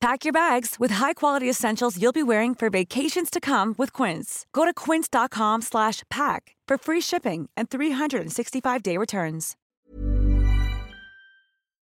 Pack 0.00 0.24
your 0.24 0.32
bags 0.32 0.76
with 0.80 0.92
high-quality 0.94 1.48
essentials 1.50 1.98
you'll 2.00 2.12
be 2.12 2.22
wearing 2.22 2.54
for 2.54 2.70
vacations 2.70 3.28
to 3.30 3.38
come 3.40 3.74
with 3.76 3.92
Quince. 3.92 4.46
Go 4.52 4.64
to 4.64 4.72
quince.com 4.72 5.60
slash 5.62 6.02
pack 6.08 6.56
for 6.66 6.78
free 6.78 7.00
shipping 7.02 7.50
and 7.56 7.68
365-day 7.68 8.96
returns. 8.96 9.56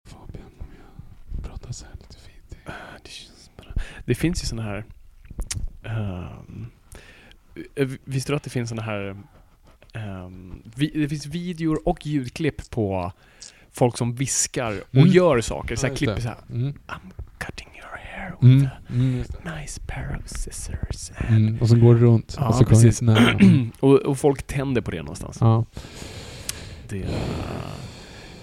Fabian, 0.08 0.52
om 0.59 0.67
jag 1.36 1.44
pratar 1.44 1.72
så 1.72 1.86
här 1.86 1.94
lite 1.94 2.17
fint. 2.20 2.58
Ah, 2.66 2.72
Det, 3.03 3.09
känns 3.09 3.50
bara... 3.58 3.73
det 4.06 4.16
finns 4.16 4.44
ju 4.44 4.47
såna 4.47 4.62
här... 4.64 4.86
eh, 7.75 7.88
visste 8.03 8.31
du 8.31 8.36
att 8.36 8.44
det 8.44 8.50
finns 8.50 8.69
såna 8.69 8.81
här... 8.81 9.16
ehm, 9.94 10.62
vi, 10.75 10.88
det 10.90 11.09
finns 11.09 11.25
videor 11.25 11.81
och 11.88 12.06
ljudklipp 12.06 12.69
på 12.69 13.12
folk 13.72 13.97
som 13.97 14.16
viskar 14.16 14.80
och 14.90 14.95
Mm. 14.95 15.08
gör 15.08 15.42
saker. 15.42 15.75
Så 15.75 15.88
här 15.88 15.95
klipp 15.95 16.22
så 16.22 16.28
här. 16.28 16.38
Mm. 16.50 16.73
I'm 16.88 17.12
cutting 17.38 17.75
hair 18.16 18.31
with 18.41 18.44
Mm. 18.44 18.67
Mm, 18.89 19.17
nice 19.61 19.81
pair 19.88 20.17
of 20.19 20.27
scissors. 20.27 21.11
and-" 21.17 21.38
Mm. 21.47 21.61
Och 21.61 21.69
så 21.69 21.75
går 21.80 21.95
det 21.95 22.02
runt. 22.02 22.35
Ja, 22.39 22.47
och 22.47 22.55
så 22.55 22.66
kommer 22.66 22.81
precis. 22.81 23.02
och, 23.80 23.94
och 23.95 24.17
folk 24.19 24.44
tänder 24.47 24.81
på 24.81 24.91
det 24.91 24.97
någonstans. 25.02 25.38
Ja. 25.41 25.66
Det, 26.89 26.97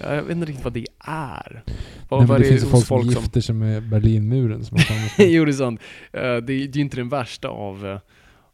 ja, 0.01 0.15
jag 0.15 0.23
vet 0.23 0.31
inte 0.37 0.47
riktigt 0.47 0.65
vad 0.65 0.73
det 0.73 0.87
är. 1.07 1.63
Nej, 1.67 1.77
Vad, 2.09 2.21
men 2.21 2.29
vad 2.29 2.41
det 2.41 2.47
är 2.47 2.49
finns 2.49 2.63
det 2.63 2.71
hos 2.71 2.73
folk 2.73 2.87
som 2.87 2.99
folk 2.99 3.13
som... 3.13 3.23
gifter 3.23 3.41
sig 3.41 3.55
med 3.55 3.89
Berlinmuren. 3.89 4.65
Som 4.65 4.79
jo, 5.19 5.45
det 5.45 5.51
är 5.51 5.53
sant. 5.53 5.81
Eh, 6.13 6.21
Det 6.23 6.27
är 6.29 6.41
det 6.41 6.53
är 6.53 6.77
ju 6.77 6.81
inte 6.83 6.97
den 6.97 7.09
värsta 7.09 7.49
av, 7.49 7.87
eh, 7.87 7.99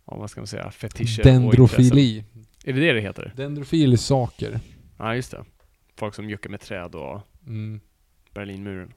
av 0.05 0.19
vad 0.19 0.30
ska 0.30 0.41
man 0.41 0.47
säga, 0.47 0.70
fetischer. 0.70 1.22
Dendrofili. 1.22 2.25
Är 2.64 2.72
det 2.72 2.80
det 2.80 2.92
det 2.92 3.00
heter? 3.00 3.32
Dendrofil 3.36 3.98
saker. 3.98 4.60
Ja, 4.98 5.14
just 5.14 5.30
det. 5.30 5.44
Folk 5.97 6.14
som 6.14 6.30
juckar 6.30 6.50
med 6.50 6.60
träd 6.60 6.94
och 6.94 7.20
Mm. 7.47 7.80
Berlinmuren. 8.34 8.92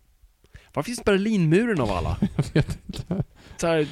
Var 0.73 0.83
finns 0.83 1.03
Berlinmuren 1.03 1.81
av 1.81 1.91
alla? 1.91 2.17
Jag 2.35 2.53
vet 2.53 2.79
inte. 2.87 3.23
Så 3.57 3.67
här, 3.67 3.87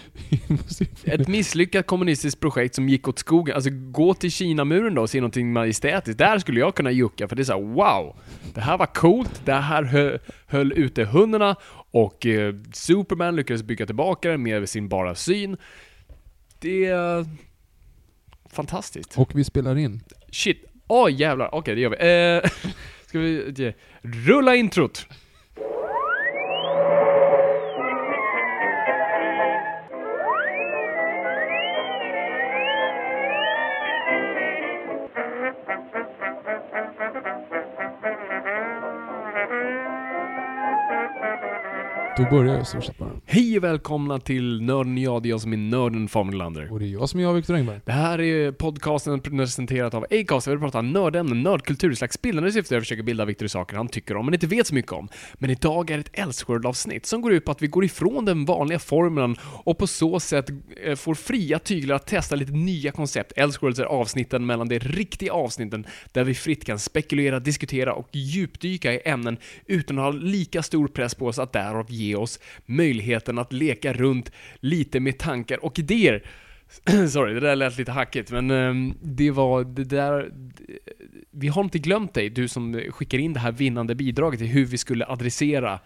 ett 1.03 1.27
misslyckat 1.27 1.87
kommunistiskt 1.87 2.39
projekt 2.39 2.75
som 2.75 2.89
gick 2.89 3.07
åt 3.07 3.19
skogen. 3.19 3.55
Alltså 3.55 3.69
gå 3.73 4.13
till 4.13 4.31
Kinamuren 4.31 4.95
då 4.95 5.01
och 5.01 5.09
se 5.09 5.19
någonting 5.19 5.53
majestätiskt. 5.53 6.17
Där 6.17 6.39
skulle 6.39 6.59
jag 6.59 6.75
kunna 6.75 6.91
jucka 6.91 7.27
för 7.27 7.35
det 7.35 7.41
är 7.41 7.43
så 7.43 7.53
här: 7.53 7.61
wow! 7.61 8.15
Det 8.53 8.61
här 8.61 8.77
var 8.77 8.85
coolt, 8.85 9.41
det 9.45 9.53
här 9.53 9.83
höll, 9.83 10.19
höll 10.47 10.73
ute 10.73 11.03
hundarna 11.03 11.55
och 11.91 12.25
eh, 12.25 12.55
Superman 12.73 13.35
lyckades 13.35 13.63
bygga 13.63 13.85
tillbaka 13.85 14.29
den 14.29 14.43
med 14.43 14.69
sin 14.69 14.89
bara 14.89 15.15
syn. 15.15 15.57
Det 16.59 16.85
är 16.85 17.25
fantastiskt. 18.51 19.17
Och 19.17 19.31
vi 19.35 19.43
spelar 19.43 19.77
in. 19.77 20.03
Shit. 20.31 20.65
Åh 20.87 21.13
jävlar, 21.13 21.55
okej 21.55 21.75
det 21.75 21.81
gör 21.81 21.89
vi. 21.89 22.43
Eh, 22.45 22.71
ska 23.05 23.19
vi 23.19 23.73
rulla 24.01 24.55
introt? 24.55 25.07
Då 42.19 42.25
börjar 42.25 42.53
jag 42.53 42.61
i 42.61 42.65
stort 42.65 42.83
sett 42.83 42.97
bara. 42.97 43.09
Hej 43.25 43.57
och 43.57 43.63
välkomna 43.63 44.19
till 44.19 44.61
Nörden 44.61 44.97
jag, 44.97 45.23
det 45.23 45.29
är 45.29 45.31
jag 45.31 45.41
som 45.41 45.53
är 45.53 45.57
nörden 45.57 46.07
Fabian 46.07 46.37
Lander. 46.37 46.71
Och 46.71 46.79
det 46.79 46.85
är 46.85 46.89
jag 46.89 47.09
som 47.09 47.19
är 47.19 47.23
jag, 47.23 47.33
Viktor 47.33 47.55
Engberg. 47.55 47.79
Det 47.85 47.91
här 47.91 48.21
är 48.21 48.51
podcasten 48.51 49.19
presenterat 49.19 49.93
av 49.93 50.05
Acast. 50.11 50.47
Jag 50.47 50.51
vill 50.51 50.59
prata 50.59 50.81
nördämnen, 50.81 51.43
nördkultur, 51.43 51.93
slags 51.93 52.21
bildande 52.21 52.51
syfte. 52.51 52.75
Jag 52.75 52.83
försöker 52.83 53.03
bilda 53.03 53.25
Viktor 53.25 53.45
i 53.45 53.49
saker 53.49 53.77
han 53.77 53.87
tycker 53.87 54.15
om, 54.17 54.25
men 54.25 54.33
inte 54.33 54.47
vet 54.47 54.67
så 54.67 54.75
mycket 54.75 54.91
om. 54.91 55.07
Men 55.33 55.49
idag 55.49 55.89
är 55.89 55.97
det 55.97 56.01
ett 56.01 56.19
Elseworld-avsnitt 56.19 57.05
som 57.05 57.21
går 57.21 57.33
ut 57.33 57.45
på 57.45 57.51
att 57.51 57.61
vi 57.61 57.67
går 57.67 57.85
ifrån 57.85 58.25
den 58.25 58.45
vanliga 58.45 58.79
formeln 58.79 59.35
och 59.41 59.77
på 59.77 59.87
så 59.87 60.19
sätt 60.19 60.49
eh, 60.83 60.95
får 60.95 61.15
fria 61.15 61.59
tyglar 61.59 61.95
att 61.95 62.07
testa 62.07 62.35
lite 62.35 62.51
nya 62.51 62.91
koncept. 62.91 63.33
Elseworlds 63.35 63.79
är 63.79 63.85
avsnitten 63.85 64.45
mellan 64.45 64.67
de 64.69 64.79
riktiga 64.79 65.33
avsnitten 65.33 65.85
där 66.11 66.23
vi 66.23 66.35
fritt 66.35 66.65
kan 66.65 66.79
spekulera, 66.79 67.39
diskutera 67.39 67.93
och 67.93 68.07
djupdyka 68.11 68.93
i 68.93 69.01
ämnen 69.05 69.37
utan 69.65 69.99
att 69.99 70.03
ha 70.03 70.11
lika 70.11 70.63
stor 70.63 70.87
press 70.87 71.15
på 71.15 71.27
oss 71.27 71.39
att 71.39 71.53
därav 71.53 71.85
ge 71.91 72.08
oss 72.15 72.39
möjligheten 72.65 73.39
att 73.39 73.53
leka 73.53 73.93
runt 73.93 74.31
lite 74.59 74.99
med 74.99 75.17
tankar 75.17 75.65
och 75.65 75.79
idéer. 75.79 76.23
Sorry, 77.09 77.33
det 77.33 77.39
där 77.39 77.55
lät 77.55 77.77
lite 77.77 77.91
hackigt, 77.91 78.31
men 78.31 78.51
ehm, 78.51 78.93
det 79.01 79.31
var 79.31 79.63
det 79.63 79.83
där... 79.83 80.31
Vi 81.31 81.47
har 81.47 81.63
inte 81.63 81.79
glömt 81.79 82.13
dig, 82.13 82.29
du 82.29 82.47
som 82.47 82.81
skickar 82.89 83.17
in 83.17 83.33
det 83.33 83.39
här 83.39 83.51
vinnande 83.51 83.95
bidraget 83.95 84.39
till 84.39 84.47
hur 84.47 84.65
vi 84.65 84.77
skulle 84.77 85.05
adressera 85.05 85.79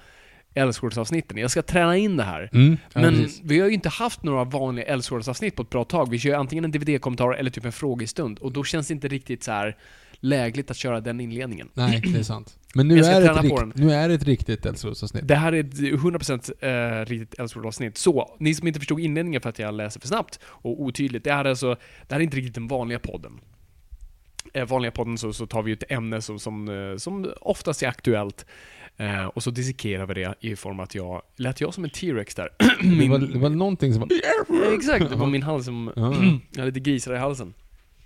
Elseworlds-avsnitten. 0.54 1.38
Jag 1.38 1.52
ska 1.52 1.62
träna 1.62 1.98
in 1.98 2.18
det 2.18 2.24
här. 2.24 2.50
Mm. 2.54 2.78
Ja, 2.94 3.02
Men 3.02 3.16
precis. 3.16 3.42
vi 3.44 3.60
har 3.60 3.68
ju 3.68 3.74
inte 3.74 3.90
haft 3.90 4.24
några 4.24 4.44
vanliga 4.44 4.86
Elseworlds-avsnitt 4.86 5.56
på 5.56 5.62
ett 5.62 5.70
bra 5.70 5.84
tag. 5.84 6.10
Vi 6.10 6.20
kör 6.20 6.34
antingen 6.34 6.66
en 6.66 6.72
DVD-kommentar 6.72 7.34
eller 7.34 7.52
typ 7.52 7.66
en 7.66 7.72
frågestund. 7.72 8.40
Och 8.40 8.52
då 8.52 8.64
känns 8.64 8.88
det 8.88 8.94
inte 8.94 9.08
riktigt 9.08 9.44
så 9.44 9.52
här 9.52 9.78
lägligt 10.20 10.72
att 10.72 10.78
köra 10.78 11.02
den 11.02 11.20
inledningen. 11.20 11.70
Nej, 11.74 12.02
det 12.06 12.20
är 12.20 12.24
sant. 12.24 12.58
Men 12.76 12.88
nu 12.88 13.00
är, 13.00 13.22
ett 13.22 13.44
rikt, 13.44 13.76
nu 13.76 13.92
är 13.92 14.10
det 14.10 14.16
ett 14.16 14.24
riktigt 14.24 14.66
Elseworlds-avsnitt. 14.66 15.28
Det 15.28 15.36
här 15.36 15.54
är 15.54 15.60
ett 15.60 15.74
100% 15.74 17.02
eh, 17.02 17.06
riktigt 17.06 17.40
Elseworld-avsnitt. 17.40 17.98
Så, 17.98 18.36
ni 18.40 18.56
som 18.56 18.68
inte 18.68 18.80
förstod 18.80 19.00
inledningen 19.00 19.42
för 19.42 19.50
att 19.50 19.60
jag 19.60 19.74
läser 19.74 20.00
för 20.00 20.08
snabbt 20.08 20.40
och 20.46 20.82
otydligt, 20.82 21.24
det 21.24 21.34
här 21.34 21.46
är 21.46 21.50
alltså, 21.50 21.76
det 22.08 22.16
här 22.16 22.20
är 22.20 22.24
inte 22.24 22.38
riktigt 22.38 22.56
den 22.56 22.68
vanliga 22.68 23.00
podden. 23.00 23.40
Eh, 24.54 24.66
vanliga 24.66 24.92
podden 24.92 25.18
så, 25.18 25.34
så 25.34 25.48
tar 25.48 25.64
vi 25.64 25.72
ett 25.72 25.92
ämne 25.92 26.22
som, 26.22 26.40
som, 26.40 26.70
eh, 26.70 26.98
som 26.98 27.34
oftast 27.42 27.84
är 27.84 27.88
aktuellt 27.88 28.46
eh, 28.98 29.26
och 29.26 29.44
så 29.44 29.52
dissekerar 29.52 30.06
vi 30.06 30.14
det 30.14 30.36
i 30.40 30.56
form 30.56 30.80
att 30.80 30.96
jag, 30.96 31.22
lät 31.36 31.62
jag 31.62 31.74
som 31.74 31.84
en 31.84 31.90
T-Rex 31.90 32.36
där? 32.36 32.50
Det 33.00 33.10
var, 33.10 33.20
det 33.20 33.40
var 33.40 33.50
någonting 33.50 33.94
som 33.94 34.00
var... 34.00 34.10
Exakt, 34.74 35.10
det 35.10 35.16
var 35.16 35.28
min 35.28 35.44
hals 35.44 35.66
som, 35.66 35.92
Ja. 35.96 36.16
jag 36.52 36.60
hade 36.60 36.66
lite 36.66 36.80
grisar 36.80 37.14
i 37.14 37.18
halsen. 37.18 37.54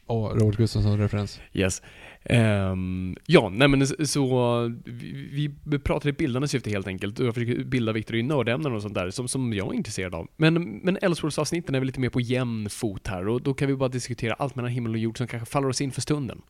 Åh, 0.08 0.30
Robert 0.36 0.58
Gustafsson-referens. 0.58 1.40
Yes. 1.54 1.82
Ehm, 2.30 3.16
ja, 3.26 3.50
nej 3.50 3.68
men 3.68 3.88
så, 3.88 4.06
så 4.06 4.72
vi, 4.86 5.52
vi 5.64 5.80
pratar 5.80 6.10
i 6.10 6.12
bildande 6.12 6.48
syfte 6.48 6.70
helt 6.70 6.88
enkelt. 6.88 7.20
Jag 7.20 7.34
försöker 7.34 7.64
bilda 7.64 7.92
Viktor 7.92 8.16
i 8.16 8.24
nördämnen 8.24 8.74
och 8.74 8.82
sånt 8.82 8.94
där 8.94 9.10
som, 9.10 9.28
som 9.28 9.54
jag 9.54 9.68
är 9.68 9.74
intresserad 9.74 10.16
av. 10.16 10.28
Men, 10.38 10.54
men 10.78 10.98
Elseworlds-avsnitten 11.02 11.76
är 11.76 11.80
väl 11.80 11.86
lite 11.86 12.00
mer 12.00 12.10
på 12.10 12.22
jämn 12.22 12.70
fot 12.70 13.08
här 13.08 13.28
och 13.28 13.42
då 13.42 13.54
kan 13.54 13.68
vi 13.68 13.76
bara 13.76 13.90
diskutera 13.90 14.34
allt 14.34 14.56
mellan 14.56 14.72
himmel 14.72 14.92
och 14.92 14.98
jord 14.98 15.18
som 15.18 15.28
kanske 15.28 15.52
faller 15.52 15.68
oss 15.68 15.82
in 15.82 15.92
för 15.92 16.02
stunden. 16.02 16.42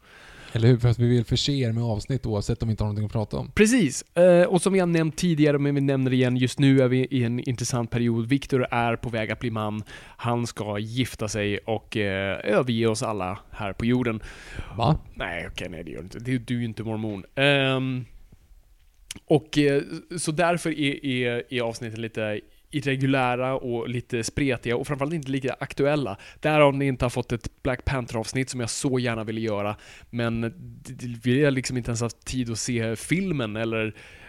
Eller 0.51 0.67
hur? 0.67 0.77
För 0.77 0.89
att 0.89 0.99
vi 0.99 1.07
vill 1.07 1.25
förse 1.25 1.51
er 1.51 1.71
med 1.71 1.83
avsnitt 1.83 2.25
oavsett 2.25 2.61
om 2.61 2.67
vi 2.67 2.71
inte 2.71 2.83
har 2.83 2.87
någonting 2.87 3.05
att 3.05 3.11
prata 3.11 3.37
om. 3.37 3.51
Precis, 3.51 4.17
eh, 4.17 4.43
och 4.43 4.61
som 4.61 4.73
vi 4.73 4.79
har 4.79 4.87
nämnt 4.87 5.17
tidigare, 5.17 5.59
men 5.59 5.75
vi 5.75 5.81
nämner 5.81 6.13
igen, 6.13 6.37
just 6.37 6.59
nu 6.59 6.81
är 6.81 6.87
vi 6.87 7.07
i 7.11 7.23
en 7.23 7.39
intressant 7.39 7.91
period. 7.91 8.27
Viktor 8.27 8.67
är 8.71 8.95
på 8.95 9.09
väg 9.09 9.31
att 9.31 9.39
bli 9.39 9.51
man. 9.51 9.83
Han 10.17 10.47
ska 10.47 10.79
gifta 10.79 11.27
sig 11.27 11.57
och 11.57 11.97
eh, 11.97 12.39
överge 12.43 12.87
oss 12.87 13.03
alla 13.03 13.39
här 13.51 13.73
på 13.73 13.85
jorden. 13.85 14.19
Va? 14.77 14.99
Nej, 15.15 15.47
okej, 15.51 15.69
nej 15.69 15.83
det 15.83 15.91
gör 15.91 15.99
du 15.99 16.03
inte. 16.03 16.19
Du, 16.19 16.37
du 16.37 16.55
är 16.55 16.59
ju 16.59 16.65
inte 16.65 16.83
mormon. 16.83 17.23
Ehm, 17.35 18.05
och 19.25 19.57
eh, 19.57 19.81
så 20.17 20.31
därför 20.31 20.79
är, 20.79 21.05
är, 21.05 21.53
är 21.53 21.61
avsnitten 21.61 22.01
lite 22.01 22.41
irregulära 22.71 23.55
och 23.55 23.89
lite 23.89 24.23
spretiga 24.23 24.75
och 24.77 24.87
framförallt 24.87 25.13
inte 25.13 25.31
lika 25.31 25.55
aktuella. 25.59 26.17
Därav 26.39 26.75
ni 26.75 26.85
inte 26.87 27.05
har 27.05 27.09
fått 27.09 27.31
ett 27.31 27.63
Black 27.63 27.85
Panther-avsnitt 27.85 28.49
som 28.49 28.59
jag 28.59 28.69
så 28.69 28.99
gärna 28.99 29.23
ville 29.23 29.41
göra, 29.41 29.75
men 30.09 30.53
vi 31.23 31.43
har 31.43 31.51
liksom 31.51 31.77
inte 31.77 31.89
ens 31.89 32.01
haft 32.01 32.25
tid 32.25 32.51
att 32.51 32.59
se 32.59 32.95
filmen 32.95 33.55
eller 33.55 33.85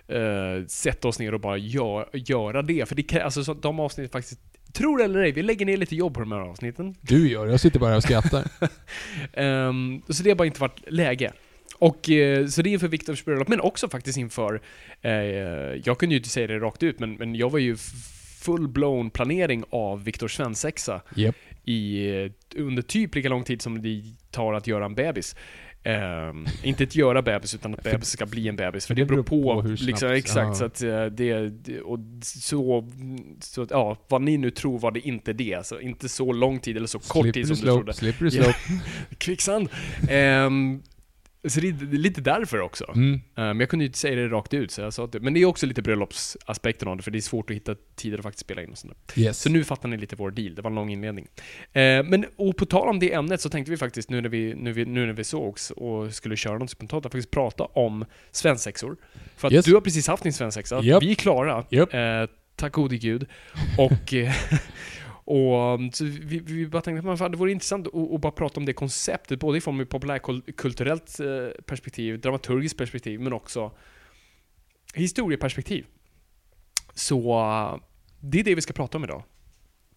eh, 0.08 0.66
sätta 0.66 1.08
oss 1.08 1.18
ner 1.18 1.34
och 1.34 1.40
bara 1.40 1.56
gör, 1.56 2.08
göra 2.12 2.62
det. 2.62 2.88
För 2.88 2.94
det, 2.94 3.02
kan- 3.02 3.22
alltså, 3.22 3.44
så 3.44 3.54
de 3.54 3.80
avsnitten 3.80 4.12
faktiskt, 4.12 4.40
tror 4.72 4.98
det 4.98 5.04
eller 5.04 5.18
ej, 5.20 5.32
vi 5.32 5.42
lägger 5.42 5.66
ner 5.66 5.76
lite 5.76 5.96
jobb 5.96 6.14
på 6.14 6.20
de 6.20 6.32
här 6.32 6.38
avsnitten. 6.40 6.94
Du 7.00 7.28
gör 7.30 7.44
det. 7.46 7.50
Jag 7.50 7.60
sitter 7.60 7.80
bara 7.80 7.90
här 7.90 7.96
och 7.96 8.02
skrattar. 8.02 8.44
Ehm, 9.32 10.02
så 10.08 10.22
det 10.22 10.30
har 10.30 10.36
bara 10.36 10.46
inte 10.46 10.60
varit 10.60 10.80
läge. 10.92 11.32
Och 11.78 12.10
eh, 12.10 12.46
så 12.46 12.62
det 12.62 12.70
är 12.70 12.72
inför 12.72 12.88
Viktors 12.88 13.24
bröllop, 13.24 13.48
men 13.48 13.60
också 13.60 13.88
faktiskt 13.88 14.18
inför, 14.18 14.60
eh, 15.02 15.12
jag 15.84 15.98
kunde 15.98 16.14
ju 16.14 16.16
inte 16.18 16.28
säga 16.28 16.46
det 16.46 16.58
rakt 16.58 16.82
ut, 16.82 16.98
men, 17.00 17.14
men 17.14 17.34
jag 17.34 17.50
var 17.50 17.58
ju 17.58 17.76
full-blown 18.44 19.10
planering 19.10 19.64
av 19.70 20.04
Viktors 20.04 20.36
svensexa 20.36 21.00
Yep. 21.16 21.36
i, 21.64 22.00
under 22.56 22.82
typ 22.82 23.14
lika 23.14 23.28
lång 23.28 23.44
tid 23.44 23.62
som 23.62 23.82
det 23.82 24.02
tar 24.30 24.52
att 24.54 24.66
göra 24.66 24.84
en 24.84 24.94
bebis. 24.94 25.36
Ehm, 25.82 26.46
inte 26.62 26.84
att 26.84 26.94
göra 26.94 27.22
bebis, 27.22 27.54
utan 27.54 27.74
att 27.74 27.82
bebis 27.82 28.08
ska 28.08 28.26
bli 28.26 28.48
en 28.48 28.56
bebis. 28.56 28.86
För 28.86 28.94
det 28.94 29.04
beror 29.04 29.22
på, 29.22 29.62
hur 29.62 29.76
snabbt- 29.76 29.86
liksom, 29.86 30.08
exakt. 30.10 30.46
ja. 30.48 30.54
Så 30.54 30.64
att 30.64 30.82
eh, 30.82 31.04
det, 31.04 31.48
det, 31.48 31.80
och 31.80 31.98
så, 32.22 32.88
så 33.40 33.62
att, 33.62 33.70
ja, 33.70 33.96
vad 34.08 34.22
ni 34.22 34.36
nu 34.38 34.50
tror 34.50 34.78
var 34.78 34.90
det 34.90 35.00
inte 35.08 35.32
det. 35.32 35.66
Så 35.66 35.80
inte 35.80 36.08
så 36.08 36.32
lång 36.32 36.58
tid 36.60 36.76
eller 36.76 36.86
så 36.86 36.98
kort 36.98 37.22
Slippery 37.22 37.32
tid 37.32 37.46
som 37.46 37.56
du 37.56 37.62
slope, 37.62 37.76
trodde. 37.78 37.92
slippery 37.92 38.30
slope. 38.30 38.58
Kvicksand. 39.18 39.68
Ehm, 40.10 40.82
så 41.48 41.60
det 41.60 41.68
är 41.68 41.72
lite 41.98 42.20
därför 42.20 42.60
också. 42.60 42.84
Mm. 42.94 43.14
Eh, 43.14 43.20
Men 43.34 43.60
jag 43.60 43.68
kunde 43.68 43.84
ju 43.84 43.86
inte 43.86 43.98
säga 43.98 44.16
det 44.16 44.28
rakt 44.28 44.54
ut, 44.54 44.70
så 44.70 44.80
jag 44.80 44.92
sa 44.92 45.04
att 45.04 45.12
det. 45.12 45.20
Men 45.20 45.34
det 45.34 45.40
är 45.40 45.44
också 45.46 45.66
lite 45.66 45.82
bröllopsaspekten 45.82 46.88
av 46.88 46.96
det, 46.96 47.02
för 47.02 47.10
det 47.10 47.18
är 47.18 47.20
svårt 47.20 47.50
att 47.50 47.56
hitta 47.56 47.74
tider 47.96 48.18
att 48.18 48.22
faktiskt 48.22 48.44
spela 48.44 48.62
in 48.62 48.70
och 48.70 48.78
sånt 48.78 48.94
där. 49.14 49.22
Yes. 49.22 49.40
Så 49.42 49.50
nu 49.50 49.64
fattar 49.64 49.88
ni 49.88 49.96
lite 49.96 50.16
vår 50.16 50.30
deal, 50.30 50.54
det 50.54 50.62
var 50.62 50.70
en 50.70 50.74
lång 50.74 50.90
inledning. 50.90 51.26
Eh, 51.72 51.82
men, 52.04 52.26
och 52.36 52.56
på 52.56 52.66
tal 52.66 52.88
om 52.88 52.98
det 52.98 53.12
ämnet 53.12 53.40
så 53.40 53.48
tänkte 53.50 53.70
vi 53.70 53.76
faktiskt, 53.76 54.10
nu 54.10 54.20
när 54.20 54.28
vi, 54.28 54.54
nu, 54.54 54.72
vi, 54.72 54.84
nu 54.84 55.06
när 55.06 55.12
vi 55.12 55.24
sågs 55.24 55.70
och 55.70 56.14
skulle 56.14 56.36
köra 56.36 56.58
något 56.58 56.70
spontant, 56.70 57.06
att 57.06 57.12
faktiskt 57.12 57.30
prata 57.30 57.64
om 57.64 58.04
svensexor. 58.30 58.96
För 59.36 59.48
att 59.48 59.52
Yes. 59.54 59.64
du 59.64 59.74
har 59.74 59.80
precis 59.80 60.06
haft 60.08 60.22
din 60.22 60.32
svensexa, 60.32 60.80
Japp. 60.82 61.02
vi 61.02 61.10
är 61.10 61.14
klara, 61.14 61.64
Japp. 61.70 61.94
eh, 61.94 62.00
tack 62.56 62.72
gode 62.72 62.96
gud. 62.96 63.26
Och, 63.78 64.14
eh, 64.14 64.32
och 65.28 65.74
um, 65.74 65.92
så 65.92 66.04
vi, 66.04 66.38
vi 66.38 66.66
bara 66.66 66.82
tänkte 66.82 67.12
att 67.12 67.18
fan, 67.18 67.30
det 67.30 67.36
vore 67.36 67.52
intressant 67.52 67.86
att, 67.86 67.94
att 67.94 68.20
bara 68.20 68.32
prata 68.32 68.60
om 68.60 68.66
det 68.66 68.72
konceptet, 68.72 69.40
både 69.40 69.58
i 69.58 69.60
form 69.60 69.80
av 69.80 69.84
populärkulturellt 69.84 71.20
eh, 71.20 71.62
perspektiv, 71.66 72.20
dramaturgiskt 72.20 72.78
perspektiv, 72.78 73.20
men 73.20 73.32
också 73.32 73.72
historieperspektiv. 74.94 75.86
Så 76.94 77.18
uh, 77.18 77.76
det 78.20 78.40
är 78.40 78.44
det 78.44 78.54
vi 78.54 78.60
ska 78.60 78.72
prata 78.72 78.98
om 78.98 79.04
idag 79.04 79.22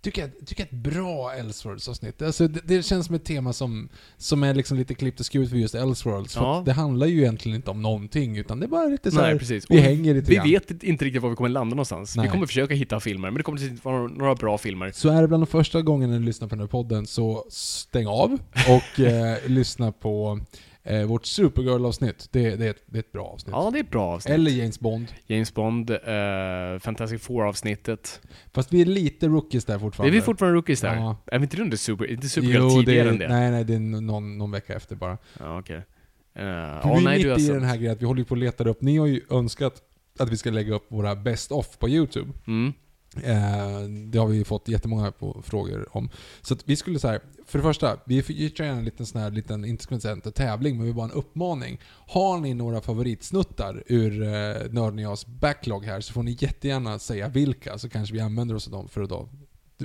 tycker 0.01 0.21
jag, 0.21 0.31
tycker 0.47 0.63
jag 0.63 0.67
ett 0.73 0.93
bra 0.93 1.33
Elseworlds-avsnitt. 1.33 2.21
Alltså, 2.21 2.47
det, 2.47 2.59
det 2.63 2.83
känns 2.83 3.05
som 3.05 3.15
ett 3.15 3.23
tema 3.25 3.53
som, 3.53 3.89
som 4.17 4.43
är 4.43 4.53
liksom 4.53 4.77
lite 4.77 4.93
klippt 4.93 5.19
och 5.19 5.25
skuret 5.25 5.49
för 5.49 5.57
just 5.57 5.75
Elseworlds. 5.75 6.33
För 6.33 6.41
Ja. 6.41 6.59
att 6.59 6.65
det 6.65 6.73
handlar 6.73 7.07
ju 7.07 7.17
egentligen 7.19 7.55
inte 7.55 7.71
om 7.71 7.81
någonting, 7.81 8.37
utan 8.37 8.59
det 8.59 8.65
är 8.65 8.67
bara 8.67 8.85
lite 8.85 9.11
så 9.11 9.19
här, 9.21 9.29
Nej, 9.29 9.39
precis. 9.39 9.65
vi 9.69 9.75
Och 9.77 9.81
hänger 9.81 10.13
lite 10.13 10.29
Vi 10.29 10.35
grann. 10.35 10.47
vet 10.49 10.83
inte 10.83 11.05
riktigt 11.05 11.21
var 11.21 11.29
vi 11.29 11.35
kommer 11.35 11.49
landa 11.49 11.75
någonstans. 11.75 12.15
Nej. 12.15 12.25
Vi 12.25 12.31
kommer 12.31 12.47
försöka 12.47 12.73
hitta 12.73 12.99
filmer, 12.99 13.29
men 13.31 13.37
det 13.37 13.43
kommer 13.43 13.63
inte 13.69 13.87
vara 13.87 14.07
några 14.07 14.35
bra 14.35 14.57
filmer. 14.57 14.91
Så 14.93 15.09
är 15.09 15.21
det 15.21 15.27
bland 15.27 15.43
de 15.43 15.47
första 15.47 15.81
gångerna 15.81 16.13
du 16.13 16.23
lyssnar 16.25 16.47
på 16.47 16.55
den 16.55 16.59
här 16.61 16.67
podden, 16.67 17.05
så 17.07 17.45
stäng 17.49 18.07
av 18.07 18.37
och 18.69 18.99
eh, 19.05 19.37
lyssna 19.47 19.91
på 19.91 20.39
eh, 20.83 21.03
vårt 21.05 21.25
Supergirl-avsnitt. 21.25 22.27
Det, 22.31 22.55
det, 22.55 22.67
är 22.67 22.75
det 22.85 22.97
är 22.97 22.99
ett 22.99 23.11
bra 23.11 23.25
avsnitt. 23.25 23.53
Ja, 23.55 23.69
det 23.71 23.79
är 23.79 23.83
ett 23.83 23.89
bra 23.89 24.05
avsnitt. 24.05 24.33
Eller 24.33 24.51
James 24.51 24.79
Bond. 24.79 25.07
James 25.27 25.53
Bond, 25.53 25.89
eh, 25.89 25.97
Fantastic 26.79 27.21
Four-avsnittet. 27.21 28.21
Fast 28.53 28.73
vi 28.73 28.81
är 28.81 28.85
lite 28.85 29.27
rookies 29.27 29.65
där 29.65 29.75
Är 29.75 29.79
fortfarande. 29.79 30.15
vi 30.15 30.21
fortfarande 30.21 30.55
rookies 30.57 30.81
där? 30.81 30.95
Ja. 30.95 31.17
Är 31.25 31.39
vi 31.39 31.43
inte 31.43 31.61
under 31.61 31.77
Super... 31.77 32.05
Inte 32.11 32.29
Supergirl 32.29 32.61
Jo, 32.61 32.69
det 32.69 32.85
tidigare 32.85 33.07
är, 33.07 33.11
än 33.11 33.17
det? 33.19 33.27
Nej, 33.27 33.51
nej, 33.51 33.63
det 33.63 33.73
är 33.73 33.79
någon, 33.79 34.37
någon 34.37 34.51
vecka 34.51 34.73
efter 34.73 34.95
bara. 34.95 35.17
Ja, 35.39 35.59
okej. 35.59 35.75
Eh, 35.77 35.83
För 36.33 36.81
ja, 36.83 36.93
vi 36.93 36.99
är 36.99 37.01
nej, 37.01 37.17
mitt 37.17 37.37
i 37.37 37.41
sant. 37.41 37.59
den 37.59 37.63
här 37.69 37.77
grejen 37.77 37.93
att 37.93 38.01
vi 38.01 38.05
håller 38.05 38.23
på 38.23 38.33
att 38.33 38.39
leta 38.39 38.63
upp, 38.63 38.81
ni 38.81 38.97
har 38.97 39.07
ju 39.07 39.21
önskat 39.29 39.73
att 40.19 40.29
vi 40.29 40.37
ska 40.37 40.51
lägga 40.51 40.73
upp 40.75 40.85
våra 40.87 41.15
best 41.15 41.51
of 41.51 41.79
på 41.79 41.89
YouTube. 41.89 42.31
Mm. 42.47 42.73
Eh, 43.17 43.81
det 44.07 44.17
har 44.17 44.27
vi 44.27 44.43
fått 44.43 44.67
jättemånga 44.67 45.13
frågor 45.43 45.87
om. 45.97 46.09
Så 46.41 46.55
vi 46.65 46.75
skulle 46.75 46.99
säga, 46.99 47.19
för 47.45 47.59
det 47.59 47.63
första, 47.63 47.97
vi 48.05 48.23
kör 48.23 48.63
gärna 48.63 48.77
en 48.77 48.85
liten 48.85 49.05
sån 49.05 49.21
här, 49.21 49.31
liten, 49.31 49.65
inte 49.65 49.83
man 49.89 50.01
säga 50.01 50.13
en 50.25 50.31
tävling, 50.31 50.77
men 50.77 50.85
vi 50.85 50.93
bara 50.93 51.05
en 51.05 51.11
uppmaning. 51.11 51.79
Har 52.07 52.39
ni 52.39 52.53
några 52.53 52.81
favoritsnuttar 52.81 53.83
ur 53.87 54.23
eh, 54.23 54.71
backlog 55.27 55.85
här 55.85 56.01
så 56.01 56.13
får 56.13 56.23
ni 56.23 56.37
jättegärna 56.39 56.99
säga 56.99 57.27
vilka, 57.27 57.77
så 57.77 57.89
kanske 57.89 58.13
vi 58.13 58.19
använder 58.21 58.55
oss 58.55 58.67
av 58.67 58.71
dem 58.73 58.87
för 58.87 59.01
att 59.01 59.09
då 59.09 59.29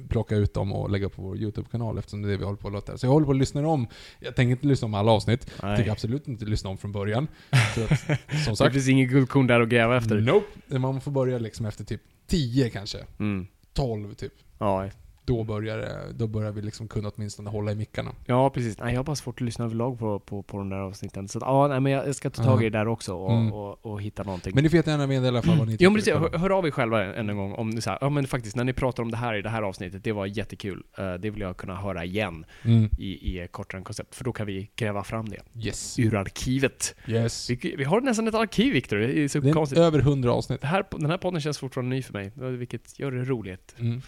plocka 0.08 0.37
ut 0.37 0.55
dem 0.55 0.72
och 0.72 0.90
lägga 0.90 1.08
på 1.08 1.22
vår 1.22 1.38
YouTube-kanal 1.38 1.99
eftersom 1.99 2.22
det 2.22 2.29
är 2.29 2.31
det 2.31 2.37
vi 2.37 2.44
håller 2.44 2.56
på 2.56 2.69
att 2.69 2.75
låta. 2.75 2.99
Så 2.99 3.06
jag 3.06 3.11
håller 3.12 3.26
på 3.26 3.32
att 3.32 3.38
lyssna 3.38 3.69
om, 3.69 3.87
jag 4.20 4.37
tänker 4.37 4.50
inte 4.50 4.67
lyssna 4.67 4.87
om 4.87 4.94
alla 4.94 5.12
avsnitt, 5.12 5.46
jag 5.61 5.69
Nej. 5.69 5.76
tänker 5.76 5.93
absolut 5.93 6.29
inte 6.29 6.44
lyssna 6.44 6.70
om 6.70 6.79
från 6.79 6.93
början. 6.93 7.29
Så 7.75 7.84
att, 7.84 7.99
som 8.44 8.52
Det 8.52 8.56
sagt, 8.56 8.72
finns 8.72 8.88
inget 8.88 9.11
guldkorn 9.11 9.46
där 9.46 9.61
att 9.61 9.69
gräva 9.69 9.96
efter. 9.96 10.20
nope. 10.20 10.79
Man 10.79 11.00
får 11.00 11.11
börja 11.11 11.38
liksom 11.38 11.67
efter 11.67 11.84
typ 11.84 12.00
10 12.28 12.70
kanske, 12.70 12.99
Mm. 13.19 13.46
12 13.75 14.14
typ 14.14 14.32
Ja, 14.61 14.90
då 15.26 15.44
börjar, 15.44 16.00
då 16.14 16.26
börjar 16.26 16.52
vi 16.52 16.62
liksom 16.62 16.88
kunna 16.88 17.11
åtminstone 17.17 17.50
hålla 17.50 17.73
i 17.73 17.75
mickarna. 17.75 18.11
ja, 18.26 18.50
precis. 18.50 18.78
Nej, 18.78 18.93
jag 18.93 18.99
har 18.99 19.05
bara 19.05 19.17
svårt 19.17 19.34
att 19.34 19.40
lyssna 19.40 19.64
överlag 19.64 19.99
på, 19.99 20.19
på, 20.19 20.43
på 20.43 20.58
de 20.58 20.69
där 20.69 20.76
avsnitten. 20.76 21.28
Så 21.28 21.38
att, 21.38 21.43
ja, 21.44 21.69
nej, 21.69 21.81
men 21.81 21.93
jag 21.93 22.14
ska 22.14 22.31
ta 22.31 22.44
tag 22.44 22.62
i 22.62 22.70
det 22.70 22.78
där 22.78 22.88
också 22.88 23.14
och, 23.14 23.32
Mm. 23.32 23.52
och, 23.52 23.87
och 23.87 24.02
hitta 24.02 24.23
någonting. 24.23 24.52
Men 24.55 24.64
ni 24.64 24.70
får 24.70 24.76
jättegärna 24.76 25.06
meddela 25.06 25.26
i 25.26 25.28
alla 25.28 25.43
fall 25.43 25.58
vad 25.58 25.69
ni 25.69 25.73
Jo 25.73 25.76
tycker. 25.78 25.90
men 25.90 25.94
precis, 25.94 26.14
hör, 26.32 26.38
hör 26.38 26.58
av 26.58 26.67
er 26.67 26.70
själva 26.70 27.05
än 27.14 27.31
en 27.31 27.37
gång 27.37 27.52
om 27.52 27.70
ni 27.70 27.81
säger, 27.81 27.99
ja 28.00 28.08
men 28.08 28.26
faktiskt 28.26 28.56
när 28.56 28.64
ni 28.64 28.73
pratar 28.73 29.02
om 29.02 29.11
det 29.11 29.17
här 29.17 29.34
i 29.34 29.43
det 29.43 29.49
här 29.49 29.62
avsnittet, 29.62 30.05
det 30.05 30.12
var 30.12 30.26
jättekul. 30.26 30.82
Eh, 30.99 31.14
det 31.14 31.31
vill 31.31 31.40
jag 31.40 31.56
kunna 31.56 31.76
höra 31.76 32.05
igen 32.05 32.44
Mm. 32.64 32.90
i, 32.99 33.38
i 33.43 33.49
kortare 33.50 33.82
koncept, 33.82 34.14
för 34.14 34.25
då 34.25 34.32
kan 34.32 34.46
vi 34.46 34.70
gräva 34.76 35.05
fram 35.05 35.29
det 35.29 35.40
Yes. 35.67 35.99
ur 35.99 36.14
arkivet. 36.14 36.94
Yes. 37.08 37.50
Vi, 37.50 37.75
vi 37.79 37.84
har 37.84 38.00
nästan 38.00 38.29
ett 38.29 38.34
arkiv 38.34 38.72
Viktor, 38.72 38.96
det 38.96 39.19
är 39.19 39.29
så 39.29 39.38
Det 39.40 39.49
är 39.49 39.52
konstigt. 39.52 39.79
över 39.79 39.99
100 39.99 40.32
avsnitt. 40.32 40.61
Det 40.61 40.67
här, 40.67 40.84
den 40.90 41.11
här 41.11 41.19
podden 41.19 41.40
känns 41.40 41.58
fortfarande 41.58 41.96
ny 41.96 42.02
för 42.02 42.12
mig, 42.12 42.32
vilket 42.56 42.99
gör 42.99 43.11
det 43.11 43.25
roligt. 43.25 43.75
Mm. 43.79 44.02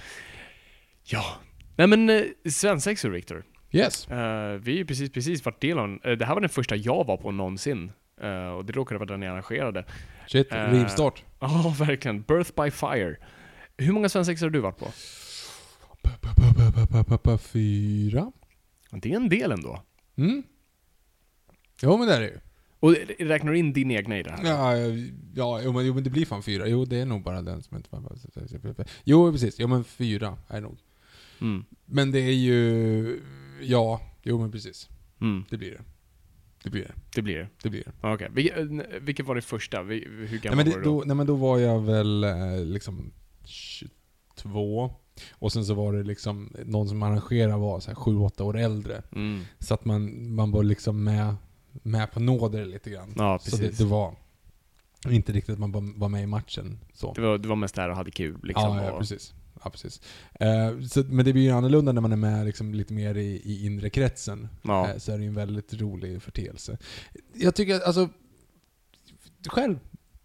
Ja. 1.11 1.25
Nej 1.77 1.87
men, 1.87 2.11
eh, 2.11 2.23
svensexor 2.51 3.09
Viktor. 3.11 3.45
Yes. 3.73 4.09
Eh, 4.09 4.53
vi 4.53 4.73
har 4.73 4.79
ju 4.79 4.85
precis, 4.87 5.11
precis 5.13 5.45
varit 5.45 5.61
del 5.61 5.79
av 5.79 5.85
en- 5.85 6.01
eh, 6.05 6.13
Det 6.13 6.25
här 6.25 6.35
var 6.35 6.41
den 6.41 6.51
första 6.51 6.77
jag 6.77 7.05
var 7.07 7.17
på 7.17 7.31
någonsin. 7.31 7.93
Eh, 8.21 8.49
och 8.49 8.65
det 8.65 8.73
råkade 8.73 8.99
vara 8.99 9.09
den 9.09 9.23
jag 9.23 9.33
arrangerade. 9.33 9.85
Shit, 10.27 10.53
Eh, 10.53 10.71
rivstart. 10.73 11.23
Ja, 11.41 11.75
verkligen. 11.79 12.23
Birth 12.23 12.63
by 12.63 12.71
Fire. 12.71 13.17
Hur 13.77 13.93
många 13.93 14.09
svensexor 14.09 14.47
har 14.47 14.51
du 14.51 14.61
varit 14.61 14.79
på? 14.79 14.87
Pa, 16.03 16.11
pa, 16.21 16.35
pa, 16.35 16.55
pa, 16.55 16.73
pa, 16.73 16.87
pa, 16.87 17.05
pa, 17.05 17.19
pa, 17.19 17.39
Fyra? 17.39 18.33
Det 18.91 19.13
är 19.13 19.17
en 19.17 19.29
del 19.29 19.53
ändå. 19.53 19.83
Mm. 20.17 20.43
Jo 21.83 21.97
men 21.99 22.09
det 22.09 22.15
är 22.15 22.21
det 22.21 22.27
ju. 22.27 22.39
Och 22.81 22.93
räknar 23.19 23.53
du 23.53 23.59
in 23.59 23.73
din 23.73 23.91
egna 23.91 24.19
i 24.19 24.23
det 24.23 24.31
här? 24.31 24.45
Ja, 24.45 24.77
ja 25.35 25.61
jo, 25.65 25.73
men, 25.73 25.87
jo 25.87 25.95
men 25.95 26.05
det 26.05 26.11
blir 26.11 26.27
fan 26.27 26.43
fyra. 26.43 26.67
Jo 26.67 26.85
det 26.85 26.97
är 27.01 27.07
nog 27.07 27.23
bara 27.23 27.43
den 27.43 27.63
som 27.63 27.77
inte... 27.77 27.89
Jo 29.05 29.33
precis, 29.33 29.59
jo 29.59 29.69
men 29.69 29.85
fyra 29.85 30.37
är 30.49 30.61
nog. 30.61 30.79
Mm. 31.41 31.65
Men 31.87 32.11
det 32.11 32.19
är 32.19 32.33
ju... 32.33 33.21
Ja, 33.63 34.01
jo 34.23 34.41
men 34.41 34.53
precis. 34.53 34.89
Mm. 35.21 35.45
Det 35.51 35.57
blir 35.57 35.71
det. 35.71 35.81
Det 36.63 36.71
blir 36.71 36.83
det. 36.83 36.95
Det 37.15 37.23
blir 37.23 37.37
det. 37.37 37.49
Det 37.63 37.71
blir 37.71 37.85
det. 37.85 38.09
Okej. 38.09 38.29
Vilket, 38.33 38.57
eh, 38.59 38.99
vilket 39.01 39.27
var 39.27 39.35
det 39.35 39.41
första? 39.43 39.83
Hur 39.83 40.29
Nej 40.31 40.39
gammal 40.43 40.57
men, 40.57 40.67
var 40.67 40.73
det, 40.73 40.79
du 40.79 40.85
då? 40.85 40.99
då, 41.01 41.05
nej 41.07 41.17
men 41.17 41.27
då 41.27 41.35
var 41.35 41.59
jag 41.59 41.81
väl 41.81 42.25
eh, 42.25 42.65
liksom 42.65 43.13
22. 43.45 44.91
Och 45.33 45.53
sen 45.53 45.65
så 45.65 45.75
var 45.75 45.93
det 45.93 46.03
liksom, 46.03 46.53
någon 46.65 46.89
som 46.89 47.03
arrangerade 47.03 47.57
var 47.57 47.81
så 47.81 47.91
här 47.91 47.97
7-8 47.97 48.43
år 48.43 48.59
äldre. 48.59 49.03
Mm. 49.13 49.43
Så 49.59 49.75
att 49.75 49.85
man, 49.85 50.31
man 50.35 50.51
var 50.51 50.63
liksom 50.63 51.05
med, 51.05 51.35
med 51.83 52.13
på 52.13 52.21
nåder 52.21 52.65
lite 52.67 52.91
grann. 52.91 53.15
Ja, 53.17 53.39
så 53.39 53.51
precis. 53.51 53.79
det, 53.79 53.85
det 53.85 53.91
var 53.91 54.15
inte 55.09 55.33
riktigt 55.33 55.53
att 55.53 55.59
man 55.59 55.73
var- 55.73 55.99
var 55.99 56.09
med 56.09 56.23
i 56.23 56.27
matchen. 56.27 56.79
Så. 56.93 57.13
Det 57.13 57.21
var, 57.21 57.39
det 57.39 57.49
var 57.49 57.57
mest 57.57 57.75
där 57.75 57.89
och 57.89 57.97
hade 57.97 58.11
kul 58.11 58.39
liksom. 58.43 58.77
ja, 58.77 58.85
ja, 58.85 58.93
och, 58.93 58.99
precis. 59.01 59.35
Ja, 59.65 59.71
precis. 59.71 60.01
Eh, 60.41 60.81
så, 60.89 61.03
men 61.05 61.25
det 61.25 61.33
blir 61.33 61.43
ju 61.43 61.51
annorlunda 61.51 61.93
när 61.93 62.01
man 62.01 62.13
är 62.13 62.17
med 62.17 62.47
liksom 62.47 62.75
lite 62.75 62.93
mer 62.93 63.15
i, 63.15 63.41
i 63.45 63.67
inre 63.67 63.91
kretsen. 63.91 64.49
ja. 64.63 64.89
Eh, 64.89 64.97
så 64.99 65.13
är 65.13 65.17
det 65.17 65.23
ju 65.23 65.29
en 65.29 65.35
väldigt 65.35 65.75
rolig 65.75 66.23
förteelse. 66.23 66.79
Jag 67.35 67.55
tycker 67.55 67.75
att, 67.75 67.83
alltså, 67.83 68.09
själv, 69.49 69.79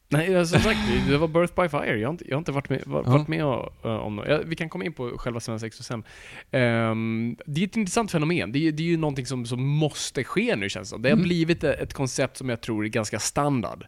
Nej, 0.09 0.35
alltså, 0.35 0.53
som 0.55 0.63
sagt, 0.63 0.79
det- 1.07 1.11
det 1.11 1.17
var 1.17 1.27
Birth 1.27 1.61
by 1.61 1.69
Fire. 1.69 1.99
Jag 1.99 2.07
har 2.07 2.11
inte, 2.13 2.25
jag 2.27 2.35
har 2.35 2.39
inte 2.39 2.51
varit 2.51 2.69
med, 2.69 2.83
var, 2.85 3.03
Ja. 3.03 3.09
varit 3.11 3.27
med 3.27 3.41
eh, 3.41 3.55
om. 3.83 4.23
Ja, 4.27 4.39
Vi 4.45 4.55
kan 4.55 4.69
komma 4.69 4.85
in 4.85 4.93
på 4.93 5.17
själva 5.17 5.39
svensexa 5.39 5.83
sen. 5.83 6.03
Ehm, 6.51 7.37
det 7.45 7.61
är 7.61 7.65
ett 7.67 7.75
intressant 7.77 8.11
fenomen. 8.11 8.51
Det 8.51 8.67
är, 8.67 8.71
det 8.71 8.83
är 8.83 8.87
ju 8.87 8.97
någonting 8.97 9.25
som, 9.25 9.45
som 9.45 9.63
måste 9.67 10.23
ske 10.23 10.55
nu 10.55 10.69
känns 10.69 10.89
det. 10.91 10.97
Det 10.97 11.09
har 11.09 11.13
Mm. 11.13 11.23
blivit 11.23 11.63
ett 11.63 11.93
koncept 11.93 12.37
som 12.37 12.49
jag 12.49 12.61
tror 12.61 12.85
är 12.85 12.89
ganska 12.89 13.19
standard. 13.19 13.85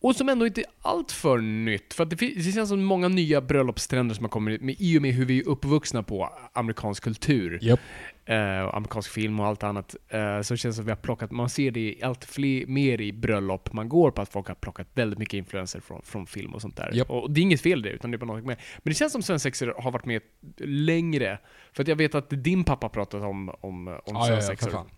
Och 0.00 0.16
som 0.16 0.28
ändå 0.28 0.46
inte 0.46 0.60
är 0.60 0.66
allt 0.82 1.12
för 1.12 1.38
nytt. 1.38 1.94
För 1.94 2.04
det, 2.04 2.16
finns, 2.16 2.46
det 2.46 2.52
känns 2.52 2.68
som 2.68 2.84
många 2.84 3.08
nya 3.08 3.40
bröllopstrender 3.40 4.14
som 4.14 4.24
har 4.24 4.30
kommit 4.30 4.62
med, 4.62 4.76
i 4.78 4.98
och 4.98 5.02
med 5.02 5.12
hur 5.12 5.24
vi 5.24 5.38
är 5.38 5.48
uppvuxna 5.48 6.02
på 6.02 6.32
amerikansk 6.52 7.04
kultur. 7.04 7.58
Japp. 7.62 7.80
eh, 8.24 8.60
och 8.60 8.76
amerikansk 8.76 9.10
film 9.10 9.40
och 9.40 9.46
allt 9.46 9.62
annat, 9.62 9.96
eh, 10.08 10.40
så 10.40 10.56
känns 10.56 10.62
det 10.62 10.76
som 10.76 10.82
att 10.82 10.86
vi 10.86 10.90
har 10.90 10.96
plockat, 10.96 11.30
man 11.30 11.48
ser 11.48 11.70
det 11.70 11.96
allt 12.02 12.24
fler, 12.24 12.66
mer 12.66 13.00
i 13.00 13.12
bröllop 13.12 13.72
man 13.72 13.88
går 13.88 14.10
på, 14.10 14.22
att 14.22 14.28
folk 14.28 14.48
har 14.48 14.54
plockat 14.54 14.88
väldigt 14.94 15.18
mycket 15.18 15.34
influenser 15.34 15.80
från, 15.80 16.02
från 16.02 16.26
film 16.26 16.54
och 16.54 16.62
sånt 16.62 16.76
där. 16.76 16.90
Japp. 16.94 17.10
Och 17.10 17.30
det 17.30 17.40
är 17.40 17.42
inget 17.42 17.60
fel 17.60 17.82
det, 17.82 17.90
utan 17.90 18.10
det 18.10 18.16
är 18.16 18.18
bara 18.18 18.26
något 18.26 18.44
med. 18.44 18.56
Men 18.76 18.90
det 18.90 18.94
känns 18.94 19.12
som 19.12 19.22
svensexor 19.22 19.74
har 19.78 19.90
varit 19.90 20.04
med 20.04 20.22
längre, 20.58 21.38
för 21.72 21.82
att 21.82 21.88
jag 21.88 21.96
vet 21.96 22.14
att 22.14 22.30
din 22.30 22.64
pappa 22.64 22.88
pratat 22.88 23.22
om, 23.22 23.48
om, 23.48 23.54
om 23.60 23.88
ja, 23.88 24.02
ja, 24.06 24.30
ja, 24.30 24.40
svensexor. 24.40 24.70
fan. 24.70 24.90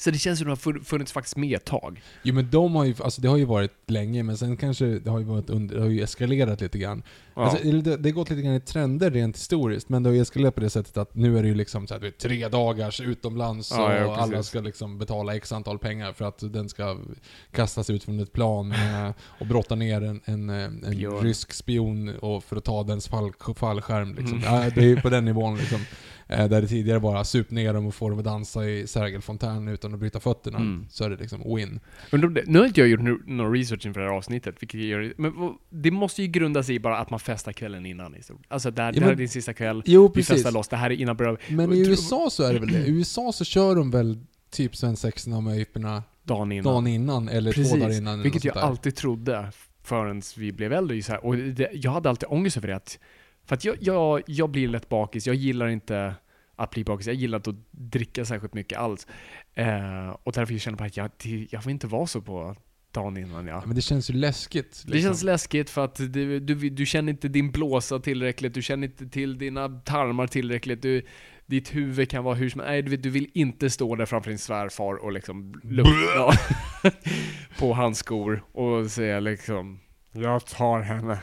Så 0.00 0.10
det 0.10 0.18
känns 0.18 0.38
som 0.38 0.52
att 0.52 0.62
de 0.62 0.70
har 0.70 0.78
fun- 0.78 0.84
funnits 0.84 1.12
faktiskt 1.12 1.36
med 1.36 1.56
ett 1.56 1.64
tag. 1.64 2.02
Jo 2.22 2.34
men 2.34 2.50
de 2.50 2.74
har 2.74 2.84
ju, 2.84 2.94
alltså 3.00 3.20
det 3.20 3.28
har 3.28 3.36
ju 3.36 3.44
varit 3.44 3.72
länge, 3.86 4.22
men 4.22 4.36
sen 4.36 4.56
kanske 4.56 4.84
det 4.84 5.10
har 5.10 5.18
ju 5.18 5.24
varit 5.24 5.50
under, 5.50 5.74
det 5.74 5.82
har 5.82 5.88
ju 5.88 6.02
eskalerat 6.02 6.60
lite 6.60 6.78
grann. 6.78 7.02
Ja. 7.34 7.42
Alltså, 7.42 7.64
det, 7.64 7.96
det 7.96 8.08
har 8.08 8.14
gått 8.14 8.30
lite 8.30 8.42
grann 8.42 8.54
i 8.54 8.60
trender 8.60 9.10
rent 9.10 9.36
historiskt, 9.36 9.88
men 9.88 10.02
det 10.02 10.08
har 10.08 10.14
ju 10.14 10.20
eskalerat 10.20 10.54
på 10.54 10.60
det 10.60 10.70
sättet 10.70 10.96
att 10.96 11.14
nu 11.14 11.38
är 11.38 11.42
det 11.42 11.48
ju 11.48 11.54
liksom 11.54 11.86
så 11.86 11.94
här, 11.94 12.00
vet, 12.00 12.18
tre 12.18 12.48
dagars 12.48 13.00
utomlands 13.00 13.70
Ja, 13.76 13.86
och 13.86 13.92
ja, 13.92 14.16
alla 14.16 14.42
ska 14.42 14.60
liksom 14.60 14.98
betala 14.98 15.36
x 15.36 15.52
antal 15.52 15.78
pengar 15.78 16.12
för 16.12 16.24
att 16.24 16.52
den 16.52 16.68
ska 16.68 16.98
kastas 17.52 17.90
ut 17.90 18.04
från 18.04 18.20
ett 18.20 18.32
plan 18.32 18.72
eh, 18.72 19.10
och 19.22 19.46
brotta 19.46 19.74
ner 19.74 20.02
en, 20.02 20.20
en, 20.24 20.50
eh, 20.50 20.64
en 20.64 21.20
rysk 21.22 21.52
spion 21.52 22.08
och 22.18 22.44
för 22.44 22.56
att 22.56 22.64
ta 22.64 22.82
dens 22.82 23.08
fall, 23.08 23.32
fallskärm 23.56 24.14
liksom. 24.14 24.44
Mm. 24.44 24.70
Det 24.74 24.80
är 24.80 24.86
ju 24.86 25.00
på 25.00 25.08
den 25.10 25.24
nivån 25.24 25.56
liksom. 25.56 25.80
Eh, 26.30 26.48
Där 26.48 26.60
det 26.62 26.66
tidigare 26.68 27.00
bara 27.00 27.24
sup 27.24 27.50
ner 27.50 27.74
dem 27.74 27.86
och 27.86 27.94
få 27.94 28.08
dem 28.10 28.18
att 28.18 28.24
dansa 28.24 28.64
i 28.68 28.86
Sergelfontän 28.86 29.68
utan 29.68 29.94
att 29.94 30.00
bryta 30.00 30.20
fötterna. 30.20 30.58
Mm. 30.58 30.86
Så 30.90 31.04
är 31.04 31.10
det 31.10 31.16
liksom 31.16 31.56
win. 31.56 31.80
Det, 32.10 32.44
nu 32.46 32.58
har 32.58 32.66
inte 32.66 32.80
jag 32.80 32.88
gjort 32.88 33.26
någon 33.26 33.52
research 33.52 33.86
inför 33.86 34.00
det 34.00 34.06
här 34.06 34.14
avsnittet, 34.16 34.54
vilket 34.60 34.80
gör, 34.80 35.12
men 35.16 35.32
det 35.70 35.90
måste 35.90 36.22
ju 36.22 36.28
grunda 36.28 36.62
sig 36.62 36.74
i 36.74 36.80
bara 36.80 36.98
att 36.98 37.10
man 37.10 37.20
festar 37.20 37.52
kvällen 37.52 37.86
innan. 37.86 38.16
Alltså, 38.48 38.70
det 38.70 38.82
här 38.82 38.92
men- 38.92 39.02
är 39.08 39.14
din 39.14 39.28
sista 39.28 39.52
kväll, 39.52 39.82
Jo, 39.86 40.08
vi 40.08 40.14
precis. 40.14 40.28
festar 40.34 40.52
loss, 40.52 40.68
det 40.68 40.76
här 40.76 40.90
är 40.90 40.94
innan 40.94 41.16
bröllop. 41.16 41.40
Men 41.48 41.72
i 41.72 41.88
USA 41.88 42.28
så 42.30 42.42
är 42.42 42.52
det 42.52 42.58
väl 42.60 42.72
det. 42.72 42.78
I 42.86 42.90
USA 42.90 43.32
så 43.32 43.44
kör 43.44 43.74
de 43.76 43.90
väl 43.90 44.18
typ 44.50 44.76
svensexorna 44.76 45.36
och 45.36 45.42
möjperna 45.42 46.02
Dagen 46.22 46.52
innan. 46.52 46.64
dagen 46.74 46.86
innan 46.86 47.28
eller 47.28 47.52
två 47.52 47.76
dagar 47.76 47.96
innan. 47.98 48.22
vilket 48.22 48.44
jag 48.44 48.54
där. 48.54 48.60
alltid 48.60 48.96
trodde 48.96 49.52
förrän 49.82 50.22
vi 50.36 50.52
blev 50.52 50.72
äldre. 50.72 51.02
Så 51.02 51.12
här. 51.12 51.24
Och 51.24 51.36
det, 51.36 51.68
jag 51.72 51.90
hade 51.90 52.08
alltid 52.10 52.28
ångest 52.28 52.56
över 52.56 52.68
det. 52.68 52.76
Att, 52.76 52.98
för 53.50 53.54
att 53.54 53.64
jag, 53.64 53.76
jag, 53.80 54.22
jag 54.26 54.50
blir 54.50 54.68
lätt 54.68 54.88
bakis, 54.88 55.26
jag 55.26 55.36
gillar 55.36 55.68
inte 55.68 56.14
att 56.56 56.70
bli 56.70 56.84
bakis, 56.84 57.06
jag 57.06 57.16
gillar 57.16 57.38
inte 57.38 57.50
att 57.50 57.56
dricka 57.70 58.24
särskilt 58.24 58.54
mycket 58.54 58.78
alls. 58.78 59.06
Eh, 59.54 60.08
och 60.22 60.32
därför 60.32 60.58
känner 60.58 60.90
jag 60.94 61.06
att 61.06 61.26
jag, 61.26 61.46
jag 61.50 61.62
får 61.62 61.72
inte 61.72 61.86
vara 61.86 62.06
så 62.06 62.20
på 62.20 62.56
dagen 62.92 63.16
innan. 63.16 63.46
Ja. 63.46 63.62
Men 63.66 63.74
det 63.74 63.80
känns 63.80 64.10
ju 64.10 64.14
läskigt. 64.14 64.64
Liksom. 64.66 64.90
Det 64.90 65.00
känns 65.00 65.22
läskigt 65.22 65.70
för 65.70 65.84
att 65.84 65.94
du, 65.94 66.40
du, 66.40 66.70
du 66.70 66.86
känner 66.86 67.12
inte 67.12 67.28
din 67.28 67.50
blåsa 67.50 67.98
tillräckligt, 67.98 68.54
du 68.54 68.62
känner 68.62 68.86
inte 68.86 69.08
till 69.08 69.38
dina 69.38 69.68
tarmar 69.68 70.26
tillräckligt, 70.26 70.82
du, 70.82 71.02
ditt 71.46 71.74
huvud 71.74 72.10
kan 72.10 72.24
vara 72.24 72.34
hur 72.34 72.50
som 72.50 72.60
Nej, 72.60 72.82
du, 72.82 72.96
du 72.96 73.10
vill 73.10 73.30
inte 73.34 73.70
stå 73.70 73.96
där 73.96 74.06
framför 74.06 74.30
din 74.30 74.38
svärfar 74.38 74.94
och 75.04 75.12
liksom 75.12 75.60
lukta 75.62 76.32
på 77.58 77.74
hans 77.74 77.98
skor 77.98 78.44
och 78.52 78.90
säga 78.90 79.20
liksom 79.20 79.80
Jag 80.12 80.46
tar 80.46 80.80
henne. 80.80 81.18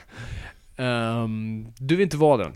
Ehm, 0.77 1.67
du 1.77 1.95
vill 1.95 2.03
inte 2.03 2.17
vara 2.17 2.37
den. 2.43 2.53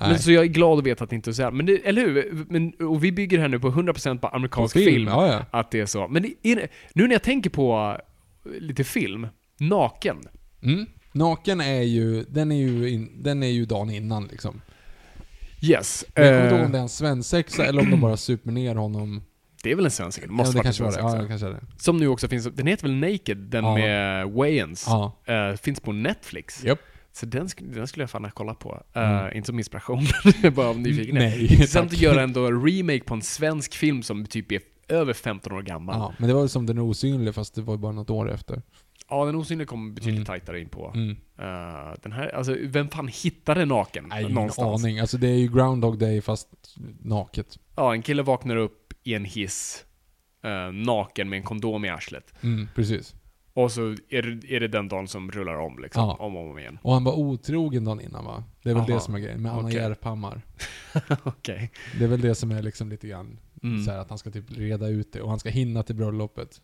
Nej. 0.00 0.08
Men 0.08 0.18
så 0.18 0.32
jag 0.32 0.44
är 0.44 0.48
glad 0.48 0.78
att 0.78 0.86
veta 0.86 1.04
att 1.04 1.10
det 1.10 1.16
inte 1.16 1.30
är 1.30 1.32
så 1.32 1.42
här. 1.42 1.50
Men 1.50 1.66
det, 1.66 1.86
eller 1.86 2.02
hur? 2.02 2.44
Men, 2.48 2.72
och 2.72 3.04
vi 3.04 3.12
bygger 3.12 3.38
här 3.38 3.48
nu 3.48 3.58
på 3.60 3.70
100% 3.70 4.14
på 4.14 4.18
På 4.18 4.28
amerikansk 4.36 4.74
film. 4.74 5.06
Ja, 5.08 5.26
ja. 5.32 5.44
Att 5.50 5.70
det 5.70 5.80
är 5.80 5.86
så. 5.86 6.08
Men 6.08 6.22
det 6.22 6.34
är, 6.42 6.68
nu 6.92 7.06
när 7.06 7.12
jag 7.12 7.22
tänker 7.22 7.50
på 7.50 7.96
eh, 8.44 8.50
lite 8.60 8.84
film, 8.84 9.26
naken. 9.58 10.16
Mm. 10.62 10.86
Naken 11.12 11.60
är 11.60 11.82
ju, 11.82 12.24
den 12.24 12.52
är 12.52 12.56
ju, 12.56 12.90
in, 12.90 13.22
den 13.22 13.42
är 13.42 13.46
ju 13.46 13.64
dagen 13.64 13.90
innan 13.90 14.24
liksom. 14.26 14.60
Yes. 15.62 16.04
Men 16.14 16.24
jag 16.26 16.34
kommer 16.34 16.44
inte 16.44 16.54
ihåg 16.54 16.60
eh, 16.60 16.66
om 16.66 16.72
det 16.72 16.78
är 16.78 16.82
en 16.82 16.88
svensexa 16.88 17.66
eller 17.66 17.82
om 17.82 17.90
de 17.90 18.00
bara 18.00 18.16
super 18.16 18.52
ner 18.52 18.74
honom. 18.74 19.22
det 19.62 19.70
är 19.70 19.76
väl 19.76 19.84
en 19.84 19.90
svensk 19.90 20.22
Det 20.22 20.28
måste 20.28 20.48
ja, 20.48 20.52
det 20.52 20.56
vara 20.56 20.64
kanske 20.64 20.84
en 21.00 21.04
var 21.04 21.12
det. 21.12 21.16
Ja, 21.16 21.22
det 21.22 21.28
kanske 21.28 21.46
är 21.46 21.50
det. 21.50 21.60
Som 21.78 21.96
nu 21.96 22.08
också 22.08 22.28
finns, 22.28 22.44
den 22.54 22.66
heter 22.66 22.82
väl 22.88 22.96
Naked, 22.96 23.38
den 23.38 23.64
Ja. 23.64 23.74
med 23.74 24.30
Wayans. 24.30 24.84
Ja. 24.88 25.12
Eh, 25.24 25.56
finns 25.56 25.80
på 25.80 25.92
Netflix. 25.92 26.64
Japp. 26.64 26.78
Så 27.16 27.26
den, 27.26 27.46
sk- 27.46 27.74
den 27.74 27.86
skulle 27.86 28.02
jag 28.02 28.10
fan 28.10 28.30
kolla 28.34 28.54
på. 28.54 28.82
Eh, 28.92 29.02
Mm. 29.20 29.36
Inte 29.36 29.46
som 29.46 29.58
inspiration, 29.58 30.04
bara 30.54 30.68
av 30.68 30.78
nyfikenhet. 30.80 31.50
Intressant 31.50 31.92
att 31.92 32.00
göra 32.00 32.22
ändå 32.22 32.46
en 32.46 32.66
remake 32.68 33.00
på 33.00 33.14
en 33.14 33.22
svensk 33.22 33.74
film 33.74 34.02
som 34.02 34.26
typ 34.26 34.52
är 34.52 34.60
över 34.88 35.12
15 35.12 35.52
år 35.52 35.62
gammal. 35.62 35.96
Ja, 35.98 36.14
men 36.18 36.28
det 36.28 36.34
var 36.34 36.40
väl 36.40 36.48
som 36.48 36.66
den 36.66 36.78
osynliga 36.78 37.32
fast 37.32 37.54
det 37.54 37.62
var 37.62 37.76
bara 37.76 37.92
något 37.92 38.10
år 38.10 38.30
efter. 38.32 38.62
Ja, 39.08 39.24
den 39.24 39.34
osynliga 39.34 39.66
kom 39.66 39.94
betydligt 39.94 40.16
Mm. 40.16 40.24
tajtare 40.26 40.60
in 40.60 40.68
på. 40.68 40.92
Mm. 40.94 41.10
Eh, 41.38 41.94
den 42.02 42.12
här, 42.12 42.34
alltså 42.34 42.56
vem 42.62 42.88
fan 42.88 43.08
hittade 43.08 43.64
naken? 43.64 44.04
Nej, 44.08 44.28
någonstans? 44.28 44.84
aning. 44.84 44.98
Alltså 45.00 45.18
det 45.18 45.28
är 45.28 45.38
ju 45.38 45.48
Groundhog 45.48 45.98
Day 45.98 46.20
fast 46.20 46.48
naket. 47.00 47.58
Ja, 47.76 47.94
en 47.94 48.02
kille 48.02 48.22
vaknar 48.22 48.56
upp 48.56 48.92
i 49.02 49.14
en 49.14 49.24
hiss, 49.24 49.84
eh, 50.44 50.72
naken 50.72 51.28
med 51.28 51.36
en 51.36 51.42
kondom 51.42 51.84
i 51.84 51.88
arslet. 51.88 52.34
Mm, 52.42 52.68
precis. 52.74 53.14
Och 53.56 53.72
så 53.72 53.80
är 54.08 54.22
det, 54.22 54.54
är 54.56 54.60
det 54.60 54.68
den 54.68 54.88
dagen 54.88 55.08
som 55.08 55.30
rullar 55.30 55.54
om 55.54 55.78
liksom, 55.78 56.02
Ja. 56.02 56.16
om 56.20 56.36
och 56.36 56.50
om 56.50 56.58
igen. 56.58 56.78
Och 56.82 56.92
han 56.92 57.04
var 57.04 57.12
otrogen 57.18 57.84
dagen 57.84 58.00
innan 58.00 58.24
va? 58.24 58.44
Det 58.62 58.70
är 58.70 58.74
väl 58.74 58.82
Aha. 58.82 58.94
det 58.94 59.00
som 59.00 59.14
är 59.14 59.18
grejen. 59.18 59.42
Med 59.42 59.52
Anna 59.52 59.68
Okej. 59.68 59.76
Järphammar. 59.76 60.42
Okej. 61.22 61.70
Det 61.98 62.04
är 62.04 62.08
väl 62.08 62.20
det 62.20 62.34
som 62.34 62.50
är 62.50 62.62
liksom 62.62 62.88
lite 62.88 63.08
grann 63.08 63.38
Mm. 63.62 63.84
så 63.84 63.90
här 63.90 63.98
att 63.98 64.08
han 64.08 64.18
ska 64.18 64.30
typ 64.30 64.44
reda 64.58 64.88
ut 64.88 65.12
det 65.12 65.20
och 65.20 65.30
han 65.30 65.38
ska 65.38 65.48
hinna 65.48 65.82
till 65.82 65.94
bröllopet. 65.94 66.60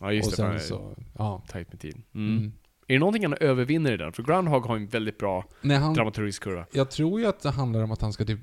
Ja, 0.00 0.12
just 0.12 0.38
och 0.38 0.44
det. 0.48 0.58
sen 0.58 0.68
så, 0.68 0.94
ja. 1.18 1.42
tajt 1.48 1.72
med 1.72 1.80
tid. 1.80 2.02
Mm. 2.14 2.36
Mm. 2.38 2.52
Är 2.86 2.92
det 2.94 2.98
någonting 2.98 3.22
han 3.24 3.34
övervinner 3.40 3.92
i 3.92 3.96
den? 3.96 4.12
För 4.12 4.22
Groundhog 4.22 4.62
har 4.64 4.76
en 4.76 4.86
väldigt 4.86 5.18
bra 5.18 5.44
Nej, 5.62 5.76
han, 5.76 5.94
dramaturgisk 5.94 6.42
kurva. 6.42 6.66
jag 6.72 6.90
tror 6.90 7.20
ju 7.20 7.26
att 7.26 7.40
det 7.40 7.50
handlar 7.50 7.82
om 7.82 7.92
att 7.92 8.00
han 8.00 8.12
ska 8.12 8.24
typ 8.24 8.40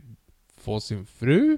få 0.58 0.80
sin 0.80 1.06
fru? 1.06 1.58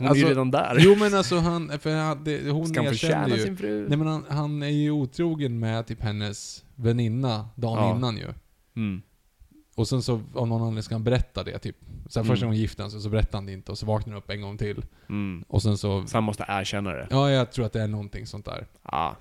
Hon 0.00 0.08
Alltså, 0.08 0.24
är 0.24 0.28
ju 0.28 0.34
redan 0.34 0.50
där. 0.50 0.76
Jo 0.80 0.96
men 0.96 1.14
alltså 1.14 1.38
han, 1.38 1.78
för 1.78 1.96
han, 1.96 2.24
det, 2.24 2.50
hon 2.50 2.66
Ska 2.68 2.80
han 2.80 2.88
erkänner 2.88 3.14
förtjäna 3.24 3.36
ju. 3.36 3.42
sin 3.44 3.56
fru? 3.56 3.88
Nej 3.88 3.98
men 3.98 4.06
han, 4.06 4.24
han 4.28 4.62
är 4.62 4.68
ju 4.68 4.90
otrogen 4.90 5.58
med 5.58 5.86
typ 5.86 6.00
hennes 6.00 6.64
väninna 6.74 7.48
dagen 7.54 7.78
Ja. 7.88 7.96
innan 7.96 8.16
ju. 8.16 8.28
Mm. 8.76 9.02
Och 9.74 9.88
sen 9.88 10.02
så 10.02 10.12
av 10.34 10.48
någon 10.48 10.62
anledning 10.62 10.82
ska 10.82 10.94
han 10.94 11.04
berätta 11.04 11.44
det 11.44 11.58
typ. 11.58 11.76
Sen 12.08 12.24
första 12.24 12.44
Mm. 12.44 12.48
gången 12.48 12.60
gifte 12.60 12.82
han 12.82 12.90
sig 12.90 13.00
så 13.00 13.08
berättar 13.08 13.38
han 13.38 13.46
det 13.46 13.52
inte 13.52 13.72
och 13.72 13.78
så 13.78 13.86
vaknar 13.86 14.12
han 14.14 14.22
upp 14.22 14.30
en 14.30 14.40
gång 14.42 14.58
till. 14.58 14.82
Mm. 15.08 15.44
Och 15.48 15.62
sen 15.62 15.78
så... 15.78 16.06
Så 16.06 16.16
han 16.16 16.24
måste 16.24 16.44
erkänna 16.48 16.90
det. 16.90 17.06
Ja, 17.10 17.30
jag 17.30 17.52
tror 17.52 17.66
att 17.66 17.72
det 17.72 17.82
är 17.82 17.88
någonting 17.88 18.26
sånt 18.26 18.44
där. 18.44 18.66
Ja. 18.82 19.16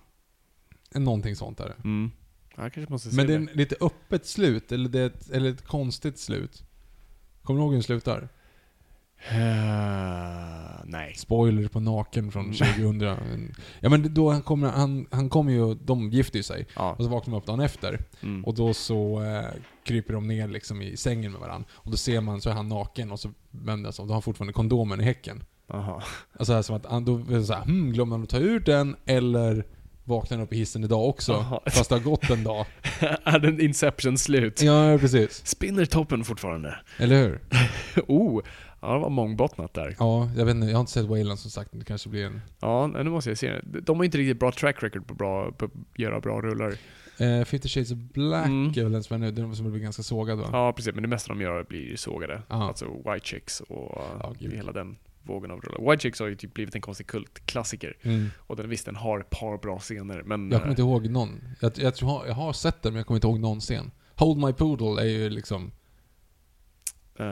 Någonting 0.95 1.35
sånt 1.35 1.57
där. 1.57 1.73
Mm. 1.83 2.11
Jag 2.55 2.73
kanske 2.73 2.91
måste 2.93 3.09
se 3.09 3.15
Men 3.15 3.27
det 3.27 3.33
är 3.33 3.39
det. 3.39 3.51
en 3.51 3.57
lite 3.57 3.75
öppet 3.81 4.25
slut, 4.25 4.71
eller 4.71 4.89
det 4.89 4.99
är 4.99 5.05
ett, 5.05 5.29
eller 5.29 5.49
ett 5.49 5.65
konstigt 5.65 6.19
slut. 6.19 6.63
Kommer 7.43 7.59
du 7.59 7.63
ihåg 7.63 7.71
hur 7.71 7.75
den 7.77 7.83
slutar? 7.83 8.29
Eh, 9.27 10.81
nej. 10.83 11.13
Spoiler 11.15 11.67
på 11.67 11.79
Naken 11.79 12.31
från 12.31 12.53
2000. 12.53 13.53
ja 13.79 13.89
men 13.89 14.13
då 14.13 14.31
han 14.31 14.41
kommer, 14.41 14.69
han, 14.69 15.07
han 15.11 15.29
kommer 15.29 15.51
ju, 15.51 15.73
de 15.73 16.09
gifter 16.09 16.37
ju 16.37 16.43
sig. 16.43 16.67
Ja. 16.75 16.95
Och 16.97 17.03
så 17.03 17.09
vaknar 17.09 17.31
de 17.31 17.37
upp 17.37 17.45
dagen 17.45 17.59
efter. 17.59 17.99
Mm. 18.23 18.45
Och 18.45 18.55
då 18.55 18.73
så 18.73 19.23
eh, 19.23 19.61
kryper 19.83 20.13
de 20.13 20.27
ner 20.27 20.47
liksom 20.47 20.81
i 20.81 20.97
sängen 20.97 21.31
med 21.31 21.41
varandra. 21.41 21.67
Och 21.73 21.91
då 21.91 21.97
ser 21.97 22.21
man, 22.21 22.41
så 22.41 22.49
är 22.49 22.53
han 22.53 22.67
naken 22.67 23.11
och 23.11 23.19
så 23.19 23.31
vänder 23.51 23.87
han 23.87 23.93
sig 23.93 24.03
om. 24.03 24.07
Då 24.07 24.11
har 24.11 24.15
han 24.15 24.21
fortfarande 24.21 24.53
kondomen 24.53 25.01
i 25.01 25.03
häcken. 25.03 25.43
Aha. 25.73 26.03
Alltså 26.39 26.53
här, 26.53 26.61
som 26.61 26.75
att 26.75 26.85
han, 26.85 27.05
då 27.05 27.43
så 27.43 27.53
här, 27.53 27.63
hmm, 27.63 27.91
glömde 27.91 28.15
han 28.15 28.23
att 28.23 28.29
ta 28.29 28.37
ut 28.37 28.65
den? 28.65 28.95
Eller 29.05 29.65
vaknar 30.03 30.37
han 30.37 30.45
upp 30.45 30.53
i 30.53 30.57
hissen 30.57 30.83
idag 30.83 31.09
också? 31.09 31.33
Aha. 31.33 31.61
Fast 31.65 31.89
det 31.89 31.95
har 31.95 32.03
gått 32.03 32.29
en 32.29 32.43
dag. 32.43 32.65
är 33.23 33.39
den 33.39 33.61
Inception 33.61 34.17
slut? 34.17 34.61
Ja, 34.61 34.97
precis. 34.97 35.45
Spinner 35.45 35.85
toppen 35.85 36.23
fortfarande? 36.23 36.75
Eller 36.97 37.15
hur? 37.15 37.39
oh! 38.07 38.41
Ja, 38.81 38.93
det 38.93 38.99
var 38.99 39.09
mångbottnat 39.09 39.73
där. 39.73 39.95
Ja, 39.99 40.29
jag 40.37 40.45
vet 40.45 40.55
inte, 40.55 40.67
jag 40.67 40.73
har 40.75 40.79
inte 40.79 40.91
sett 40.91 41.05
Wayland 41.05 41.39
som 41.39 41.51
sagt. 41.51 41.69
Det 41.73 41.85
kanske 41.85 42.09
blir 42.09 42.25
en... 42.25 42.41
Ja, 42.59 42.87
nu 42.87 43.03
måste 43.09 43.29
jag 43.29 43.37
se 43.37 43.51
det. 43.51 43.79
De 43.81 43.97
har 43.97 44.03
inte 44.05 44.17
riktigt 44.17 44.39
bra 44.39 44.51
track 44.51 44.83
record 44.83 45.07
på, 45.07 45.13
bra, 45.13 45.51
på 45.51 45.65
att 45.65 45.71
göra 45.95 46.19
bra 46.19 46.41
rullar. 46.41 46.73
Eh, 47.17 47.45
50 47.45 47.67
Shades 47.69 47.91
of 47.91 47.97
Black 47.97 48.45
Mm. 48.45 48.69
är 48.77 48.83
väl 48.83 48.91
den 48.91 49.03
som 49.03 49.13
är 49.15 49.17
nu, 49.17 49.31
den 49.31 49.55
som 49.55 49.71
blir 49.71 49.81
ganska 49.81 50.03
sågad 50.03 50.37
va? 50.37 50.49
Ja, 50.51 50.73
precis. 50.73 50.93
Men 50.93 51.01
det 51.01 51.07
mesta 51.09 51.33
de 51.33 51.41
gör 51.41 51.63
blir 51.63 51.95
sågade. 51.95 52.41
Ja. 52.49 52.67
Alltså 52.67 52.85
White 52.85 53.25
Chicks 53.25 53.61
och 53.61 54.01
Ja, 54.19 54.33
gud. 54.39 54.53
hela 54.53 54.71
den 54.71 54.97
vågen 55.23 55.51
av 55.51 55.61
rullar. 55.61 55.91
White 55.91 56.01
Chicks 56.01 56.19
har 56.19 56.27
ju 56.27 56.35
typ 56.35 56.53
blivit 56.53 56.75
en 56.75 56.81
konstig 56.81 57.07
kultklassiker. 57.07 57.97
Mm. 58.01 58.27
Och 58.37 58.55
den 58.55 58.69
visst, 58.69 58.85
den 58.85 58.95
har 58.95 59.19
ett 59.19 59.29
par 59.29 59.57
bra 59.57 59.79
scener, 59.79 60.23
men... 60.25 60.51
Jag 60.51 60.61
kommer 60.61 60.71
inte 60.71 60.81
eh, 60.81 60.87
ihåg 60.87 61.09
någon. 61.09 61.41
Jag, 61.61 61.71
jag, 61.75 61.95
tror, 61.95 62.27
jag 62.27 62.33
har 62.33 62.53
sett 62.53 62.81
den 62.81 62.93
men 62.93 62.97
jag 62.97 63.07
kommer 63.07 63.17
inte 63.17 63.27
ihåg 63.27 63.39
någon 63.39 63.59
scen. 63.59 63.91
Hold 64.15 64.37
My 64.37 64.53
Poodle 64.53 65.01
är 65.01 65.05
ju 65.05 65.29
liksom... 65.29 65.71
eh, 67.19 67.25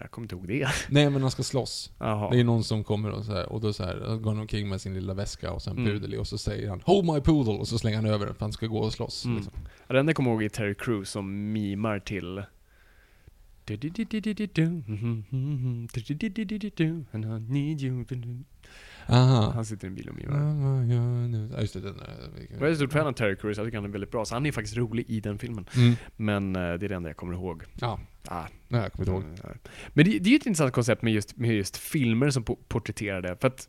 jag 0.00 0.10
kommer 0.10 0.24
inte 0.24 0.34
ihåg 0.34 0.48
det. 0.48 0.68
Nej 0.88 1.10
men 1.10 1.22
han 1.22 1.30
ska 1.30 1.42
slåss. 1.42 1.92
Jaha. 1.98 2.30
Det 2.30 2.40
är 2.40 2.44
någon 2.44 2.64
som 2.64 2.84
kommer 2.84 3.10
och 3.10 3.24
så 3.24 3.32
här, 3.32 3.52
och 3.52 3.60
då 3.60 3.72
så 3.72 3.84
här, 3.84 4.16
går 4.16 4.30
han 4.30 4.40
omkring 4.40 4.68
med 4.68 4.80
sin 4.80 4.94
lilla 4.94 5.14
väska 5.14 5.52
och 5.52 5.62
sen 5.62 5.72
Mm. 5.78 5.92
pudel 5.92 6.14
i 6.14 6.16
och 6.18 6.26
så 6.26 6.38
säger 6.38 6.68
han 6.68 6.80
'Hold 6.80 7.04
my 7.04 7.12
poodle' 7.18 7.58
och 7.58 7.68
så 7.68 7.78
slänger 7.78 7.96
han 7.96 8.06
över 8.06 8.26
den 8.26 8.34
för 8.34 8.40
han 8.44 8.52
ska 8.52 8.66
gå 8.66 8.78
och 8.78 8.92
slåss. 8.92 9.24
Mm. 9.24 9.36
Liksom. 9.36 9.52
Ja, 9.88 9.98
enda 9.98 10.10
jag 10.10 10.16
kommer 10.16 10.30
ihåg 10.30 10.42
är 10.42 10.48
Terry 10.48 10.74
Crews 10.74 11.10
som 11.10 11.52
mimar 11.52 11.98
till... 11.98 12.42
And 17.12 17.24
I 17.24 17.52
need 17.52 17.82
you. 17.82 18.04
Aha. 19.08 19.50
Han 19.54 19.64
sitter 19.64 19.86
i 19.86 19.88
en 19.88 19.94
bil 19.94 20.08
och 20.08 20.14
mimar. 20.14 21.54
Ja 21.54 21.60
just 21.60 21.74
det, 21.74 21.80
den 21.80 21.94
Jag 22.60 22.70
är 22.70 22.74
stort 22.74 22.92
fan 22.92 23.06
av 23.06 23.12
Terry 23.12 23.36
Crews, 23.36 23.56
jag 23.56 23.66
tycker 23.66 23.78
han 23.78 23.84
är 23.84 23.88
väldigt 23.88 24.10
bra. 24.10 24.24
Så 24.24 24.34
han 24.34 24.46
är 24.46 24.52
faktiskt 24.52 24.76
rolig 24.76 25.04
i 25.08 25.20
den 25.20 25.38
filmen. 25.38 25.66
Mm. 25.76 25.94
Men 26.16 26.56
eh, 26.56 26.62
det 26.62 26.86
är 26.86 26.88
det 26.88 26.94
enda 26.94 27.08
jag 27.08 27.16
kommer 27.16 27.34
ihåg. 27.34 27.62
Ja, 27.80 28.00
Ah, 28.28 28.44
nej 28.68 28.80
jag 28.80 28.92
kommer 28.92 29.02
inte 29.02 29.12
ihåg. 29.12 29.22
mm, 29.44 29.58
Men 29.88 30.04
det, 30.04 30.18
det 30.18 30.28
är 30.28 30.30
ju 30.30 30.36
ett 30.36 30.46
intressant 30.46 30.72
koncept 30.74 31.02
med 31.02 31.12
just, 31.12 31.36
med 31.36 31.50
just 31.54 31.76
filmer 31.76 32.30
som 32.30 32.44
po- 32.44 32.58
porträtterar 32.68 33.22
det. 33.22 33.36
För 33.40 33.48
att, 33.48 33.68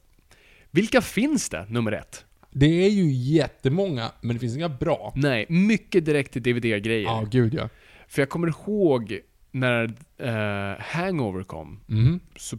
vilka 0.72 1.02
finns 1.02 1.50
det, 1.50 1.66
nummer 1.70 1.92
ett? 1.92 2.26
Det 2.52 2.66
är 2.86 2.90
ju 2.90 3.12
jättemånga, 3.12 4.12
men 4.22 4.36
det 4.36 4.40
finns 4.40 4.56
inga 4.56 4.70
bra. 4.70 5.14
Nej, 5.16 5.46
mycket 5.50 6.06
direkt 6.06 6.34
till 6.34 6.44
DVD-grejer. 6.44 7.04
Ja, 7.04 7.28
gud 7.32 7.54
ja. 7.54 7.70
För 8.08 8.22
jag 8.22 8.30
kommer 8.30 8.48
ihåg 8.48 9.20
när 9.52 9.94
eh, 10.18 10.80
Hangover 10.82 11.44
kom, 11.44 11.80
Mhm. 11.88 12.20
så 12.36 12.58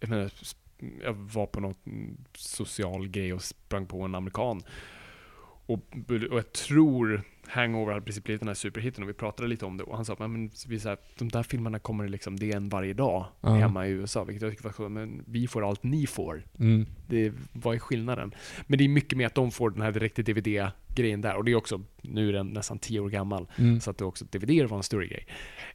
jag 0.00 0.10
menar, 0.10 0.30
jag 1.04 1.12
var 1.12 1.46
på 1.46 1.60
något 1.60 1.86
mm, 1.86 2.16
social 2.34 3.08
grej 3.08 3.32
och 3.32 3.42
sprang 3.42 3.86
på 3.86 4.02
en 4.02 4.14
amerikan. 4.14 4.62
Och, 5.66 5.80
och 6.30 6.38
jag 6.38 6.52
tror 6.52 7.22
Hangover 7.48 7.92
hade 7.92 8.04
precis 8.04 8.24
blivit 8.24 8.40
den 8.40 8.48
här 8.48 8.54
superhitten 8.54 9.02
och 9.04 9.08
vi 9.08 9.14
pratade 9.14 9.48
lite 9.48 9.64
om 9.66 9.76
det 9.76 9.84
och 9.84 9.96
han 9.96 10.04
sa 10.04 10.12
att 10.12 10.18
men, 10.18 10.50
vi, 10.68 10.80
så 10.80 10.88
här, 10.88 10.98
de 11.18 11.28
där 11.28 11.42
filmerna 11.42 11.78
kommer 11.78 12.08
liksom, 12.08 12.38
det 12.38 12.52
är 12.52 12.56
en 12.56 12.68
varje 12.68 12.94
dag 12.94 13.26
Ja. 13.40 13.54
hemma 13.54 13.86
i 13.86 13.90
USA, 13.90 14.24
vilket 14.24 14.42
jag 14.42 14.50
tycker 14.50 14.64
var 14.64 14.72
skönt. 14.72 14.92
Men 14.92 15.22
vi 15.26 15.46
får 15.48 15.68
allt 15.68 15.82
ni 15.82 16.06
får. 16.06 16.42
Mm. 16.58 16.86
Det, 17.06 17.32
vad 17.52 17.74
är 17.74 17.78
skillnaden? 17.78 18.34
Men 18.66 18.78
det 18.78 18.84
är 18.84 18.88
mycket 18.88 19.18
mer 19.18 19.26
att 19.26 19.34
de 19.34 19.50
får 19.50 19.70
den 19.70 19.82
här 19.82 19.92
direkt 19.92 20.16
DVD-grejen 20.16 21.20
där. 21.20 21.36
Och 21.36 21.44
det 21.44 21.50
är 21.52 21.56
också, 21.56 21.82
nu 22.02 22.28
är 22.28 22.32
den 22.32 22.46
nästan 22.46 22.78
10 22.78 23.00
år 23.00 23.08
gammal, 23.10 23.46
Mm. 23.58 23.80
så 23.80 23.90
att 23.90 23.98
det 23.98 24.04
också 24.04 24.24
DVD 24.24 24.68
var 24.68 24.76
en 24.76 24.82
större 24.82 25.06
grej. 25.06 25.26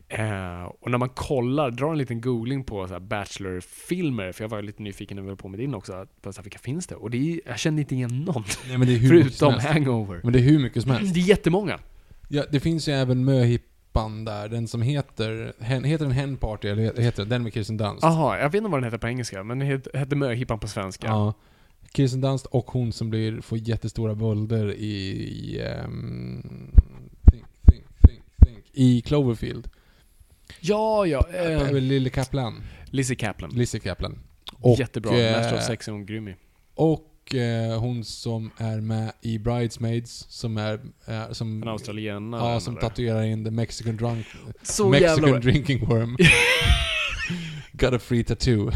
Eh, 0.08 0.63
och 0.63 0.92
när 0.92 0.98
man 0.98 1.10
kollar, 1.10 1.72
drar 1.72 1.92
en 1.92 1.98
liten 1.98 2.22
googling 2.22 2.63
på 2.63 2.88
så 2.88 2.94
här 2.94 3.00
Bachelor-filmer, 3.00 4.32
för 4.32 4.44
jag 4.44 4.50
var 4.50 4.62
lite 4.62 4.84
nyfiken 4.84 5.15
när 5.15 5.22
vi 5.24 5.30
var 5.30 5.36
på 5.36 5.48
med 5.48 5.60
din 5.60 5.74
också, 5.74 5.94
att, 5.94 6.22
på 6.22 6.34
så 6.34 6.39
här, 6.42 6.44
vilka 6.44 6.60
finns 6.60 6.88
det? 6.88 6.96
Och 6.96 7.10
det 7.12 7.18
är, 7.34 7.42
jag 7.46 7.60
kände 7.60 7.82
inte 7.82 7.96
igen 7.96 8.20
någon, 8.20 8.44
Nej 8.77 9.00
förutom. 9.10 9.53
Hangover. 9.53 10.20
Men 10.24 10.34
det 10.34 10.39
är 10.39 10.44
hur 10.44 10.60
mycket 10.60 10.82
som 10.84 10.92
helst. 10.92 11.13
Det 11.13 11.20
är 11.20 11.24
jättemånga. 11.30 11.62
Ja, 12.27 12.43
det 12.51 12.60
finns 12.60 12.88
ju 12.89 12.93
även 12.93 13.25
möhippan 13.25 14.25
där, 14.25 14.50
den 14.50 14.67
som 14.67 14.82
heter... 14.82 15.53
Hen, 15.60 15.84
heter 15.84 16.05
den 16.05 16.13
Hen 16.13 16.38
Party 16.38 16.67
eller 16.67 16.84
heter 17.01 17.22
den? 17.22 17.29
Den 17.29 17.43
med 17.43 17.53
Kirsten 17.53 17.77
Dunst? 17.77 18.03
Jaha, 18.03 18.38
jag 18.39 18.50
vet 18.50 18.55
inte 18.58 18.70
vad 18.70 18.77
den 18.79 18.84
heter 18.84 18.98
på 18.98 19.08
engelska, 19.08 19.43
men 19.43 19.60
den 19.60 19.67
het- 19.72 19.98
hette 19.98 20.15
Möhippan 20.15 20.60
på 20.60 20.67
svenska. 20.67 21.08
Ja. 21.08 21.34
Kirsten 21.93 22.22
Dunst 22.22 22.46
och 22.46 22.72
hon 22.72 22.91
som 22.93 23.10
blir, 23.10 23.41
får 23.41 23.58
jättestora 23.58 24.15
bölder 24.15 24.72
i... 24.74 25.62
ehm, 25.65 26.72
think, 27.32 27.46
think, 27.72 27.84
think, 28.08 28.24
think, 28.46 28.65
I 28.74 29.01
Cloverfield. 29.01 29.67
ja, 30.62 31.05
ja. 31.05 31.25
Äh, 31.34 31.62
Eh, 31.62 31.74
Lily 31.74 32.10
Kaplan. 32.10 32.63
Lizzie 32.86 33.15
Kaplan. 33.15 33.50
Lizzie 33.50 33.79
Kaplan. 33.79 34.20
Och, 34.53 34.79
Jättebra. 34.79 35.20
eh, 35.20 35.38
Master 35.38 35.58
of 35.58 35.63
Sex 35.63 35.88
är 35.88 35.91
hon 35.91 36.05
grym 36.05 36.27
i. 36.27 36.36
Och 36.75 37.12
eh, 37.36 37.80
hon 37.80 38.03
som 38.03 38.51
är 38.58 38.82
med 38.82 39.12
i 39.22 39.39
Bridesmaids, 39.39 40.25
som 40.30 40.58
är... 40.58 40.80
En 41.06 41.36
som, 41.36 41.68
australienare. 41.68 42.53
ja, 42.53 42.60
som 42.60 42.74
eller? 42.74 42.89
tatuerar 42.89 43.24
in 43.24 43.46
the 43.46 43.51
Mexican 43.51 43.98
drunk... 43.98 44.25
Så 44.62 44.89
Mexican 44.89 45.42
drinking 45.42 45.86
worm. 45.86 46.18
Got 47.75 47.94
a 47.94 48.00
free 48.00 48.24
tattoo. 48.24 48.72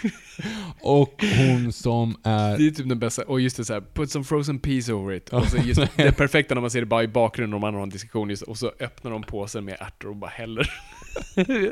och 0.80 1.24
hon 1.36 1.72
som 1.72 2.16
är... 2.22 2.58
Det 2.58 2.66
är 2.66 2.70
typ 2.70 2.88
den 2.88 2.98
bästa, 2.98 3.22
och 3.22 3.40
just 3.40 3.56
det 3.56 3.64
såhär, 3.64 3.80
put 3.94 4.10
some 4.10 4.24
frozen 4.24 4.58
peas 4.58 4.88
over 4.88 5.14
it. 5.14 5.28
Och 5.28 5.46
så 5.46 5.56
just 5.64 5.80
det 5.96 6.02
är 6.02 6.12
perfekta 6.12 6.54
när 6.54 6.60
man 6.60 6.70
ser 6.70 6.80
det 6.80 6.86
bara 6.86 7.02
i 7.02 7.08
bakgrunden 7.08 7.54
och 7.54 7.60
man 7.60 7.74
har 7.74 7.82
en 7.82 7.90
diskussion 7.90 8.30
just, 8.30 8.42
och 8.42 8.58
så 8.58 8.72
öppnar 8.80 9.10
de 9.10 9.22
påsen 9.22 9.64
med 9.64 9.76
ärtor 9.80 10.08
och 10.08 10.16
bara 10.16 10.30
häller 10.30 10.70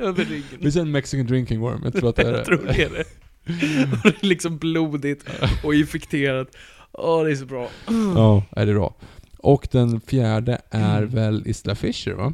över 0.01 0.25
ryggen. 0.25 0.59
Visst 0.61 0.77
är 0.77 0.81
det 0.81 0.87
en 0.87 0.91
Mexican 0.91 1.27
drinking 1.27 1.61
worm? 1.61 1.81
Jag 1.85 1.93
tror 1.95 2.09
att 2.09 2.17
det 2.17 2.23
är 2.23 2.33
Jag 2.33 2.45
tror 2.45 2.63
det 2.67 2.83
är 2.83 2.91
det. 2.91 3.05
Och 4.05 4.11
det 4.11 4.23
är 4.23 4.27
liksom 4.27 4.59
blodigt 4.59 5.25
och 5.65 5.75
infekterat. 5.75 6.49
Åh, 6.93 7.25
det 7.25 7.31
är 7.31 7.37
så 7.37 7.47
bra. 7.47 7.69
Ja, 8.15 8.43
är 8.51 8.67
det 8.67 8.73
bra. 8.75 8.95
Och 9.39 9.69
den 9.71 10.01
fjärde 10.01 10.61
är 10.71 10.99
Mm. 10.99 11.09
väl 11.15 11.43
Isla 11.49 11.75
Fisher 11.75 12.13
va? 12.13 12.33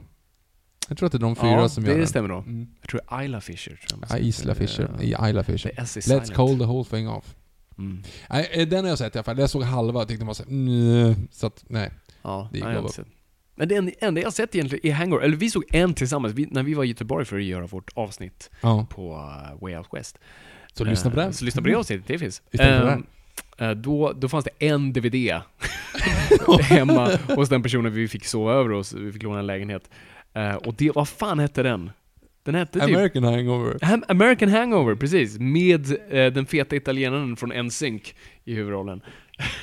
Jag 0.89 0.99
tror 0.99 1.07
att 1.07 1.13
det 1.13 1.19
är 1.19 1.21
de 1.21 1.37
fyra 1.37 1.51
Ja, 1.51 1.69
som 1.69 1.85
gör 1.85 1.93
det 1.93 1.99
den. 1.99 2.07
stämmer 2.09 2.29
då. 2.29 2.39
Mm. 2.39 2.69
Jag 2.81 2.89
tror 2.91 3.23
Isla 3.25 3.41
Fisher. 3.41 3.71
Tror 3.77 3.87
jag 3.91 3.99
man 3.99 4.09
Ja. 4.11 4.19
Isla 4.19 4.55
Fisher. 4.55 4.91
Ja. 5.01 5.27
I 5.27 5.31
Isla 5.31 5.45
Fisher. 5.45 5.71
Det 5.75 5.81
är 5.81 5.83
är 5.83 5.87
Let's 5.87 6.01
silent. 6.01 6.35
call 6.35 6.59
the 6.59 6.65
whole 6.65 6.85
thing 6.85 7.09
off. 7.09 7.35
Mm. 7.79 8.03
Nej, 8.31 8.49
eh, 8.53 8.69
den 8.69 8.85
har 8.85 8.89
jag 8.89 8.99
sett 8.99 9.15
i 9.15 9.19
alla 9.19 9.25
fall. 9.25 9.39
Jag 9.39 9.51
såg 9.51 9.63
halva 9.63 10.01
och 10.03 10.09
tyckte 10.09 10.21
den 10.21 10.27
var 10.27 10.35
så 10.35 10.43
mm, 10.43 11.29
att, 11.43 11.65
nej. 11.69 11.91
Ja, 12.23 12.49
Det 12.53 12.59
gick 12.59 12.65
nej, 12.65 12.73
jag 12.75 12.79
har 12.79 12.83
bra. 12.83 12.89
inte 12.89 12.95
sett. 12.97 13.07
Men 13.55 13.69
det 13.69 13.75
enda- 14.05 14.21
jag 14.21 14.33
sett 14.33 14.55
egentligen 14.55 14.87
är 14.87 14.93
Hangover, 14.97 15.23
eller 15.25 15.37
vi 15.37 15.51
såg 15.51 15.65
en 15.69 15.95
tillsammans 15.95 16.35
vi, 16.35 16.47
när 16.51 16.63
vi 16.63 16.75
var 16.75 16.85
i 16.85 16.89
Göteborg 16.89 17.25
för 17.25 17.37
att 17.37 17.43
göra 17.45 17.67
vårt 17.67 17.91
avsnitt 17.95 18.51
Ja. 18.61 18.87
på 18.91 19.15
uh, 19.15 19.63
Way 19.63 19.77
Out 19.77 19.87
West. 19.93 20.19
Så 20.75 20.85
lyssna 20.85 21.11
på 21.11 21.21
Eh, 21.21 21.25
den. 21.25 21.33
Så 21.33 21.45
lyssna 21.45 21.63
på 21.63 21.69
det 21.69 21.75
avsnittet, 21.75 22.07
det 22.07 22.19
finns. 22.19 22.43
Istället 22.53 22.83
för 22.83 22.93
Ehm, 22.93 23.05
eh, 23.59 23.71
då, 23.71 24.13
då 24.13 24.29
fanns 24.29 24.45
det 24.45 24.67
en 24.67 24.93
DVD 24.93 25.15
hemma 26.61 27.11
hos 27.37 27.49
den 27.49 27.63
personen 27.63 27.93
vi 27.93 28.09
fick 28.09 28.25
sova 28.25 28.53
över 28.53 28.71
hos, 28.75 28.93
vi 28.93 29.13
fick 29.13 29.23
låna 29.23 29.39
en 29.39 29.47
lägenhet. 29.47 29.91
Eh, 30.35 30.55
och 30.55 30.75
det, 30.75 30.91
vad 30.95 31.09
fan 31.09 31.39
hette 31.39 31.63
den? 31.63 31.91
Den 32.45 32.55
hette 32.55 32.73
typ 32.81 32.83
American 32.97 33.25
Hangover. 33.25 33.79
Ham- 33.83 34.03
American 34.09 34.49
Hangover, 34.49 34.95
precis. 34.95 35.39
Med 35.39 35.87
eh, 36.11 36.33
den 36.33 36.47
feta 36.47 36.77
italienaren 36.77 37.37
från 37.37 37.67
NSYNC 37.67 38.15
i 38.45 38.55
huvudrollen. 38.55 39.01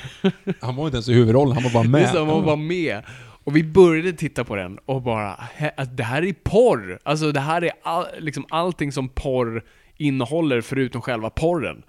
Han 0.60 0.76
var 0.76 0.84
inte 0.84 0.96
ens 0.96 1.08
i 1.08 1.12
huvudrollen, 1.14 1.54
han 1.54 1.62
var 1.62 1.70
bara 1.70 1.84
med. 1.88 2.02
Det 2.02 2.08
som 2.08 2.30
att 2.30 2.44
vara 2.44 2.56
med. 2.56 3.02
Och 3.44 3.56
vi 3.56 3.64
började 3.64 4.12
titta 4.12 4.44
på 4.44 4.56
den 4.56 4.78
och 4.84 5.02
bara, 5.02 5.34
"Hä, 5.54 5.70
alltså, 5.76 5.94
det 5.94 6.02
här 6.02 6.24
är 6.24 6.32
porr! 6.32 6.98
Alltså 7.02 7.32
det 7.32 7.40
här 7.40 7.64
är 7.64 7.70
all, 7.82 8.06
liksom 8.18 8.46
allting 8.50 8.92
som 8.92 9.08
porr 9.08 9.62
innehåller 9.98 10.60
förutom 10.60 11.02
själva 11.02 11.30
porren. 11.30 11.82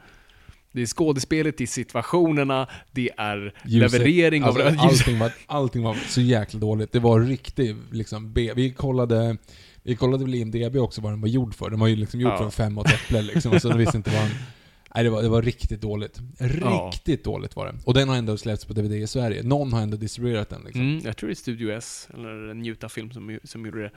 Det 0.72 0.82
är 0.82 0.86
skådespelet 0.86 1.62
i 1.62 1.68
situationerna, 1.68 2.68
det 2.92 3.10
är 3.18 3.54
Ljuset. 3.66 3.92
leverering 4.02 4.44
alltså, 4.44 4.64
av... 4.64 4.76
allting, 4.80 5.20
var, 5.20 5.32
allting 5.46 5.84
var 5.84 5.94
så 6.08 6.22
jäkla 6.22 6.60
dåligt. 6.60 6.92
Det 6.92 7.00
var 7.00 7.20
riktigt 7.22 7.76
liksom 7.92 8.34
B. 8.34 8.52
Vi 8.56 8.74
kollade, 8.74 9.38
vi 9.84 9.96
kollade 9.96 10.24
väl 10.24 10.36
IMDB 10.36 10.76
också 10.76 11.02
vad 11.02 11.12
den 11.12 11.22
var 11.22 11.28
gjord 11.28 11.54
för. 11.56 11.70
Den 11.70 11.80
var 11.80 11.88
ju 11.88 11.96
liksom 11.96 12.20
gjord 12.20 12.32
Ja. 12.32 12.38
för 12.38 12.50
fem 12.50 12.78
och 12.78 12.86
ett 12.86 12.94
äpple 12.94 13.22
liksom. 13.22 13.60
Så 13.60 13.70
de 13.70 13.78
visste 13.78 13.98
inte 13.98 14.10
vad 14.10 14.20
han... 14.20 14.30
Nej, 14.96 15.04
det 15.04 15.10
var, 15.10 15.22
det 15.22 15.30
var 15.30 15.42
riktigt 15.42 15.82
dåligt. 15.82 16.20
Ja. 16.40 16.46
Riktigt 16.94 17.24
dåligt 17.24 17.56
var 17.56 17.66
det. 17.66 17.76
Och 17.86 17.94
den 17.94 18.10
har 18.10 18.16
ändå 18.16 18.38
släppts 18.38 18.66
på 18.66 18.74
DVD 18.74 18.92
i 18.94 19.08
Sverige. 19.08 19.44
Någon 19.44 19.74
har 19.74 19.82
ändå 19.82 19.98
distribuerat 19.98 20.50
den 20.50 20.62
liksom. 20.64 20.82
Mm, 20.82 21.02
jag 21.06 21.18
tror 21.18 21.28
det 21.28 21.34
är 21.34 21.36
Studio 21.36 21.72
S, 21.72 22.08
eller 22.14 22.54
Njuta 22.54 22.90
Film 22.90 23.12
som, 23.12 23.40
som 23.44 23.66
gjorde 23.66 23.82
det. 23.82 23.92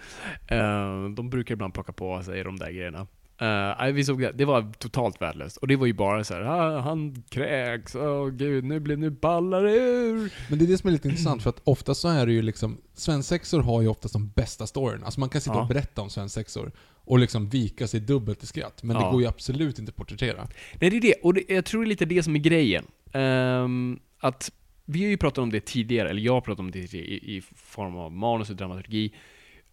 Eh, 0.57 1.09
de 1.09 1.31
brukar 1.31 1.55
ibland 1.55 1.75
plocka 1.75 1.93
på 1.93 2.23
sig 2.23 2.45
de 2.45 2.59
där 2.59 2.71
grejerna. 2.71 3.07
Uh, 3.43 3.93
vi 3.93 4.05
såg 4.05 4.21
det, 4.21 4.33
det 4.33 4.45
var 4.45 4.73
totalt 4.79 5.21
värdelöst. 5.23 5.57
Och 5.57 5.69
det 5.69 5.77
var 5.77 5.87
ju 5.87 5.93
bara 5.93 6.25
så 6.25 6.35
här, 6.35 6.43
ah, 6.43 6.81
han 6.81 7.23
kräks, 7.29 7.95
åh 7.95 8.29
gud, 8.29 8.65
nu 8.65 8.81
blir 8.81 8.97
nu 8.97 9.11
ballar 9.11 9.63
det 9.63 9.73
ur. 9.73 10.33
Men 10.49 10.59
det 10.59 10.65
är 10.65 10.67
det 10.67 10.79
som 10.79 10.89
är 10.89 10.93
lite 10.93 11.09
intressant, 11.09 11.43
för 11.43 11.51
att 11.51 11.61
ofta 11.65 11.95
så 11.95 12.09
är 12.09 12.27
det 12.27 12.33
ju 12.33 12.43
liksom... 12.43 12.79
Svensexor 12.95 13.61
har 13.63 13.83
ju 13.83 13.89
oftast 13.89 14.13
de 14.13 14.29
bästa 14.29 14.67
storyn. 14.67 15.05
Alltså 15.05 15.21
man 15.21 15.29
kan 15.29 15.41
sitta 15.41 15.57
Ja. 15.57 15.63
och 15.63 15.69
berätta 15.69 16.03
om 16.03 16.11
svensexor 16.11 16.73
och 17.05 17.19
liksom 17.19 17.49
vika 17.49 17.87
sig 17.87 18.01
dubbelt 18.01 18.43
i 18.43 18.47
skratt. 18.47 18.83
Men 18.83 18.97
Ja. 18.97 19.05
det 19.05 19.13
går 19.13 19.23
ju 19.23 19.29
absolut 19.29 19.79
inte 19.79 19.91
att 19.91 19.97
porträttera. 19.97 20.49
Nej, 20.81 20.91
det 20.91 20.97
är 20.97 21.01
det. 21.01 21.15
Och 21.23 21.35
det, 21.35 21.43
jag 21.49 21.65
tror 21.65 21.81
det 21.81 21.87
är 21.87 21.89
lite 21.89 22.05
det 22.05 22.23
som 22.23 22.35
är 22.37 22.41
grejen. 22.41 22.85
Ehm, 23.13 23.99
att 24.21 24.53
vi 24.85 25.03
har 25.03 25.11
ju 25.11 25.17
pratat 25.17 25.39
om 25.39 25.51
det 25.51 25.61
tidigare, 25.61 26.11
eller 26.11 26.23
jag 26.23 26.33
har 26.33 26.41
pratat 26.41 26.61
om 26.61 26.71
det 26.71 26.87
tidigare 26.87 27.07
i, 27.07 27.37
i 27.37 27.41
form 27.57 27.97
av 27.97 28.13
manus 28.13 28.51
och 28.51 28.57
dramaturgi, 28.57 29.15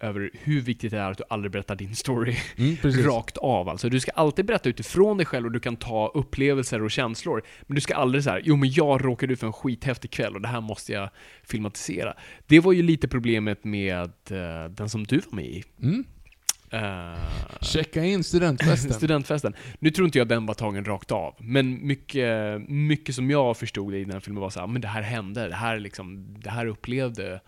över 0.00 0.30
hur 0.32 0.60
viktigt 0.60 0.90
det 0.90 0.98
är 0.98 1.10
att 1.10 1.18
du 1.18 1.24
aldrig 1.28 1.52
berättar 1.52 1.76
din 1.76 1.96
story 1.96 2.36
Mm, 2.56 2.76
rakt 2.82 3.36
av. 3.36 3.68
Alltså, 3.68 3.88
du 3.88 4.00
ska 4.00 4.10
alltid 4.10 4.44
berätta 4.44 4.68
utifrån 4.68 5.16
dig 5.16 5.26
själv 5.26 5.46
och 5.46 5.52
du 5.52 5.60
kan 5.60 5.76
ta 5.76 6.10
upplevelser 6.14 6.82
och 6.82 6.90
känslor. 6.90 7.42
Men 7.66 7.74
du 7.74 7.80
ska 7.80 7.94
aldrig 7.94 8.24
säga 8.24 8.40
jo 8.44 8.56
men 8.56 8.70
jag 8.72 9.04
råkade 9.04 9.32
ut 9.32 9.40
för 9.40 9.46
en 9.46 9.52
skithäftig 9.52 10.10
kväll 10.10 10.34
och 10.34 10.40
det 10.40 10.48
här 10.48 10.60
måste 10.60 10.92
jag 10.92 11.10
filmatisera. 11.44 12.14
Det 12.46 12.60
var 12.60 12.72
ju 12.72 12.82
lite 12.82 13.08
problemet 13.08 13.64
med 13.64 14.10
eh, 14.30 14.70
den 14.70 14.88
som 14.88 15.04
du 15.04 15.16
var 15.16 15.36
med 15.36 15.46
i. 15.46 15.64
Mm. 15.82 16.04
Eh, 16.72 17.18
Checka 17.60 18.04
in 18.04 18.24
studentfesten. 18.24 18.92
Studentfesten. 18.94 19.54
Nu 19.78 19.90
tror 19.90 20.06
inte 20.06 20.18
jag 20.18 20.28
den 20.28 20.46
var 20.46 20.54
tagen 20.54 20.84
rakt 20.84 21.12
av, 21.12 21.34
men 21.38 21.86
mycket, 21.86 22.60
mycket 22.68 23.14
som 23.14 23.30
jag 23.30 23.56
förstod 23.56 23.94
i 23.94 24.04
den 24.04 24.12
här 24.12 24.20
filmen 24.20 24.40
var 24.40 24.50
så 24.50 24.60
här, 24.60 24.66
men 24.66 24.82
det 24.82 24.88
här 24.88 25.02
hände, 25.02 25.48
det 25.48 25.54
här, 25.54 25.78
liksom, 25.78 26.36
det 26.40 26.50
här 26.50 26.66
upplevde 26.66 27.40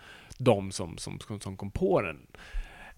de 0.44 0.72
som, 0.72 0.98
som, 0.98 1.18
som 1.40 1.56
kom 1.56 1.70
på 1.70 2.02
den. 2.02 2.18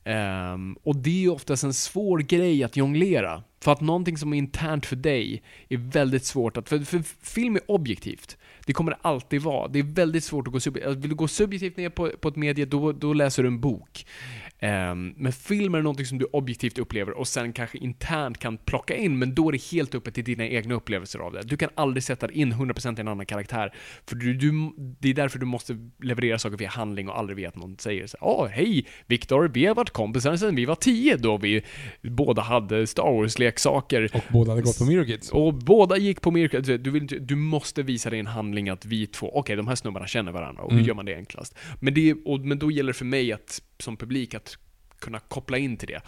Um, 0.07 0.77
och 0.83 0.97
det 0.97 1.11
är 1.11 1.21
ju 1.21 1.31
oftast 1.31 1.65
en 1.65 1.75
svår 1.75 2.19
grej 2.19 2.65
att 2.65 2.77
jonglera. 2.77 3.43
För 3.61 3.73
att 3.73 3.81
någonting 3.81 4.19
som 4.19 4.33
är 4.33 4.39
internt 4.39 4.87
för 4.87 4.97
dig 4.97 5.43
är 5.69 5.77
väldigt 5.77 6.25
svårt 6.25 6.57
att... 6.57 6.69
För, 6.69 6.79
för 6.79 7.03
film 7.23 7.57
är 7.57 7.71
objektivt. 7.71 8.37
Det 8.67 8.73
kommer 8.73 8.91
det 8.91 8.99
alltid 9.03 9.43
vara. 9.43 9.69
Det 9.69 9.79
är 9.79 9.83
väldigt 9.83 10.25
svårt 10.25 10.47
att 10.47 10.53
gå 10.53 10.61
subjektivt. 10.61 10.89
Alltså 10.89 11.01
vill 11.01 11.11
du 11.11 11.17
gå 11.17 11.29
subjektivt 11.29 11.77
ner 11.77 11.89
på, 11.89 12.11
på 12.21 12.29
ett 12.29 12.37
medie, 12.37 12.65
då, 12.65 12.93
då 12.93 13.13
läser 13.13 13.43
du 13.43 13.47
en 13.47 13.61
bok. 13.61 14.07
Ehm, 14.61 15.15
men 15.17 15.33
film 15.33 15.75
är 15.75 15.83
någonting 15.83 16.07
som 16.07 16.19
du 16.19 16.25
objektivt 16.25 16.79
upplever 16.79 17.13
och 17.19 17.29
sen 17.29 17.53
kanske 17.53 17.79
internt 17.79 18.39
kan 18.39 18.57
plocka 18.59 18.97
in, 18.97 19.19
men 19.19 19.35
då 19.35 19.49
är 19.49 19.53
det 19.53 19.63
helt 19.73 19.95
uppe 19.95 20.11
till 20.11 20.25
dina 20.25 20.47
egna 20.49 20.75
upplevelser 20.75 21.19
av 21.19 21.33
det. 21.33 21.43
Du 21.43 21.57
kan 21.57 21.69
aldrig 21.75 22.03
sätta 22.05 22.31
in 22.33 22.53
100% 22.53 22.99
i 22.99 23.01
en 23.01 23.09
annan 23.09 23.27
karaktär, 23.27 23.75
för 24.07 24.17
du, 24.17 24.35
du, 24.35 24.53
det 25.01 25.09
är 25.11 25.15
därför 25.15 25.39
du 25.39 25.47
måste 25.47 25.91
leverera 26.03 26.39
saker 26.39 26.57
via 26.57 26.69
handling 26.69 27.09
och 27.09 27.19
aldrig 27.19 27.37
via 27.37 27.49
att 27.49 27.57
någon 27.57 27.79
säger 27.79 28.07
så 28.07 28.17
Åh, 28.21 28.47
hej 28.47 28.87
Viktor, 29.07 29.49
vi 29.55 29.67
har 29.67 29.75
varit 29.75 29.91
kompisar 29.91 30.37
sedan 30.37 30.55
vi 30.57 30.65
var 30.65 30.75
10 30.75 31.17
då 31.17 31.37
vi 31.39 31.63
båda 32.03 32.43
hade 32.43 32.87
Star 32.87 33.03
Wars-leksaker. 33.13 34.11
Och 34.15 34.23
båda 34.33 34.51
hade 34.53 34.63
gått 34.63 34.79
på 34.79 34.85
Mirror 34.85 35.05
Kids. 35.05 35.31
Och 35.31 35.55
båda 35.55 35.97
gick 35.97 36.21
på 36.21 36.31
Mirka. 36.31 36.61
Du, 36.61 36.79
du, 36.79 36.91
vill, 36.91 37.03
inte- 37.03 37.19
du 37.19 37.37
måste 37.37 37.83
visa 37.83 38.11
dig 38.11 38.19
en 38.21 38.27
handling 38.27 38.69
att 38.69 38.85
vi 38.85 39.07
två, 39.07 39.31
okej 39.39 39.57
de 39.57 39.69
här 39.69 39.75
snubbarna 39.75 40.07
känner 40.07 40.33
varandra, 40.33 40.63
och 40.63 40.71
hur 40.71 40.79
Mm. 40.79 40.89
gör 40.89 40.95
man 40.95 41.05
det 41.07 41.15
enklast? 41.17 41.59
Men, 41.81 41.95
det, 41.95 42.15
och, 42.25 42.41
men 42.41 42.59
då 42.59 42.71
gäller 42.71 42.93
det 42.93 42.99
för 42.99 43.05
mig 43.05 43.33
att, 43.33 43.63
som 43.85 43.97
publik, 43.97 44.35
att 44.35 44.59
kunna 45.05 45.19
koppla 45.19 45.59
in 45.59 45.77
till 45.77 45.89
det. 45.89 46.01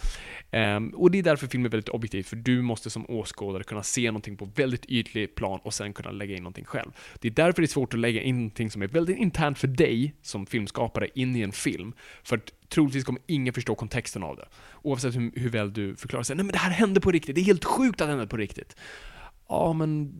Ehm, 0.50 0.88
och 0.88 1.10
det 1.10 1.18
är 1.18 1.22
därför 1.22 1.46
film 1.46 1.64
är 1.64 1.68
väldigt 1.68 1.88
objektivt, 1.88 2.26
för 2.26 2.36
du 2.36 2.62
måste 2.62 2.90
som 2.90 3.10
åskådare 3.10 3.62
kunna 3.62 3.82
se 3.82 4.06
någonting 4.06 4.36
på 4.36 4.44
väldigt 4.44 4.86
ytlig 4.86 5.34
plan 5.34 5.60
och 5.62 5.74
sen 5.74 5.92
kunna 5.92 6.10
lägga 6.10 6.36
in 6.36 6.42
någonting 6.42 6.64
själv. 6.64 6.90
Det 7.20 7.28
är 7.28 7.32
därför 7.32 7.62
det 7.62 7.66
är 7.66 7.68
svårt 7.68 7.94
att 7.94 8.00
lägga 8.00 8.22
in 8.22 8.36
någonting 8.36 8.70
som 8.70 8.82
är 8.82 8.86
väldigt 8.86 9.18
internt 9.18 9.58
för 9.58 9.68
dig 9.68 10.14
som 10.22 10.46
filmskapare 10.46 11.08
in 11.14 11.36
i 11.36 11.40
en 11.40 11.52
film. 11.52 11.92
För 12.22 12.36
att 12.36 12.52
troligtvis 12.68 13.04
kommer 13.04 13.22
ingen 13.26 13.54
förstå 13.54 13.74
kontexten 13.74 14.22
av 14.22 14.36
det. 14.36 14.48
Oavsett 14.82 15.14
hur, 15.14 15.40
hur 15.40 15.50
väl 15.50 15.72
du 15.72 15.96
förklarar 15.96 16.22
sig. 16.22 16.36
Nej 16.36 16.44
men 16.44 16.52
det 16.52 16.58
här 16.58 16.70
hände 16.70 17.00
på 17.00 17.10
riktigt, 17.10 17.34
det 17.34 17.40
är 17.40 17.44
helt 17.44 17.64
sjukt 17.64 18.00
att 18.00 18.06
det 18.08 18.12
hände 18.12 18.26
på 18.26 18.36
riktigt. 18.36 18.76
ja 19.48 19.72
men 19.72 20.12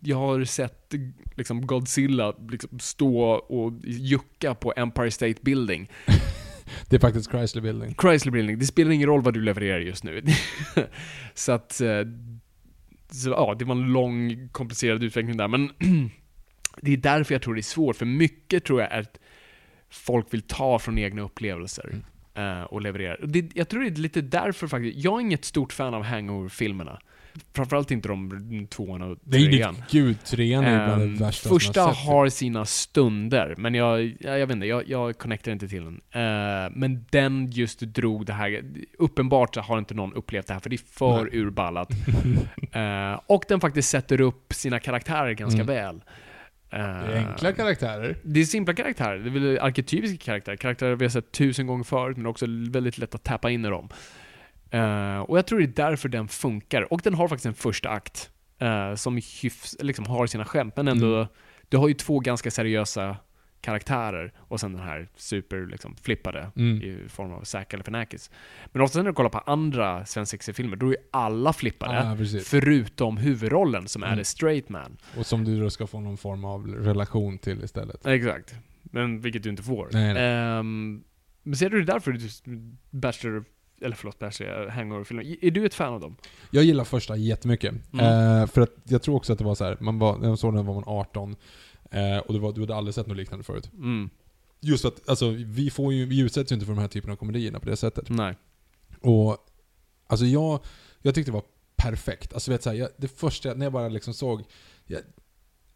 jag 0.00 0.16
har 0.16 0.44
sett 0.44 0.94
liksom 1.36 1.66
Godzilla 1.66 2.34
liksom 2.50 2.78
stå 2.78 3.30
och 3.30 3.72
jucka 3.84 4.54
på 4.54 4.72
Empire 4.76 5.10
State 5.10 5.38
Building. 5.42 5.90
Det 6.88 6.96
är 6.96 7.00
faktiskt 7.00 7.30
Chrysler 7.30 7.62
Building. 7.62 7.94
Chrysler 8.00 8.32
Building, 8.32 8.58
det 8.58 8.66
spelar 8.66 8.90
ingen 8.90 9.08
roll 9.08 9.22
vad 9.22 9.34
du 9.34 9.40
levererar 9.42 9.80
just 9.80 10.04
nu. 10.04 10.22
så 11.34 11.52
att, 11.52 11.80
eh, 11.80 12.00
så, 13.10 13.30
ja, 13.30 13.56
det 13.58 13.64
var 13.64 13.74
en 13.74 13.92
lång 13.92 14.48
komplicerad 14.48 15.04
utveckling 15.04 15.36
där, 15.36 15.48
men 15.48 15.70
det 16.80 16.92
är 16.92 16.96
därför 16.96 17.34
jag 17.34 17.42
tror 17.42 17.54
det 17.54 17.60
är 17.60 17.62
svårt, 17.62 17.96
för 17.96 18.06
mycket 18.06 18.64
tror 18.64 18.80
jag 18.80 18.92
är 18.92 19.00
att 19.00 19.18
folk 19.90 20.34
vill 20.34 20.42
ta 20.42 20.78
från 20.78 20.98
egna 20.98 21.22
upplevelser. 21.22 22.02
Mm. 22.34 22.58
eh, 22.58 22.64
och 22.64 22.80
leverera. 22.80 23.26
Det, 23.26 23.50
jag 23.54 23.68
tror 23.68 23.80
det 23.82 23.88
är 23.88 23.90
lite 23.90 24.20
därför 24.20 24.66
faktiskt, 24.66 24.98
jag 24.98 25.16
är 25.16 25.20
inget 25.20 25.44
stort 25.44 25.72
fan 25.72 25.94
av 25.94 26.02
hangover-filmerna. 26.02 27.00
Framförallt 27.54 27.90
inte 27.90 28.08
de 28.08 28.66
tvåan 28.70 29.02
och 29.02 29.18
Nej, 29.24 29.46
trean. 29.46 29.74
det, 29.74 29.98
gud, 29.98 30.24
trean 30.24 30.64
är 30.64 30.86
bland 30.86 31.02
Ehm, 31.02 31.14
det 31.16 31.24
värsta 31.24 31.48
första 31.48 31.80
jag 31.80 31.86
har 31.86 32.28
sina 32.28 32.64
stunder, 32.64 33.54
men 33.58 33.74
jag, 33.74 34.16
jag, 34.20 34.38
jag 34.38 34.46
vet 34.46 34.54
inte, 34.54 34.66
jag, 34.66 34.88
jag 34.88 35.18
connectar 35.18 35.52
inte 35.52 35.68
till 35.68 35.84
den. 35.84 36.00
Eh, 36.10 36.70
men 36.74 37.04
den 37.10 37.50
just 37.50 37.80
drog 37.80 38.26
det 38.26 38.32
här, 38.32 38.62
uppenbart 38.98 39.56
har 39.56 39.78
inte 39.78 39.94
någon 39.94 40.12
upplevt 40.14 40.46
det 40.46 40.52
här, 40.52 40.60
för 40.60 40.70
det 40.70 40.76
är 40.76 40.98
för 40.98 41.24
Nej. 41.24 41.40
urballat. 41.40 41.88
Eh, 42.72 43.20
och 43.26 43.44
den 43.48 43.60
faktiskt 43.60 43.88
sätter 43.90 44.20
upp 44.20 44.52
sina 44.52 44.78
karaktärer 44.80 45.32
ganska 45.32 45.62
Mm. 45.62 45.74
väl. 45.74 46.00
Det 46.70 46.76
är 46.76 47.28
enkla 47.28 47.52
karaktärer. 47.52 48.16
det 48.22 48.40
är 48.40 48.44
simpla 48.44 48.74
karaktärer, 48.74 49.18
det 49.18 49.28
är 49.28 49.32
väl 49.32 49.58
arketypiska 49.58 50.24
karaktärer, 50.24 50.56
karaktärer 50.56 50.96
vi 50.96 51.04
har 51.04 51.10
sett 51.10 51.32
tusen 51.32 51.66
gånger 51.66 51.84
förut, 51.84 52.16
men 52.16 52.26
också 52.26 52.46
väldigt 52.70 52.98
lätt 52.98 53.14
att 53.14 53.24
tappa 53.24 53.50
in 53.50 53.64
i 53.64 53.68
dem. 53.68 53.88
Eh, 54.70 55.18
och 55.20 55.38
jag 55.38 55.46
tror 55.46 55.58
det 55.58 55.64
är 55.64 55.88
därför 55.88 56.08
den 56.08 56.28
funkar. 56.28 56.92
Och 56.92 57.00
den 57.04 57.14
har 57.14 57.28
faktiskt 57.28 57.46
en 57.46 57.54
första 57.54 57.88
akt, 57.90 58.30
eh, 58.58 58.94
som 58.94 59.14
hyfs, 59.16 59.76
liksom 59.80 60.06
har 60.06 60.26
sina 60.26 60.44
skämt, 60.44 60.76
men 60.76 60.88
ändå, 60.88 61.16
Mm. 61.16 61.28
du 61.68 61.76
har 61.76 61.88
ju 61.88 61.94
två 61.94 62.20
ganska 62.20 62.50
seriösa 62.50 63.16
karaktärer, 63.60 64.32
och 64.38 64.60
sen 64.60 64.72
den 64.72 64.82
här 64.82 65.08
super 65.16 65.66
liksom, 65.66 65.96
flippade 65.96 66.50
Mm. 66.56 66.82
i 66.82 67.08
form 67.08 67.32
av 67.32 67.42
Zack 67.42 67.68
Galifianakis. 67.70 68.30
Men 68.72 68.82
ofta 68.82 68.98
när 68.98 69.04
du 69.04 69.12
kollar 69.12 69.30
på 69.30 69.38
andra 69.38 70.04
svensexa-filmer, 70.06 70.76
då 70.76 70.86
är 70.86 70.90
ju 70.90 70.96
alla 71.10 71.52
flippade, 71.52 72.16
precis. 72.18 72.48
förutom 72.48 73.16
huvudrollen 73.16 73.88
som 73.88 74.02
är 74.02 74.06
Mm. 74.06 74.18
the 74.18 74.24
straight 74.24 74.68
man. 74.68 74.96
Och 75.18 75.26
som 75.26 75.44
du 75.44 75.60
då 75.60 75.70
ska 75.70 75.86
få 75.86 76.00
någon 76.00 76.16
form 76.16 76.44
av 76.44 76.66
relation 76.66 77.38
till 77.38 77.64
istället. 77.64 78.06
Exakt. 78.06 78.54
Men 78.82 79.20
vilket 79.20 79.42
du 79.42 79.50
inte 79.50 79.62
får. 79.62 79.88
Nej, 79.92 80.14
nej. 80.14 80.22
Ehm, 80.58 81.02
men 81.42 81.56
ser 81.56 81.70
du 81.70 81.78
det 81.84 81.92
därför 81.92 82.12
du 82.12 82.28
Bachelor, 82.90 83.44
eller 83.80 83.96
förlåt, 83.96 84.18
Bachelor, 84.18 84.68
Hangover-filmer, 84.68 85.44
är 85.44 85.50
du 85.50 85.66
ett 85.66 85.74
fan 85.74 85.94
av 85.94 86.00
dem? 86.00 86.16
Jag 86.50 86.64
gillar 86.64 86.84
första 86.84 87.16
jättemycket. 87.16 87.74
Mm. 87.92 88.40
Eh, 88.40 88.46
för 88.46 88.60
att 88.60 88.74
jag 88.84 89.02
tror 89.02 89.16
också 89.16 89.32
att 89.32 89.38
det 89.38 89.44
var 89.44 89.54
så 89.54 89.64
här, 89.64 89.76
man 89.80 89.98
var, 89.98 90.18
när 90.18 90.28
jag 90.28 90.38
såg 90.38 90.54
den 90.54 90.66
var 90.66 90.74
man 90.74 90.84
18, 90.86 91.36
eh, 91.90 92.18
och 92.18 92.34
det 92.34 92.40
var, 92.40 92.52
du 92.52 92.60
hade 92.60 92.74
aldrig 92.74 92.94
sett 92.94 93.06
något 93.06 93.16
liknande 93.16 93.44
förut. 93.44 93.70
Mm. 93.74 94.10
Just 94.60 94.82
för 94.82 94.88
att, 94.88 95.08
alltså, 95.08 95.28
vi, 95.28 95.70
får 95.70 95.92
ju, 95.92 96.06
vi 96.06 96.20
utsätts 96.20 96.52
ju 96.52 96.54
inte 96.54 96.66
för 96.66 96.74
de 96.74 96.80
här 96.80 96.88
typerna 96.88 97.12
av 97.12 97.16
komedierna 97.16 97.60
på 97.60 97.66
det 97.66 97.76
sättet. 97.76 98.08
Nej. 98.08 98.36
Och, 99.00 99.36
alltså 100.06 100.26
jag, 100.26 100.60
jag 101.02 101.14
tyckte 101.14 101.30
det 101.30 101.34
var 101.34 101.44
perfekt. 101.76 102.34
Alltså 102.34 102.50
vet 102.50 102.62
så 102.62 102.70
här, 102.70 102.76
jag, 102.76 102.88
det 102.96 103.08
första, 103.08 103.54
när 103.54 103.66
jag 103.66 103.72
bara 103.72 103.88
liksom 103.88 104.14
såg, 104.14 104.44
jag, 104.86 105.00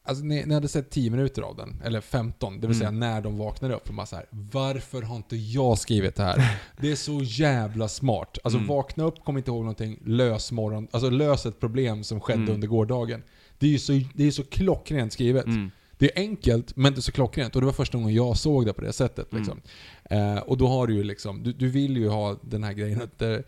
alltså 0.04 0.24
när, 0.24 0.34
när 0.36 0.46
jag 0.46 0.54
hade 0.54 0.68
sett 0.68 0.90
10 0.90 1.10
minuter 1.10 1.42
av 1.42 1.56
den, 1.56 1.82
eller 1.84 2.00
15, 2.00 2.60
det 2.60 2.66
vill 2.66 2.76
säga 2.78 2.88
Mm. 2.88 3.00
när 3.00 3.20
de 3.20 3.38
vaknade 3.38 3.74
upp, 3.74 3.88
och 3.88 3.94
bara 3.94 4.06
så 4.06 4.16
här, 4.16 4.26
varför 4.30 5.02
har 5.02 5.16
inte 5.16 5.36
jag 5.36 5.78
skrivit 5.78 6.16
det 6.16 6.22
här? 6.22 6.58
Det 6.80 6.90
är 6.92 6.96
så 6.96 7.20
jävla 7.22 7.88
smart. 7.88 8.38
Alltså 8.44 8.58
Mm. 8.58 8.68
vakna 8.68 9.04
upp, 9.04 9.24
kom 9.24 9.36
inte 9.38 9.50
ihåg 9.50 9.60
någonting, 9.60 9.98
lös 10.04 10.52
morgon, 10.52 10.88
alltså 10.90 11.10
lös 11.10 11.46
ett 11.46 11.60
problem 11.60 12.04
som 12.04 12.20
skedde 12.20 12.42
Mm. 12.42 12.54
under 12.54 12.68
gårdagen. 12.68 13.22
Det 13.58 13.66
är 13.66 13.70
ju 13.70 13.78
så, 13.78 14.00
det 14.14 14.24
är 14.24 14.30
så 14.30 14.44
klockrent 14.44 15.12
skrivet. 15.12 15.46
Mm. 15.46 15.70
Det 15.98 16.18
är 16.18 16.22
enkelt, 16.22 16.76
men 16.76 16.92
det 16.92 16.98
är 16.98 17.02
så 17.02 17.12
klockrent. 17.12 17.54
Och 17.54 17.60
det 17.62 17.66
var 17.66 17.72
första 17.72 17.98
gången 17.98 18.14
jag 18.14 18.36
såg 18.36 18.66
det 18.66 18.72
på 18.72 18.80
det 18.80 18.92
sättet. 18.92 19.32
Mm. 19.32 19.42
Liksom. 19.42 19.60
Eh, 20.04 20.36
och 20.38 20.58
då 20.58 20.66
har 20.68 20.86
du 20.86 20.94
ju 20.94 21.04
liksom, 21.04 21.42
du, 21.42 21.52
du 21.52 21.68
vill 21.68 21.96
ju 21.96 22.08
ha 22.08 22.38
den 22.42 22.64
här 22.64 22.72
grejen 22.72 23.02
att 23.02 23.18
det, 23.18 23.42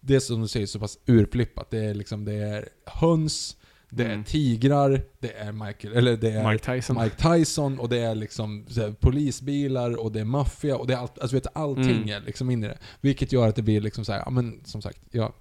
det 0.00 0.14
är 0.14 0.20
som 0.20 0.42
du 0.42 0.48
säger 0.48 0.66
så 0.66 0.78
pass 0.78 0.98
urflippat. 1.06 1.70
Det 1.70 1.78
är 1.84 1.94
liksom, 1.94 2.24
det 2.24 2.32
är 2.34 2.68
höns, 2.86 3.56
det 3.94 4.04
Mm. 4.04 4.20
är 4.20 4.24
tigrar, 4.24 5.02
det 5.20 5.32
är 5.38 5.52
Michael, 5.52 5.94
eller 5.96 6.16
det 6.16 6.30
är 6.30 6.50
Mike 6.52 6.72
Tyson. 6.74 7.02
Mike 7.02 7.16
Tyson 7.16 7.78
och 7.78 7.88
det 7.88 7.98
är 7.98 8.14
liksom 8.14 8.66
här, 8.76 8.92
polisbilar 9.00 10.00
och 10.00 10.12
det 10.12 10.20
är 10.20 10.24
maffia 10.24 10.76
och 10.76 10.86
det 10.86 10.94
är 10.94 10.98
allt, 10.98 11.18
alltså 11.18 11.36
vet, 11.36 11.56
allting 11.56 11.90
Mm. 11.96 12.08
är 12.08 12.20
liksom 12.20 12.50
in 12.50 12.64
i 12.64 12.68
det. 12.68 12.78
Vilket 13.00 13.32
gör 13.32 13.48
att 13.48 13.56
det 13.56 13.62
blir 13.62 13.80
liksom 13.80 14.04
så 14.04 14.12
här, 14.12 14.22
ja 14.24 14.30
men 14.30 14.60
som 14.64 14.82
sagt, 14.82 14.98
ja, 15.10 15.32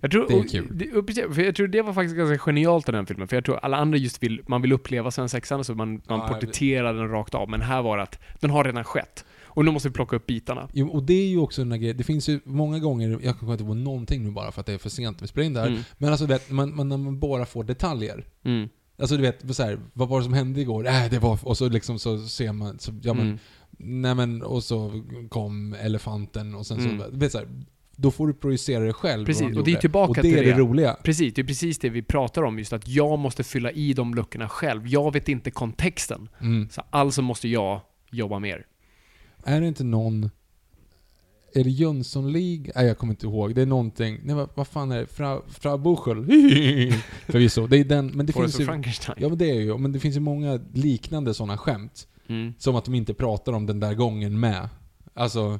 Jag 0.00 0.10
tror, 0.10 0.28
Det 0.28 0.34
är 0.38 0.48
kul. 0.48 0.68
Det, 0.70 1.34
för 1.34 1.42
jag 1.42 1.54
tror 1.54 1.66
det 1.68 1.82
var 1.82 1.92
faktiskt 1.92 2.16
ganska 2.16 2.38
genialt 2.38 2.88
i 2.88 2.92
den 2.92 3.06
filmen, 3.06 3.28
för 3.28 3.36
jag 3.36 3.44
tror 3.44 3.56
alla 3.62 3.76
andra 3.76 3.98
just 3.98 4.22
vill, 4.22 4.42
man 4.46 4.62
vill 4.62 4.72
uppleva 4.72 5.10
svensexan, 5.10 5.64
så 5.64 5.74
man, 5.74 5.90
man 6.08 6.18
Ja, 6.20 6.28
porträtterar 6.28 6.94
den 6.94 7.08
rakt 7.08 7.34
av, 7.34 7.48
men 7.50 7.60
här 7.62 7.82
var 7.82 7.96
det 7.96 8.02
att 8.02 8.18
den 8.40 8.50
har 8.50 8.64
redan 8.64 8.84
skett. 8.84 9.24
Och 9.60 9.64
nu 9.66 9.70
måste 9.72 9.88
vi 9.88 9.92
plocka 9.92 10.16
upp 10.16 10.26
bitarna. 10.26 10.68
Jo, 10.72 10.88
och 10.88 11.02
det 11.02 11.14
är 11.14 11.26
ju 11.28 11.38
också 11.38 11.62
en 11.62 11.80
grej, 11.80 11.94
det 11.94 12.04
finns 12.04 12.28
ju 12.28 12.40
många 12.44 12.78
gånger, 12.78 13.10
jag 13.10 13.22
kan 13.22 13.34
komma 13.34 13.52
inte 13.52 13.64
på 13.64 13.74
någonting 13.74 14.24
nu 14.24 14.30
bara 14.30 14.52
för 14.52 14.60
att 14.60 14.66
det 14.66 14.72
är 14.72 14.78
för 14.78 14.90
sent 14.90 15.22
vi 15.22 15.26
spelar 15.26 15.46
in 15.46 15.52
det 15.54 15.60
här. 15.60 15.66
Mm. 15.68 15.80
Men 15.98 16.10
alltså 16.10 16.26
vet, 16.26 16.50
man, 16.50 16.76
man, 16.76 16.88
när 16.88 16.96
man 16.96 17.18
bara 17.18 17.46
får 17.46 17.64
detaljer. 17.64 18.24
Mm. 18.44 18.68
Alltså 18.98 19.16
du 19.16 19.22
vet, 19.22 19.56
så 19.56 19.62
här, 19.62 19.78
vad 19.92 20.08
var 20.08 20.18
det 20.18 20.24
som 20.24 20.32
hände 20.32 20.60
igår? 20.60 20.86
Äh, 20.86 21.10
det 21.10 21.18
var... 21.18 21.38
Och 21.42 21.56
så 21.58 21.68
liksom 21.68 21.98
så 21.98 22.18
ser 22.18 22.52
man, 22.52 22.78
så, 22.78 22.92
ja 23.02 23.14
men, 23.14 23.26
Mm. 23.26 23.38
nej 24.00 24.14
men, 24.14 24.42
och 24.42 24.64
så 24.64 25.02
kom 25.28 25.74
elefanten 25.80 26.54
och 26.54 26.66
sen 26.66 26.78
Mm. 26.80 26.98
så, 27.00 27.10
du 27.10 27.18
vet 27.18 27.32
så 27.32 27.38
här, 27.38 27.48
då 27.96 28.10
får 28.10 28.26
du 28.26 28.32
projicera 28.34 28.84
det 28.84 28.92
själv. 28.92 29.26
Precis, 29.26 29.56
och 29.56 29.64
det 29.64 29.72
är 29.72 29.76
tillbaka 29.76 30.10
Och 30.10 30.14
det 30.16 30.22
till 30.22 30.38
är 30.38 30.42
det 30.44 30.52
det. 30.52 30.58
roliga. 30.58 30.96
Precis, 31.02 31.34
det 31.34 31.40
är 31.42 31.46
precis 31.46 31.78
det 31.78 31.88
vi 31.90 32.02
pratar 32.02 32.42
om, 32.42 32.58
just 32.58 32.72
att 32.72 32.88
jag 32.88 33.18
måste 33.18 33.44
fylla 33.44 33.70
i 33.70 33.92
de 33.92 34.14
luckorna 34.14 34.48
själv. 34.48 34.86
Jag 34.86 35.12
vet 35.12 35.28
inte 35.28 35.50
kontexten. 35.50 36.28
Mm. 36.40 36.68
Så 36.70 36.82
alltså 36.90 37.22
måste 37.22 37.48
jag 37.48 37.80
jobba 38.10 38.38
mer. 38.38 38.66
Är 39.44 39.60
det 39.60 39.66
inte 39.66 39.84
någon... 39.84 40.30
Är 41.54 41.64
det 41.64 41.70
Jönssonlig? 41.70 42.70
Nej, 42.74 42.86
jag 42.86 42.98
kommer 42.98 43.12
inte 43.12 43.26
ihåg. 43.26 43.54
Det 43.54 43.62
är 43.62 43.66
någonting... 43.66 44.20
Nej, 44.22 44.34
vad, 44.34 44.48
vad 44.54 44.68
fan 44.68 44.92
är 44.92 45.00
det? 45.00 45.06
Fra, 45.06 45.40
Fra 45.48 45.78
Buchel? 45.78 46.16
Förvisso. 47.26 47.66
Det 47.66 47.78
är 47.78 47.84
den, 47.84 48.06
men 48.06 48.26
det 48.26 48.32
Forrest 48.32 48.56
finns 48.56 48.60
ju... 48.60 48.72
Frankenstein. 48.72 49.18
Ja 49.20 49.28
men 49.28 49.38
det 49.38 49.50
är 49.50 49.60
ju, 49.60 49.78
men 49.78 49.92
det 49.92 50.00
finns 50.00 50.16
ju 50.16 50.20
många 50.20 50.60
liknande 50.72 51.34
sådana 51.34 51.58
skämt. 51.58 52.08
Mm. 52.28 52.54
Som 52.58 52.76
att 52.76 52.84
de 52.84 52.94
inte 52.94 53.14
pratar 53.14 53.52
om 53.52 53.66
den 53.66 53.80
där 53.80 53.94
gången 53.94 54.40
med. 54.40 54.68
Alltså, 55.14 55.58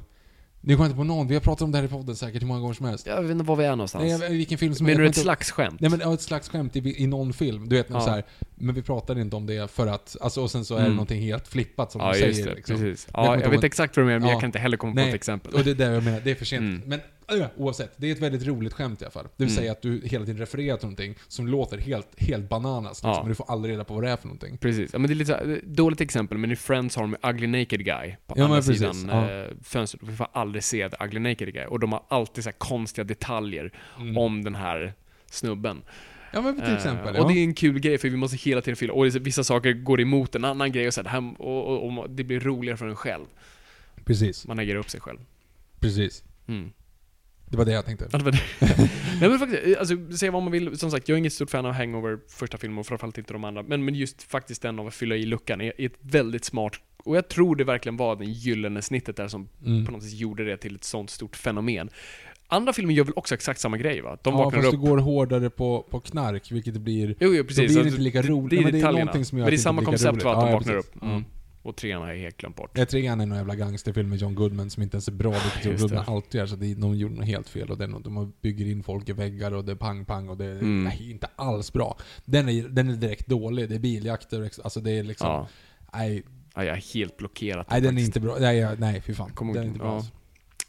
nu 0.63 0.73
kommer 0.75 0.85
jag 0.85 0.89
inte 0.89 0.97
på 0.97 1.03
någon. 1.03 1.27
Vi 1.27 1.33
har 1.33 1.41
pratat 1.41 1.61
om 1.61 1.71
det 1.71 1.77
här 1.77 1.85
i 1.85 1.87
podden 1.87 2.15
säkert 2.15 2.41
hur 2.41 2.47
många 2.47 2.59
gånger 2.59 2.73
som 2.73 2.85
helst. 2.85 3.07
Jag 3.07 3.21
vet 3.21 3.31
inte 3.31 3.43
var 3.43 3.55
vi 3.55 3.63
är 3.65 3.69
någonstans. 3.69 4.01
Nej, 4.03 4.11
jag, 4.11 4.29
vilken 4.29 4.57
film 4.57 4.75
som 4.75 4.85
Menar 4.85 5.01
du 5.01 5.07
ett 5.07 5.15
slags 5.17 5.51
skämt? 5.51 5.81
Nej 5.81 5.89
men 5.89 5.99
ja, 5.99 6.13
ett 6.13 6.21
slags 6.21 6.49
skämt 6.49 6.75
i, 6.75 7.03
i 7.03 7.07
någon 7.07 7.33
film. 7.33 7.69
Du 7.69 7.75
vet, 7.75 7.87
Ja. 7.89 8.01
så 8.01 8.09
här, 8.09 8.23
men 8.55 8.75
vi 8.75 8.81
pratar 8.81 9.19
inte 9.19 9.35
om 9.35 9.45
det 9.45 9.71
för 9.71 9.87
att, 9.87 10.17
alltså 10.21 10.41
och 10.41 10.51
sen 10.51 10.65
så 10.65 10.73
är 10.73 10.77
det 10.79 10.83
Mm. 10.85 10.95
någonting 10.95 11.21
helt 11.21 11.47
flippat 11.47 11.91
som 11.91 12.01
ja, 12.01 12.13
de 12.13 12.19
just 12.19 12.35
säger. 12.35 12.49
det. 12.49 12.55
liksom. 12.55 12.75
Precis. 12.75 13.05
Jag 13.07 13.13
kommer 13.15 13.27
Ja, 13.27 13.33
inte 13.33 13.45
jag 13.45 13.53
ihåg- 13.53 13.61
vet 13.61 13.63
exakt 13.63 13.97
vad 13.97 14.03
du 14.05 14.07
menar, 14.07 14.19
men 14.19 14.27
Ja. 14.27 14.33
jag 14.33 14.39
kan 14.41 14.47
inte 14.47 14.59
heller 14.59 14.77
komma 14.77 14.91
på 14.93 14.95
Nej, 14.99 15.09
ett 15.09 15.15
exempel. 15.15 15.53
Och 15.53 15.63
det 15.63 15.71
är 15.71 15.75
det 15.75 15.83
jag 15.93 16.03
menar, 16.03 16.21
det 16.23 16.31
är 16.31 16.35
för 16.35 16.45
sent. 16.45 16.61
Mm. 16.61 16.81
Men 16.85 16.99
oavsett, 17.57 17.91
det 17.97 18.07
är 18.07 18.11
ett 18.11 18.19
väldigt 18.19 18.47
roligt 18.47 18.73
skämt 18.73 19.01
i 19.01 19.05
alla 19.05 19.11
fall. 19.11 19.23
Det 19.37 19.43
vill 19.43 19.51
Mm. 19.53 19.57
säga 19.61 19.71
att 19.71 19.81
du 19.81 20.01
hela 20.05 20.25
tiden 20.25 20.39
refererar 20.39 20.77
till 20.77 20.85
någonting 20.85 21.15
som 21.27 21.47
låter 21.47 21.77
helt, 21.77 22.07
helt 22.21 22.49
bananas. 22.49 22.91
Liksom, 22.97 23.09
Ja. 23.09 23.19
Men 23.19 23.29
du 23.29 23.35
får 23.35 23.45
aldrig 23.51 23.73
reda 23.73 23.83
på 23.83 23.93
vad 23.93 24.03
det 24.03 24.09
är 24.09 24.17
för 24.17 24.27
någonting. 24.27 24.57
Precis. 24.57 24.89
Ja, 24.93 24.99
men 24.99 25.07
det 25.07 25.13
är 25.13 25.15
lite 25.15 25.59
så 25.63 25.67
dåligt 25.67 26.01
exempel, 26.01 26.37
men 26.37 26.51
i 26.51 26.55
Friends 26.55 26.95
har 26.95 27.03
de 27.03 27.29
Ugly 27.29 27.47
Naked 27.47 27.85
Guy 27.85 28.15
på 28.27 28.33
Ja, 28.37 28.43
andra 28.45 28.61
sidan 28.61 29.09
Ja. 29.11 29.31
eh, 29.31 29.47
fönstret. 29.63 30.03
Vi 30.03 30.15
får 30.15 30.27
aldrig 30.33 30.63
se 30.63 30.89
The 30.89 31.05
Ugly 31.05 31.19
Naked 31.19 31.53
Guy. 31.53 31.65
Och 31.65 31.79
de 31.79 31.91
har 31.91 32.03
alltid 32.07 32.43
så 32.43 32.51
konstiga 32.51 33.03
detaljer 33.05 33.71
om 34.17 34.43
den 34.43 34.55
här 34.55 34.93
snubben. 35.25 35.81
Ja 36.33 36.41
men 36.41 36.55
till 36.55 36.63
Eh, 36.63 36.73
exempel. 36.75 37.15
och 37.15 37.21
ja. 37.21 37.33
det 37.33 37.39
är 37.39 37.43
en 37.43 37.53
kul 37.53 37.79
grej, 37.79 37.97
för 37.97 38.09
vi 38.09 38.17
måste 38.17 38.37
hela 38.37 38.61
tiden 38.61 38.75
fylla, 38.75 38.93
och 38.93 39.05
vissa 39.15 39.43
saker 39.43 39.73
går 39.73 40.01
emot 40.01 40.35
en 40.35 40.45
annan 40.45 40.71
grej 40.71 40.87
och 40.87 40.93
så 40.93 41.03
här, 41.03 41.33
och, 41.41 41.67
och, 41.67 41.97
och 41.99 42.09
det 42.09 42.23
blir 42.23 42.39
roligare 42.39 42.77
för 42.77 42.87
en 42.87 42.95
själv. 42.95 43.25
Precis. 44.05 44.47
Man 44.47 44.59
äger 44.59 44.75
upp 44.75 44.89
sig 44.89 45.01
själv. 45.01 45.17
Precis. 45.79 46.23
Mm. 46.47 46.71
Det 47.51 47.57
var 47.57 47.65
det 47.65 47.71
jag 47.71 47.85
tänkte. 47.85 48.07
Ja, 48.11 48.17
det 48.17 48.23
var 48.23 48.31
det. 48.31 48.41
Nej 49.21 49.29
men 49.29 49.39
faktiskt, 49.39 49.77
alltså 49.77 50.17
säga 50.17 50.31
vad 50.31 50.43
man 50.43 50.51
vill, 50.51 50.77
som 50.79 50.91
sagt, 50.91 51.09
jag 51.09 51.15
är 51.15 51.19
inget 51.19 51.33
stort 51.33 51.49
fan 51.49 51.65
av 51.65 51.71
Hangover 51.71 52.19
första 52.27 52.57
filmen 52.57 52.77
och 52.79 52.85
framförallt 52.87 53.17
inte 53.17 53.33
de 53.33 53.43
andra, 53.43 53.63
men, 53.63 53.85
men 53.85 53.95
just 53.95 54.23
faktiskt 54.23 54.61
den 54.61 54.79
av 54.79 54.87
att 54.87 54.93
fylla 54.93 55.15
i 55.15 55.25
luckan 55.25 55.61
är, 55.61 55.81
är 55.81 55.85
ett 55.85 55.97
väldigt 56.01 56.45
smart, 56.45 56.73
och 57.03 57.17
jag 57.17 57.27
tror 57.27 57.55
det 57.55 57.63
verkligen 57.63 57.97
var 57.97 58.15
det 58.15 58.25
gyllene 58.25 58.81
snittet 58.81 59.15
där 59.15 59.27
som 59.27 59.49
Mm. 59.65 59.85
på 59.85 59.91
något 59.91 60.03
sätt 60.03 60.13
gjorde 60.13 60.45
det 60.45 60.57
till 60.57 60.75
ett 60.75 60.83
sånt 60.83 61.09
stort 61.09 61.35
fenomen. 61.35 61.89
Andra 62.47 62.73
filmer 62.73 62.93
gör 62.93 63.03
väl 63.03 63.13
också 63.15 63.35
exakt 63.35 63.59
samma 63.59 63.77
grej 63.77 64.01
va? 64.01 64.17
De 64.23 64.33
ja, 64.33 64.43
vaknar 64.43 64.61
fast 64.61 64.73
upp... 64.73 64.81
du 64.81 64.87
går 64.87 64.97
hårdare 64.97 65.49
på, 65.49 65.87
på 65.91 65.99
knark, 65.99 66.51
vilket 66.51 66.73
det 66.73 66.79
blir... 66.79 67.07
Jo, 67.19 67.33
jo 67.33 67.43
Då 67.43 67.47
precis. 67.47 67.55
blir 67.57 67.67
det 67.67 67.73
Alltså, 67.79 67.87
inte 67.87 68.01
lika 68.01 68.21
roligt. 68.21 68.49
Det, 68.49 68.55
Nej, 68.55 68.59
är 68.61 68.71
men 68.71 68.81
det 68.81 68.87
är 68.87 68.91
någonting 68.91 69.25
som 69.25 69.37
gör 69.37 69.45
men 69.45 69.49
det 69.51 69.55
är 69.55 69.57
det 69.57 69.61
samma 69.63 69.83
koncept 69.83 70.23
va, 70.23 70.31
att 70.31 70.39
de 70.39 70.45
Ja, 70.45 70.51
ja, 70.51 70.57
vaknar 70.57 70.73
precis. 70.73 70.91
upp. 70.95 71.03
Mm. 71.03 71.25
Och 71.63 71.75
trean 71.75 72.01
har 72.01 72.09
jag 72.09 72.17
helt 72.17 72.37
glömt 72.37 72.55
bort. 72.55 72.77
Jag 72.77 72.89
trean 72.89 73.21
är 73.21 73.25
någon 73.25 73.37
jävla 73.37 73.55
gangsterfilm 73.55 74.09
med 74.09 74.17
John 74.19 74.35
Goodman 74.35 74.69
som 74.69 74.83
inte 74.83 74.95
ens 74.95 75.07
är 75.07 75.11
bra, 75.11 75.31
vilket 75.31 75.65
John. 75.65 75.75
Goodman 75.77 76.03
alltid 76.07 76.39
gör. 76.39 76.45
Så 76.45 76.55
det, 76.55 76.73
de 76.75 76.95
gjorde 76.97 77.15
något 77.15 77.25
helt 77.25 77.49
fel. 77.49 77.69
Och 77.71 77.77
är 77.81 77.87
något, 77.87 78.03
de 78.03 78.33
bygger 78.41 78.65
in 78.65 78.83
folk 78.83 79.09
i 79.09 79.13
väggar 79.13 79.51
och 79.53 79.65
det 79.65 79.71
är 79.71 79.75
pang-pang 79.75 80.29
och 80.29 80.37
det 80.37 80.45
är 80.45 80.51
Mm. 80.51 80.83
nej, 80.83 81.11
inte 81.11 81.27
alls 81.35 81.73
bra. 81.73 81.97
Den 82.25 82.49
är, 82.49 82.63
den 82.69 82.89
är 82.89 82.93
direkt 82.93 83.27
dålig. 83.27 83.69
Det 83.69 83.75
är 83.75 83.79
biljakter, 83.79 84.49
alltså 84.63 84.79
det 84.81 84.91
är 84.91 85.03
liksom... 85.03 85.27
Ja. 85.29 85.47
Nej, 85.93 86.23
ja, 86.55 86.63
jag 86.63 86.77
är 86.77 86.93
helt 86.93 87.17
blockerat. 87.17 87.67
nej, 87.71 87.81
den 87.81 87.97
är 87.97 88.01
inte 88.01 88.19
bra. 88.19 88.37
Nej, 88.39 88.67
nej 88.77 89.01
fy 89.01 89.13
fan. 89.13 89.31
Kommer 89.31 89.53
den 89.53 89.63
är 89.63 89.67
inte 89.67 89.79
bra 89.79 89.95
ja. 89.95 90.05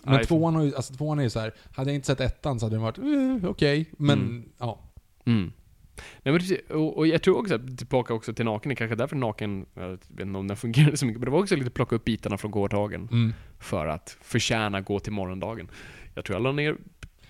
Men 0.05 0.15
Nej, 0.15 0.25
tvåan, 0.27 0.55
har 0.55 0.63
ju, 0.63 0.75
alltså, 0.77 0.95
tvåan 0.95 1.19
är 1.19 1.23
ju 1.23 1.31
så 1.31 1.41
här. 1.41 1.55
hade 1.75 1.91
jag 1.91 1.95
inte 1.95 2.07
sett 2.07 2.21
ettan 2.21 2.61
så 2.61 2.67
hade 2.67 2.77
den 2.77 2.83
varit 2.83 2.99
eh, 3.43 3.51
okej, 3.51 3.87
men 3.99 4.19
Mm. 4.19 4.49
ja. 4.59 4.81
Mm. 5.27 5.53
Nej, 5.97 6.33
men 6.33 6.39
precis. 6.39 6.59
Och, 6.71 6.97
och 6.99 7.07
jag 7.07 7.23
tror 7.23 7.39
också, 7.39 7.55
att 7.55 7.79
tillbaka 7.79 8.15
också 8.15 8.33
till 8.35 8.45
naken, 8.45 8.69
det 8.69 8.73
är 8.73 8.77
kanske 8.77 8.95
därför 8.97 9.17
naken, 9.17 9.67
jag 9.75 9.89
vet 9.89 10.11
inte 10.21 10.39
om 10.39 10.49
den 10.49 10.57
fungerar 10.57 10.97
så 10.97 11.07
mycket, 11.07 11.21
men 11.21 11.25
det 11.25 11.31
var 11.31 11.39
också 11.39 11.57
lite 11.57 11.71
plocka 11.71 11.97
upp 11.97 12.05
bitarna 12.05 12.39
från 12.39 12.51
gårdagen 12.51 13.09
Mm. 13.13 13.33
för 13.61 13.87
att 13.87 14.17
förtjäna 14.23 14.81
gå 14.81 15.01
till 15.01 15.13
morgondagen. 15.13 15.69
Jag 16.15 16.25
tror 16.25 16.37
jag 16.37 16.43
la 16.43 16.53
ner 16.53 16.77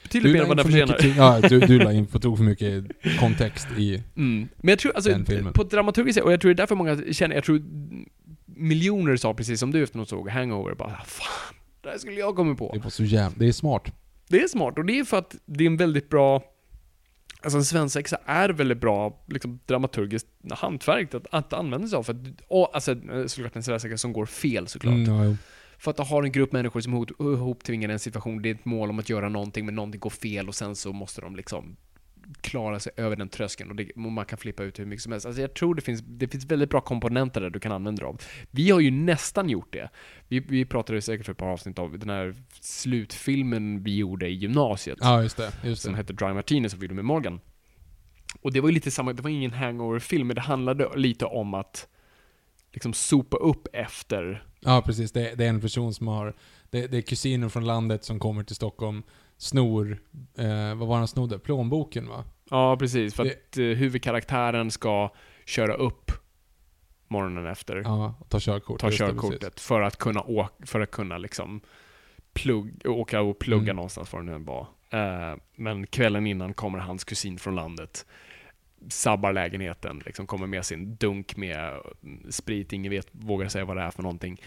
betydligt 0.02 0.32
mer 0.32 0.42
än 0.42 0.48
vad 0.48 0.56
den 0.56 0.64
förtjänar. 0.66 0.98
Ja, 1.16 1.48
du, 1.48 1.60
du 1.60 1.78
la 1.78 1.92
in 1.92 2.06
på 2.12 2.18
tok 2.18 2.36
för 2.36 2.44
mycket 2.44 2.84
kontext 3.20 3.68
i... 3.78 4.02
Mm. 4.16 4.48
Men 4.56 4.68
jag 4.68 4.78
tror, 4.78 4.92
alltså, 4.94 5.10
Den 5.10 5.26
filmen. 5.26 5.52
på 5.52 5.62
ett 5.62 5.70
dramaturgiskt 5.70 6.14
sätt, 6.14 6.24
och 6.24 6.32
jag 6.32 6.40
tror 6.40 6.48
det 6.48 6.54
är 6.54 6.62
därför 6.62 6.74
många 6.76 7.12
känner, 7.12 7.34
jag 7.34 7.44
tror 7.44 7.62
miljoner 8.46 9.16
sa 9.16 9.34
precis 9.34 9.60
som 9.60 9.70
du 9.70 9.82
efter 9.82 9.98
något 9.98 10.08
såg 10.08 10.28
Hangover, 10.28 10.74
bara 10.74 11.00
fan, 11.06 11.54
det 11.82 11.88
här 11.88 11.98
skulle 11.98 12.20
jag 12.20 12.36
komma 12.36 12.54
på. 12.54 12.70
Det 12.74 12.86
är 12.86 12.90
så 12.90 13.04
jävla... 13.04 13.38
Det 13.38 13.48
är 13.48 13.52
smart. 13.52 13.92
Det 14.28 14.40
är 14.42 14.48
smart, 14.48 14.78
och 14.78 14.84
det 14.84 14.98
är 14.98 15.04
för 15.04 15.18
att 15.18 15.36
det 15.46 15.64
är 15.64 15.66
en 15.66 15.76
väldigt 15.76 16.08
bra 16.08 16.42
Alltså 17.42 17.58
en 17.58 17.64
svensexa 17.64 18.18
är 18.26 18.48
väldigt 18.48 18.78
bra 18.80 19.24
liksom, 19.26 19.60
dramaturgiskt 19.66 20.26
hantverk 20.50 21.14
att, 21.14 21.26
att 21.30 21.52
använda 21.52 21.88
sig 21.88 21.96
av. 21.96 22.02
För 22.02 22.12
att, 22.12 22.18
och, 22.48 22.74
alltså, 22.74 22.96
såklart 23.26 23.56
en 23.56 23.62
svensexa 23.62 23.98
som 23.98 24.12
går 24.12 24.26
fel 24.26 24.68
såklart. 24.68 24.94
Mm, 24.94 25.14
ja. 25.30 25.36
För 25.78 25.90
att 25.90 26.08
har 26.08 26.22
en 26.22 26.32
grupp 26.32 26.52
människor 26.52 26.80
som 26.80 26.94
ihop- 26.94 27.20
ihoptvingar 27.34 27.88
en 27.88 27.98
situation, 27.98 28.42
det 28.42 28.50
är 28.50 28.54
ett 28.54 28.64
mål 28.64 28.90
om 28.90 28.98
att 28.98 29.08
göra 29.08 29.28
någonting, 29.28 29.66
men 29.66 29.74
någonting 29.74 30.00
går 30.00 30.10
fel 30.10 30.48
och 30.48 30.54
sen 30.54 30.76
så 30.76 30.92
måste 30.92 31.20
de 31.20 31.36
liksom 31.36 31.76
klara 32.40 32.80
sig 32.80 32.92
över 32.96 33.16
den 33.16 33.28
tröskeln 33.28 33.70
och, 33.70 33.76
det, 33.76 33.90
och 33.90 34.00
man 34.00 34.24
kan 34.26 34.38
flippa 34.38 34.62
ut 34.62 34.78
hur 34.78 34.86
mycket 34.86 35.02
som 35.02 35.12
helst. 35.12 35.26
Alltså 35.26 35.42
jag 35.42 35.54
tror 35.54 35.74
det 35.74 35.82
finns, 35.82 36.02
det 36.06 36.28
finns 36.28 36.44
väldigt 36.44 36.70
bra 36.70 36.80
komponenter 36.80 37.40
där 37.40 37.50
du 37.50 37.60
kan 37.60 37.72
använda 37.72 38.06
av. 38.06 38.20
Vi 38.50 38.70
har 38.70 38.80
ju 38.80 38.90
nästan 38.90 39.48
gjort 39.48 39.72
det. 39.72 39.90
Vi, 40.28 40.40
vi 40.40 40.64
pratade 40.64 41.02
säkert 41.02 41.26
för 41.26 41.32
ett 41.32 41.38
par 41.38 41.48
avsnitt 41.48 41.78
av 41.78 41.98
den 41.98 42.10
här 42.10 42.34
slutfilmen 42.60 43.82
vi 43.82 43.96
gjorde 43.96 44.28
i 44.28 44.32
gymnasiet. 44.32 44.98
ja, 45.00 45.22
just 45.22 45.36
det. 45.36 45.52
Just 45.64 45.82
Som 45.82 45.92
det. 45.92 45.96
hette 45.96 46.12
Dry 46.12 46.32
Martini 46.32 46.68
som 46.68 46.78
vi 46.80 46.84
gjorde 46.84 46.94
med 46.94 47.04
Morgan. 47.04 47.40
Och 48.40 48.52
det 48.52 48.60
var 48.60 48.68
ju 48.68 48.74
lite 48.74 48.90
samma, 48.90 49.12
det 49.12 49.22
var 49.22 49.30
ingen 49.30 49.52
hangover-film, 49.52 50.26
men 50.26 50.34
det 50.34 50.40
handlade 50.40 50.88
lite 50.96 51.24
om 51.24 51.54
att 51.54 51.88
liksom 52.72 52.92
sopa 52.92 53.36
upp 53.36 53.68
efter 53.72 54.46
Ja, 54.64 54.82
precis. 54.86 55.12
Det, 55.12 55.34
det 55.34 55.44
är 55.44 55.48
en 55.48 55.60
person 55.60 55.94
som 55.94 56.08
har... 56.08 56.34
Det, 56.70 56.86
det 56.86 56.96
är 56.96 57.02
kusiner 57.02 57.48
från 57.48 57.64
landet 57.64 58.04
som 58.04 58.18
kommer 58.18 58.44
till 58.44 58.56
Stockholm, 58.56 59.02
snor... 59.42 59.98
Eh, 60.38 60.74
vad 60.74 60.88
var 60.88 60.96
han 60.96 61.08
snodde? 61.08 61.38
Plånboken 61.38 62.08
va? 62.08 62.24
Ja, 62.50 62.76
precis. 62.76 63.14
För 63.14 63.24
Det- 63.24 63.30
att 63.30 63.58
eh, 63.58 63.64
huvudkaraktären 63.64 64.70
ska 64.70 65.12
köra 65.46 65.74
upp 65.74 66.10
morgonen 67.08 67.46
efter. 67.46 67.76
Ja, 67.76 68.14
och 68.20 68.28
ta 68.28 68.38
körkort. 68.40 68.80
ta 68.80 68.86
Just 68.86 68.98
det, 68.98 69.06
körkortet 69.06 69.60
för 69.60 69.80
att 69.80 69.96
kunna 69.96 70.20
åka, 70.22 70.66
för 70.66 70.80
att 70.80 70.90
kunna 70.90 71.18
liksom 71.18 71.60
plugg, 72.32 72.82
åka 72.86 73.20
och 73.20 73.38
plugga 73.38 73.62
Mm. 73.62 73.76
någonstans 73.76 74.12
var 74.12 74.20
det 74.20 74.26
nu 74.26 74.34
än 74.34 74.44
var. 74.44 74.66
Eh, 74.90 75.36
men 75.56 75.86
kvällen 75.86 76.26
innan 76.26 76.54
kommer 76.54 76.78
hans 76.78 77.04
kusin 77.04 77.38
från 77.38 77.54
landet, 77.54 78.06
sabbar 78.88 79.32
lägenheten, 79.32 80.02
liksom 80.06 80.26
kommer 80.26 80.46
med 80.46 80.64
sin 80.66 80.96
dunk 80.96 81.36
med 81.36 81.80
mm, 82.02 82.32
sprit, 82.32 82.72
ingen 82.72 82.90
vet, 82.90 83.08
vågar 83.12 83.48
säga 83.48 83.64
vad 83.64 83.76
det 83.76 83.82
är 83.82 83.90
för 83.90 84.02
någonting. 84.02 84.40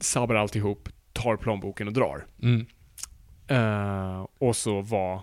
Sabbar 0.00 0.34
alltihop, 0.34 0.88
tar 1.12 1.36
plånboken 1.36 1.86
och 1.86 1.92
drar. 1.94 2.26
Mm. 2.42 2.66
Eh, 3.50 4.26
och 4.38 4.56
så 4.56 4.80
var 4.80 5.22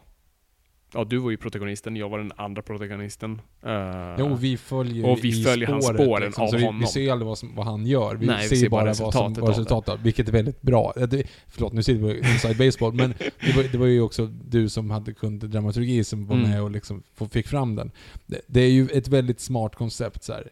Ja, 0.94 1.04
du 1.04 1.18
var 1.18 1.32
ju 1.32 1.38
protagonisten, 1.38 1.96
jag 1.96 2.10
var 2.10 2.18
den 2.18 2.32
andra 2.36 2.62
protagonisten. 2.62 3.42
Eh, 3.66 4.16
Jo, 4.20 4.36
vi 4.36 4.58
följer 4.58 5.10
Och 5.10 5.20
vi 5.24 5.44
följer 5.44 5.68
hans 5.68 5.86
spåret, 5.86 6.02
spåren 6.02 6.24
liksom, 6.26 6.44
av 6.44 6.48
så 6.48 6.58
vi, 6.58 6.66
honom. 6.66 6.80
Vi 6.80 6.86
ser 6.88 7.12
aldrig 7.12 7.28
vad, 7.28 7.38
som, 7.38 7.56
vad 7.56 7.66
han 7.66 7.86
gör. 7.86 8.16
Vi 8.16 8.26
Nej, 8.26 8.38
vi 8.42 8.48
ser 8.50 8.56
ser 8.56 8.64
ju 8.64 8.70
bara 8.70 8.82
bara 8.82 8.86
vad 8.88 8.96
som 8.98 9.06
resultatet 9.06 9.38
var 9.38 9.48
av 9.50 9.54
det. 9.56 9.62
resultatet, 9.62 10.00
vilket 10.02 10.28
är 10.28 10.32
väldigt 10.32 10.62
bra. 10.62 10.94
Det, 10.96 11.24
förlåt, 11.48 11.74
nu 11.74 11.84
sitter 11.84 12.02
vi 12.02 12.18
inside 12.18 12.58
baseball, 12.58 12.94
men 12.94 13.14
det 13.20 13.56
var, 13.56 13.64
det 13.72 13.78
var 13.78 13.86
ju 13.86 14.02
också 14.02 14.26
du 14.26 14.70
som 14.70 14.90
hade 14.92 15.14
kunde 15.14 15.48
dramaturgi 15.48 16.04
som 16.04 16.26
var 16.28 16.36
Mm. 16.36 16.50
med 16.50 16.62
och 16.62 16.72
liksom 16.72 17.04
fick 17.32 17.48
fram 17.48 17.76
den. 17.76 17.92
Det, 18.26 18.42
det 18.48 18.62
är 18.62 18.70
ju 18.72 18.88
ett 18.88 19.08
väldigt 19.08 19.40
smart 19.40 19.76
koncept 19.76 20.24
så 20.24 20.34
här. 20.34 20.50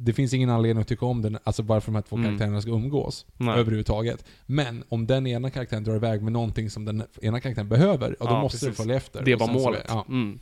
Det 0.00 0.12
finns 0.12 0.34
ingen 0.34 0.50
anledning 0.50 0.82
att 0.82 0.88
tycka 0.88 1.06
om 1.06 1.22
den, 1.22 1.38
alltså 1.44 1.62
varför 1.62 1.86
de 1.92 1.94
här 1.94 2.02
två 2.02 2.16
Mm. 2.16 2.26
karaktärerna 2.28 2.60
ska 2.60 2.70
umgås. 2.70 3.26
Nej. 3.36 3.58
Överhuvudtaget. 3.58 4.24
Men 4.46 4.84
om 4.88 5.06
den 5.06 5.26
ena 5.26 5.50
karaktären 5.50 5.84
drar 5.84 5.96
iväg 5.96 6.22
med 6.22 6.32
någonting 6.32 6.70
som 6.70 6.84
den 6.84 7.02
ena 7.22 7.40
karaktären 7.40 7.68
behöver, 7.68 8.16
ja, 8.20 8.26
då 8.26 8.30
Ja, 8.32 8.40
måste 8.42 8.56
precis. 8.58 8.68
du 8.68 8.74
följa 8.82 8.96
efter. 8.96 9.24
Det 9.24 9.34
var 9.36 9.46
sen 9.46 9.56
så- 9.58 9.62
målet. 9.64 9.84
Ja. 9.88 10.04
Mm. 10.08 10.38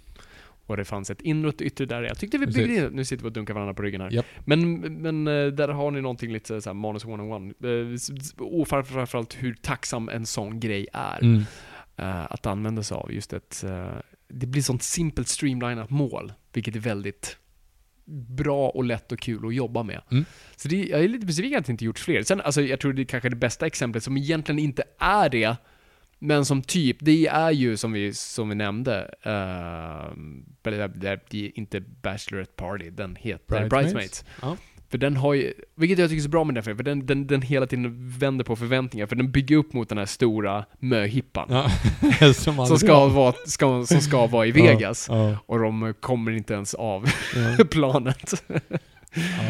Och 0.67 0.77
det 0.77 0.85
fanns 0.85 1.11
ett 1.11 1.21
inre 1.21 1.49
och 1.49 1.55
ett 1.55 1.61
yttre 1.61 1.87
där. 1.87 2.03
Jag 2.03 2.19
tyckte 2.19 2.39
vi 2.39 2.47
byggde 2.47 2.77
in 2.77 2.85
Nu 2.93 3.05
sitter 3.05 3.23
vi 3.23 3.29
och 3.29 3.33
dunkar 3.33 3.55
varandra 3.55 3.75
på 3.75 3.83
ryggen 3.83 4.01
här. 4.01 4.11
Japp. 4.11 4.27
Men, 4.45 4.81
men 4.81 5.27
eh, 5.29 5.47
där 5.47 5.69
har 5.69 5.91
ni 5.91 6.01
någonting 6.01 6.33
lite 6.33 6.61
såhär 6.61 6.75
manus 6.75 7.05
one-on-one. 7.05 7.55
Eh, 7.65 7.95
s- 7.95 8.11
s- 8.11 8.35
Och 8.39 8.69
framför- 8.69 8.93
framförallt 8.95 9.35
hur 9.43 9.55
tacksam 9.55 10.09
en 10.09 10.27
sån 10.27 10.61
grej 10.61 10.87
är. 10.93 11.23
Mm. 11.23 11.43
eh, 11.97 12.25
att 12.33 12.47
använda 12.47 12.83
sig 12.83 12.95
av. 12.97 13.13
Just 13.13 13.33
ett... 13.33 13.65
eh, 13.65 13.87
det 14.29 14.47
blir 14.47 14.63
sånt 14.63 14.83
simpelt 14.83 15.29
streamlinat 15.29 15.91
mål. 15.91 16.33
Vilket 16.53 16.77
är 16.77 16.81
väldigt 16.81 17.37
bra 18.09 18.69
och 18.69 18.85
lätt 18.85 19.13
och 19.13 19.19
kul 19.19 19.47
att 19.47 19.55
jobba 19.55 19.83
med. 19.83 20.01
Mm. 20.11 20.25
Så 20.57 20.69
det, 20.69 20.85
jag 20.85 21.05
är 21.05 21.09
lite 21.09 21.27
besviken 21.27 21.59
att 21.59 21.67
det 21.67 21.73
inte 21.73 21.85
gjorts 21.85 22.03
fler. 22.03 22.23
Sen, 22.23 22.41
alltså, 22.41 22.63
jag 22.63 22.81
tror 22.81 22.93
det 22.93 23.03
är 23.03 23.05
kanske 23.05 23.29
det 23.29 23.37
bästa 23.37 23.67
exemplet 23.67 24.05
som 24.05 24.17
egentligen 24.17 24.59
inte 24.59 24.85
är 24.99 25.29
det, 25.29 25.57
men 26.19 26.45
som 26.45 26.63
typ, 26.63 26.97
det 27.01 27.27
är 27.27 27.51
ju 27.51 27.77
som 27.77 27.93
vi, 27.93 28.15
som 28.15 28.49
vi 28.49 28.55
nämnde, 28.55 29.15
uh, 29.27 30.17
det, 30.63 31.09
är 31.09 31.59
inte 31.59 31.81
Bachelorette 31.81 32.53
Party, 32.57 32.91
den 32.91 33.17
heter 33.17 33.47
Bridesmaids. 33.47 33.71
Bridesmaids. 33.71 34.25
Ja. 34.43 34.57
För 34.97 35.01
den 35.01 35.17
har 35.17 35.35
ju, 35.35 35.53
vilket 35.75 35.99
jag 35.99 36.09
tycker 36.09 36.21
är 36.21 36.23
så 36.23 36.29
bra 36.29 36.45
med 36.45 36.55
den 36.55 36.63
filmen, 36.65 36.77
för 36.77 36.85
den, 36.85 37.07
den, 37.07 37.27
den 37.27 37.43
hela 37.43 37.67
tiden 37.67 38.11
vänder 38.19 38.45
på 38.45 38.57
förväntningar, 38.57 39.07
för 39.07 39.17
den 39.17 39.31
bygger 39.31 39.57
upp 39.57 39.73
mot 39.73 39.89
den 39.89 39.99
här 39.99 40.07
stora 40.07 40.65
möhippan. 40.79 41.47
Ja. 41.51 41.69
som, 42.35 42.67
Som 42.67 42.79
ska, 42.79 42.95
var. 42.95 43.09
vara, 43.09 43.35
ska, 43.47 43.87
som 43.87 44.01
ska 44.01 44.27
vara 44.27 44.47
i 44.47 44.51
Vegas. 44.51 45.07
Ja, 45.11 45.31
ja, 45.31 45.39
Och 45.47 45.59
de 45.59 45.95
kommer 46.01 46.33
inte 46.33 46.55
ens 46.55 46.75
av 46.75 47.09
planet. 47.71 48.45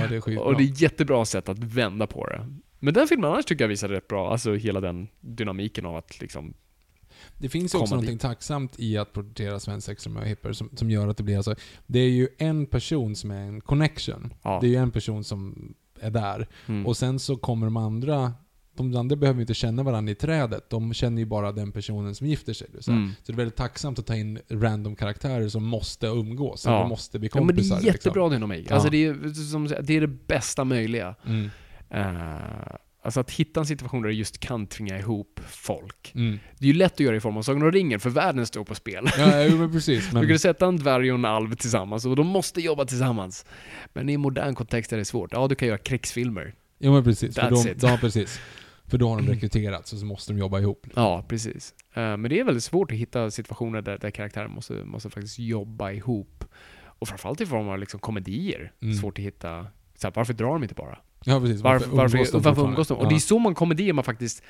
det 0.08 0.16
är. 0.16 0.38
Och 0.38 0.56
det 0.56 0.64
är 0.64 0.68
ett 0.72 0.80
jättebra 0.80 1.24
sätt 1.24 1.48
att 1.48 1.58
vända 1.58 2.06
på 2.06 2.26
det. 2.26 2.46
Men 2.78 2.94
den 2.94 3.08
filmen 3.08 3.30
annars 3.30 3.44
tycker 3.44 3.64
jag 3.64 3.68
visar 3.68 3.88
rätt 3.88 4.08
bra, 4.08 4.30
alltså 4.30 4.54
hela 4.54 4.80
den 4.80 5.08
dynamiken 5.20 5.86
av 5.86 5.96
att 5.96 6.20
liksom... 6.20 6.54
Det 7.38 7.48
finns 7.48 7.74
ju 7.74 7.78
också 7.78 7.94
någonting 7.94 8.18
tacksamt 8.18 8.74
i 8.80 8.98
att 8.98 9.12
porträttera 9.12 9.60
svensexa 9.60 10.10
med 10.10 10.28
hipper 10.28 10.52
som, 10.52 10.70
som 10.76 10.90
gör 10.90 11.08
att 11.08 11.16
det 11.16 11.22
blir 11.22 11.36
alltså... 11.36 11.54
Det 11.86 11.98
är 11.98 12.10
ju 12.10 12.28
en 12.38 12.66
person 12.66 13.16
som 13.16 13.30
är 13.30 13.40
en 13.40 13.60
connection. 13.60 14.34
Ja. 14.42 14.58
Det 14.60 14.66
är 14.66 14.70
ju 14.70 14.76
en 14.76 14.90
person 14.90 15.24
som 15.24 15.74
är 16.00 16.10
där. 16.10 16.48
Mm. 16.66 16.86
Och 16.86 16.96
sen 16.96 17.18
så 17.18 17.36
kommer 17.36 17.66
de 17.66 17.76
andra... 17.76 18.32
De 18.76 18.96
andra 18.96 19.16
behöver 19.16 19.38
ju 19.38 19.42
inte 19.42 19.54
känna 19.54 19.82
varandra 19.82 20.12
i 20.12 20.14
trädet. 20.14 20.70
De 20.70 20.94
känner 20.94 21.18
ju 21.18 21.26
bara 21.26 21.52
den 21.52 21.72
personen 21.72 22.14
som 22.14 22.26
gifter 22.26 22.52
sig. 22.52 22.68
Så, 22.80 22.90
Mm. 22.92 23.12
så 23.22 23.32
det 23.32 23.34
är 23.34 23.36
väldigt 23.36 23.56
tacksamt 23.56 23.98
att 23.98 24.06
ta 24.06 24.14
in 24.16 24.38
random 24.48 24.96
karaktärer 24.96 25.48
som 25.48 25.64
måste 25.64 26.06
umgås. 26.06 26.64
Ja. 26.66 26.76
Eller 26.78 26.88
måste 26.88 27.18
bli 27.18 27.28
Ja 27.34 27.40
men 27.40 27.46
det 27.46 27.52
kompisar. 27.52 27.76
är 27.78 27.82
jättebra 27.82 28.28
dynamik. 28.28 28.66
Ja. 28.70 28.74
Alltså 28.74 28.90
det 28.90 29.04
är, 29.06 29.32
som, 29.50 29.66
det 29.82 29.96
är 29.96 30.00
det 30.00 30.06
bästa 30.26 30.64
möjliga. 30.64 31.08
Liksom. 31.24 31.50
Mm. 31.90 32.16
Eh, 32.16 32.76
alltså 33.06 33.20
att 33.20 33.30
hitta 33.30 33.60
en 33.60 33.66
situation 33.66 34.02
där 34.02 34.08
du 34.08 34.14
just 34.14 34.40
kan 34.40 34.66
tvinga 34.66 34.98
ihop 34.98 35.40
folk. 35.48 36.12
Mm. 36.14 36.38
Det 36.58 36.64
är 36.64 36.72
ju 36.72 36.78
lätt 36.78 36.92
att 36.92 37.00
göra 37.00 37.16
i 37.16 37.20
form 37.20 37.36
av 37.36 37.42
Sagan 37.42 37.62
om 37.62 37.72
ringen, 37.72 38.00
för 38.00 38.10
världen 38.10 38.46
står 38.46 38.64
på 38.64 38.74
spel. 38.74 39.08
Ja, 39.18 39.42
jo, 39.44 39.56
men 39.56 39.72
precis. 39.72 40.08
Du 40.10 40.14
Men, 40.18 40.28
kan 40.28 40.38
sätta 40.38 40.66
en 40.66 40.76
dvärg 40.76 41.12
och 41.12 41.18
en 41.18 41.24
alv 41.24 41.54
tillsammans 41.54 42.06
och 42.06 42.16
de 42.16 42.26
måste 42.26 42.60
jobba 42.60 42.84
tillsammans. 42.84 43.46
Men 43.92 44.08
i 44.08 44.12
en 44.12 44.20
modern 44.20 44.54
kontext 44.54 44.92
är 44.92 44.96
det 44.96 45.04
svårt. 45.04 45.32
Ja, 45.32 45.48
du 45.48 45.54
kan 45.54 45.68
göra 45.68 45.78
krigsfilmer. 45.78 46.54
jo, 46.78 46.92
men 46.92 47.04
precis. 47.04 47.34
För 47.34 47.42
That's 47.42 47.64
de, 47.64 47.70
it. 47.70 47.82
ja, 47.82 47.98
precis. 48.00 48.40
För 48.88 48.98
då 48.98 49.08
har 49.08 49.16
de 49.16 49.26
rekryterats 49.28 49.92
och 49.92 49.98
så 49.98 50.06
måste 50.06 50.32
de 50.32 50.38
jobba 50.38 50.60
ihop. 50.60 50.86
Ja, 50.94 51.24
precis. 51.28 51.74
Eh, 51.94 52.16
men 52.16 52.22
det 52.22 52.40
är 52.40 52.44
väldigt 52.44 52.64
svårt 52.64 52.92
att 52.92 52.98
hitta 52.98 53.30
situationer 53.30 53.82
där, 53.82 53.98
där 53.98 54.10
karaktärer 54.10 54.48
måste, 54.48 54.72
måste 54.72 55.10
faktiskt 55.10 55.38
jobba 55.38 55.90
ihop. 55.90 56.44
Och 56.98 57.08
framförallt 57.08 57.40
i 57.40 57.46
form 57.46 57.68
av 57.68 57.78
liksom 57.78 58.00
komedier. 58.00 58.72
Mm. 58.82 58.94
Svårt 58.94 59.18
att 59.18 59.24
hitta, 59.24 59.66
så 59.94 60.06
här, 60.06 60.12
varför 60.14 60.32
drar 60.32 60.52
de 60.52 60.62
inte 60.62 60.74
bara? 60.74 60.98
Ja, 61.26 61.40
precis. 61.40 61.60
Varför, 61.60 61.86
varför, 61.90 62.18
varför, 62.18 62.32
fortfarande? 62.32 62.62
umgås 62.62 62.88
de? 62.88 62.94
Och 62.98 63.04
Ja. 63.04 63.08
det 63.08 63.14
är 63.14 63.18
så 63.18 63.38
många 63.38 63.54
komedier 63.54 63.92
man 63.92 64.04
faktiskt 64.04 64.42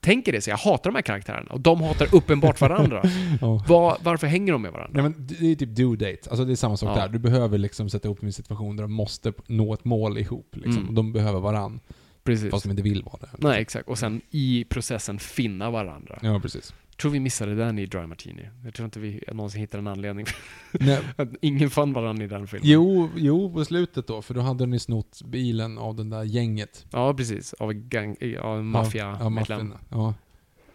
tänker 0.00 0.32
det, 0.32 0.40
så 0.40 0.50
jag 0.50 0.56
hatar 0.56 0.90
de 0.90 0.94
här 0.94 1.02
karaktärerna. 1.02 1.52
Och 1.52 1.60
de 1.60 1.80
hatar 1.80 2.14
uppenbart 2.14 2.60
varandra. 2.60 3.02
Ja. 3.40 3.64
Var, 3.68 3.98
varför 4.02 4.26
hänger 4.26 4.52
de 4.52 4.62
med 4.62 4.72
varandra? 4.72 5.02
Nej 5.02 5.02
men 5.02 5.26
det 5.26 5.52
är 5.52 5.54
typ 5.56 5.76
due 5.76 5.96
date. 5.96 6.30
Alltså 6.30 6.44
det 6.44 6.52
är 6.52 6.56
samma 6.56 6.76
sak 6.76 6.96
Ja. 6.98 7.00
där. 7.02 7.08
Du 7.08 7.18
behöver 7.18 7.58
liksom 7.58 7.90
sätta 7.90 8.08
upp 8.08 8.22
en 8.22 8.32
situation 8.32 8.76
där 8.76 8.82
de 8.84 8.92
måste 8.92 9.32
nå 9.46 9.74
ett 9.74 9.84
mål 9.84 10.18
ihop. 10.18 10.48
Liksom. 10.56 10.82
Mm. 10.82 10.94
De 10.94 11.12
behöver 11.12 11.40
varann. 11.40 11.80
Precis. 12.24 12.50
Fast 12.50 12.64
de 12.64 12.70
inte 12.70 12.82
vill 12.82 13.02
vara 13.02 13.16
det. 13.20 13.28
Nej, 13.38 13.60
exakt. 13.62 13.88
Och 13.88 13.98
sen 13.98 14.20
i 14.30 14.64
processen 14.68 15.18
finna 15.18 15.70
varandra. 15.70 16.18
Ja, 16.22 16.40
precis. 16.40 16.74
Tror 17.02 17.12
vi 17.12 17.20
missade 17.20 17.54
den 17.54 17.78
i 17.78 17.86
Dry 17.86 18.06
Martini. 18.06 18.48
Jag 18.64 18.74
tror 18.74 18.84
inte 18.84 19.00
vi 19.00 19.22
någonsin 19.32 19.60
hittade 19.60 19.78
en 19.80 19.86
anledning. 19.86 20.26
Nej, 20.72 20.98
Ingen 21.40 21.70
fann 21.70 21.92
varandra 21.92 22.24
i 22.24 22.28
den 22.28 22.46
filmen. 22.46 22.68
jo, 22.68 23.08
jo, 23.16 23.52
på 23.52 23.64
slutet 23.64 24.06
då. 24.06 24.22
För 24.22 24.34
då 24.34 24.40
hade 24.40 24.66
ni 24.66 24.78
snott 24.78 25.22
bilen 25.24 25.78
av 25.78 25.96
den 25.96 26.10
där 26.10 26.22
gänget. 26.22 26.86
Ja, 26.92 27.14
precis. 27.14 27.52
Av 27.52 27.70
en 27.70 27.88
gang, 27.88 28.16
en 28.20 28.66
maffia 28.66 29.16
Ja, 29.20 29.28
maffian. 29.28 29.74
Ja. 29.88 30.14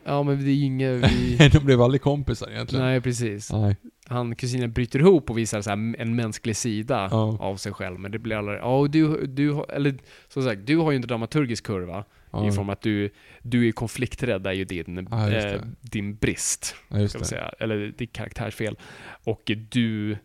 Ja, 0.04 0.24
men 0.24 0.44
det 0.46 0.52
är 0.52 0.54
ju 0.56 0.66
inget 0.66 1.12
vi... 1.12 1.50
de 1.54 1.60
blev 1.60 1.82
aldrig 1.82 2.02
kompisar 2.02 2.50
egentligen. 2.52 2.86
Nej, 2.86 3.02
precis. 3.02 3.52
Nej. 3.52 3.76
han, 4.06 4.36
kusinen 4.36 4.74
bryter 4.74 5.00
ihop 5.00 5.30
och 5.30 5.38
visar 5.38 5.62
så 5.62 5.72
en 5.72 6.16
mänsklig 6.16 6.56
sida 6.56 7.08
Ja. 7.12 7.38
av 7.40 7.56
sig 7.56 7.74
själv. 7.74 8.00
Men 8.00 8.12
det 8.12 8.20
blir 8.20 8.36
aldrig, 8.36 8.58
ja 8.60 8.78
och 8.80 8.90
du, 8.90 9.26
du, 9.28 9.64
eller 9.70 9.96
som 10.28 10.44
sagt, 10.44 10.66
du 10.66 10.78
har 10.78 10.92
ju 10.92 10.96
en 10.96 11.02
dramaturgisk 11.02 11.64
kurva. 11.66 12.04
Ja, 12.32 12.48
I 12.48 12.52
form 12.52 12.70
att 12.70 12.82
du, 12.82 13.10
du 13.42 13.68
är 13.68 13.72
konflikträdd, 13.72 14.48
är 14.48 14.52
ju 14.52 14.66
din, 14.66 15.08
Ja, 15.12 15.26
eh, 15.26 15.30
det. 15.32 15.68
din 15.82 16.16
brist. 16.16 16.76
ja, 16.90 17.08
Ska 17.08 17.20
det. 17.20 17.26
säga. 17.26 17.52
Eller 17.60 17.94
ditt 17.98 18.14
karaktärsfel. 18.14 18.76
Och 19.24 19.52
du 19.70 20.18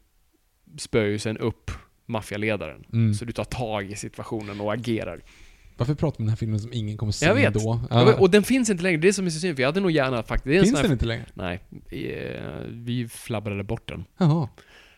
spöar 0.79 1.05
ju 1.05 1.19
sen 1.19 1.39
upp 1.39 1.71
maffialedaren. 2.07 2.85
Mm. 2.93 3.15
Så 3.15 3.25
du 3.25 3.33
tar 3.33 3.45
tag 3.45 3.91
i 3.91 3.97
situationen 3.97 4.61
och 4.61 4.73
agerar. 4.75 5.21
Varför 5.77 5.95
pratar 5.95 6.19
vi 6.19 6.23
om 6.23 6.27
den 6.27 6.29
här 6.31 6.37
filmen 6.37 6.61
som 6.61 6.73
ingen 6.73 6.97
kommer 6.97 7.13
se 7.13 7.27
Jag 7.27 7.35
vet. 7.35 7.55
då? 7.55 7.81
Och 8.19 8.31
den 8.31 8.43
finns 8.43 8.71
inte 8.71 8.83
längre, 8.83 8.97
det 9.01 9.09
är 9.09 9.13
som 9.13 9.27
är 9.27 9.31
så 9.31 9.41
synd, 9.41 9.57
för 9.57 9.63
jag 9.63 9.69
hade 9.69 9.81
nog 9.81 9.91
gärna 9.91 10.23
faktiskt... 10.23 10.45
Det 10.45 10.61
Finns 10.61 10.73
den 10.73 10.85
här, 10.87 10.93
inte 10.93 11.07
längre? 11.07 11.27
Nej, 11.35 11.61
eh, 11.91 12.61
vi 12.71 13.09
flabbrade 13.09 13.65
bort 13.65 13.89
den. 13.89 14.05
Jaha. 14.19 14.49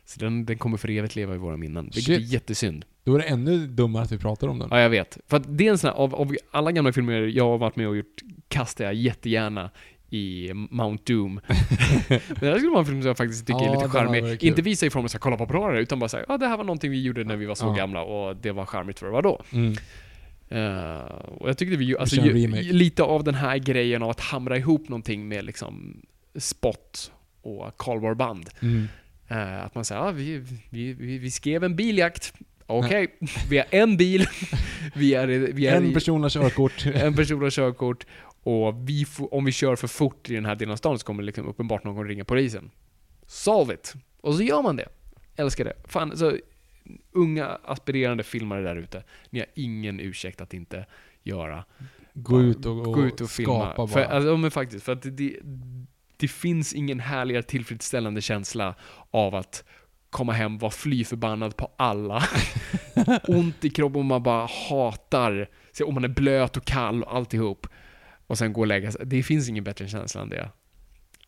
Så 0.05 0.21
den, 0.21 0.45
den 0.47 0.59
kommer 0.59 0.77
för 0.77 0.90
evigt 0.90 1.17
leva 1.17 1.35
i 1.35 1.38
våra 1.38 1.57
minnen. 1.57 1.85
Vilket 1.85 2.05
Shit. 2.05 2.17
är 2.17 2.33
jättesynd. 2.33 2.85
Då 3.05 3.14
är 3.14 3.19
det 3.19 3.25
ännu 3.25 3.67
dummare 3.67 4.03
att 4.03 4.12
vi 4.12 4.19
pratar 4.19 4.49
om 4.49 4.59
den. 4.59 4.69
Ja, 4.71 4.81
jag 4.81 4.90
vet. 4.90 5.19
För 5.27 5.37
att 5.37 5.59
det 5.59 5.67
är 5.67 5.71
en 5.71 5.79
sån 5.79 5.90
här, 5.90 5.97
av, 5.97 6.14
av 6.14 6.37
alla 6.51 6.73
gamla 6.73 6.93
filmer 6.93 7.12
jag 7.21 7.45
har 7.45 7.59
varit 7.59 7.77
med 7.77 7.88
och 7.88 7.97
gjort, 7.97 8.23
kastar 8.49 8.85
jag 8.85 8.95
jättegärna 8.95 9.71
i 10.11 10.51
Mount 10.55 11.12
Doom. 11.12 11.35
Men 12.09 12.21
det 12.40 12.47
här 12.47 12.57
skulle 12.59 12.71
vara 12.71 12.81
en 12.81 12.87
film 12.87 13.03
som 13.03 13.09
jag 13.09 13.17
faktiskt 13.17 13.47
tycker 13.47 13.61
Ja, 13.61 13.71
är 13.71 13.77
lite 13.77 13.88
charmig. 13.88 14.45
Inte 14.45 14.62
visa 14.62 14.87
ifrån 14.87 15.03
mig 15.03 15.11
så 15.11 15.19
kolla 15.19 15.37
vad 15.37 15.49
bra 15.49 15.73
det 15.73 15.81
utan 15.81 15.99
bara 15.99 16.09
säga, 16.09 16.25
ja 16.29 16.38
det 16.38 16.47
här 16.47 16.57
var 16.57 16.64
någonting 16.64 16.90
vi 16.90 17.03
gjorde 17.03 17.25
när 17.25 17.37
vi 17.37 17.47
var 17.47 17.55
så 17.55 17.67
Ja. 17.67 17.73
gamla 17.75 18.03
och 18.03 18.37
det 18.37 18.53
var 18.53 18.67
charmigt 18.67 18.99
för 18.99 19.09
vad 19.09 19.23
då? 19.23 19.43
Mm. 19.53 19.77
Eh, 20.49 21.01
och 21.38 21.49
jag 21.49 21.59
tyckte 21.59 21.77
vi, 21.77 21.99
alltså, 21.99 22.17
ju, 22.17 22.47
lite 22.73 23.03
av 23.03 23.25
den 23.25 23.35
här 23.35 23.59
grejen 23.59 24.03
av 24.03 24.11
att 24.11 24.21
hamra 24.21 24.57
ihop 24.57 24.88
någonting 24.88 25.29
med 25.29 25.45
liksom 25.45 26.03
Spot 26.37 27.12
och 27.43 27.79
kallbarband. 27.79 28.49
Mm. 28.62 28.88
Eh, 29.29 29.65
att 29.65 29.75
man 29.75 29.85
säger, 29.85 30.01
ja, 30.03 30.11
vi, 30.11 30.39
vi, 30.71 30.93
vi, 30.93 31.19
vi 31.19 31.31
skrev 31.31 31.65
en 31.65 31.77
biljakt. 31.77 32.35
Okej, 32.67 33.19
vi 33.51 33.59
har 33.59 33.67
en 33.71 33.97
bil. 33.97 34.27
vi 34.95 35.15
är, 35.15 35.27
vi 35.27 35.67
är 35.67 35.77
En 35.77 35.95
person 35.95 36.23
har 36.23 36.31
körkort. 36.31 36.87
en 36.95 37.17
person 37.17 37.43
har 37.43 37.51
körkort. 37.51 38.07
Och 38.43 38.89
vi 38.89 39.07
om 39.31 39.45
vi 39.45 39.53
kör 39.53 39.77
för 39.77 39.89
fort 39.89 40.31
i 40.31 40.35
den 40.35 40.47
här 40.47 40.55
delen 40.55 40.73
av 40.73 40.77
stan 40.77 40.99
så 40.99 41.07
kommer 41.07 41.23
liksom 41.23 41.47
uppenbart 41.47 41.85
någon 41.85 42.09
ringa 42.09 42.25
polisen. 42.25 42.71
Solve 43.27 43.75
it! 43.75 43.95
Och 44.21 44.35
så 44.35 44.43
gör 44.43 44.63
man 44.63 44.77
det. 44.77 44.89
Älskar 45.37 45.65
det. 45.65 45.75
Fan, 45.85 46.17
så 46.17 46.37
unga 47.13 47.59
aspirerande 47.65 48.23
filmare 48.23 48.63
där 48.63 48.77
ute. 48.77 49.03
Ni 49.31 49.39
har 49.39 49.49
ingen 49.55 50.01
ursäkt 50.01 50.41
att 50.41 50.55
inte 50.55 50.87
göra. 51.23 51.65
Gå 52.13 52.43
ut 52.43 52.67
och, 52.67 52.79
och, 52.79 52.95
Gå 52.95 53.07
ut 53.07 53.21
och 53.21 53.31
filma. 53.31 53.55
skapa 53.55 53.77
bara. 53.77 53.89
För, 53.89 54.01
alltså, 54.05 54.37
men 54.37 54.51
faktiskt, 54.51 54.85
för 54.85 54.93
att 54.93 55.17
det, 55.17 55.37
det, 56.16 56.29
finns 56.29 56.72
ingen 56.72 57.00
härligare 57.00 57.42
tillfredsställande 57.42 58.20
känsla 58.20 58.74
av 59.11 59.35
att 59.35 59.64
komma 60.11 60.33
hem, 60.33 60.59
vara 60.59 60.70
fly 60.70 61.05
förbannad 61.05 61.57
på 61.57 61.70
alla. 61.77 62.24
Ont 63.29 63.64
i 63.64 63.70
kroppen 63.70 63.98
och 63.98 64.05
man 64.05 64.22
bara 64.22 64.48
hatar, 64.68 65.48
så 65.72 65.87
om 65.87 65.94
man 65.94 66.05
är 66.05 66.09
blöt 66.09 66.57
och 66.57 66.64
kall 66.64 67.03
och 67.03 67.16
alltihop. 67.16 67.66
Och 68.27 68.38
sen 68.38 68.53
gå 68.53 68.61
och 68.61 68.66
lägga 68.66 68.92
sig. 68.92 69.07
Det 69.07 69.22
finns 69.22 69.48
ingen 69.48 69.64
bättre 69.64 69.88
känsla 69.88 70.22
än 70.22 70.29
det. 70.29 70.50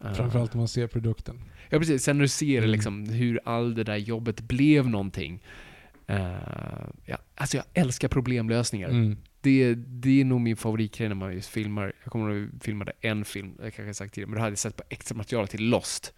Eh, 0.04 0.12
Framförallt 0.12 0.54
när 0.54 0.58
man 0.58 0.68
ser 0.68 0.86
produkten. 0.86 1.42
Ja 1.68 1.78
precis, 1.78 2.02
sen 2.02 2.16
när 2.16 2.22
du 2.22 2.28
ser 2.28 2.58
Mm. 2.58 2.70
liksom 2.70 3.08
hur 3.08 3.40
all 3.44 3.74
det 3.74 3.84
där 3.84 3.96
jobbet 3.96 4.40
blev 4.40 4.88
någonting. 4.88 5.42
Uh, 6.10 6.18
ja, 7.04 7.18
alltså 7.34 7.56
jag 7.56 7.66
älskar 7.74 8.08
problemlösningar. 8.08 8.88
Mm. 8.88 9.16
Det, 9.46 9.74
det 9.74 10.20
är 10.20 10.24
nog 10.24 10.40
min 10.40 10.56
favoritgrej 10.56 11.08
när 11.08 11.14
man 11.16 11.32
just 11.34 11.48
filmar. 11.50 11.92
Jag 12.02 12.12
kommer 12.12 12.30
ihåg 12.34 12.44
att 12.48 12.54
vi 12.54 12.60
filmade 12.60 12.92
en 13.00 13.24
film, 13.24 13.54
jag 13.62 13.74
kanske 13.74 13.94
sagt 13.94 14.14
tidigare, 14.14 14.28
men 14.30 14.36
då 14.36 14.40
hade 14.40 14.50
jag 14.52 14.58
sett 14.58 14.76
på 14.76 14.82
extra 14.88 15.16
material 15.16 15.48
till 15.48 15.68
Lost. 15.68 16.14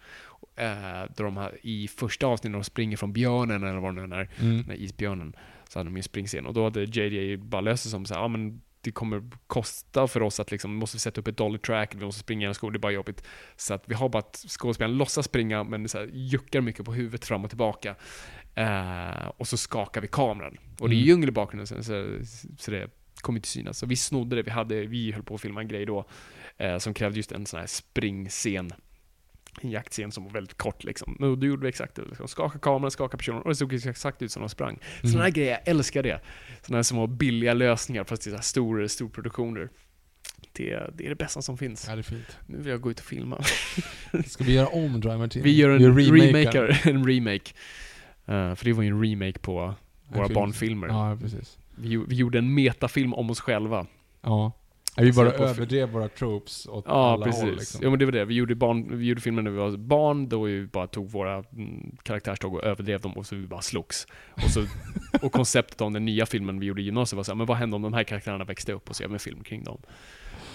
Där 0.55 1.23
de 1.23 1.37
har, 1.37 1.57
I 1.61 1.87
första 1.87 2.27
avsnittet 2.27 2.51
när 2.51 2.59
de 2.59 2.63
springer 2.63 2.97
från 2.97 3.13
björnen 3.13 3.63
eller 3.63 3.79
vad 3.79 3.95
det 3.95 4.07
nu 4.07 4.15
är, 4.15 4.29
Mm. 4.41 4.57
den 4.57 4.65
här 4.69 4.75
isbjörnen, 4.75 5.35
så 5.69 5.79
hade 5.79 5.89
de 5.89 5.95
ju 5.95 5.99
en 5.99 6.03
springscen. 6.03 6.45
Och 6.45 6.53
då 6.53 6.63
hade 6.63 6.83
JJ 6.83 7.37
bara 7.37 7.61
löst 7.61 7.83
det 7.83 7.89
som 7.89 8.05
så 8.05 8.13
här, 8.13 8.21
ja 8.21 8.27
men 8.27 8.61
det 8.81 8.91
kommer 8.91 9.23
kosta 9.47 10.07
för 10.07 10.21
oss 10.21 10.39
att 10.39 10.51
liksom, 10.51 10.71
vi 10.71 10.77
måste 10.77 10.99
sätta 10.99 11.21
upp 11.21 11.27
ett 11.27 11.37
dolly 11.37 11.57
track, 11.57 11.95
vi 11.95 12.05
måste 12.05 12.19
springa 12.21 12.45
i 12.45 12.47
en 12.47 12.53
skog, 12.55 12.73
det 12.73 12.77
är 12.77 12.79
bara 12.79 12.91
jobbigt. 12.91 13.23
Så 13.55 13.73
att 13.73 13.83
vi 13.87 13.95
har 13.95 14.09
bara 14.09 14.19
att 14.19 14.45
skådespelaren 14.49 14.97
låtsas 14.97 15.25
springa, 15.25 15.63
men 15.63 15.89
så 15.89 15.97
här, 15.97 16.09
juckar 16.13 16.61
mycket 16.61 16.85
på 16.85 16.93
huvudet 16.93 17.25
fram 17.25 17.43
och 17.43 17.49
tillbaka. 17.49 17.95
Eh, 18.55 19.27
och 19.37 19.47
så 19.47 19.57
skakar 19.57 20.01
vi 20.01 20.07
kameran. 20.07 20.57
Och 20.79 20.89
det 20.89 20.95
är 20.95 20.97
Mm. 20.97 21.07
djungel 21.07 21.29
i 21.29 21.31
bakgrunden, 21.31 21.67
så, 21.67 21.83
så, 21.83 22.07
så 22.57 22.71
det 22.71 22.89
kommer 23.21 23.37
inte 23.39 23.47
synas. 23.47 23.77
Så 23.77 23.85
vi 23.85 23.95
snodde 23.95 24.35
det, 24.35 24.41
vi, 24.41 24.51
hade, 24.51 24.85
vi 24.85 25.11
höll 25.11 25.23
på 25.23 25.35
att 25.35 25.41
filma 25.41 25.61
en 25.61 25.67
grej 25.67 25.85
då, 25.85 26.05
eh, 26.57 26.77
som 26.77 26.93
krävde 26.93 27.17
just 27.17 27.31
en 27.31 27.45
sån 27.45 27.59
här 27.59 27.67
springscen. 27.67 28.71
En 29.61 29.71
jaktscen 29.71 30.11
som 30.11 30.23
var 30.23 30.31
väldigt 30.31 30.57
kort 30.57 30.83
liksom. 30.83 31.13
Och 31.13 31.37
då 31.37 31.47
gjorde 31.47 31.61
vi 31.63 31.69
exakt 31.69 31.95
det. 31.95 32.01
Liksom. 32.05 32.27
Skaka 32.27 32.59
kameran, 32.59 32.91
skaka 32.91 33.17
personen 33.17 33.41
och 33.41 33.49
det 33.49 33.55
såg 33.55 33.73
exakt 33.73 34.21
ut 34.21 34.31
som 34.31 34.41
de 34.41 34.49
sprang. 34.49 34.79
Sådana 35.01 35.17
här 35.17 35.23
Mm. 35.25 35.33
grejer, 35.33 35.51
jag 35.51 35.67
älskar 35.67 36.03
det. 36.03 36.21
Sådana 36.61 36.77
här 36.77 36.83
små 36.83 37.07
billiga 37.07 37.53
lösningar 37.53 38.03
fast 38.03 38.25
här 38.25 38.41
stora 38.41 38.87
storproduktioner. 38.87 39.69
Det, 40.51 40.79
det 40.95 41.05
är 41.05 41.09
det 41.09 41.15
bästa 41.15 41.41
som 41.41 41.57
finns. 41.57 41.85
Ja, 41.87 41.95
det 41.95 42.01
är 42.01 42.03
fint. 42.03 42.37
Nu 42.45 42.57
vill 42.57 42.67
jag 42.67 42.81
gå 42.81 42.91
ut 42.91 42.99
och 42.99 43.05
filma. 43.05 43.43
Ska 44.25 44.43
vi 44.43 44.53
göra 44.53 44.67
om 44.67 44.99
Driver 45.01 45.27
till? 45.27 45.41
Vi 45.41 45.55
gör 45.55 45.69
en 45.69 45.97
remakear. 45.97 46.67
remaker, 46.67 46.81
en 46.89 47.07
remake. 47.07 47.51
Eh, 48.25 48.55
för 48.55 48.65
det 48.65 48.73
var 48.73 48.83
ju 48.83 48.89
en 48.89 49.03
remake 49.03 49.39
på 49.39 49.73
våra 50.07 50.25
film. 50.27 50.33
barnfilmer. 50.35 50.87
Ja, 50.87 51.17
precis. 51.21 51.57
Vi, 51.79 51.97
vi 52.07 52.15
gjorde 52.15 52.37
en 52.37 52.53
metafilm 52.53 53.13
om 53.13 53.29
oss 53.29 53.39
själva. 53.39 53.85
Ja. 54.21 54.51
Ja, 54.95 55.03
Vi 55.03 55.11
bara 55.13 55.29
på 55.31 55.37
film. 55.37 55.49
överdrev 55.49 55.89
våra 55.89 56.07
tropes 56.07 56.67
åt 56.67 56.85
Ja, 56.87 57.11
alla 57.13 57.25
precis. 57.25 57.41
håll 57.43 57.55
liksom. 57.55 57.79
Ja, 57.83 57.89
men 57.89 57.99
det 57.99 58.05
var 58.05 58.11
det. 58.11 58.25
Vi 58.25 58.33
gjorde, 58.33 58.55
barn, 58.55 58.97
vi 58.97 59.05
gjorde 59.05 59.21
filmen 59.21 59.43
när 59.43 59.51
vi 59.51 59.57
var 59.57 59.77
barn, 59.77 60.29
då 60.29 60.43
vi 60.43 60.65
bara 60.67 60.87
tog 60.87 61.09
våra 61.11 61.33
mm, 61.33 61.95
karaktärstag 62.03 62.53
och 62.53 62.63
överdrev 62.63 63.01
dem 63.01 63.11
och 63.11 63.25
så 63.25 63.35
vi 63.35 63.47
bara 63.47 63.61
slogs. 63.61 64.07
Och, 64.31 64.49
så, 64.49 64.65
och 65.21 65.31
konceptet 65.31 65.81
om 65.81 65.93
den 65.93 66.05
nya 66.05 66.25
filmen 66.25 66.59
vi 66.59 66.65
gjorde 66.65 66.81
i 66.81 66.85
gymnasiet 66.85 67.17
var 67.17 67.23
så 67.23 67.31
här, 67.31 67.35
men 67.37 67.45
vad 67.45 67.57
hände 67.57 67.75
om 67.75 67.81
de 67.81 67.93
här 67.93 68.03
karaktärerna 68.03 68.43
växte 68.45 68.73
upp 68.73 68.89
och 68.89 68.95
så 68.95 69.03
gör 69.03 69.07
vi 69.09 69.13
en 69.13 69.19
film 69.19 69.43
kring 69.43 69.63
dem? 69.63 69.81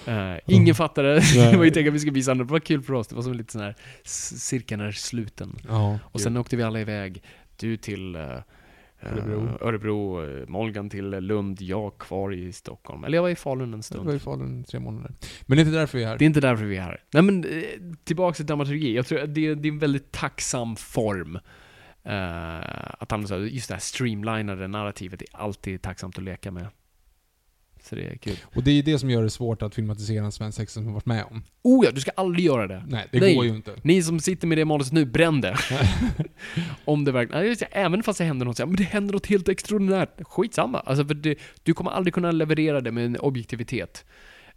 Eh, 0.07 0.35
ingen 0.47 0.75
fattade, 0.75 1.15
det 1.35 1.57
var 1.57 1.65
ju 1.65 1.71
tänkt 1.71 1.89
att 1.89 1.95
vi 1.95 1.99
skulle 1.99 2.15
visa 2.15 2.31
andra, 2.31 2.45
det 2.45 2.53
var 2.53 2.61
kul 2.61 2.83
för 2.83 2.93
oss, 2.93 3.07
det 3.07 3.15
var 3.15 3.23
som 3.23 3.33
lite 3.35 3.53
sån 3.53 3.61
här, 3.63 3.75
cirkeln 4.05 4.81
är 4.81 4.93
sluten. 4.93 5.57
Ja, 5.69 5.99
Och 6.05 6.21
sen 6.21 6.37
åkte 6.37 6.57
vi 6.57 6.63
alla 6.63 6.81
iväg, 6.81 7.23
du 7.57 7.77
till 7.77 8.15
eh, 8.15 8.39
Örebro. 9.13 9.47
eh, 9.47 9.67
Örebro, 9.69 10.25
eh, 10.27 10.49
Molgan 10.49 10.91
till 10.91 11.11
Lund, 11.11 11.61
jag 11.61 11.99
kvar 11.99 12.33
i 12.33 12.53
Stockholm. 12.53 13.05
Eller 13.05 13.19
jag 13.19 13.23
var 13.23 13.29
i 13.31 13.37
Falun 13.37 13.63
en 13.65 13.71
det 13.71 13.77
var 13.77 13.83
stund. 13.83 14.15
i 14.15 14.19
Falun 14.19 14.65
tre 14.65 14.81
månader. 14.81 15.13
Men 15.47 15.57
det 15.57 15.63
är 15.63 15.67
inte 15.67 15.79
därför 15.79 15.99
vi 15.99 16.05
är 16.05 16.09
här. 16.09 16.19
Det 16.19 16.25
är 16.25 16.27
inte 16.27 16.41
därför 16.41 16.65
vi 16.65 16.77
är 16.77 16.83
här. 16.83 17.03
Nej 17.13 17.23
men, 17.23 17.45
eh, 17.45 17.63
tillbaka 18.05 18.35
till 18.37 18.47
dramaturgi. 18.47 18.97
Jag 18.97 19.07
tror 19.07 19.21
att 19.21 19.35
det, 19.35 19.55
det 19.55 19.69
är 19.69 19.73
en 19.73 19.79
väldigt 19.79 20.13
tacksam 20.13 20.77
form. 20.77 21.39
eh, 22.05 22.95
att 22.99 23.13
använda 23.13 23.39
just 23.47 23.69
det 23.69 23.75
här 23.75 23.81
streamlinade 23.81 24.69
narrativet 24.69 25.23
är 25.23 25.29
alltid 25.33 25.83
tacksamt 25.83 26.19
att 26.19 26.25
leka 26.25 26.51
med. 26.51 26.67
Så 27.85 27.95
det 27.95 28.03
är 28.03 28.17
kul. 28.17 28.37
Och 28.55 28.63
det 28.63 28.71
är 28.71 28.83
det 28.83 28.99
som 28.99 29.11
gör 29.11 29.23
det 29.23 29.31
svårt 29.31 29.63
att 29.63 29.75
filmatisera 29.75 30.25
en 30.25 30.33
svensk 30.33 30.59
sexa 30.59 30.75
som 30.75 30.87
vi 30.87 30.93
varit 30.93 31.07
med 31.07 31.25
om. 31.25 31.45
Oh 31.63 31.85
ja, 31.85 31.91
du 31.91 32.01
ska 32.01 32.11
aldrig 32.11 32.47
göra 32.47 32.67
det. 32.67 32.85
Nej, 32.89 33.07
det 33.13 33.21
Nej. 33.21 33.35
går 33.35 33.45
ju 33.45 33.51
inte. 33.51 33.73
Ni 33.83 34.03
som 34.03 34.21
sitter 34.21 34.47
med 34.47 34.59
det 34.59 34.65
manuset 34.65 34.93
nu, 34.93 35.05
bränn 35.05 35.41
det. 35.41 35.57
Om 36.85 37.05
det 37.05 37.13
verkligen... 37.13 37.57
Även 37.71 38.03
fast 38.03 38.19
det 38.19 38.25
händer 38.25 38.47
något, 38.47 38.59
men 38.59 38.77
det 38.77 38.83
händer 38.83 39.13
något 39.13 39.27
helt 39.27 39.49
extraordinärt. 39.49 40.23
Skitsamma. 40.23 40.81
Alltså, 40.81 41.07
för 41.07 41.15
det, 41.15 41.39
du 41.63 41.75
kommer 41.75 41.91
aldrig 41.91 42.15
kunna 42.15 42.31
leverera 42.31 42.81
det 42.81 42.93
med 42.93 43.07
en 43.07 43.17
objektivitet. 43.17 44.05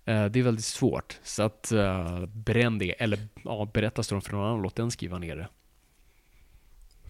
Eh, 0.05 0.25
det 0.25 0.39
är 0.39 0.43
väldigt 0.43 0.65
svårt. 0.65 1.19
Så 1.23 1.43
att, 1.43 1.71
uh, 1.75 2.25
bränn 2.25 2.77
det. 2.79 2.91
Eller 2.91 3.19
ja, 3.43 3.69
berätta 3.73 4.03
storyn 4.03 4.21
för 4.21 4.31
någon 4.31 4.47
annan, 4.47 4.61
låt 4.61 4.75
den 4.75 4.91
skriva 4.91 5.17
ner 5.17 5.35
det. 5.35 5.47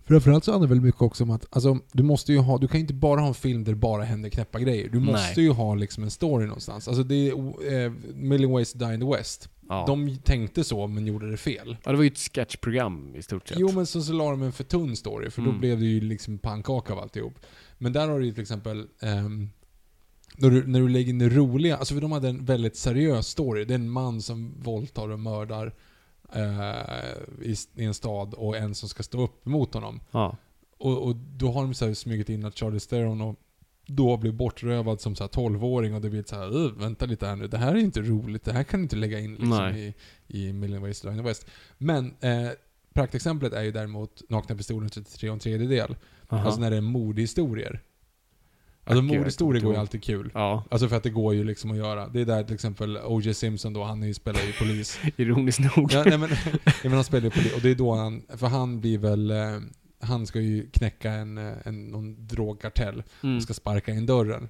Framförallt 0.08 0.44
så 0.44 0.52
handlar 0.52 0.68
det 0.68 0.74
väl 0.76 0.84
mycket 0.84 1.02
också 1.02 1.24
om 1.24 1.30
att, 1.32 1.46
alltså, 1.50 1.78
du 1.92 2.04
måste 2.04 2.32
ju 2.34 2.40
ha, 2.40 2.58
du 2.58 2.68
kan 2.68 2.78
ju 2.78 2.82
inte 2.82 2.94
bara 2.94 3.22
ha 3.22 3.28
en 3.28 3.34
film 3.34 3.64
där 3.64 3.72
det 3.72 3.78
bara 3.80 4.04
händer 4.04 4.30
knäppa 4.30 4.60
grejer. 4.60 4.90
Du 4.90 5.00
Nej. 5.00 5.12
måste 5.12 5.42
ju 5.42 5.50
ha 5.52 5.76
liksom 5.76 6.04
en 6.04 6.12
story 6.12 6.46
någonstans. 6.46 6.88
Alltså 6.88 7.04
det 7.04 7.16
är 7.30 7.84
eh, 7.86 7.92
Million 8.16 8.52
Ways 8.52 8.72
to 8.74 8.78
Die 8.78 8.94
in 8.94 9.00
the 9.00 9.06
West. 9.18 9.50
Ja. 9.70 9.84
De 9.88 10.18
tänkte 10.18 10.64
så, 10.64 10.88
men 10.88 11.06
gjorde 11.08 11.32
det 11.32 11.38
fel. 11.38 11.78
ja, 11.84 11.92
det 11.92 11.98
var 11.98 12.04
ju 12.04 12.08
ett 12.10 12.18
sketchprogram 12.18 13.16
i 13.16 13.22
stort 13.22 13.48
sett. 13.48 13.60
Jo 13.60 13.72
men 13.72 13.86
så, 13.86 14.02
så 14.02 14.14
la 14.14 14.32
de 14.32 14.42
en 14.42 14.52
för 14.52 14.64
tunn 14.64 14.96
story, 14.96 15.30
för 15.30 15.42
då 15.42 15.50
Mm. 15.50 15.60
blev 15.62 15.80
det 15.80 15.86
ju 15.86 16.02
liksom 16.02 16.38
pannkaka 16.38 16.94
av 16.94 17.00
alltihop. 17.00 17.34
Men 17.78 17.94
där 17.94 18.08
har 18.08 18.20
du 18.20 18.26
ju 18.26 18.32
till 18.32 18.42
exempel, 18.42 18.88
ehm, 19.02 19.50
när, 20.38 20.50
du, 20.50 20.68
när 20.68 20.80
du 20.80 20.90
lägger 20.90 21.10
in 21.10 21.20
det 21.20 21.30
roliga, 21.30 21.78
alltså 21.78 21.94
för 21.94 22.02
de 22.02 22.12
hade 22.12 22.30
en 22.30 22.46
väldigt 22.46 22.76
seriös 22.76 23.28
story. 23.28 23.66
Det 23.66 23.74
är 23.74 23.76
en 23.76 23.90
man 23.90 24.22
som 24.22 24.54
våldtar 24.62 25.10
och 25.10 25.20
mördar 25.20 25.74
i, 27.42 27.56
i 27.76 27.86
en 27.86 27.94
stad 27.94 28.34
och 28.34 28.58
en 28.58 28.76
som 28.76 28.90
ska 28.90 29.04
stå 29.04 29.24
upp 29.24 29.46
mot 29.46 29.74
honom. 29.74 30.00
Ja. 30.12 30.38
Och, 30.78 31.04
och 31.08 31.16
då 31.16 31.52
har 31.52 31.62
de 31.62 31.74
så 31.74 31.86
här 31.88 31.94
smugit 31.94 32.30
in 32.30 32.46
att 32.46 32.58
Charlie 32.58 32.80
Theron 32.80 33.22
och 33.22 33.36
då 33.86 34.18
blir 34.18 34.32
bortrövad 34.32 35.02
som 35.02 35.16
så 35.16 35.24
här 35.24 35.30
12-åring 35.30 35.96
och 35.96 36.02
det 36.02 36.10
blir 36.10 36.24
så 36.28 36.36
här, 36.36 36.56
"Ugh, 36.56 36.80
vänta 36.80 37.06
lite 37.06 37.28
här 37.28 37.36
nu, 37.36 37.48
det 37.48 37.58
här 37.58 37.76
är 37.76 37.80
inte 37.80 38.02
roligt, 38.02 38.44
det 38.44 38.54
här 38.54 38.64
kan 38.64 38.80
du 38.80 38.84
inte 38.84 38.96
lägga 38.96 39.20
in 39.20 39.32
liksom 39.32 39.50
Nej. 39.50 39.96
i, 40.28 40.48
i 40.48 40.54
Million 40.54 40.82
Ways 40.82 41.02
to 41.02 41.08
Die 41.08 41.14
in 41.14 41.24
the 41.24 41.28
West. 41.30 41.46
Men 41.78 42.16
eh, 42.20 42.50
praktexemplet 42.94 43.54
är 43.54 43.64
ju 43.64 43.72
däremot 43.72 44.22
Nakna 44.30 44.56
Pistolen 44.56 44.90
33 44.90 45.30
och 45.30 45.34
en 45.34 45.40
tredjedel. 45.40 45.96
Aha. 46.30 46.46
Alltså 46.46 46.62
när 46.62 46.72
det 46.72 46.78
är 46.78 46.82
mordhistorier. 46.82 47.82
Alltså 48.88 49.02
mordhistorier 49.02 49.64
går 49.64 49.74
ju 49.74 49.80
alltid 49.80 50.04
kul. 50.04 50.32
Ja, 50.34 50.64
Alltså 50.72 50.88
för 50.90 50.96
att 50.96 51.04
det 51.04 51.10
går 51.10 51.34
ju 51.36 51.44
liksom 51.44 51.72
att 51.72 51.78
göra. 51.78 52.08
Det 52.08 52.22
är 52.22 52.26
där 52.26 52.44
till 52.44 52.54
exempel 52.54 52.98
O.J. 52.98 53.34
Simpson 53.34 53.74
då, 53.74 53.84
han 53.84 54.14
spelar 54.14 54.40
ju 54.42 54.54
polis. 54.54 55.00
ironiskt 55.18 55.60
nog. 55.78 55.92
ja, 55.94 56.04
nej 56.06 56.18
men, 56.18 56.30
men 56.84 56.92
han 56.92 57.04
spelar 57.04 57.24
ju 57.24 57.30
polis, 57.32 57.56
och 57.56 57.62
det 57.62 57.70
är 57.70 57.76
då 57.76 57.96
han, 57.96 58.22
för 58.30 58.48
han 58.48 58.80
blir 58.82 58.98
väl, 58.98 59.32
eh, 59.32 59.60
han 60.02 60.28
ska 60.28 60.40
ju 60.40 60.70
knäcka 60.70 61.12
en, 61.12 61.38
eh, 61.38 61.54
en 61.64 61.88
någon 61.88 62.28
drogkartell 62.28 63.04
Mm. 63.24 63.36
och 63.38 63.44
ska 63.44 63.54
sparka 63.54 63.92
in 63.92 64.06
dörren. 64.06 64.48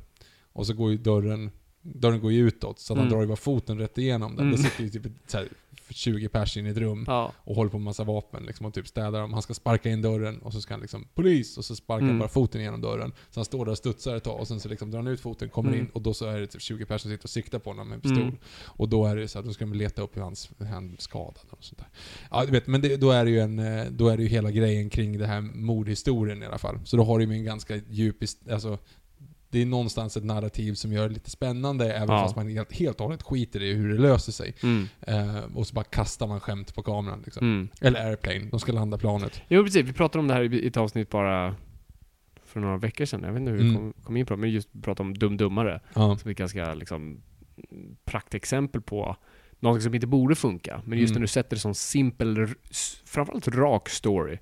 Och 0.53 0.67
så 0.67 0.73
går 0.73 0.91
ju 0.91 0.97
dörren, 0.97 1.51
dörren 1.81 2.19
går 2.21 2.31
ju 2.31 2.47
utåt, 2.47 2.79
så 2.79 2.93
att 2.93 2.97
han 2.99 3.07
Mm. 3.07 3.13
drar 3.13 3.21
ju 3.21 3.27
bara 3.27 3.35
foten 3.37 3.77
rätt 3.79 3.97
igenom 3.97 4.35
den. 4.35 4.45
Mm. 4.47 4.51
Det 4.51 4.69
sitter 4.69 4.83
ju 4.83 4.89
typ 4.89 5.11
så 5.27 5.37
här, 5.37 5.47
20 5.93 6.29
pers 6.29 6.57
in 6.57 6.67
i 6.67 6.69
ett 6.69 6.77
rum 6.77 7.03
Ja. 7.07 7.33
och 7.37 7.55
håller 7.55 7.69
på 7.71 7.77
med 7.77 7.85
massa 7.85 8.03
vapen 8.03 8.43
liksom, 8.43 8.65
och 8.65 8.73
typ 8.73 8.87
städar 8.87 9.21
dem. 9.21 9.33
Han 9.33 9.41
ska 9.41 9.53
sparka 9.53 9.89
in 9.89 10.01
dörren 10.01 10.39
och 10.39 10.53
så 10.53 10.61
ska 10.61 10.73
han 10.73 10.81
liksom 10.81 11.07
polis 11.15 11.57
och 11.57 11.65
så 11.65 11.75
sparkar 11.75 12.01
han 12.01 12.09
Mm. 12.09 12.19
bara 12.19 12.29
foten 12.29 12.61
genom 12.61 12.81
dörren. 12.81 13.13
Så 13.29 13.39
han 13.39 13.45
står 13.45 13.65
där 13.65 13.71
och 13.71 13.77
studsar 13.77 14.15
ett 14.15 14.23
tag 14.23 14.39
och 14.39 14.47
sen 14.47 14.59
så 14.59 14.69
liksom 14.69 14.91
drar 14.91 14.99
han 14.99 15.07
ut 15.07 15.19
foten, 15.19 15.49
kommer 15.49 15.69
Mm. 15.69 15.79
in 15.81 15.87
och 15.93 16.01
då 16.01 16.13
så 16.13 16.25
är 16.25 16.39
det 16.39 16.47
typ 16.47 16.61
20 16.61 16.85
personer 16.85 16.97
som 16.97 17.11
sitter 17.11 17.25
och 17.25 17.29
siktar 17.29 17.59
på 17.59 17.69
honom 17.69 17.87
med 17.89 17.95
en 17.95 18.01
pistol. 18.01 18.21
Mm. 18.21 18.37
Och 18.65 18.89
då 18.89 19.05
är 19.05 19.15
det 19.15 19.27
så 19.27 19.39
att 19.39 19.45
då 19.45 19.53
ska 19.53 19.65
de 19.65 19.73
leta 19.73 20.01
upp 20.01 20.17
hur 20.17 20.21
hans 20.21 20.49
hand 20.69 20.95
skadad 21.01 21.43
och 21.49 21.63
sånt 21.63 21.77
där. 21.77 21.87
Ja, 22.31 22.45
du 22.45 22.51
vet, 22.51 22.67
men 22.67 22.81
det, 22.81 22.97
då 22.97 23.11
är 23.11 23.25
det 23.25 23.31
ju 23.31 23.39
en, 23.39 23.59
eh, 23.59 23.85
då 23.91 24.09
är 24.09 24.17
det 24.17 24.23
ju 24.23 24.29
hela 24.29 24.51
grejen 24.51 24.89
kring 24.89 25.17
det 25.17 25.27
här 25.27 25.41
mordhistorien 25.41 26.43
i 26.43 26.45
alla 26.45 26.57
fall. 26.57 26.79
Så 26.85 26.97
då 26.97 27.03
har 27.03 27.19
det 27.19 27.25
ju 27.25 27.33
en 27.33 27.43
ganska 27.45 27.75
djup, 27.89 28.15
alltså 28.51 28.77
det 29.49 29.61
är 29.61 29.65
någonstans 29.65 30.17
ett 30.17 30.23
narrativ 30.23 30.73
som 30.73 30.93
gör 30.93 31.07
det 31.07 31.13
lite 31.13 31.29
spännande, 31.29 31.93
även 31.93 32.15
Ja. 32.15 32.23
fast 32.23 32.35
man 32.35 32.47
helt, 32.49 32.73
helt 32.73 32.99
och 32.99 33.05
hållet 33.05 33.23
skiter 33.23 33.63
i 33.63 33.73
hur 33.73 33.89
det 33.93 34.01
löser 34.01 34.31
sig. 34.31 34.55
Mm. 34.63 34.87
Eh, 35.01 35.43
och 35.55 35.67
så 35.67 35.73
bara 35.73 35.83
kastar 35.85 36.27
man 36.27 36.39
skämt 36.39 36.75
på 36.75 36.83
kameran 36.83 37.21
liksom. 37.25 37.47
Mm. 37.47 37.69
Eller 37.81 38.05
Airplane, 38.05 38.45
de 38.51 38.59
ska 38.59 38.71
landa 38.71 38.97
planet. 38.97 39.41
Jo 39.47 39.63
precis, 39.63 39.85
vi 39.85 39.93
pratade 39.93 40.19
om 40.19 40.27
det 40.27 40.33
här 40.33 40.53
i 40.53 40.67
ett 40.67 40.77
avsnitt 40.77 41.09
bara 41.09 41.55
för 42.45 42.59
några 42.59 42.77
veckor 42.77 43.05
sedan. 43.05 43.23
Jag 43.23 43.31
vet 43.31 43.39
inte 43.39 43.51
hur 43.51 43.57
vi 43.57 43.63
Mm. 43.69 43.75
kom, 43.75 43.93
kom 44.03 44.17
in 44.17 44.25
på 44.25 44.33
det, 44.33 44.37
men 44.39 44.49
just 44.51 44.69
prata 44.81 45.03
om 45.03 45.13
Dum 45.13 45.37
Dummare. 45.37 45.81
Ja. 45.93 46.17
Som 46.17 46.27
är 46.27 46.31
ett 46.31 46.37
ganska 46.37 46.73
liksom, 46.73 47.21
praktexempel 48.05 48.81
på 48.81 49.15
något 49.59 49.83
som 49.83 49.93
inte 49.95 50.07
borde 50.07 50.35
funka. 50.35 50.81
Men 50.85 50.99
just 50.99 51.11
Mm. 51.11 51.19
när 51.19 51.21
du 51.21 51.27
sätter 51.27 51.55
det 51.55 51.59
som 51.59 51.73
simpel, 51.75 52.47
framförallt 53.05 53.47
rak 53.47 53.89
story. 53.89 54.37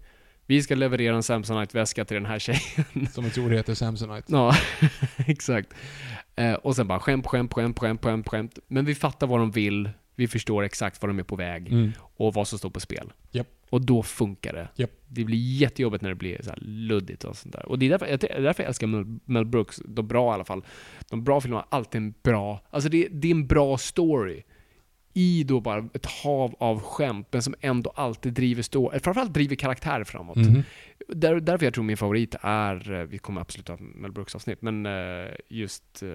Vi 0.47 0.61
ska 0.63 0.75
leverera 0.75 1.15
en 1.15 1.23
Samsonite-väska 1.23 2.05
till 2.05 2.15
den 2.15 2.25
här 2.25 2.39
tjejen. 2.39 3.07
Som 3.11 3.23
jag 3.23 3.33
tror 3.33 3.49
heter 3.49 3.73
Samsonite. 3.73 4.27
ja, 4.31 4.55
exakt. 5.27 5.73
Eh, 6.35 6.53
och 6.53 6.75
sen 6.75 6.87
bara 6.87 6.99
skämt, 6.99 7.27
skämt, 7.27 7.53
skämt, 7.53 7.79
skämt, 7.79 8.03
skämt, 8.03 8.27
skämt. 8.29 8.59
Men 8.67 8.85
vi 8.85 8.95
fattar 8.95 9.27
vad 9.27 9.39
de 9.39 9.51
vill. 9.51 9.89
Vi 10.15 10.27
förstår 10.27 10.63
exakt 10.63 11.01
vad 11.01 11.09
de 11.09 11.19
är 11.19 11.23
på 11.23 11.35
väg 11.35 11.67
Mm. 11.71 11.91
och 11.99 12.33
vad 12.33 12.47
som 12.47 12.59
står 12.59 12.69
på 12.69 12.79
spel. 12.79 13.13
Japp. 13.31 13.47
Och 13.69 13.85
då 13.85 14.03
funkar 14.03 14.53
det. 14.53 14.67
Japp. 14.75 14.91
Det 15.07 15.23
blir 15.23 15.37
jättejobbigt 15.37 16.01
när 16.01 16.09
det 16.09 16.15
blir 16.15 16.41
så 16.43 16.51
luddigt 16.57 17.23
och 17.23 17.37
sånt 17.37 17.53
där. 17.53 17.65
Och 17.69 17.79
det 17.79 17.85
är 17.85 17.89
därför, 17.89 18.05
jag- 18.07 18.19
det 18.19 18.27
är 18.33 18.41
därför 18.41 18.63
jag 18.63 18.67
älskar 18.67 18.87
Mel, 18.87 19.05
Mel 19.25 19.45
Brooks, 19.45 19.81
de 19.85 20.07
bra 20.07 20.31
i 20.31 20.33
alla 20.33 20.43
fall. 20.43 20.65
De 21.09 21.23
bra 21.23 21.41
filmerna 21.41 21.65
har 21.69 21.77
alltid 21.77 22.01
en 22.01 22.13
bra, 22.23 22.61
alltså 22.69 22.89
det, 22.89 23.07
det 23.11 23.27
är 23.27 23.31
en 23.31 23.47
bra 23.47 23.77
story. 23.77 24.43
I 25.17 25.43
då 25.43 25.59
bara 25.59 25.89
ett 25.93 26.05
hav 26.05 26.55
av 26.59 26.81
skämt, 26.81 27.27
men 27.31 27.41
som 27.41 27.55
ändå 27.61 27.89
alltid 27.95 28.33
driver 28.33 28.61
stå, 28.61 28.91
framförallt 29.03 29.33
driver 29.33 29.55
karaktär 29.55 30.03
framåt. 30.03 30.35
Mhm. 30.35 30.63
Där, 31.07 31.39
därför 31.39 31.65
jag 31.65 31.73
tror 31.73 31.83
min 31.83 31.97
favorit 31.97 32.35
är, 32.41 32.91
eh, 32.91 33.03
vi 33.03 33.17
kommer 33.17 33.41
absolut 33.41 33.67
ha 33.67 33.77
Mel 33.79 34.11
Brooks 34.11 34.35
avsnitt, 34.35 34.61
men 34.61 34.85
eh, 34.85 35.31
just 35.47 36.03
eh, 36.03 36.09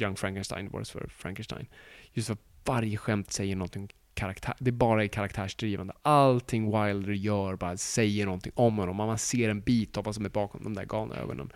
Young 0.00 0.16
Frankenstein, 0.16 0.70
Wars 0.70 0.90
för 0.90 1.08
Frankenstein. 1.08 1.66
Just 2.12 2.28
för 2.28 2.36
varje 2.64 2.96
skämt 2.96 3.32
säger 3.32 3.56
någonting 3.56 3.88
karaktär, 4.14 4.54
det 4.58 4.72
bara 4.72 5.04
är 5.04 5.08
karaktärsdrivande. 5.08 5.94
Allting 6.02 6.64
Wilder 6.64 7.12
gör 7.12 7.56
bara 7.56 7.76
säger 7.76 8.24
någonting 8.24 8.52
om 8.54 8.78
honom. 8.78 8.96
Man 8.96 9.18
ser 9.18 9.48
en 9.48 9.60
bit 9.60 9.96
av 9.96 10.04
vad 10.04 10.14
som 10.14 10.24
är 10.24 10.28
bakom 10.28 10.62
de 10.62 10.74
där 10.74 10.84
galna 10.84 11.16
ögonen. 11.16 11.52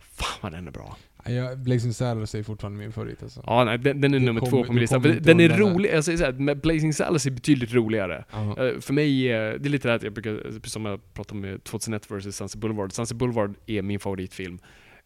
Fan 0.00 0.38
vad 0.40 0.52
den 0.52 0.66
är 0.66 0.72
bra. 0.72 0.96
Ja, 1.28 1.56
Blazing 1.56 1.92
Saddles 1.92 2.34
är 2.34 2.42
fortfarande 2.42 2.78
min 2.78 2.92
favorit 2.92 3.22
alltså. 3.22 3.42
Ja, 3.46 3.64
nej, 3.64 3.78
den, 3.78 4.00
den 4.00 4.14
är 4.14 4.18
Du 4.18 4.24
nummer 4.26 4.40
kommer- 4.40 4.50
två 4.50 4.64
på 4.64 4.72
min 4.72 4.80
lista. 4.80 4.98
Den 4.98 5.40
är 5.40 5.48
rolig, 5.48 5.90
jag 5.92 6.04
säger 6.04 6.18
såhär, 6.18 6.32
med 6.32 6.60
Blazing 6.60 6.92
Saddles 6.92 7.26
är 7.26 7.30
betydligt 7.30 7.72
roligare. 7.74 8.24
Eh, 8.32 8.80
För 8.80 8.92
mig, 8.92 9.32
eh, 9.32 9.54
det 9.60 9.68
är 9.68 9.70
lite 9.70 9.88
det 9.88 9.92
här 9.92 9.96
att 9.96 10.02
jag 10.02 10.12
brukar, 10.12 10.60
som 10.68 10.84
jag 10.84 11.14
pratade 11.14 11.34
om 11.36 11.40
med 11.40 11.64
2001 11.64 12.10
vs 12.10 12.36
Sunset 12.36 12.60
Boulevard. 12.60 12.92
Sunset 12.92 13.16
Boulevard 13.16 13.54
är 13.66 13.82
min 13.82 14.00
favoritfilm. 14.00 14.58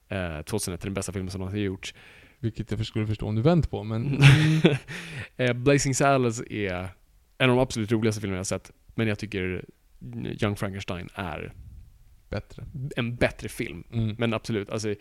Eh, 0.09 0.43
2001 0.43 0.83
är 0.83 0.87
den 0.87 0.95
bästa 0.95 1.13
filmen 1.13 1.31
som 1.31 1.39
någonsin 1.39 1.63
gjorts. 1.63 1.95
Vilket 2.39 2.71
jag 2.71 2.87
skulle 2.87 3.07
förstå 3.07 3.27
om 3.27 3.35
du 3.35 3.43
vänt 3.43 3.71
på, 3.71 3.85
men... 3.85 4.23
eh, 5.37 5.53
Blazing 5.53 5.95
Saddles 5.95 6.43
är 6.51 6.89
en 7.39 7.51
av 7.51 7.57
de 7.57 7.59
absolut 7.63 7.93
roligaste 7.93 8.21
filmerna 8.21 8.37
jag 8.37 8.41
har 8.41 8.45
sett. 8.45 8.71
Men 8.95 9.07
jag 9.09 9.19
tycker 9.19 9.65
Young 10.43 10.57
Frankenstein 10.57 11.09
är 11.15 11.53
Bättre. 12.29 12.65
en 12.97 13.17
bättre 13.17 13.49
film. 13.49 13.85
Mm. 13.93 14.17
Men 14.19 14.35
absolut, 14.35 14.71
alltså 14.71 14.95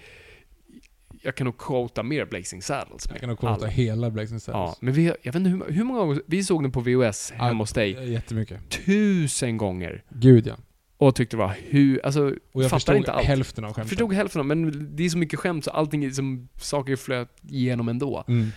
jag 1.21 1.35
kan 1.35 1.45
nog 1.45 1.57
quota 1.57 2.03
mer 2.03 2.25
Blazing 2.25 2.61
Saddles. 2.61 3.05
Jag 3.05 3.11
med 3.11 3.19
kan 3.19 3.29
nog 3.29 3.39
quota 3.39 3.53
alla. 3.53 3.67
hela 3.67 4.09
Blazing 4.09 4.35
Ja, 4.35 4.39
Saddles. 4.39 4.81
men 4.81 4.93
vi, 4.93 5.05
jag 5.05 5.15
vet 5.23 5.35
inte 5.35 5.49
hur, 5.49 5.71
hur 5.71 5.83
många 5.83 5.99
gånger, 5.99 6.21
vi 6.25 6.43
såg 6.43 6.63
den 6.63 6.71
på 6.71 6.79
VHS 6.81 7.31
hemma 7.31 7.63
hos 7.63 7.73
dig. 7.73 7.91
Ja, 7.91 8.01
Jättemycket. 8.03 8.69
Tusen 8.69 9.57
gånger. 9.57 10.03
Gud 10.09 10.47
ja. 10.47 10.53
Och 10.97 11.15
tyckte 11.15 11.35
det 11.35 11.39
var 11.43 11.55
hur, 11.67 12.05
alltså, 12.05 12.21
Och 12.51 12.63
jag 12.63 12.69
fattar 12.69 12.77
förstod 12.77 12.95
inte 12.95 13.11
allt. 13.11 13.25
hälften 13.25 13.63
av 13.63 13.69
Jag 13.69 13.75
skämten. 13.75 13.89
förstod 13.89 14.13
hälften 14.13 14.39
av 14.39 14.45
men 14.45 14.95
det 14.95 15.05
är 15.05 15.09
så 15.09 15.17
mycket 15.17 15.39
skämt 15.39 15.63
så 15.63 15.71
allting 15.71 16.03
är 16.05 16.09
som 16.09 16.49
saker 16.55 16.95
flöt 16.95 17.29
igenom 17.49 17.89
ändå. 17.89 18.23
Mm. 18.27 18.47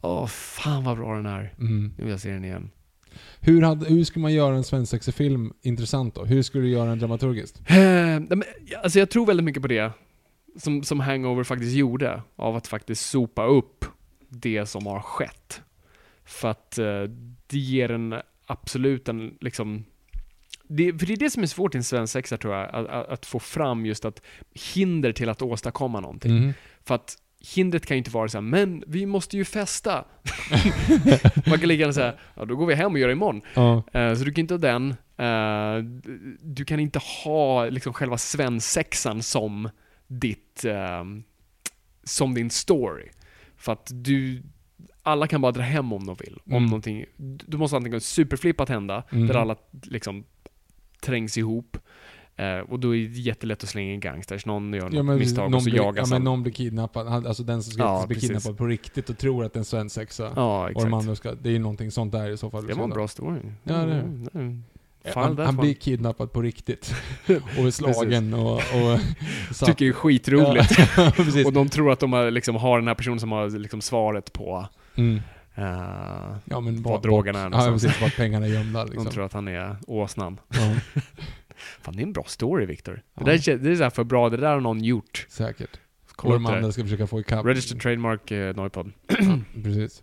Åh, 0.00 0.26
fan 0.26 0.84
vad 0.84 0.96
bra 0.96 1.16
den 1.16 1.26
är. 1.26 1.54
Mm. 1.58 1.92
Nu 1.98 2.04
vill 2.04 2.10
jag 2.10 2.20
se 2.20 2.30
den 2.30 2.44
igen. 2.44 2.70
Hur, 3.40 3.62
hade, 3.62 3.86
hur 3.86 4.04
skulle 4.04 4.22
man 4.22 4.32
göra 4.34 4.56
en 4.56 4.64
svensexefilm 4.64 5.52
intressant 5.62 6.14
då? 6.14 6.24
Hur 6.24 6.42
skulle 6.42 6.64
du 6.64 6.70
göra 6.70 6.88
den 6.88 6.98
dramaturgiskt? 6.98 7.60
Eh, 7.66 7.76
alltså 8.82 8.98
jag 8.98 9.10
tror 9.10 9.26
väldigt 9.26 9.44
mycket 9.44 9.62
på 9.62 9.68
det. 9.68 9.92
Som, 10.60 10.82
som 10.82 11.00
Hangover 11.00 11.44
faktiskt 11.44 11.76
gjorde. 11.76 12.22
Av 12.36 12.56
att 12.56 12.66
faktiskt 12.66 13.10
sopa 13.10 13.46
upp 13.46 13.84
det 14.28 14.66
som 14.66 14.86
har 14.86 15.00
skett. 15.00 15.62
För 16.24 16.48
att 16.48 16.78
eh, 16.78 17.02
det 17.46 17.58
ger 17.58 17.90
en 17.90 18.14
absolut 18.46 19.08
en 19.08 19.36
liksom 19.40 19.84
det, 20.72 20.98
för 20.98 21.06
det 21.06 21.12
är 21.12 21.16
det 21.16 21.30
som 21.30 21.42
är 21.42 21.46
svårt 21.46 21.74
i 21.74 21.78
en 21.78 21.84
svensexa 21.84 22.36
tror 22.36 22.54
jag, 22.54 22.74
att, 22.74 22.86
att, 22.88 23.08
att 23.08 23.26
få 23.26 23.38
fram 23.38 23.86
just 23.86 24.04
att 24.04 24.22
hinder 24.74 25.12
till 25.12 25.28
att 25.28 25.42
åstadkomma 25.42 26.00
någonting. 26.00 26.38
Mm. 26.38 26.52
För 26.84 26.94
att 26.94 27.16
hindret 27.54 27.86
kan 27.86 27.96
ju 27.96 27.98
inte 27.98 28.10
vara 28.10 28.28
så 28.28 28.36
här, 28.36 28.42
men 28.42 28.84
vi 28.86 29.06
måste 29.06 29.36
ju 29.36 29.44
festa. 29.44 30.04
Man 31.46 31.58
kan 31.58 31.68
lika 31.68 31.80
gärna 31.80 31.92
säga, 31.92 32.14
ja 32.34 32.44
då 32.44 32.56
går 32.56 32.66
vi 32.66 32.74
hem 32.74 32.92
och 32.92 32.98
gör 32.98 33.08
det 33.08 33.12
imorgon. 33.12 33.42
Ja. 33.54 33.82
Eh, 33.92 34.14
så 34.14 34.24
du 34.24 34.32
kan 34.32 34.40
inte 34.40 34.54
ha 34.54 34.58
den. 34.58 34.90
Eh, 35.16 35.84
du 36.40 36.64
kan 36.64 36.80
inte 36.80 37.00
ha 37.24 37.64
liksom 37.64 37.92
själva 37.92 38.18
svensexan 38.18 39.22
som 39.22 39.68
ditt, 40.10 40.64
eh, 40.64 41.04
som 42.04 42.34
din 42.34 42.50
story. 42.50 43.08
För 43.56 43.72
att 43.72 43.90
du, 43.94 44.42
alla 45.02 45.26
kan 45.26 45.40
bara 45.40 45.52
dra 45.52 45.62
hem 45.62 45.92
om 45.92 46.06
de 46.06 46.16
vill. 46.20 46.38
Om 46.46 46.52
Mm. 46.52 46.64
någonting, 46.64 47.04
du 47.46 47.56
måste 47.56 47.76
antingen 47.76 48.00
superflippat 48.00 48.68
hända, 48.68 49.02
Mhm. 49.10 49.26
där 49.26 49.34
alla 49.34 49.56
liksom 49.82 50.24
trängs 51.02 51.38
ihop. 51.38 51.76
Eh, 52.36 52.58
och 52.58 52.80
då 52.80 52.96
är 52.96 52.98
det 53.08 53.18
jättelätt 53.20 53.62
att 53.62 53.68
slänga 53.68 53.92
in 53.92 54.00
gangsters. 54.00 54.46
Någon 54.46 54.72
gör 54.72 54.82
något 54.82 54.92
Ja, 54.92 55.02
men 55.02 55.18
misstag 55.18 55.42
någon 55.50 55.54
och 55.54 55.62
så 55.62 55.70
blir, 55.70 55.80
jagas 55.80 56.10
ja, 56.10 56.14
men 56.16 56.24
någon 56.24 56.42
blir 56.42 56.52
kidnappad. 56.52 57.26
Alltså 57.26 57.42
den 57.42 57.62
som 57.62 57.72
ska 57.72 57.82
Ja, 57.82 58.04
bli 58.08 58.20
kidnappad 58.20 58.56
på 58.58 58.66
riktigt 58.66 59.10
och 59.10 59.18
tror 59.18 59.44
att 59.44 59.52
det 59.52 59.56
är 59.56 59.60
en 59.60 59.64
svensexa. 59.64 60.32
Ja, 60.36 60.62
och 60.64 60.70
exakt. 60.70 60.84
de 60.86 60.94
andra 60.94 61.16
ska... 61.16 61.34
Det 61.34 61.48
är 61.48 61.52
ju 61.52 61.58
någonting 61.58 61.90
sånt 61.90 62.12
där 62.12 62.30
i 62.30 62.36
så 62.36 62.50
fall. 62.50 62.66
Det 62.66 62.74
var 62.74 62.84
en 62.84 62.90
bra 62.90 63.08
story. 63.08 63.40
Ja, 63.62 63.74
det 63.74 63.92
är. 63.92 64.00
Mm, 64.00 64.28
mm. 64.34 64.64
Han, 65.14 65.38
han 65.38 65.56
blir 65.56 65.74
kidnappad 65.74 66.32
på 66.32 66.42
riktigt. 66.42 66.94
och 67.58 67.74
slagen 67.74 68.34
och... 68.34 68.52
och 68.54 68.98
satt- 69.54 69.66
Tycker 69.68 69.84
det 69.84 69.88
är 69.88 69.92
skitroligt. 69.92 70.78
Ja. 70.96 71.12
Och 71.46 71.52
de 71.52 71.68
tror 71.68 71.92
att 71.92 72.00
de 72.00 72.12
har, 72.12 72.30
liksom, 72.30 72.56
har 72.56 72.78
den 72.78 72.88
här 72.88 72.94
personen 72.94 73.20
som 73.20 73.32
har 73.32 73.58
liksom, 73.58 73.80
svaret 73.80 74.32
på 74.32 74.68
Mm. 74.96 75.20
eh, 75.54 75.64
Ja, 76.44 76.60
men 76.60 76.82
vad 76.82 77.02
drogerna 77.02 77.38
är 77.40 77.50
Ja, 77.52 77.72
precis. 77.72 78.00
Vart 78.00 78.16
pengarna 78.16 78.46
är 78.46 78.50
gömda 78.50 78.84
liksom. 78.84 79.04
De 79.04 79.10
tror 79.10 79.24
att 79.24 79.32
han 79.32 79.48
är 79.48 79.76
åsnan. 79.86 80.40
Ja, 80.48 80.74
Fan, 81.82 81.96
det 81.96 82.02
är 82.02 82.06
en 82.06 82.12
bra 82.12 82.24
story, 82.26 82.66
Viktor. 82.66 83.02
Ja. 83.14 83.24
Det, 83.24 83.44
där, 83.46 83.56
det 83.56 83.70
är 83.70 83.76
så 83.76 83.82
här 83.82 83.90
för 83.90 84.04
bra, 84.04 84.28
det 84.30 84.36
där 84.36 84.52
har 84.52 84.60
någon 84.60 84.84
gjort. 84.84 85.26
säkert. 85.30 85.70
Kolla 86.16 86.34
de 86.34 86.46
andra 86.46 86.72
ska 86.72 86.82
försöka 86.82 87.06
få 87.06 87.20
ikapp. 87.20 87.46
Registered 87.46 87.82
Trademark 87.82 88.30
eh, 88.30 88.56
Noipod. 88.56 88.92
Precis. 89.64 90.02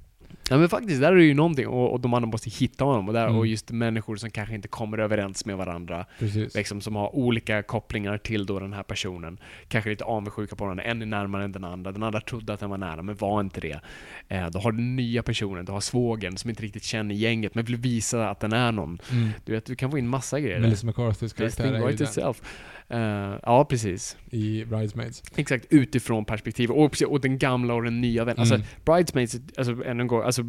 Ja 0.50 0.58
men 0.58 0.70
faktiskt, 0.70 1.02
där 1.02 1.12
är 1.12 1.16
det 1.16 1.24
ju 1.24 1.34
någonting. 1.34 1.68
Och, 1.68 1.94
och 1.94 2.00
de 2.00 2.14
andra 2.14 2.28
måste 2.30 2.50
hitta 2.50 2.84
honom. 2.84 3.08
Och, 3.08 3.14
där, 3.14 3.24
Mm. 3.28 3.38
och 3.38 3.48
just 3.48 3.72
människor 3.72 4.16
som 4.16 4.30
kanske 4.30 4.56
inte 4.56 4.68
kommer 4.68 4.98
överens 4.98 5.46
med 5.46 5.58
varandra. 5.58 6.06
Precis. 6.20 6.56
Liksom, 6.56 6.82
som 6.82 6.96
har 6.96 7.16
olika 7.16 7.64
kopplingar 7.64 8.18
till 8.18 8.46
då 8.46 8.60
den 8.60 8.74
här 8.74 8.84
personen. 8.84 9.38
Kanske 9.68 9.90
lite 9.90 10.04
avundsjuka 10.04 10.56
på 10.56 10.66
den. 10.68 10.80
En 10.80 11.02
är 11.02 11.06
närmare 11.06 11.44
än 11.44 11.52
den 11.52 11.64
andra. 11.64 11.92
Den 11.92 12.04
andra 12.04 12.22
trodde 12.22 12.54
att 12.54 12.60
den 12.60 12.70
var 12.70 12.78
nära, 12.78 13.02
men 13.02 13.16
var 13.16 13.42
inte 13.42 13.62
det. 13.62 13.80
Eh, 14.28 14.48
då 14.50 14.60
har 14.60 14.72
du 14.72 14.82
nya 14.82 15.24
personen, 15.24 15.66
du 15.66 15.72
har 15.72 15.80
svågen 15.82 16.38
som 16.38 16.50
inte 16.50 16.64
riktigt 16.64 16.84
känner 16.84 17.16
gänget, 17.16 17.56
men 17.56 17.66
vill 17.66 17.76
visa 17.76 18.30
att 18.30 18.40
den 18.40 18.54
är 18.54 18.72
någon. 18.72 19.00
Mm. 19.12 19.30
Du 19.46 19.52
vet, 19.52 19.66
du 19.66 19.76
kan 19.76 19.92
få 19.92 19.98
in 19.98 20.08
massa 20.08 20.40
grejer. 20.40 20.60
Melissa 20.60 20.88
McCarthys 20.88 21.34
karaktär 21.34 21.72
den 21.72 21.90
itself. 21.94 22.42
Eh, 22.90 23.36
ja, 23.44 23.66
precis. 23.70 24.18
i 24.32 24.66
Bridesmaids. 24.66 25.24
Exakt, 25.36 25.66
utifrån 25.70 26.26
perspektiv. 26.26 26.72
Och, 26.72 27.02
och 27.08 27.22
den 27.22 27.38
gamla 27.38 27.74
och 27.74 27.84
den 27.84 28.02
nya 28.02 28.26
vännen. 28.26 28.46
Mm. 28.48 28.62
Alltså, 28.62 28.70
Bridesmaids, 28.86 29.36
alltså 29.58 29.72
ännu 29.86 30.02
en 30.02 30.08
gång, 30.08 30.22
alltså, 30.24 30.42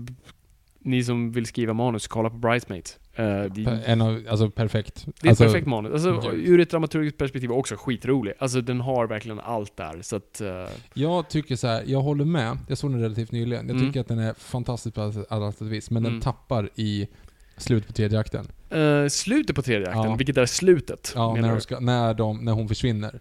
ni 0.80 1.04
som 1.04 1.32
vill 1.32 1.46
skriva 1.46 1.72
manus, 1.72 2.06
kolla 2.06 2.30
på 2.30 2.36
Bridesmaids. 2.36 2.98
Eh, 3.14 3.24
det, 3.42 3.82
En 3.86 4.00
av, 4.02 4.22
alltså 4.30 4.50
perfekt. 4.50 5.06
det 5.06 5.10
är 5.10 5.12
ett 5.22 5.28
alltså, 5.28 5.44
perfekt 5.44 5.66
manus. 5.66 5.92
Alltså, 6.06 6.32
ur 6.32 6.60
ett 6.60 6.70
dramaturgiskt 6.70 7.18
perspektiv 7.18 7.52
också 7.52 7.76
skitrolig. 7.78 8.34
Alltså 8.38 8.60
den 8.60 8.80
har 8.80 9.06
verkligen 9.06 9.40
allt 9.40 9.76
där, 9.76 10.02
så 10.02 10.16
att... 10.16 10.40
eh, 10.40 10.64
Jag 10.94 11.30
tycker 11.30 11.56
så 11.56 11.66
här, 11.66 11.82
jag 11.86 12.00
håller 12.00 12.24
med. 12.24 12.58
Jag 12.68 12.78
såg 12.78 12.90
den 12.90 13.00
relativt 13.00 13.32
nyligen. 13.32 13.66
Jag 13.68 13.76
Mm. 13.76 13.88
tycker 13.88 14.00
att 14.00 14.08
den 14.08 14.18
är 14.18 14.34
fantastisk 14.34 14.94
på 14.94 15.12
alla- 15.30 15.52
sätt 15.52 15.62
vis, 15.66 15.90
men 15.90 16.02
Mm. 16.02 16.12
den 16.12 16.20
tappar 16.20 16.70
i 16.74 17.08
slutet 17.56 17.86
på 17.86 17.92
tredje 17.92 18.18
akten. 18.18 18.46
Eh, 18.70 19.08
slutet 19.08 19.56
på 19.56 19.62
tredje 19.62 19.88
akten, 19.88 20.10
Ja. 20.10 20.14
vilket 20.16 20.36
är 20.36 20.46
slutet? 20.46 21.12
Ja, 21.14 21.34
när, 21.34 21.48
de 21.48 21.60
ska, 21.60 21.80
när, 21.80 22.14
de, 22.14 22.44
när 22.44 22.52
hon 22.52 22.68
försvinner. 22.68 23.20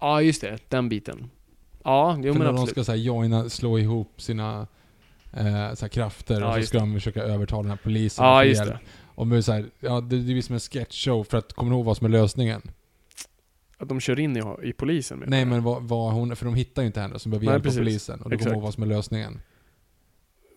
Ja, 0.00 0.22
just 0.22 0.40
det. 0.40 0.58
Den 0.68 0.88
biten. 0.88 1.30
Ja, 1.84 2.16
jo 2.16 2.22
För 2.22 2.38
men 2.38 2.38
när 2.38 2.44
de 2.46 2.62
absolut. 2.62 2.70
ska 2.70 2.84
så 2.84 2.94
joina, 2.94 3.48
slå 3.48 3.78
ihop 3.78 4.20
sina 4.20 4.66
eh, 5.32 5.74
så 5.74 5.88
krafter 5.88 6.40
Ja, 6.40 6.48
och 6.48 6.54
så 6.62 6.66
ska 6.66 6.78
de 6.78 6.94
försöka 6.94 7.22
övertala 7.22 7.62
den 7.62 7.70
här 7.70 7.78
polisen 7.82 8.24
Ja, 8.24 8.44
just 8.44 8.60
hjälp. 8.60 8.72
det. 8.72 8.80
Och 9.14 9.26
det, 9.26 9.36
är 9.36 9.40
så 9.40 9.52
här, 9.52 9.66
ja, 9.80 10.00
det, 10.00 10.16
det 10.16 10.22
blir 10.22 10.42
som 10.42 10.54
en 10.54 10.60
sketchshow 10.60 11.24
för 11.24 11.38
att, 11.38 11.52
kommer 11.52 11.70
du 11.70 11.76
ihåg 11.76 11.84
vad 11.84 11.96
som 11.96 12.04
är 12.04 12.08
lösningen? 12.10 12.62
Att 13.78 13.88
de 13.88 14.00
kör 14.00 14.20
in 14.20 14.36
i, 14.36 14.42
i 14.62 14.72
polisen 14.72 15.24
Nej 15.26 15.44
men 15.44 15.62
vad, 15.62 15.82
vad 15.82 16.12
hon, 16.12 16.36
för 16.36 16.44
de 16.44 16.54
hittar 16.54 16.82
ju 16.82 16.86
inte 16.86 17.00
henne 17.00 17.18
som 17.18 17.30
behöver 17.30 17.46
Nej, 17.46 17.54
hjälp 17.54 17.66
av 17.66 17.72
polisen. 17.76 18.20
Och 18.22 18.30
du 18.30 18.38
kommer 18.38 18.52
ihåg 18.52 18.62
vad 18.62 18.74
som 18.74 18.82
är 18.82 18.86
lösningen? 18.86 19.40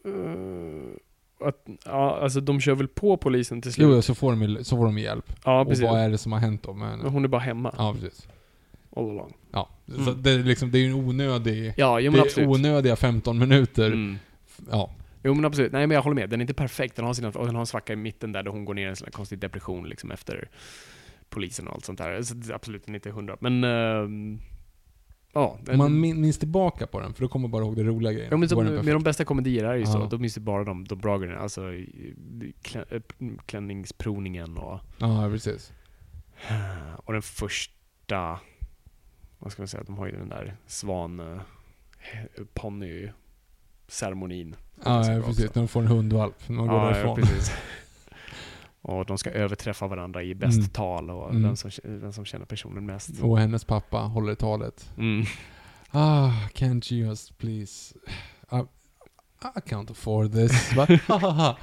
Eh, 0.05 0.12
att, 1.41 1.67
ja, 1.85 2.19
alltså 2.21 2.41
de 2.41 2.59
kör 2.59 2.75
väl 2.75 2.87
på 2.87 3.17
polisen 3.17 3.61
till 3.61 3.73
slut? 3.73 3.87
Jo, 3.89 4.01
så 4.01 4.15
får 4.15 4.31
de, 4.35 4.63
så 4.63 4.77
får 4.77 4.85
de 4.85 4.97
hjälp. 4.97 5.25
ja, 5.45 5.61
och 5.61 5.67
precis. 5.67 5.83
vad 5.83 5.99
är 5.99 6.09
det 6.09 6.17
som 6.17 6.31
har 6.31 6.39
hänt 6.39 6.63
då 6.63 6.73
med 6.73 6.89
Men 6.89 6.97
henne? 6.99 7.09
hon 7.09 7.23
är 7.23 7.27
bara 7.27 7.41
hemma. 7.41 7.73
Ja, 7.77 7.93
precis. 8.01 8.27
All 8.95 9.09
along. 9.09 9.33
Ja. 9.51 9.69
Så 9.85 10.01
Mm. 10.01 10.21
det, 10.23 10.31
är 10.31 10.37
liksom, 10.39 10.71
det 10.71 10.77
är 10.77 10.79
ju 10.79 10.87
en 10.87 10.93
onödig... 10.93 11.73
Ja, 11.77 11.99
jo 11.99 12.11
det 12.11 12.17
är 12.17 12.21
absolut. 12.21 12.49
onödiga 12.49 12.95
15 12.95 13.39
minuter. 13.39 13.87
Mm. 13.87 14.17
Ja. 14.71 14.91
Jo 15.23 15.33
men 15.33 15.45
absolut. 15.45 15.71
Nej 15.71 15.87
men 15.87 15.95
jag 15.95 16.01
håller 16.01 16.15
med. 16.15 16.29
Den 16.29 16.39
är 16.39 16.43
inte 16.43 16.53
perfekt. 16.53 16.95
Den 16.95 17.05
har, 17.05 17.13
sina, 17.13 17.27
och 17.29 17.45
den 17.45 17.55
har 17.55 17.59
en 17.61 17.65
svacka 17.67 17.93
i 17.93 17.95
mitten 17.95 18.31
där, 18.31 18.43
där 18.43 18.51
hon 18.51 18.65
går 18.65 18.73
ner 18.73 18.85
i 18.85 18.89
en 18.89 18.95
sån 18.95 19.11
konstig 19.11 19.39
depression 19.39 19.87
liksom 19.89 20.11
efter 20.11 20.49
polisen 21.29 21.67
och 21.67 21.73
allt 21.73 21.85
sånt 21.85 21.97
där. 21.97 22.21
Så 22.21 22.35
absolut 22.53 22.85
den 22.85 22.95
är 22.95 22.97
inte 22.97 23.11
hundra. 23.11 23.37
Men... 23.39 23.63
ehm, 23.63 24.39
ja. 25.34 25.57
Den, 25.65 25.77
man 25.77 25.99
min- 25.99 26.21
minns 26.21 26.38
tillbaka 26.39 26.88
på 26.88 26.99
den, 26.99 27.13
för 27.13 27.21
då 27.21 27.27
kommer 27.27 27.41
man 27.47 27.51
bara 27.51 27.63
ihåg 27.63 27.75
det 27.75 27.84
roliga 27.84 28.11
grejen. 28.13 28.27
Ja, 28.32 28.38
men 28.38 28.49
den 28.49 28.86
med 28.86 28.95
de 28.95 29.03
bästa 29.03 29.25
komedier 29.25 29.63
är 29.63 29.75
ju 29.75 29.86
så. 29.86 30.05
Då 30.05 30.17
minns 30.17 30.34
du 30.34 30.41
bara 30.41 30.63
de, 30.63 30.86
de 30.86 30.99
bra 30.99 31.17
grejerna. 31.17 31.39
Alltså 31.39 31.61
klä, 32.61 32.86
klänningsprovningen 33.45 34.57
och, 34.57 34.80
Ja, 34.97 35.30
precis. 35.32 35.71
och 37.05 37.13
den 37.13 37.21
första... 37.21 38.39
Vad 39.39 39.51
ska 39.51 39.61
man 39.61 39.67
säga? 39.67 39.84
De 39.84 39.97
har 39.97 40.05
ju 40.07 40.11
den 40.17 40.30
där 40.30 40.57
svan... 40.67 41.19
Uh, 41.19 41.41
ponny 42.53 43.09
ceremonin. 43.88 44.55
Ja, 44.86 45.11
ja, 45.13 45.21
precis. 45.21 45.45
också. 45.45 45.59
De 45.59 45.67
får 45.67 45.82
en 45.82 45.88
hundvalp 45.88 46.36
när 46.49 46.57
de 46.57 46.67
går 46.67 46.75
Ja, 46.77 46.88
ja, 46.88 46.93
därifrån. 46.93 47.15
precis. 47.15 47.51
Och 48.82 49.05
de 49.05 49.17
ska 49.17 49.30
överträffa 49.30 49.88
varandra 49.88 50.23
i 50.23 50.36
bäst 50.36 50.57
Mm. 50.57 50.69
tal 50.69 51.09
och 51.09 51.30
Mm. 51.30 51.43
vem, 51.43 51.55
som, 51.55 51.71
vem 51.84 52.13
som 52.13 52.25
känner 52.25 52.45
personen 52.45 52.86
mest. 52.86 53.09
Och 53.21 53.39
hennes 53.39 53.63
pappa 53.65 53.97
håller 53.97 54.36
talet. 54.36 54.89
Mm. 54.97 55.25
Ah, 55.91 56.32
can't 56.53 56.93
you 56.93 57.07
just 57.09 57.38
please... 57.38 57.95
I, 58.51 58.55
I 59.57 59.59
can't 59.69 59.91
afford 59.91 60.32
this. 60.34 60.73
Va? 60.75 60.88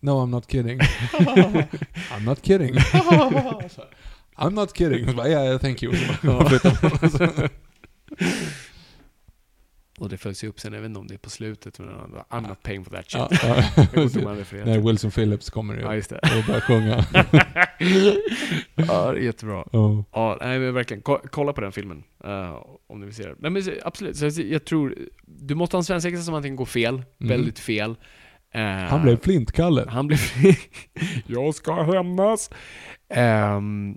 no, 0.00 0.12
I'm 0.24 0.30
not 0.30 0.46
kidding. 0.46 0.78
I'm 2.10 2.24
not 2.24 2.42
kidding. 2.42 2.74
I'm 4.36 4.50
not 4.54 4.72
kidding. 4.74 5.16
Ja, 5.16 5.26
yeah, 5.28 5.58
thank 5.60 5.82
you. 5.82 5.92
Och 9.98 10.08
det 10.08 10.16
följs 10.16 10.44
ju 10.44 10.48
upp 10.48 10.60
sen, 10.60 10.72
jag 10.72 10.80
vet 10.80 10.88
inte 10.88 11.00
om 11.00 11.06
det 11.06 11.14
är 11.14 11.18
på 11.18 11.30
slutet, 11.30 11.78
men 11.78 11.88
I'm 12.30 12.48
not 12.48 12.62
paying 12.62 12.84
for 12.84 12.90
that 12.96 13.10
shit. 13.10 13.20
Ja, 13.42 13.62
ja. 13.92 14.64
När. 14.64 14.78
Wilson 14.78 15.10
Phillips 15.10 15.50
kommer 15.50 15.74
ju 15.74 15.80
Ja, 15.80 15.86
och 15.88 16.44
börjar 16.46 16.60
sjunga. 16.66 17.04
ja, 18.74 19.12
det 19.12 19.18
är 19.18 19.22
jättebra. 19.22 19.64
Oh. 19.72 20.02
Ja, 20.12 20.38
nej 20.40 20.58
men 20.58 20.74
verkligen. 20.74 21.02
Ko- 21.02 21.20
Kolla 21.30 21.52
på 21.52 21.60
den 21.60 21.72
filmen. 21.72 22.02
eh, 22.24 22.62
om 22.86 23.00
du 23.00 23.06
vill 23.06 23.14
se 23.14 23.22
den. 23.22 23.36
Nej 23.38 23.50
men 23.50 23.62
absolut, 23.84 24.16
så 24.16 24.24
jag- 24.42 24.64
tror... 24.64 24.94
Du 25.26 25.54
måste 25.54 25.76
ha 25.76 25.80
en 25.80 25.84
svensexa 25.84 26.22
som 26.22 26.34
antingen 26.34 26.56
går 26.56 26.66
fel, 26.66 27.02
väldigt 27.18 27.58
fel. 27.58 27.96
Eh, 28.52 28.62
Han 28.62 29.02
blev 29.02 29.20
flintkalle. 29.20 29.84
Han 29.88 30.06
blev... 30.06 30.18
jag 31.26 31.54
ska 31.54 31.82
hämnas! 31.82 32.50
Ehm, 33.10 33.96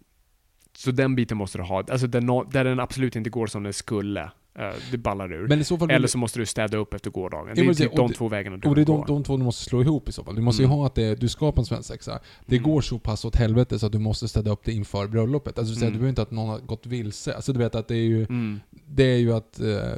så 0.77 0.91
den 0.91 1.15
biten 1.15 1.37
måste 1.37 1.57
du 1.57 1.63
ha. 1.63 1.77
Alltså 1.91 2.07
där, 2.07 2.21
nå- 2.21 2.43
där 2.43 2.63
den 2.63 2.79
absolut 2.79 3.15
inte 3.15 3.29
går 3.29 3.47
som 3.47 3.63
den 3.63 3.73
skulle. 3.73 4.31
Eh, 4.55 4.69
det 4.91 4.97
ballar 4.97 5.33
ur. 5.33 5.47
Men 5.47 5.59
i 5.59 5.63
så 5.63 5.77
fall... 5.77 5.91
Eller 5.91 6.07
så 6.07 6.17
måste 6.17 6.39
du 6.39 6.45
städa 6.45 6.77
upp 6.77 6.93
efter 6.93 7.09
gårdagen. 7.11 7.55
Det 7.55 7.61
är 7.61 7.73
typ 7.73 7.95
de 7.95 8.13
två 8.13 8.27
vägarna 8.29 8.57
du 8.57 8.69
Och 8.69 8.75
det 8.75 8.81
är 8.81 8.85
de, 8.85 9.03
de 9.07 9.23
två 9.23 9.37
du 9.37 9.43
måste 9.43 9.63
slå 9.63 9.81
ihop 9.81 10.09
i 10.09 10.11
så 10.11 10.23
fall. 10.23 10.35
Du 10.35 10.41
måste 10.41 10.61
ju 10.61 10.65
Mm. 10.65 10.77
ha 10.77 10.85
att 10.85 10.95
det, 10.95 11.15
du 11.15 11.29
skapar 11.29 11.61
en 11.61 11.65
svensexa. 11.65 12.19
Det 12.45 12.55
Mm. 12.57 12.69
går 12.71 12.81
så 12.81 12.99
pass 12.99 13.25
åt 13.25 13.35
helvete 13.35 13.79
så 13.79 13.85
att 13.85 13.91
du 13.91 13.99
måste 13.99 14.27
städa 14.27 14.51
upp 14.51 14.61
det 14.63 14.71
inför 14.71 15.07
bröllopet. 15.07 15.57
Alltså 15.57 15.73
du, 15.73 15.79
säger, 15.79 15.87
Mm. 15.87 15.93
du 15.93 15.99
behöver 15.99 16.09
inte 16.09 16.21
att 16.21 16.31
någon 16.31 16.49
har 16.49 16.59
gått 16.59 16.85
vilse. 16.85 17.33
Alltså 17.35 17.53
du 17.53 17.59
vet 17.59 17.75
att 17.75 17.87
det 17.87 17.95
är 17.95 18.05
ju, 18.07 18.19
Mm. 18.23 18.59
det 18.85 19.03
är 19.03 19.17
ju 19.17 19.33
att 19.33 19.59
eh, 19.59 19.93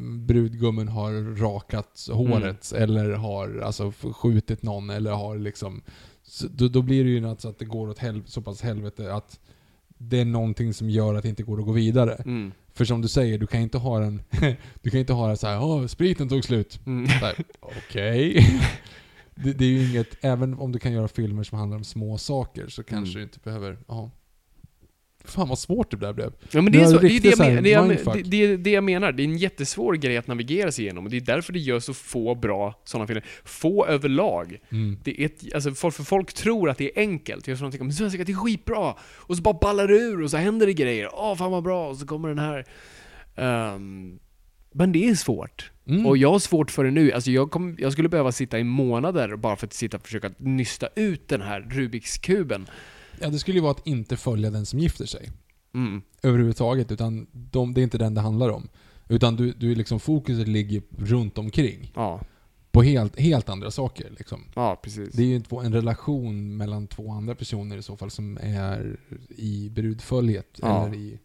brudgummen 0.00 0.88
har 0.88 1.36
rakat 1.36 2.08
håret 2.12 2.72
Mm. 2.72 2.82
eller 2.82 3.10
har 3.12 3.58
alltså 3.64 3.92
skjutit 4.12 4.62
någon 4.62 4.90
eller 4.90 5.10
har 5.12 5.38
liksom... 5.38 5.82
Så, 6.22 6.46
då, 6.48 6.68
då 6.68 6.82
blir 6.82 7.04
det 7.04 7.10
ju 7.10 7.20
något 7.20 7.40
så 7.40 7.48
att 7.48 7.58
det 7.58 7.64
går 7.64 7.88
åt 7.88 7.98
hel, 7.98 8.22
så 8.26 8.42
pass 8.42 8.62
helvete 8.62 9.14
att 9.14 9.40
det 9.98 10.20
är 10.20 10.24
någonting 10.24 10.74
som 10.74 10.90
gör 10.90 11.14
att 11.14 11.22
det 11.22 11.28
inte 11.28 11.42
går 11.42 11.58
att 11.58 11.66
gå 11.66 11.72
vidare. 11.72 12.14
Mm. 12.14 12.52
För 12.74 12.84
som 12.84 13.00
du 13.02 13.08
säger, 13.08 13.38
du 13.38 13.46
kan 13.46 13.60
inte 13.60 13.78
ha 13.78 13.98
den... 13.98 14.22
du 14.82 14.90
kan 14.90 15.00
inte 15.00 15.12
ha 15.12 15.28
det 15.28 15.36
så 15.36 15.46
här, 15.46 15.62
åh, 15.62 15.86
spriten 15.86 16.28
tog 16.28 16.44
slut. 16.44 16.80
Mm. 16.86 17.06
Okej. 17.60 18.46
det, 19.34 19.52
det 19.52 19.64
är 19.64 19.68
ju 19.68 19.90
inget, 19.90 20.24
även 20.24 20.54
om 20.54 20.72
du 20.72 20.78
kan 20.78 20.92
göra 20.92 21.08
filmer 21.08 21.42
som 21.42 21.58
handlar 21.58 21.76
om 21.76 21.84
små 21.84 22.18
saker 22.18 22.68
så 22.68 22.82
kanske 22.82 23.10
Mm. 23.12 23.14
du 23.14 23.22
inte 23.22 23.38
behöver, 23.44 23.78
ja. 23.88 24.10
Fan 25.24 25.48
vad 25.48 25.58
svårt 25.58 25.90
det 25.90 25.96
där 25.96 26.12
blev. 26.12 26.32
Ja 26.50 26.62
men 26.62 26.72
det 26.72 26.80
är, 26.80 26.86
så, 26.86 26.98
det, 26.98 27.06
är 27.06 27.08
riktigt 27.08 27.38
det, 27.38 27.70
jag 27.70 27.88
det, 27.88 28.22
det, 28.22 28.56
det, 28.56 28.80
menar. 28.80 29.12
Det 29.12 29.22
är 29.22 29.24
en 29.24 29.36
jättesvår 29.36 29.94
grej 29.94 30.16
att 30.16 30.26
navigera 30.26 30.72
sig 30.72 30.84
igenom 30.84 31.04
och 31.04 31.10
det 31.10 31.16
är 31.16 31.20
därför 31.20 31.52
det 31.52 31.58
gör 31.58 31.80
så 31.80 31.94
få 31.94 32.34
bra 32.34 32.80
sådana 32.84 33.06
filmer. 33.06 33.24
Få 33.44 33.86
överlag. 33.86 34.58
Mm. 34.70 34.98
Det 35.04 35.22
är 35.22 35.26
ett, 35.26 35.54
alltså 35.54 35.74
folk, 35.74 35.94
för 35.94 36.04
folk 36.04 36.32
tror 36.32 36.70
att 36.70 36.78
det 36.78 36.84
är 36.84 37.00
enkelt. 37.00 37.48
Jag 37.48 37.58
tror 37.58 37.68
att 37.68 37.72
de 37.72 37.78
tänker, 37.78 37.94
svenska 37.94 38.24
det 38.24 38.32
är 38.32 38.36
skitbra! 38.36 38.94
Och 39.02 39.36
så 39.36 39.42
bara 39.42 39.58
ballar 39.60 39.88
det 39.88 39.94
ur 39.94 40.22
och 40.22 40.30
så 40.30 40.36
händer 40.36 40.66
det 40.66 40.72
grejer. 40.72 41.08
Åh 41.12 41.36
fan 41.36 41.50
vad 41.50 41.62
bra! 41.62 41.88
Och 41.88 41.96
så 41.96 42.06
kommer 42.06 42.28
den 42.28 42.38
här. 42.38 42.66
Ehm, 43.36 44.18
men 44.72 44.92
det 44.92 45.08
är 45.08 45.14
svårt. 45.14 45.70
Mm. 45.86 46.06
Och 46.06 46.16
jag 46.16 46.32
har 46.32 46.38
svårt 46.38 46.70
för 46.70 46.84
det 46.84 46.90
nu. 46.90 47.12
Alltså 47.12 47.30
jag, 47.30 47.50
kom, 47.50 47.76
jag 47.78 47.92
skulle 47.92 48.08
behöva 48.08 48.32
sitta 48.32 48.58
i 48.58 48.64
månader 48.64 49.36
bara 49.36 49.56
för 49.56 49.66
att 49.66 49.72
sitta 49.72 49.96
och 49.96 50.02
försöka 50.02 50.30
nysta 50.38 50.88
ut 50.96 51.28
den 51.28 51.40
här 51.40 51.60
Rubiks 51.70 52.18
kuben. 52.18 52.66
Ja, 53.20 53.28
det 53.30 53.38
skulle 53.38 53.56
ju 53.56 53.62
vara 53.62 53.70
att 53.72 53.86
inte 53.86 54.16
följa 54.16 54.50
den 54.50 54.66
som 54.66 54.78
gifter 54.78 55.06
sig. 55.06 55.30
Mm. 55.74 56.02
Överhuvudtaget, 56.22 56.92
utan 56.92 57.26
de, 57.32 57.74
det 57.74 57.80
är 57.80 57.82
inte 57.82 57.98
den 57.98 58.14
det 58.14 58.20
handlar 58.20 58.48
om. 58.48 58.68
Utan 59.08 59.36
du, 59.36 59.52
du 59.52 59.72
är 59.72 59.76
liksom, 59.76 60.00
fokuset 60.00 60.48
ligger 60.48 60.82
runt 60.98 61.38
omkring. 61.38 61.92
Ja, 61.94 62.20
På 62.70 62.82
helt, 62.82 63.18
helt 63.20 63.48
andra 63.48 63.70
saker 63.70 64.10
liksom. 64.18 64.40
ja 64.54 64.80
precis. 64.82 65.12
Det 65.14 65.22
är 65.22 65.26
ju 65.26 65.40
två- 65.40 65.60
en 65.60 65.72
relation 65.72 66.56
mellan 66.56 66.86
två 66.86 67.10
andra 67.12 67.34
personer 67.34 67.76
i 67.76 67.82
så 67.82 67.96
fall 67.96 68.10
som 68.10 68.38
är 68.42 68.96
i 69.28 69.70
brudföljet 69.70 70.58
Ja. 70.62 70.86
eller 70.86 70.96
i 70.96 71.18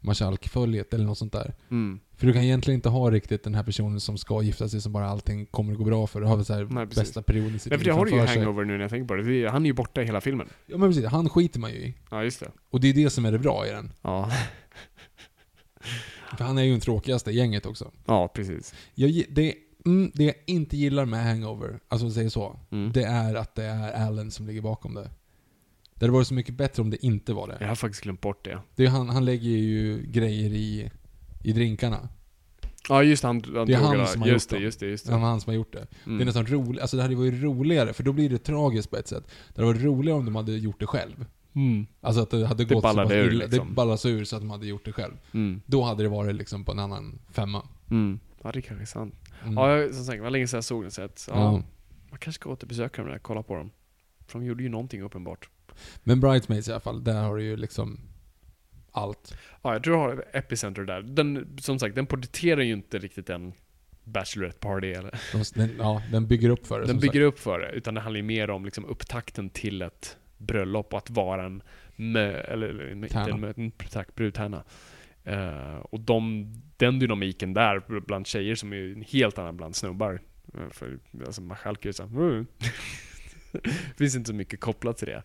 marskalkföljet 0.00 0.94
eller 0.94 1.04
något 1.04 1.18
sånt 1.18 1.32
där. 1.32 1.54
Mm. 1.70 2.00
För 2.18 2.26
du 2.26 2.32
kan 2.32 2.42
egentligen 2.42 2.78
inte 2.78 2.88
ha 2.88 3.10
riktigt 3.10 3.44
den 3.44 3.54
här 3.54 3.62
personen 3.62 4.00
som 4.00 4.18
ska 4.18 4.42
gifta 4.42 4.68
sig 4.68 4.80
som 4.80 4.92
bara 4.92 5.08
allting 5.08 5.46
kommer 5.46 5.72
att 5.72 5.78
gå 5.78 5.84
bra 5.84 6.06
för. 6.06 6.20
Du 6.20 6.26
har 6.26 6.42
så 6.42 6.54
här 6.54 6.64
Nej, 6.70 6.86
bästa 6.86 7.22
perioden 7.22 7.54
i 7.54 7.58
sitt 7.58 7.72
liv 7.72 7.84
det 7.84 7.90
har 7.90 8.04
du 8.04 8.10
ju 8.10 8.16
framför 8.16 8.34
sig. 8.34 8.42
hangover 8.42 8.64
nu 8.64 8.72
när 8.72 8.80
jag 8.80 8.90
tänker 8.90 9.08
på 9.08 9.14
det. 9.14 9.50
Han 9.50 9.62
är 9.62 9.66
ju 9.66 9.72
borta 9.72 10.02
i 10.02 10.04
hela 10.04 10.20
filmen. 10.20 10.48
Ja 10.66 10.76
men 10.78 10.88
precis, 10.90 11.04
han 11.06 11.28
skiter 11.28 11.60
man 11.60 11.70
ju 11.70 11.76
i. 11.76 11.94
Ja, 12.10 12.24
just 12.24 12.40
det. 12.40 12.50
Och 12.70 12.80
det 12.80 12.88
är 12.88 12.94
det 12.94 13.10
som 13.10 13.24
är 13.24 13.32
det 13.32 13.38
bra 13.38 13.66
i 13.66 13.70
den. 13.70 13.92
Ja, 14.02 14.30
För 16.38 16.44
han 16.44 16.58
är 16.58 16.62
ju 16.62 16.70
den 16.70 16.80
tråkigaste 16.80 17.30
i 17.30 17.34
gänget 17.36 17.66
också. 17.66 17.90
ja 18.06 18.28
precis. 18.28 18.74
Jag, 18.94 19.22
det, 19.30 19.54
mm, 19.86 20.10
det 20.14 20.24
jag 20.24 20.34
inte 20.46 20.76
gillar 20.76 21.04
med 21.04 21.24
Hangover, 21.24 21.80
alltså 21.88 22.10
säga 22.10 22.30
så, 22.30 22.56
Mm. 22.70 22.92
det 22.92 23.02
är 23.04 23.34
att 23.34 23.54
det 23.54 23.64
är 23.64 24.06
Allen 24.06 24.30
som 24.30 24.46
ligger 24.46 24.60
bakom 24.60 24.94
det. 24.94 25.10
Det 25.94 26.04
hade 26.04 26.12
varit 26.12 26.26
så 26.26 26.34
mycket 26.34 26.54
bättre 26.54 26.82
om 26.82 26.90
det 26.90 27.06
inte 27.06 27.32
var 27.32 27.48
det. 27.48 27.56
Jag 27.60 27.68
har 27.68 27.74
faktiskt 27.74 28.02
glömt 28.02 28.20
bort 28.20 28.44
det. 28.44 28.58
det 28.74 28.84
är, 28.84 28.88
han, 28.88 29.08
han 29.08 29.24
lägger 29.24 29.50
ju 29.50 30.02
grejer 30.06 30.50
i, 30.50 30.90
i 31.42 31.52
drinkarna. 31.52 32.08
Ja, 32.88 33.02
just 33.02 33.22
han, 33.22 33.42
han 33.54 33.66
Det 33.66 33.72
är 33.74 33.78
han 33.78 34.06
som 34.06 34.22
har 34.22 34.28
Just 34.28 34.52
gjort 34.52 34.58
det, 34.58 34.64
just 34.64 34.80
det, 34.80 34.86
just 34.86 35.06
Det 35.06 35.12
är 35.12 35.16
det. 35.18 35.22
han 35.24 35.40
som 35.40 35.50
har 35.50 35.56
gjort 35.56 35.72
det. 35.72 35.78
Det 36.04 36.10
är 36.10 36.14
Mm. 36.14 36.26
nästan 36.26 36.46
roligt, 36.46 36.80
alltså 36.80 36.96
det 36.96 37.02
hade 37.02 37.14
varit 37.16 37.42
roligare, 37.42 37.92
för 37.92 38.02
då 38.02 38.12
blir 38.12 38.30
det 38.30 38.38
tragiskt 38.38 38.90
på 38.90 38.96
ett 38.96 39.08
sätt. 39.08 39.24
Det 39.54 39.60
hade 39.62 39.72
varit 39.72 39.82
roligare 39.84 40.18
om 40.18 40.24
de 40.24 40.36
hade 40.36 40.52
gjort 40.52 40.80
det 40.80 40.86
själv. 40.86 41.24
Mm. 41.54 41.86
Alltså 42.00 42.22
att 42.22 42.30
det 42.30 42.46
hade 42.46 42.64
Det 42.64 42.74
gått 42.74 42.84
så 42.84 42.94
pass 42.94 43.10
ur, 43.10 43.32
illa. 43.32 43.44
liksom. 43.44 43.68
Det 43.68 43.74
ballas 43.74 44.06
ur 44.06 44.24
så 44.24 44.36
att 44.36 44.42
de 44.42 44.50
hade 44.50 44.66
gjort 44.66 44.84
det 44.84 44.92
själv. 44.92 45.12
Mm. 45.32 45.60
Då 45.66 45.82
hade 45.82 46.02
det 46.02 46.08
varit 46.08 46.34
liksom 46.34 46.64
på 46.64 46.72
en 46.72 46.78
annan 46.78 47.18
femma. 47.30 47.66
Mm. 47.90 48.20
Ja, 48.42 48.52
det 48.52 48.62
kanske 48.62 48.82
är 48.82 48.86
sant. 48.86 49.14
Mm. 49.42 49.54
Ja, 49.54 49.76
jag, 49.76 49.94
som 49.94 50.04
sagt, 50.04 50.16
det 50.18 50.22
var 50.22 50.30
länge 50.30 50.46
sedan 50.48 50.56
jag 50.56 50.64
såg 50.64 50.82
den 50.82 50.90
så 50.90 51.02
att, 51.02 51.28
ja, 51.30 51.34
Ja. 51.36 51.50
man 52.10 52.18
kanske 52.18 52.32
ska 52.32 52.50
återbesöka 52.50 53.02
dem 53.02 53.10
där, 53.10 53.18
kolla 53.18 53.42
på 53.42 53.54
dem. 53.54 53.70
För 54.26 54.38
de 54.38 54.44
gjorde 54.46 54.62
ju 54.62 54.68
någonting 54.68 55.02
uppenbart. 55.02 55.48
Men 56.04 56.20
Bridesmaids 56.20 56.68
i 56.68 56.70
alla 56.72 56.80
fall, 56.80 57.04
där 57.04 57.22
har 57.22 57.36
du 57.36 57.42
ju 57.44 57.56
liksom 57.56 58.00
allt. 58.98 59.34
Ja, 59.62 59.72
jag 59.72 59.82
tror 59.82 59.96
jag 59.96 60.08
har 60.08 60.24
Epicenter 60.32 60.82
där. 60.82 61.02
Den, 61.02 61.56
som 61.60 61.78
sagt, 61.78 61.94
den 61.94 62.06
porträtterar 62.06 62.62
ju 62.62 62.72
inte 62.72 62.98
riktigt 62.98 63.26
den 63.26 63.52
Bachelorette 64.04 64.58
party 64.58 64.92
eller... 64.92 65.18
De, 65.32 65.44
den, 65.54 65.76
ja, 65.78 66.02
den 66.12 66.26
bygger 66.26 66.50
upp 66.50 66.66
för 66.66 66.80
det. 66.80 66.86
Den 66.86 66.98
bygger 66.98 67.20
upp 67.20 67.38
för 67.38 67.58
det, 67.58 67.70
utan 67.70 67.94
det 67.94 68.00
handlar 68.00 68.16
ju 68.16 68.22
mer 68.22 68.50
om 68.50 68.64
liksom 68.64 68.84
upptakten 68.84 69.50
till 69.50 69.82
ett 69.82 70.16
bröllop 70.38 70.92
och 70.92 70.98
att 70.98 71.10
vara 71.10 71.44
en 71.44 71.62
mö, 71.96 72.40
eller, 72.40 72.92
inte 72.92 73.08
Tärna. 73.08 73.34
en, 73.34 73.40
mö, 73.40 73.52
en 73.56 73.70
tack, 73.70 74.14
brudtärna. 74.14 74.64
Eh, 75.24 75.76
och 75.76 76.00
de, 76.00 76.46
den 76.76 76.98
dynamiken 76.98 77.54
där 77.54 78.00
bland 78.00 78.26
tjejer 78.26 78.54
som 78.54 78.72
är 78.72 78.76
en 78.76 79.02
helt 79.02 79.38
annan 79.38 79.56
bland 79.56 79.76
snubbar. 79.76 80.20
Eh, 80.54 80.70
för 80.70 80.98
alltså 81.26 81.42
Machalka 81.42 81.88
är 81.88 81.92
såhär, 81.92 82.10
mm. 82.10 82.46
Det 83.62 83.94
finns 83.96 84.16
inte 84.16 84.28
så 84.28 84.34
mycket 84.34 84.60
kopplat 84.60 84.96
till 84.96 85.08
det. 85.08 85.22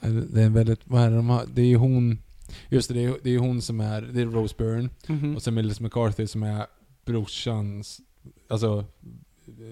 sagt. 0.00 0.34
Det 0.34 0.40
är 0.40 0.46
en 0.46 0.52
väldigt, 0.52 0.80
vad 0.84 1.02
är 1.02 1.10
det 1.10 1.16
de 1.16 1.28
har? 1.28 1.44
Det 1.46 1.62
är 1.62 1.66
ju 1.66 1.76
hon, 1.76 2.18
just 2.68 2.88
det, 2.88 2.94
det 2.94 3.04
är, 3.04 3.14
det 3.22 3.28
är 3.28 3.32
ju 3.32 3.38
hon 3.38 3.62
som 3.62 3.80
är, 3.80 4.02
det 4.02 4.20
är 4.20 4.26
Rose 4.26 4.54
Byrne. 4.58 4.88
Mhm. 5.06 5.36
Och 5.36 5.42
sen 5.42 5.54
Melissa 5.54 5.82
McCarthy 5.82 6.26
som 6.26 6.42
är 6.42 6.66
brorsans, 7.04 8.00
alltså 8.48 8.84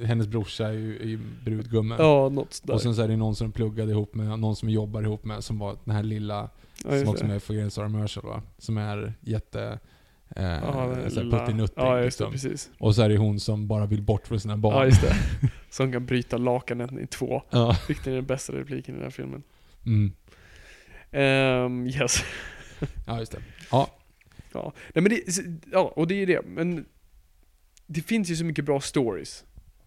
hennes 0.04 0.26
brorsa 0.26 0.68
är 0.68 0.72
ju, 0.72 0.96
är 1.02 1.06
ju 1.06 1.18
brudgummen. 1.44 1.98
Ja, 2.00 2.28
något 2.28 2.52
sådär. 2.52 2.74
Och 2.74 2.82
sen 2.82 2.94
så 2.94 3.02
är 3.02 3.08
det 3.08 3.16
någon 3.16 3.36
som 3.36 3.46
de 3.46 3.52
pluggade 3.52 3.90
ihop 3.92 4.14
med, 4.14 4.38
någon 4.38 4.56
som 4.56 4.68
jobbar 4.68 5.02
ihop 5.02 5.24
med, 5.24 5.44
som 5.44 5.58
var 5.58 5.76
den 5.84 5.94
här 5.94 6.02
lilla, 6.02 6.50
ja, 6.84 6.98
som 7.00 7.08
också 7.08 7.24
är 7.24 7.28
med 7.28 7.42
för 7.42 7.68
Sara 7.68 7.88
Marshall 7.88 8.24
va? 8.24 8.42
Som 8.58 8.78
är 8.78 9.14
jätte... 9.20 9.78
Eh, 10.36 10.44
Ja, 10.44 10.94
puttinutting 11.14 11.84
Ja, 11.84 12.00
liksom. 12.00 12.32
precis. 12.32 12.70
Och 12.78 12.94
så 12.94 13.02
är 13.02 13.08
det 13.08 13.16
hon 13.16 13.40
som 13.40 13.66
bara 13.68 13.86
vill 13.86 14.02
bort 14.02 14.26
från 14.26 14.40
sina 14.40 14.56
barn. 14.56 14.74
Ja, 14.74 14.84
just 14.84 15.02
det. 15.02 15.16
Som 15.70 15.92
kan 15.92 16.06
bryta 16.06 16.36
lakanet 16.36 16.92
i 16.92 17.06
två. 17.06 17.42
Ja. 17.50 17.76
Vilket 17.88 18.06
är 18.06 18.14
den 18.14 18.26
bästa 18.26 18.52
repliken 18.52 18.94
i 18.94 18.98
den 18.98 19.04
här 19.04 19.10
filmen. 19.10 19.42
Mm. 19.86 20.12
Ehm, 21.10 21.86
yes. 21.86 22.24
Ja, 23.06 23.18
just 23.18 23.32
det. 23.32 23.42
Ja. 23.70 23.90
Ja. 24.52 24.72
Nej 24.94 25.02
men 25.02 25.12
det, 25.12 25.22
ja, 25.72 25.92
och 25.96 26.06
det 26.06 26.14
är 26.22 26.26
det. 26.26 26.42
Men 26.46 26.86
det 27.86 28.00
finns 28.02 28.28
ju 28.30 28.36
så 28.36 28.44
mycket 28.44 28.64
bra 28.64 28.80
stories 28.80 29.44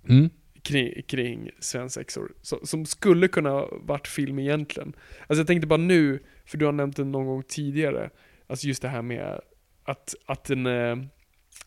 Mm. 0.09 0.29
kring, 0.61 1.01
kring 1.07 1.49
svensexor 1.59 2.31
som 2.63 2.85
skulle 2.85 3.27
kunna 3.27 3.65
varit 3.71 4.07
film 4.07 4.39
egentligen. 4.39 4.93
Alltså 5.19 5.39
jag 5.39 5.47
tänkte 5.47 5.67
bara 5.67 5.77
nu, 5.77 6.23
för 6.45 6.57
du 6.57 6.65
har 6.65 6.71
nämnt 6.71 6.95
det 6.95 7.03
någon 7.03 7.25
gång 7.25 7.43
tidigare, 7.47 8.09
alltså 8.47 8.67
just 8.67 8.81
det 8.81 8.87
här 8.89 9.01
med 9.01 9.39
att, 9.83 10.15
att 10.25 10.49
en, 10.49 10.65
eh, 10.65 10.97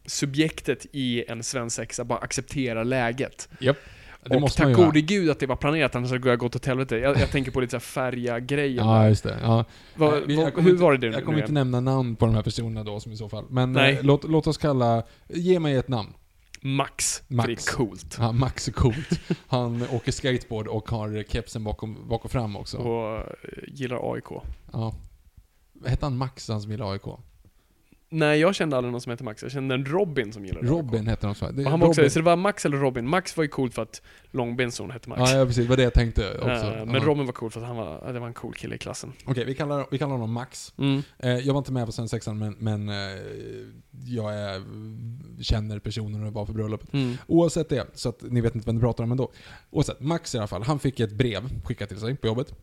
subjektet 0.06 0.86
i 0.92 1.24
en 1.28 1.42
svensexa 1.42 2.04
bara 2.04 2.18
accepterar 2.18 2.84
läget. 2.84 3.48
Japp. 3.60 3.76
Det 4.24 4.36
och 4.36 4.52
tack 4.52 4.76
gode 4.76 5.00
gud 5.00 5.30
att 5.30 5.38
det 5.40 5.46
var 5.46 5.56
planerat, 5.56 5.94
annars 5.96 6.10
hade 6.10 6.30
det 6.30 6.36
gått 6.36 6.56
åt 6.56 6.66
helvete. 6.66 6.96
Jag, 6.96 7.18
jag 7.18 7.30
tänker 7.30 7.50
på 7.50 7.60
lite 7.60 7.70
såhär 7.70 7.80
färja-grejen. 7.80 8.86
Ja, 8.86 9.08
just 9.08 9.22
det. 9.22 9.38
Ja. 9.42 9.64
Nej, 9.94 10.08
jag 10.10 10.54
kommer 10.54 10.62
hur 10.62 10.70
inte- 10.70 10.82
var 10.82 10.92
det 10.96 11.08
nu? 11.08 11.12
Jag 11.12 11.24
kommer 11.24 11.38
inte 11.40 11.52
nämna 11.52 11.80
namn 11.80 12.16
på 12.16 12.26
de 12.26 12.34
här 12.34 12.42
personerna 12.42 12.84
då 12.84 13.00
som 13.00 13.12
i 13.12 13.16
så 13.16 13.28
fall. 13.28 13.44
Men 13.50 13.72
Nej. 13.72 13.92
eh, 13.94 14.02
låt, 14.02 14.24
låt 14.24 14.46
oss 14.46 14.58
kalla, 14.58 15.02
ge 15.28 15.60
mig 15.60 15.76
ett 15.76 15.88
namn. 15.88 16.12
Max, 16.60 17.22
Max. 17.28 17.44
för 17.44 17.48
det 17.54 17.70
är 17.70 17.76
coolt. 17.76 18.16
Ja, 18.20 18.32
Max 18.32 18.68
är 18.68 18.72
coolt. 18.72 19.20
Han 19.46 19.86
åker 19.92 20.12
skateboard 20.12 20.66
och 20.68 20.90
har 20.90 21.24
kepsen 21.28 21.64
bakom, 21.64 22.08
bak 22.08 22.24
och 22.24 22.30
fram 22.30 22.56
också. 22.56 22.76
Och 22.78 23.16
eh, 23.18 23.22
gillar 23.68 24.12
AIK. 24.14 24.24
Ja. 24.72 24.94
Hette 25.86 26.06
han 26.06 26.16
Max, 26.16 26.48
han 26.48 26.60
som 26.60 26.70
gillade 26.70 26.90
AIK? 26.92 27.02
Nej, 28.14 28.40
jag 28.40 28.54
kände 28.54 28.76
aldrig 28.76 28.92
någon 28.92 29.00
som 29.00 29.10
hette 29.10 29.24
Max. 29.24 29.42
Jag 29.42 29.52
kände 29.52 29.74
en 29.74 29.84
Robin 29.84 30.32
som 30.32 30.44
gillade 30.46 30.66
Robin 30.66 31.06
hette 31.06 31.26
han 31.26 31.30
också. 31.30 31.46
Det, 31.52 31.64
Och 31.64 31.70
han 31.70 31.80
var 31.80 31.88
också, 31.88 32.00
Robin. 32.00 32.10
så 32.10 32.18
det 32.18 32.24
var 32.24 32.36
Max 32.36 32.66
eller 32.66 32.76
Robin. 32.76 33.08
Max 33.08 33.36
var 33.36 33.44
ju 33.44 33.48
coolt 33.48 33.74
för 33.74 33.82
att 33.82 34.02
Långbenson 34.30 34.90
hette 34.90 35.08
Max. 35.08 35.20
Ja, 35.20 35.38
ja, 35.38 35.46
precis. 35.46 35.64
Det 35.64 35.68
var 35.70 35.76
det 35.76 35.82
jag 35.82 35.94
tänkte 35.94 36.38
också. 36.38 36.48
Eh, 36.50 36.86
men. 36.86 37.00
Robin 37.00 37.26
var 37.26 37.32
cool 37.32 37.50
för 37.50 37.60
att 37.60 37.66
han 37.66 37.76
var, 37.76 38.12
det 38.12 38.20
var 38.20 38.26
en 38.26 38.34
cool 38.34 38.54
kille 38.54 38.74
i 38.74 38.78
klassen. 38.78 39.12
Okej, 39.24 39.44
vi, 39.44 39.54
kallar, 39.54 39.86
vi 39.90 39.98
kallar 39.98 40.12
honom 40.12 40.32
Max. 40.32 40.74
Mm. 40.78 41.02
Eh, 41.18 41.30
jag 41.30 41.54
var 41.54 41.58
inte 41.58 41.72
med 41.72 41.86
på 41.86 41.92
svensexan, 41.92 42.38
men, 42.38 42.56
men 42.58 42.88
eh, 42.88 42.94
jag 44.04 44.34
är, 44.34 44.62
känner 45.42 45.78
personen 45.78 46.26
och 46.26 46.32
var 46.32 46.46
på 46.46 46.52
bröllopet. 46.52 46.92
Mm. 46.92 47.16
Oavsett 47.26 47.68
det, 47.68 47.86
så 47.94 48.08
att 48.08 48.22
ni 48.22 48.40
vet 48.40 48.54
inte 48.54 48.66
vem 48.66 48.74
du 48.74 48.80
pratar 48.80 49.04
om 49.04 49.10
ändå. 49.10 49.32
Oavsett, 49.70 50.00
Max 50.00 50.34
i 50.34 50.38
alla 50.38 50.46
fall, 50.46 50.62
han 50.62 50.78
fick 50.78 51.00
ett 51.00 51.12
brev 51.12 51.64
skickat 51.64 51.88
till 51.88 52.00
sig 52.00 52.16
på 52.16 52.26
jobbet. 52.26 52.54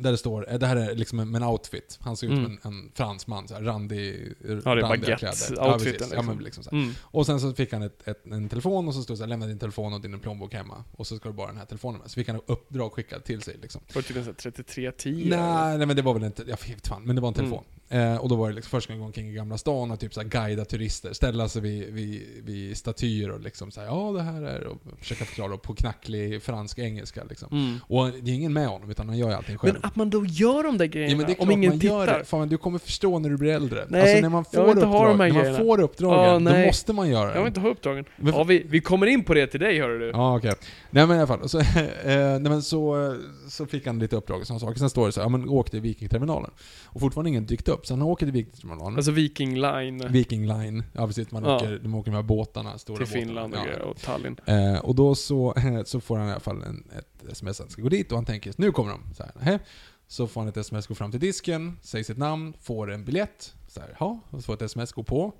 Där 0.00 0.10
det 0.10 0.18
står, 0.18 0.52
eh, 0.52 0.58
det 0.58 0.66
här 0.66 0.76
är 0.76 0.94
liksom 0.94 1.18
en, 1.20 1.34
en 1.34 1.42
outfit. 1.42 1.98
Han 2.00 2.16
ser 2.16 2.26
ut 2.26 2.32
Mm. 2.32 2.44
som 2.62 2.72
en, 2.72 2.78
en 2.78 2.90
fransman, 2.94 3.48
så 3.48 3.54
här, 3.54 3.62
randig, 3.62 4.32
Ja, 4.40 4.46
det 4.46 4.52
är 4.52 4.60
randiga 4.60 4.88
baguette-outfiten, 4.88 5.54
Ja, 5.56 5.72
precis. 5.78 5.96
Ja, 6.00 6.06
liksom. 6.06 6.26
men 6.26 6.38
liksom 6.44 6.64
så 6.64 6.70
här. 6.70 6.78
Mm. 6.82 6.94
Och 7.00 7.26
sen 7.26 7.40
så 7.40 7.52
fick 7.52 7.72
han 7.72 7.82
ett, 7.82 8.08
ett, 8.08 8.26
en 8.26 8.48
telefon 8.48 8.88
och 8.88 8.94
så 8.94 9.02
stod 9.02 9.14
det 9.14 9.18
så 9.18 9.22
här, 9.22 9.28
lämna 9.28 9.46
din 9.46 9.58
telefon 9.58 9.92
och 9.92 10.00
din 10.00 10.20
plånbok 10.20 10.54
hemma. 10.54 10.84
Och 10.92 11.06
så 11.06 11.16
ska 11.16 11.28
du 11.28 11.34
bara 11.34 11.46
den 11.46 11.56
här 11.56 11.64
telefonen 11.64 12.00
med. 12.00 12.10
Så 12.10 12.14
fick 12.14 12.28
han 12.28 12.40
uppdrag 12.46 12.92
skickat 12.92 13.24
till 13.24 13.42
sig 13.42 13.56
liksom. 13.62 13.80
Var 13.94 14.02
det 14.02 14.08
typ 14.08 14.16
en 14.16 14.24
sån 14.24 14.30
här 14.44 14.50
3310? 14.50 15.26
Nej, 15.30 15.78
nej 15.78 15.86
men 15.86 15.96
det 15.96 16.02
var 16.02 16.14
väl 16.14 16.24
inte, 16.24 16.42
jag 16.42 16.58
vet 16.68 16.86
fan, 16.86 17.02
men 17.04 17.16
det 17.16 17.22
var 17.22 17.28
en 17.28 17.34
Mm. 17.34 17.50
Eh, 17.88 18.16
och 18.16 18.28
då 18.28 18.34
var 18.36 18.48
det 18.48 18.54
liksom 18.54 18.70
första 18.70 18.94
gången 18.94 19.12
kring 19.12 19.34
Gamla 19.34 19.58
stan 19.58 19.90
och 19.90 20.00
typ 20.00 20.14
så 20.14 20.20
här 20.20 20.28
guida 20.28 20.64
turister, 20.64 21.12
ställa 21.12 21.48
sig 21.48 21.62
vid, 21.62 21.92
vid, 21.92 22.22
vid 22.44 22.76
statyer 22.76 23.30
och 23.30 23.40
liksom 23.40 23.70
säga 23.70 23.86
ja 23.86 24.12
det 24.16 24.22
här 24.22 24.42
är, 24.42 24.66
och 24.66 24.78
försöka 24.98 25.24
förklara 25.24 25.56
på 25.56 25.74
knacklig 25.74 26.42
fransk-engelska 26.42 27.24
liksom. 27.28 27.48
Mm. 27.52 27.78
Och 27.86 28.10
det 28.22 28.30
är 28.30 28.34
ingen 28.34 28.52
med 28.52 28.66
honom, 28.68 28.90
utan 28.90 29.08
han 29.08 29.18
gör 29.18 29.28
ju 29.28 29.34
allting 29.34 29.58
själv. 29.58 29.74
Men 29.74 29.84
att 29.84 29.96
man 29.96 30.10
då 30.10 30.24
gör 30.26 30.62
de 30.62 30.78
där 30.78 30.86
grejerna, 30.86 31.12
Ja, 31.12 31.16
men 31.16 31.26
det 31.26 31.32
är 31.32 31.40
om 31.40 31.46
klart 31.46 31.56
ingen 31.58 31.70
man 31.70 31.78
gör 31.78 32.06
tittar. 32.06 32.18
det. 32.18 32.24
Fan, 32.24 32.48
du 32.48 32.58
kommer 32.58 32.78
förstå 32.78 33.18
när 33.18 33.30
du 33.30 33.36
blir 33.36 33.50
äldre. 33.52 33.84
Nej, 33.88 34.00
alltså 34.00 34.20
när 34.20 34.28
man 34.28 34.44
jag 34.52 34.62
får 34.62 34.68
vill 34.68 34.70
inte 34.76 34.86
ha 34.86 34.96
uppdrag, 34.98 35.18
de 35.18 35.20
här 35.20 35.28
när 35.28 35.34
man 35.34 35.42
grejerna. 35.42 35.58
får 35.64 35.80
uppdragen, 35.80 36.24
Ja, 36.24 36.32
då 36.32 36.38
nej. 36.38 36.66
måste 36.66 36.92
man 36.92 37.08
göra 37.10 37.28
det. 37.28 37.34
Jag 37.34 37.40
vill 37.40 37.48
inte 37.48 37.60
ha 37.60 37.68
uppdragen. 37.68 38.04
Men- 38.16 38.34
Ja, 38.34 38.44
vi, 38.44 38.66
vi 38.68 38.80
kommer 38.80 39.06
in 39.06 39.24
på 39.24 39.34
det 39.34 39.46
till 39.46 39.60
dig, 39.60 39.80
hör 39.80 39.88
du. 39.88 40.10
Ja, 40.10 40.36
okej. 40.36 40.54
Nej 40.90 41.06
men 41.06 41.16
i 41.16 41.20
alla 41.20 41.26
fall, 41.26 41.48
så, 41.48 41.58
eh, 41.60 41.64
nej, 42.04 42.40
men 42.40 42.62
så, 42.62 43.16
så 43.48 43.66
fick 43.66 43.86
han 43.86 43.98
lite 43.98 44.16
uppdrag 44.16 44.40
och 44.40 44.46
sådana 44.46 44.60
saker. 44.60 44.78
Sen 44.78 44.90
står 44.90 45.06
det 45.06 45.12
så 45.12 45.20
här, 45.20 45.24
ja 45.24 45.28
men 45.28 45.48
åk 45.48 45.70
till 45.70 45.80
Vikingterminalen. 45.80 46.50
Och 46.84 47.00
fortfarande 47.00 47.28
ingen 47.30 47.46
dykt 47.46 47.68
upp, 47.68 47.73
så 47.82 47.94
han 47.94 48.02
åker 48.02 48.26
till 48.26 48.32
Vikingterminalen. 48.32 48.96
Alltså 48.96 49.10
Viking 49.10 49.58
Line 49.60 50.06
Viking 50.08 50.46
Line, 50.46 50.84
ja 50.92 51.06
precis, 51.06 51.30
man 51.30 51.44
Ja. 51.44 51.56
åker, 51.56 51.78
de 51.82 51.94
åker 51.94 52.10
med 52.10 52.24
båtarna, 52.24 52.78
stora 52.78 52.96
till 52.96 53.06
båtarna. 53.06 53.26
Finland 53.26 53.54
och, 53.54 53.66
Ja. 53.80 53.84
och 53.84 53.96
Tallinn. 54.00 54.36
Eh, 54.46 54.78
och 54.78 54.94
då 54.94 55.14
så, 55.14 55.54
så 55.84 56.00
får 56.00 56.16
han 56.18 56.28
i 56.28 56.30
alla 56.30 56.40
fall 56.40 56.62
en, 56.62 56.84
ett 56.98 57.30
sms 57.32 57.60
att 57.60 57.64
han 57.66 57.70
ska 57.70 57.82
gå 57.82 57.88
dit 57.88 58.12
och 58.12 58.18
han 58.18 58.24
tänker 58.24 58.54
nu 58.56 58.72
kommer 58.72 58.90
de. 58.90 59.00
Så, 59.14 59.24
här, 59.40 59.60
så 60.06 60.26
får 60.26 60.40
han 60.40 60.48
ett 60.48 60.56
sms, 60.56 60.86
gå 60.86 60.94
fram 60.94 61.10
till 61.10 61.20
disken, 61.20 61.78
säger 61.82 62.04
sitt 62.04 62.18
namn, 62.18 62.54
får 62.60 62.92
en 62.92 63.04
biljett. 63.04 63.54
Så 63.68 63.80
här, 63.80 63.96
ja, 64.00 64.20
och 64.30 64.38
så 64.38 64.42
får 64.46 64.54
ett 64.54 64.62
sms, 64.62 64.92
gå 64.92 65.02
på. 65.02 65.32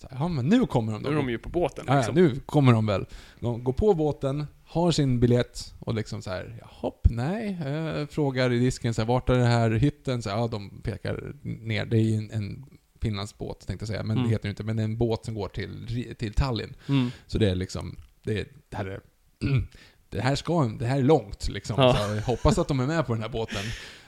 Så 0.00 0.08
här, 0.10 0.16
ja 0.18 0.28
men 0.28 0.48
nu 0.48 0.66
kommer 0.66 0.92
de 0.92 1.02
Nu 1.02 1.08
är 1.08 1.14
de 1.14 1.28
ju 1.30 1.38
på 1.38 1.48
båten 1.48 1.84
Ja, 1.88 1.96
liksom. 1.96 2.14
nu 2.14 2.40
kommer 2.46 2.72
de 2.72 2.86
väl. 2.86 3.06
De 3.40 3.64
går 3.64 3.72
på 3.72 3.94
båten, 3.94 4.46
har 4.64 4.90
sin 4.92 5.20
biljett 5.20 5.74
och 5.78 5.94
liksom 5.94 6.22
så 6.22 6.30
här, 6.30 6.60
hopp, 6.64 7.06
nej. 7.10 7.58
Eh, 7.66 8.06
frågar 8.06 8.52
i 8.52 8.58
disken 8.58 8.94
så 8.94 9.00
här, 9.02 9.06
vart 9.08 9.28
är 9.28 9.34
den 9.34 9.46
här 9.46 9.70
hytten? 9.70 10.22
Så 10.22 10.30
här, 10.30 10.36
ja, 10.36 10.46
de 10.48 10.80
pekar 10.82 11.34
ner. 11.42 11.86
Det 11.86 11.96
är 11.96 12.00
ju 12.00 12.16
en, 12.16 12.30
en 12.30 12.64
Finlandsbåt 13.00 13.66
tänkte 13.66 13.82
jag 13.82 13.88
säga, 13.88 14.02
men 14.02 14.16
Mm. 14.16 14.28
det 14.28 14.34
heter 14.34 14.42
det 14.48 14.50
inte. 14.50 14.62
Men 14.64 14.76
det 14.76 14.82
är 14.82 14.84
en 14.84 14.98
båt 14.98 15.24
som 15.24 15.34
går 15.34 15.48
till, 15.48 16.14
till 16.18 16.34
Tallinn. 16.34 16.74
Mm. 16.88 17.10
Så 17.26 17.38
det 17.38 17.50
är 17.50 17.54
liksom, 17.54 17.96
det, 18.22 18.40
är- 18.40 18.46
det 18.68 18.76
här 18.76 18.84
är 18.86 19.00
det 20.08 20.20
här, 20.20 20.34
ska, 20.34 20.64
det 20.64 20.86
här 20.86 20.98
är 20.98 21.02
långt 21.02 21.48
liksom. 21.48 21.76
Ja. 21.82 21.94
Så 21.96 22.14
jag 22.14 22.22
hoppas 22.22 22.58
att 22.58 22.68
de 22.68 22.80
är 22.80 22.86
med 22.86 23.06
på 23.06 23.12
den 23.14 23.22
här 23.22 23.28
båten. 23.28 23.62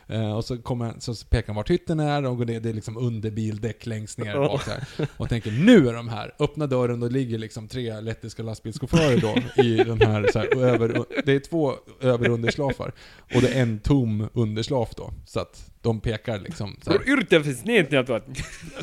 Eh, 0.09 0.37
och 0.37 0.45
så, 0.45 0.59
kommer, 0.59 0.95
så 0.99 1.27
pekar 1.27 1.47
han 1.47 1.57
vart 1.57 1.71
hytten 1.71 2.01
är 2.01 2.25
och 2.25 2.37
går 2.37 2.45
ner, 2.45 2.61
det 2.61 2.69
är 2.69 2.73
liksom 2.75 2.97
under 2.97 3.31
bildäck 3.31 3.87
längst 3.87 4.19
ner 4.19 4.39
bak 4.39 4.63
här. 4.67 5.09
Och 5.17 5.29
tänker 5.29 5.51
nu 5.51 5.89
är 5.89 5.93
de 5.93 6.09
här. 6.09 6.35
Öppna 6.39 6.67
dörren 6.67 7.03
och 7.03 7.13
ligger 7.13 7.39
liksom 7.39 7.69
tre 7.69 8.01
lettiska 8.01 8.43
lastbilschaufförer 8.43 9.21
då 9.21 9.63
i 9.63 9.77
den 9.77 10.01
här, 10.01 10.29
så 10.33 10.39
här 10.39 10.57
över, 10.57 11.05
det 11.25 11.33
är 11.33 11.41
två 11.41 11.73
överunderslafar. 12.01 12.93
Och 13.35 13.43
det 13.43 13.49
är 13.49 13.63
en 13.63 13.79
tom 13.79 14.29
underslaf 14.33 14.95
då. 14.95 15.13
Så 15.27 15.41
att 15.41 15.71
de 15.87 16.01
pekar 16.01 16.39
liksom 16.39 16.76
så 16.82 16.91
här. 16.91 16.99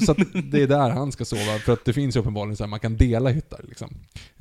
Så 0.06 0.12
att 0.12 0.18
det 0.52 0.62
är 0.62 0.68
där 0.68 0.90
han 0.90 1.12
ska 1.12 1.26
sova, 1.26 1.60
för 1.66 1.74
att 1.74 1.86
det 1.86 1.94
finns 1.94 2.16
ju 2.16 2.20
uppenbarligen 2.20 2.58
så 2.58 2.64
här, 2.64 2.70
man 2.70 2.80
kan 2.80 2.98
dela 2.98 3.30
hyttar 3.30 3.62
liksom. 3.68 3.90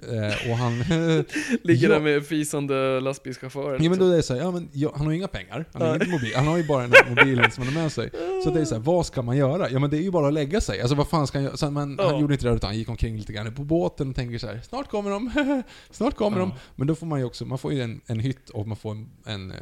Eh, 0.08 0.50
och 0.50 0.56
han... 0.56 0.72
ligger 1.62 1.88
där 1.88 2.00
med 2.00 2.26
fisande 2.26 3.00
lastbilschaufförer. 3.00 3.72
Ja 3.72 3.78
men 3.78 3.82
liksom. 3.82 4.06
då 4.06 4.12
är 4.12 4.16
det 4.16 4.22
så 4.22 4.34
här, 4.34 4.40
ja 4.40 4.50
men 4.50 4.68
ja, 4.72 4.92
han 4.96 5.06
har 5.06 5.12
ju 5.12 5.18
inga 5.18 5.28
pengar, 5.28 5.64
han 5.72 5.82
har 5.82 5.96
ingen 5.96 6.10
mobil, 6.10 6.32
han 6.34 6.46
har 6.46 6.56
ju 6.56 6.66
bara 6.66 6.82
den 6.82 6.92
här 6.92 7.10
mobilen 7.10 7.50
som 7.50 7.64
han 7.64 7.74
har 7.74 7.82
med 7.82 7.92
sig. 7.92 8.10
Så 8.44 8.50
det 8.50 8.60
är 8.60 8.64
så 8.64 8.74
här, 8.74 8.82
vad 8.82 9.06
ska 9.06 9.22
man 9.22 9.36
göra? 9.36 9.70
Ja 9.70 9.78
men 9.78 9.90
det 9.90 9.96
är 9.96 10.02
ju 10.02 10.10
bara 10.10 10.26
att 10.26 10.34
lägga 10.34 10.60
sig. 10.60 10.80
Alltså 10.80 10.94
vad 10.94 11.08
fan 11.08 11.26
ska 11.26 11.38
han 11.38 11.44
göra? 11.44 11.56
Så 11.56 11.66
Ja. 11.66 12.10
Han 12.10 12.20
gjorde 12.20 12.34
inte 12.34 12.46
det 12.48 12.54
utan 12.54 12.68
han 12.68 12.78
gick 12.78 12.88
omkring 12.88 13.16
lite 13.16 13.32
grann 13.32 13.54
på 13.54 13.64
båten 13.64 14.10
och 14.10 14.16
tänker 14.16 14.38
så 14.38 14.46
här, 14.46 14.60
snart 14.62 14.88
kommer 14.88 15.10
de, 15.10 15.30
snart 15.90 16.14
kommer 16.14 16.38
de. 16.38 16.52
Men 16.76 16.86
då 16.86 16.94
får 16.94 17.06
man 17.06 17.18
ju 17.18 17.24
också, 17.24 17.44
man 17.44 17.58
får 17.58 17.72
ju 17.72 17.82
en, 17.82 18.00
en 18.06 18.20
hytt 18.20 18.50
och 18.50 18.68
man 18.68 18.76
får 18.76 18.90
en, 18.92 19.08
en 19.24 19.50
eh, 19.50 19.56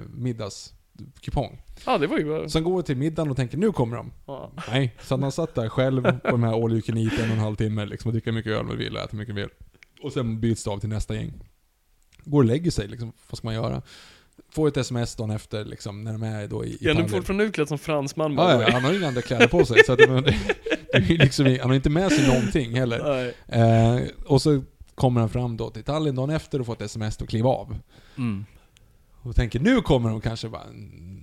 middagskupong. 1.00 1.62
Ja, 1.86 1.98
det 1.98 2.06
var 2.06 2.18
ju 2.18 2.24
bra. 2.24 2.48
Sen 2.48 2.64
går 2.64 2.76
vi 2.76 2.82
till 2.82 2.96
middagen 2.96 3.30
och 3.30 3.36
tänker, 3.36 3.58
nu 3.58 3.72
kommer 3.72 3.96
de. 3.96 4.12
Ja. 4.26 4.52
Nej, 4.70 4.96
så 5.02 5.14
att 5.14 5.20
man 5.20 5.32
satt 5.32 5.54
där 5.54 5.68
själv 5.68 6.02
på 6.02 6.30
de 6.30 6.42
här 6.42 6.64
all 6.64 6.72
you 6.72 6.82
can 6.82 6.96
eat 6.98 7.12
en 7.18 7.24
och 7.30 7.34
en 7.36 7.38
halv 7.38 7.56
timme 7.56 7.86
liksom, 7.86 8.08
och 8.08 8.12
dricker 8.12 8.32
mycket 8.32 8.52
öl 8.52 8.64
man 8.64 8.78
vill 8.78 8.96
och 8.96 9.02
äter 9.02 9.16
mycket 9.16 9.34
man 9.34 9.42
vill. 9.42 9.50
Och 10.02 10.12
sen 10.12 10.40
byts 10.40 10.64
det 10.64 10.70
av 10.70 10.78
till 10.78 10.88
nästa 10.88 11.14
gäng. 11.14 11.32
Går 12.24 12.38
och 12.38 12.44
lägger 12.44 12.70
sig 12.70 12.88
liksom, 12.88 13.12
vad 13.30 13.38
ska 13.38 13.46
man 13.46 13.54
göra? 13.54 13.82
Får 14.52 14.68
ett 14.68 14.76
sms 14.76 15.16
dagen 15.16 15.30
efter 15.30 15.64
liksom, 15.64 16.04
när 16.04 16.12
de 16.12 16.22
är 16.22 16.48
då 16.48 16.64
i, 16.64 16.68
i 16.68 16.78
Ja, 16.80 16.88
nu 16.88 16.94
Tallinn. 16.94 17.08
fortfarande 17.10 17.44
utklädd 17.44 17.68
som 17.68 17.78
fransman 17.78 18.36
by 18.36 18.42
Ja, 18.42 18.62
ja, 18.62 18.68
han 18.72 18.84
har 18.84 18.92
ju 18.92 18.98
inga 18.98 19.08
andra 19.08 19.22
kläder 19.22 19.48
på 19.48 19.64
sig, 19.64 19.84
så 19.84 19.92
att 19.92 19.98
det, 19.98 20.04
är 20.92 21.18
liksom, 21.18 21.46
han 21.60 21.68
har 21.70 21.74
inte 21.74 21.90
med 21.90 22.12
sig 22.12 22.26
någonting 22.28 22.74
heller. 22.74 23.32
Eh, 23.48 24.02
och 24.26 24.42
så 24.42 24.62
kommer 24.94 25.20
han 25.20 25.30
fram 25.30 25.56
då 25.56 25.70
till 25.70 25.84
Tallinn 25.84 26.14
dagen 26.14 26.30
efter 26.30 26.60
och 26.60 26.66
får 26.66 26.72
ett 26.72 26.80
sms 26.82 27.16
och 27.16 27.28
kliva 27.28 27.48
av. 27.48 27.76
Mm. 28.18 28.44
Och 29.22 29.36
tänker 29.36 29.60
nu 29.60 29.80
kommer 29.80 30.10
de 30.10 30.20
kanske 30.20 30.48
bara, 30.48 30.66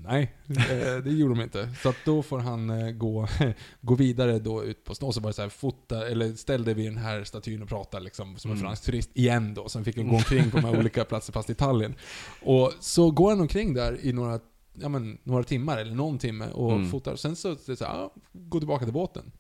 nej, 0.08 0.36
eh, 0.50 1.04
det 1.04 1.10
gjorde 1.12 1.36
de 1.36 1.42
inte. 1.44 1.70
Så 1.84 1.90
att 1.90 1.96
då 2.06 2.24
får 2.24 2.40
han 2.40 2.70
eh, 2.70 2.92
gå, 2.92 3.28
gå 3.82 3.96
vidare 3.96 4.40
då 4.40 4.64
ut 4.64 4.84
på 4.84 4.94
och 5.06 5.14
så 5.14 5.22
bara 5.22 5.34
så 5.34 5.42
här, 5.42 5.50
fota, 5.50 6.08
eller 6.08 6.34
ställ 6.34 6.64
dig 6.64 6.74
vid 6.74 6.86
den 6.86 6.98
här 6.98 7.24
statyn 7.24 7.62
och 7.62 7.70
prata 7.70 8.00
liksom, 8.00 8.38
som 8.38 8.52
en 8.52 8.58
Mm. 8.58 8.68
fransk 8.68 8.84
turist 8.84 9.10
igen 9.14 9.54
då. 9.54 9.70
Sen 9.70 9.86
fick 9.86 9.98
han 9.98 10.08
gå 10.08 10.16
omkring 10.16 10.52
på 10.52 10.58
de 10.58 10.66
här 10.66 10.80
olika 10.80 11.06
platser 11.06 11.34
fast 11.34 11.50
i 11.50 11.56
Tallinn. 11.56 11.96
Och 12.42 12.74
så 12.80 13.12
går 13.12 13.30
han 13.30 13.42
omkring 13.42 13.74
där 13.74 13.98
i 14.06 14.14
några, 14.14 14.40
ja, 14.74 14.90
men, 14.90 15.18
några 15.24 15.44
timmar, 15.44 15.78
eller 15.78 15.96
någon 15.96 16.18
timme, 16.18 16.48
och 16.50 16.72
Mm. 16.72 16.90
fotar. 16.90 17.16
Sen 17.16 17.36
så, 17.36 17.56
så, 17.56 17.76
så 17.76 17.86
här, 17.86 17.94
ja, 17.96 18.14
gå 18.34 18.60
tillbaka 18.60 18.86
till 18.86 18.94
båten. 18.94 19.32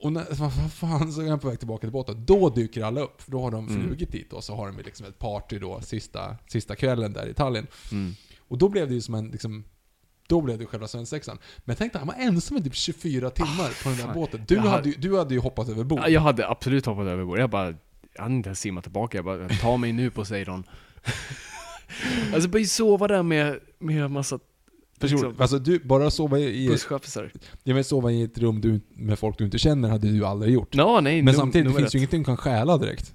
Och 0.00 0.12
när, 0.12 0.26
vad 0.34 0.72
fan, 0.72 1.12
så 1.12 1.20
är 1.20 1.28
han 1.30 1.38
på 1.38 1.48
väg 1.48 1.58
tillbaka 1.58 1.80
till 1.80 1.90
båten. 1.92 2.24
Då 2.26 2.48
dyker 2.48 2.82
alla 2.84 3.00
upp. 3.00 3.22
För 3.22 3.30
då 3.30 3.40
har 3.42 3.50
de 3.50 3.68
Mm. 3.68 3.82
flugit 3.86 4.12
dit 4.12 4.32
och 4.32 4.44
så 4.44 4.54
har 4.56 4.66
de 4.66 4.76
liksom 4.84 5.06
ett 5.06 5.18
party 5.18 5.58
då, 5.58 5.80
sista, 5.80 6.36
sista 6.46 6.76
kvällen 6.76 7.12
där 7.12 7.26
i 7.28 7.34
Tallinn. 7.34 7.66
Mm. 7.92 8.14
Och 8.48 8.58
då 8.58 8.68
blev 8.68 8.88
det 8.88 8.94
ju 8.94 9.00
som 9.00 9.14
en, 9.14 9.28
liksom, 9.28 9.64
då 10.28 10.40
blev 10.40 10.58
det 10.58 10.66
själva 10.66 10.88
svensexan. 10.88 11.38
Men 11.64 11.76
tänk 11.76 11.92
dig, 11.92 11.98
han 11.98 12.08
var 12.08 12.14
ensam 12.14 12.56
i 12.56 12.62
typ 12.62 12.74
24 12.74 13.30
timmar 13.30 13.82
på 13.82 13.88
den 13.88 13.98
där 13.98 14.04
Ah, 14.04 14.06
fan. 14.06 14.14
båten. 14.14 14.44
Du 14.48 14.54
Jag 14.54 14.62
hade, 14.62 14.88
ju- 14.88 14.94
du 14.98 15.18
hade 15.18 15.34
ju 15.34 15.40
hoppat 15.40 15.68
över 15.68 15.84
bord. 15.84 15.98
Ja, 16.00 16.08
Jag 16.08 16.20
hade 16.20 16.48
absolut 16.48 16.86
hoppat 16.86 17.06
över 17.06 17.24
bord. 17.24 17.38
Jag 17.38 17.50
bara, 17.50 17.74
jag 18.14 18.22
hade 18.22 18.34
inte 18.34 18.48
ens 18.48 18.60
simmat 18.60 18.84
tillbaka. 18.84 19.18
Jag 19.18 19.24
bara, 19.24 19.48
ta 19.48 19.76
mig 19.76 19.92
nu 19.92 20.10
Poseidon. 20.10 20.64
alltså 22.34 22.48
bara 22.48 22.64
sova 22.64 23.08
där 23.08 23.22
med, 23.22 23.60
med 23.78 24.04
en 24.04 24.12
massa 24.12 24.38
Person, 24.98 25.18
liksom, 25.18 25.34
alltså 25.38 25.58
du, 25.58 25.78
bara 25.78 26.10
sova 26.10 26.38
i, 26.38 26.68
busschaffisar. 26.68 27.32
jag 27.64 27.74
vet, 27.74 27.86
sova 27.86 28.12
i 28.12 28.22
ett 28.22 28.38
rum 28.38 28.60
du, 28.60 28.80
med 28.94 29.18
folk 29.18 29.38
du 29.38 29.44
inte 29.44 29.58
känner 29.58 29.88
hade 29.88 30.08
du 30.12 30.24
aldrig 30.26 30.52
gjort. 30.54 30.74
Ja, 30.74 31.00
nej, 31.00 31.22
Men 31.22 31.34
samtidigt, 31.34 31.72
det 31.72 31.78
finns 31.80 31.94
ju 31.94 31.98
ingenting 31.98 32.20
du 32.20 32.24
kan 32.24 32.36
stjäla 32.36 32.78
direkt. 32.78 33.14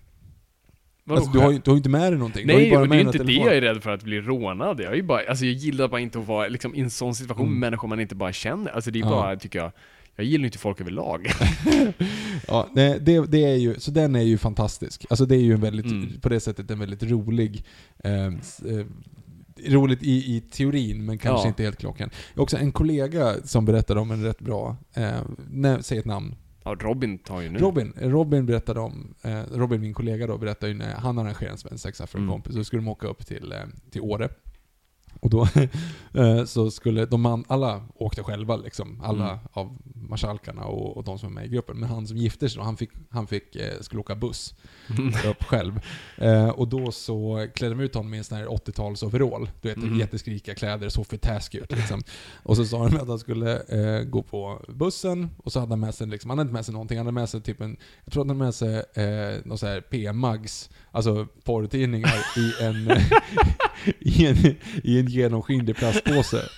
Vadå 1.06 1.18
Alltså, 1.22 1.32
du, 1.34 1.40
har 1.40 1.52
ju, 1.52 1.60
du 1.64 1.70
har 1.72 1.76
ju 1.76 1.78
inte 1.78 1.90
med 1.90 2.12
dig 2.12 2.20
någonting. 2.20 2.48
du 2.48 2.54
har 2.54 2.60
Nej, 2.60 2.70
ju 2.70 2.74
bara 2.76 2.80
det 2.82 2.86
är 2.86 2.90
med 2.90 3.00
inte 3.00 3.18
en 3.18 3.26
det 3.26 3.32
telefon. 3.34 3.48
jag 3.48 3.58
är 3.58 3.62
rädd 3.62 3.84
för 3.84 3.90
att 3.90 4.04
bli 4.04 4.22
rånad. 4.22 4.80
Jag 4.80 4.92
är 4.92 4.96
ju 4.96 5.04
bara, 5.04 5.22
alltså 5.30 5.46
jag 5.46 5.54
gillar 5.54 5.88
bara 5.88 6.02
inte 6.02 6.20
att 6.20 6.28
vara 6.28 6.48
liksom, 6.48 6.76
i 6.76 6.80
en 6.80 6.90
sån 6.90 7.16
situation 7.16 7.46
Mm. 7.48 7.60
med 7.60 7.68
människor 7.68 7.88
man 7.88 8.00
inte 8.00 8.16
bara 8.16 8.34
känner. 8.34 8.72
Alltså 8.72 8.92
det 8.92 9.00
är 9.00 9.04
Ja. 9.04 9.10
bara, 9.10 9.36
tycker 9.36 9.60
jag, 9.60 9.72
jag 10.16 10.26
gillar 10.26 10.46
inte 10.46 10.58
folk 10.58 10.82
överlag. 10.82 11.28
Ja, 12.48 12.70
det, 12.76 12.98
det, 13.02 13.26
det 13.32 13.46
är 13.46 13.56
ju, 13.56 13.80
så 13.80 13.92
den 13.92 14.16
är 14.16 14.22
ju 14.22 14.38
fantastisk. 14.38 15.06
Alltså 15.10 15.26
det 15.26 15.36
är 15.36 15.40
ju 15.42 15.54
en 15.54 15.62
väldigt, 15.62 15.86
Mm. 15.86 16.20
på 16.22 16.30
det 16.30 16.40
sättet 16.40 16.72
en 16.72 16.80
väldigt 16.80 17.04
rolig, 17.04 17.66
eh, 18.04 18.26
eh, 18.26 18.32
roligt 19.68 20.04
i, 20.04 20.36
i 20.36 20.42
teorin 20.42 21.06
men 21.06 21.18
kanske 21.18 21.46
Ja. 21.46 21.48
inte 21.48 21.64
helt 21.64 21.78
klockan. 21.80 22.10
Jag 22.34 22.40
har 22.40 22.44
också 22.44 22.58
en 22.58 22.72
kollega 22.72 23.34
som 23.44 23.66
berättade 23.66 24.00
om 24.00 24.12
en 24.12 24.24
rätt 24.24 24.40
bra, 24.40 24.76
eh, 24.94 25.80
säg 25.82 25.98
ett 25.98 26.06
namn. 26.06 26.36
Ja, 26.66 26.76
Robin 26.80 27.18
tar 27.18 27.42
ju 27.42 27.50
nu. 27.50 27.60
Robin, 27.60 27.94
Robin 28.02 28.46
berättade 28.46 28.80
om, 28.80 29.14
eh, 29.22 29.42
Robin 29.54 29.82
min 29.82 29.94
kollega 29.94 30.28
då 30.28 30.38
berättade 30.38 30.72
ju 30.72 30.78
när 30.78 30.94
han 30.96 31.18
arrangerade 31.20 31.52
en 31.52 31.58
svensexa 31.58 32.08
för 32.08 32.18
en 32.18 32.24
Mm. 32.24 32.34
kompis, 32.34 32.56
så 32.56 32.64
skulle 32.64 32.82
de 32.82 32.88
åka 32.88 33.08
upp 33.08 33.26
till, 33.26 33.52
eh, 33.52 33.58
till 33.92 34.02
Åre. 34.02 34.30
Och 35.24 35.30
då 35.30 35.48
eh, 36.22 36.46
så 36.46 36.72
skulle 36.72 37.06
de 37.06 37.46
alla 37.48 37.84
åkte 37.96 38.24
själva 38.24 38.56
liksom, 38.56 39.02
alla 39.04 39.30
Mm. 39.30 39.40
av 39.54 39.78
marskalkarna 40.10 40.64
och, 40.66 40.98
och 40.98 41.04
de 41.04 41.20
som 41.20 41.30
var 41.30 41.34
med 41.34 41.46
i 41.46 41.50
gruppen. 41.50 41.78
Men 41.78 41.90
han 41.90 42.08
som 42.08 42.18
gifte 42.18 42.50
sig 42.50 42.58
då, 42.58 42.64
han, 42.64 42.78
fick, 42.78 42.90
han 43.10 43.28
fick, 43.28 43.56
eh, 43.56 43.80
skulle 43.82 44.00
åka 44.02 44.16
buss 44.16 44.56
upp 45.30 45.44
själv. 45.44 45.80
Eh, 46.18 46.50
och 46.50 46.68
då 46.68 46.92
så 46.92 47.48
klädde 47.56 47.76
de 47.76 47.84
ut 47.84 47.96
honom 47.96 48.14
i 48.14 48.18
en 48.18 48.24
sån 48.24 48.38
här 48.38 48.46
80-tals 48.48 49.04
overall. 49.04 49.50
Du 49.62 49.70
vet, 49.70 49.78
Mhm. 49.78 50.00
jätteskrika 50.00 50.56
kläder, 50.56 50.90
så 50.90 51.04
för 51.04 51.18
ut 51.54 51.72
liksom. 51.72 52.04
Och 52.44 52.58
så 52.58 52.66
sa 52.66 52.88
de 52.88 52.98
att 52.98 53.08
han 53.08 53.20
skulle 53.20 53.60
eh, 53.62 54.04
gå 54.04 54.22
på 54.24 54.62
bussen, 54.68 55.30
och 55.38 55.52
så 55.52 55.60
hade 55.60 55.72
han 55.72 55.80
med 55.80 55.96
sig, 55.96 56.08
liksom, 56.08 56.30
han 56.30 56.38
hade 56.40 56.48
inte 56.48 56.54
med 56.54 56.66
sig 56.66 56.74
någonting, 56.74 56.98
han 56.98 57.06
hade 57.06 57.16
med 57.20 57.30
sig 57.30 57.42
typ 57.42 57.62
en, 57.62 57.78
jag 58.06 58.14
tror 58.14 58.24
att 58.24 58.28
han 58.28 58.38
hade 58.40 58.46
med 58.46 58.56
sig 58.56 58.76
eh, 58.94 59.40
någon 59.46 59.58
sån 59.58 59.70
här 59.70 59.82
P-mags, 59.82 60.70
alltså 60.92 61.28
porrtidningar 61.44 62.16
i 62.38 62.64
en, 62.64 62.92
i 64.00 64.26
en, 64.26 64.56
i 64.84 65.00
en 65.00 65.08
genomskinlig 65.14 65.76
plastpåse. 65.76 66.42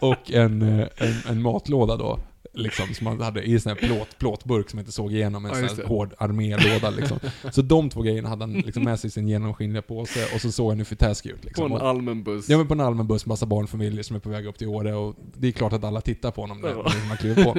Och 0.00 0.30
en, 0.32 0.62
eh, 0.62 0.86
en, 0.96 1.14
en 1.28 1.42
matlåda 1.42 1.96
då. 1.96 2.18
Liksom, 2.56 2.94
som 2.94 3.04
man 3.04 3.20
hade 3.20 3.42
i 3.42 3.52
en 3.54 3.60
sån 3.60 3.70
här 3.70 3.76
plåt, 3.88 4.18
plåtburk 4.18 4.70
som 4.70 4.78
inte 4.78 4.92
såg 4.92 5.12
igenom 5.12 5.44
en 5.44 5.62
Ja, 5.62 5.68
sån 5.68 5.78
här 5.78 5.84
hård 5.86 6.14
armélåda 6.18 6.90
liksom. 6.90 7.18
Så 7.52 7.62
de 7.62 7.90
två 7.90 8.02
grejerna 8.02 8.28
hade 8.28 8.42
han 8.42 8.52
liksom 8.52 8.82
med 8.84 9.00
sig 9.00 9.08
i 9.08 9.10
sin 9.10 9.28
genomskinliga 9.28 9.82
påse 9.82 10.24
och 10.34 10.40
så 10.40 10.52
såg 10.52 10.68
han 10.70 10.78
hur 10.78 10.84
för 10.84 10.96
taskig 10.96 11.30
ut 11.30 11.40
På 11.40 11.46
liksom. 11.46 11.64
en 11.66 11.72
Och- 11.72 11.82
allmän 11.88 12.22
buss. 12.22 12.48
Ja 12.48 12.56
men 12.58 12.66
på 12.68 12.74
en 12.74 12.80
allmän 12.80 13.06
buss, 13.06 13.26
massa 13.26 13.46
barnfamiljer 13.46 14.02
som 14.02 14.16
är 14.16 14.20
på 14.20 14.28
väg 14.28 14.46
upp 14.46 14.58
till 14.58 14.68
Åre 14.68 14.94
och 14.94 15.14
det 15.36 15.48
är 15.48 15.52
klart 15.52 15.72
att 15.72 15.84
alla 15.84 16.00
tittar 16.00 16.30
på 16.30 16.40
honom 16.40 16.60
när 16.60 16.68
Ja. 16.70 16.86
man 17.08 17.16
kliver 17.16 17.44
på. 17.44 17.54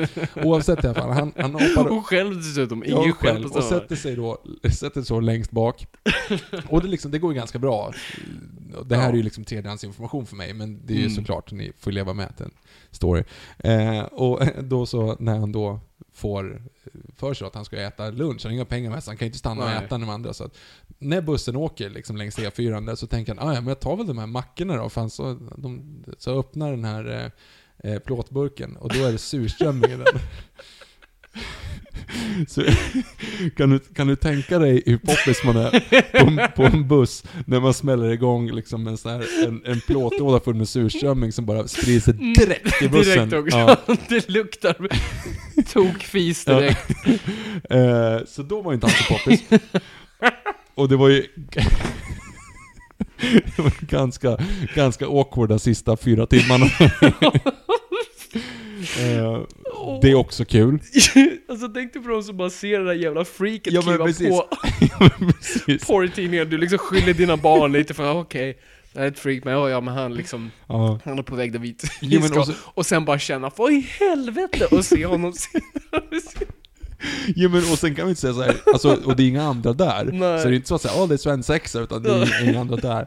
Oavsett 0.49 0.83
i 0.83 0.87
alla 0.87 0.95
fall, 0.95 1.11
han, 1.11 1.31
han 1.37 1.53
hoppar 1.53 1.87
och 1.87 2.05
själv 2.05 2.35
dessutom, 2.37 2.83
Ja, 2.87 3.01
ingen 3.01 3.13
själv. 3.13 3.33
själv 3.35 3.49
på 3.49 3.57
Och 3.57 3.63
sätter 3.63 3.95
sig 3.95 4.15
då, 4.15 4.37
sätter 4.71 5.01
sig 5.01 5.05
så 5.05 5.19
längst 5.19 5.51
bak. 5.51 5.87
Och 6.69 6.81
det, 6.81 6.87
liksom, 6.87 7.11
det 7.11 7.19
går 7.19 7.33
ju 7.33 7.37
ganska 7.39 7.59
bra. 7.59 7.93
Det 8.85 8.95
här 8.95 9.03
Ja. 9.03 9.09
är 9.09 9.13
ju 9.13 9.23
liksom 9.23 9.43
tredjehandsinformation 9.43 10.25
för 10.25 10.35
mig, 10.35 10.53
men 10.53 10.79
det 10.85 10.93
är 10.93 10.97
ju 10.97 11.03
Mm. 11.03 11.15
såklart, 11.15 11.51
ni 11.51 11.71
får 11.79 11.91
leva 11.91 12.13
med 12.13 12.25
att 12.25 12.37
det 12.37 12.43
är 12.43 12.45
en 12.45 12.51
story. 12.95 13.23
Eh, 13.57 13.99
och 14.01 14.41
då 14.63 14.85
så, 14.85 15.15
när 15.19 15.37
han 15.39 15.51
då 15.51 15.79
får 16.13 16.61
för 17.15 17.33
sig 17.33 17.47
att 17.47 17.55
han 17.55 17.65
ska 17.65 17.77
äta 17.77 18.09
lunch, 18.09 18.41
han 18.43 18.49
har 18.49 18.55
inga 18.55 18.65
pengar 18.65 18.89
med 18.91 19.03
sig, 19.03 19.11
han 19.11 19.17
kan 19.17 19.25
ju 19.25 19.29
inte 19.29 19.39
stanna 19.39 19.63
och 19.63 19.69
Nej. 19.69 19.85
äta 19.85 19.97
när 19.97 20.05
de 20.05 20.13
andra. 20.13 20.33
Så 20.33 20.43
att 20.43 20.57
när 20.99 21.21
bussen 21.21 21.55
åker 21.55 21.89
liksom 21.89 22.17
längs 22.17 22.37
E4 22.39 22.85
där 22.85 22.95
så 22.95 23.07
tänker 23.07 23.35
han, 23.35 23.49
"Ah, 23.49 23.53
ja 23.53 23.61
men 23.61 23.67
jag 23.67 23.79
tar 23.79 23.95
väl 23.97 24.07
de 24.07 24.17
här 24.17 24.27
mackorna 24.27 24.75
då, 24.75 24.89
fan 24.89 25.09
så, 25.09 25.37
de, 25.57 26.03
så 26.17 26.39
öppnar 26.39 26.71
den 26.71 26.85
här 26.85 27.31
eh, 27.83 27.91
eh, 27.91 27.99
plåtburken 27.99 28.77
och 28.77 28.93
då 28.93 29.03
är 29.03 29.11
det 29.11 29.17
surströmming 29.17 29.91
i 29.91 29.95
den. 29.95 30.05
Så, 32.47 32.63
kan, 33.57 33.69
du, 33.69 33.79
kan 33.79 34.07
du 34.07 34.15
tänka 34.15 34.59
dig 34.59 34.83
hur 34.85 34.97
poppis 34.97 35.43
man 35.43 35.57
är 35.57 35.69
på 36.19 36.27
en, 36.27 36.51
på 36.55 36.63
en 36.63 36.87
buss 36.87 37.23
när 37.45 37.59
man 37.59 37.73
smäller 37.73 38.11
igång 38.11 38.51
liksom 38.51 38.87
en, 38.87 38.97
sån 38.97 39.11
här, 39.11 39.45
en, 39.47 39.61
en 39.65 39.81
plåtlåda 39.81 40.39
full 40.39 40.55
med 40.55 40.69
surströmming 40.69 41.31
som 41.31 41.45
bara 41.45 41.67
sprider 41.67 41.99
sig 41.99 42.13
direkt 42.13 42.81
i 42.81 42.89
bussen. 42.89 43.17
Mm. 43.17 43.29
Direkt 43.29 43.45
också. 43.45 43.57
Ja. 43.57 43.95
det 44.09 44.29
luktar 44.29 44.75
tokfis 45.73 46.45
direkt. 46.45 46.91
Eh, 47.69 48.17
så 48.27 48.43
då 48.43 48.61
var 48.61 48.73
inte 48.73 48.87
han 48.87 48.95
så 48.95 49.13
poppis. 49.13 49.43
Och 50.75 50.89
det 50.89 50.95
var 50.95 51.09
ju... 51.09 51.25
det 53.55 53.59
var 53.59 53.87
ganska, 53.87 54.37
ganska 54.75 55.05
awkwarda 55.05 55.59
sista 55.59 55.97
fyra 55.97 56.25
timmarna. 56.25 56.65
Eh, 58.99 59.41
det 60.01 60.11
är 60.11 60.15
också 60.15 60.45
kul. 60.45 60.79
alltså 61.49 61.67
tänk 61.69 61.93
dig 61.93 62.01
på 62.03 62.09
de 62.09 62.23
som 62.23 62.37
bara 62.37 62.49
ser 62.49 62.79
det 62.79 62.85
där 62.85 62.93
jävla 62.93 63.25
freaket 63.25 63.73
Ja, 63.73 63.81
kliva 63.81 64.05
precis. 64.05 64.29
på 64.29 64.45
Precis. 65.33 65.87
porrtidningar, 65.87 66.45
du 66.45 66.57
liksom 66.57 66.77
skyller 66.79 67.13
dina 67.13 67.37
barn 67.37 67.71
lite 67.71 67.93
för 67.93 68.11
okej, 68.19 68.57
det 68.93 68.99
här 68.99 69.05
är 69.07 69.11
ett 69.11 69.19
freak, 69.19 69.43
men 69.43 69.53
ja, 69.53 69.69
ja 69.69 69.81
men 69.81 69.93
han 69.93 70.13
liksom, 70.13 70.51
Ja. 70.67 70.99
han 71.05 71.19
är 71.19 71.23
på 71.23 71.35
väg 71.35 71.51
där 71.51 71.59
vi 71.59 71.75
men 72.19 72.29
ska. 72.29 72.39
också- 72.39 72.53
Och 72.63 72.85
sen 72.85 73.05
bara 73.05 73.19
känna, 73.19 73.51
vad 73.57 73.71
i 73.73 73.87
helvete? 73.99 74.65
Och 74.71 74.85
se 74.85 75.05
honom 75.05 75.33
Jo 77.27 77.49
men 77.49 77.59
och 77.71 77.79
sen 77.79 77.95
kan 77.95 78.05
vi 78.05 78.09
inte 78.09 78.21
säga 78.21 78.33
så 78.33 78.41
här, 78.41 78.55
alltså, 78.73 78.99
och 79.05 79.15
det 79.15 79.23
är 79.23 79.27
inga 79.27 79.43
andra 79.43 79.73
där. 79.73 80.05
Nej. 80.13 80.39
Så 80.41 80.47
det 80.47 80.53
är 80.53 80.55
inte 80.55 80.67
så 80.67 80.75
att 80.75 80.81
säga, 80.81 80.93
åh 80.97 81.07
det 81.07 81.13
är 81.15 81.17
svensexa, 81.17 81.79
utan 81.79 82.03
det 82.03 82.09
är 82.09 82.49
inga 82.49 82.59
andra 82.59 82.75
där. 82.75 83.01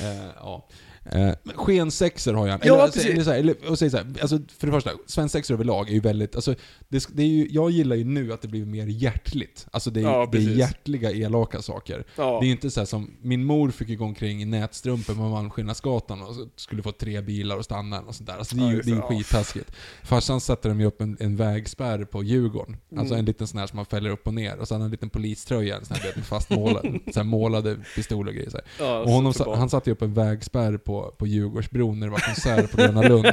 Eh, 0.00 0.26
ja. 0.36 0.68
Eh, 1.12 1.32
men 1.42 1.56
skensexor 1.56 2.34
har 2.34 2.46
jag. 2.48 2.60
Ja, 2.66 2.74
eller, 2.74 2.86
precis. 2.86 3.06
eller, 3.06 3.24
så 3.24 3.30
här, 3.30 3.38
eller 3.38 3.70
och 3.70 3.78
säg 3.78 3.90
så 3.90 3.96
här, 3.96 4.06
alltså 4.20 4.38
för 4.58 4.66
det 4.66 4.72
första, 4.72 4.90
svensexor 5.06 5.54
överlag 5.54 5.88
är 5.88 5.92
ju 5.92 6.00
väldigt, 6.00 6.34
alltså, 6.34 6.54
det, 6.88 7.06
det 7.12 7.22
är 7.22 7.26
ju, 7.26 7.48
jag 7.50 7.70
gillar 7.70 7.96
ju 7.96 8.04
nu 8.04 8.32
att 8.32 8.42
det 8.42 8.48
blir 8.48 8.64
mer 8.64 8.86
hjärtligt. 8.86 9.66
Alltså 9.70 9.90
det 9.90 10.00
är, 10.00 10.04
Ja, 10.04 10.28
det 10.32 10.38
är 10.38 10.40
hjärtliga, 10.40 11.10
elaka 11.12 11.62
saker. 11.62 12.04
Ja. 12.16 12.38
Det 12.40 12.46
är 12.46 12.50
inte 12.50 12.70
så 12.70 12.80
här 12.80 12.84
som, 12.86 13.10
min 13.22 13.44
mor 13.44 13.70
fick 13.70 13.88
ju 13.88 13.96
gå 13.96 14.04
omkring 14.04 14.42
i 14.42 14.44
nätstrumpor 14.44 15.14
på 15.14 15.20
Malmskillnadsgatan 15.20 16.22
och 16.22 16.34
skulle 16.56 16.82
få 16.82 16.92
tre 16.92 17.20
bilar 17.20 17.56
och 17.56 17.64
stanna 17.64 18.00
och 18.00 18.14
sånt 18.14 18.26
där. 18.28 18.36
Alltså 18.38 18.56
det 18.56 18.62
är 18.62 18.64
Ja, 18.66 18.70
ju 18.70 18.76
just 18.76 18.86
det 18.88 18.92
är 18.92 18.96
ju. 18.96 19.00
Ja. 19.00 19.08
skittaskigt. 19.08 19.72
Farsan 20.02 20.40
satte 20.40 20.68
de 20.68 20.80
ju 20.80 20.86
upp 20.86 21.00
en, 21.00 21.16
en 21.20 21.36
vägspärr 21.36 22.04
på 22.04 22.22
Djurgården. 22.22 22.76
Alltså 22.96 23.14
Mm. 23.14 23.18
en 23.18 23.24
liten 23.24 23.46
sån 23.46 23.58
här 23.60 23.66
som 23.66 23.76
man 23.76 23.86
fäller 23.86 24.10
upp 24.10 24.26
och 24.26 24.34
ner. 24.34 24.56
Och 24.58 24.68
så 24.68 24.74
hade 24.74 24.82
han 24.82 24.86
en 24.86 24.90
liten 24.90 25.10
poliströja, 25.10 25.76
en 25.76 25.84
sån 25.84 25.96
här 25.96 26.22
fastmålade, 26.22 26.98
så 27.12 27.18
här 27.20 27.24
målade 27.24 27.76
pistoler 27.96 28.28
och 28.30 28.34
grejer 28.34 28.50
så 28.50 28.56
här. 28.56 28.66
Ja, 28.78 29.00
Och 29.00 29.10
honom, 29.10 29.32
han 29.56 29.70
satte 29.70 29.90
ju 29.90 29.94
upp 29.94 30.02
en 30.02 30.14
vägspärr 30.14 30.76
på, 30.76 30.95
på 31.02 31.26
Djurgårdsbron 31.26 32.00
när 32.00 32.06
det 32.06 32.10
var 32.12 32.18
konsert 32.18 32.70
på 32.70 32.76
Gröna 32.76 33.02
Lund. 33.02 33.26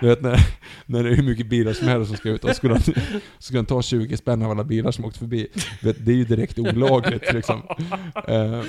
Du 0.00 0.06
vet 0.08 0.22
när, 0.22 0.38
när 0.86 1.02
det 1.04 1.10
är 1.10 1.14
hur 1.14 1.22
mycket 1.22 1.46
bilar 1.46 1.72
som 1.72 1.88
helst 1.88 2.08
som 2.08 2.16
ska 2.16 2.28
ut. 2.28 2.44
Och 2.44 2.56
skulle 2.56 2.74
han, 2.74 2.82
skulle 3.38 3.58
han 3.58 3.66
ta 3.66 3.82
20 3.82 4.16
spänn 4.16 4.42
av 4.42 4.50
alla 4.50 4.64
bilar 4.64 4.90
som 4.90 5.04
åkte 5.04 5.18
förbi. 5.18 5.48
Vet, 5.82 6.04
det 6.06 6.12
är 6.12 6.16
ju 6.16 6.24
direkt 6.24 6.58
olagligt 6.58 7.32
liksom. 7.32 7.62
Eh, 8.28 8.62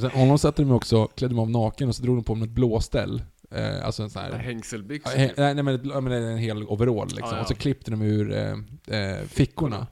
sen 0.00 0.10
honom 0.10 0.38
satte 0.38 0.62
de 0.62 0.70
också, 0.70 1.06
klädde 1.06 1.34
de 1.34 1.38
av 1.40 1.50
naken 1.50 1.88
och 1.88 1.94
så 1.96 2.02
drog 2.02 2.16
de 2.16 2.24
på 2.24 2.32
honom 2.32 2.48
ett 2.48 2.54
blåställ. 2.54 3.22
Eh, 3.50 3.86
alltså 3.86 4.02
en 4.02 4.10
sån 4.10 4.22
här... 4.22 4.32
Hängselbyxor. 4.32 5.12
Nej, 5.16 5.32
nej 5.36 5.62
men, 5.62 5.68
ett- 5.74 5.84
men 6.04 6.12
en 6.12 6.38
hel 6.38 6.62
overall 6.62 7.06
liksom. 7.06 7.28
Ja, 7.30 7.34
ja. 7.36 7.40
Och 7.42 7.48
så 7.48 7.54
klippte 7.54 7.90
de 7.90 8.02
ur 8.02 8.32
eh, 8.34 8.98
eh, 9.00 9.16
fickorna. 9.28 9.86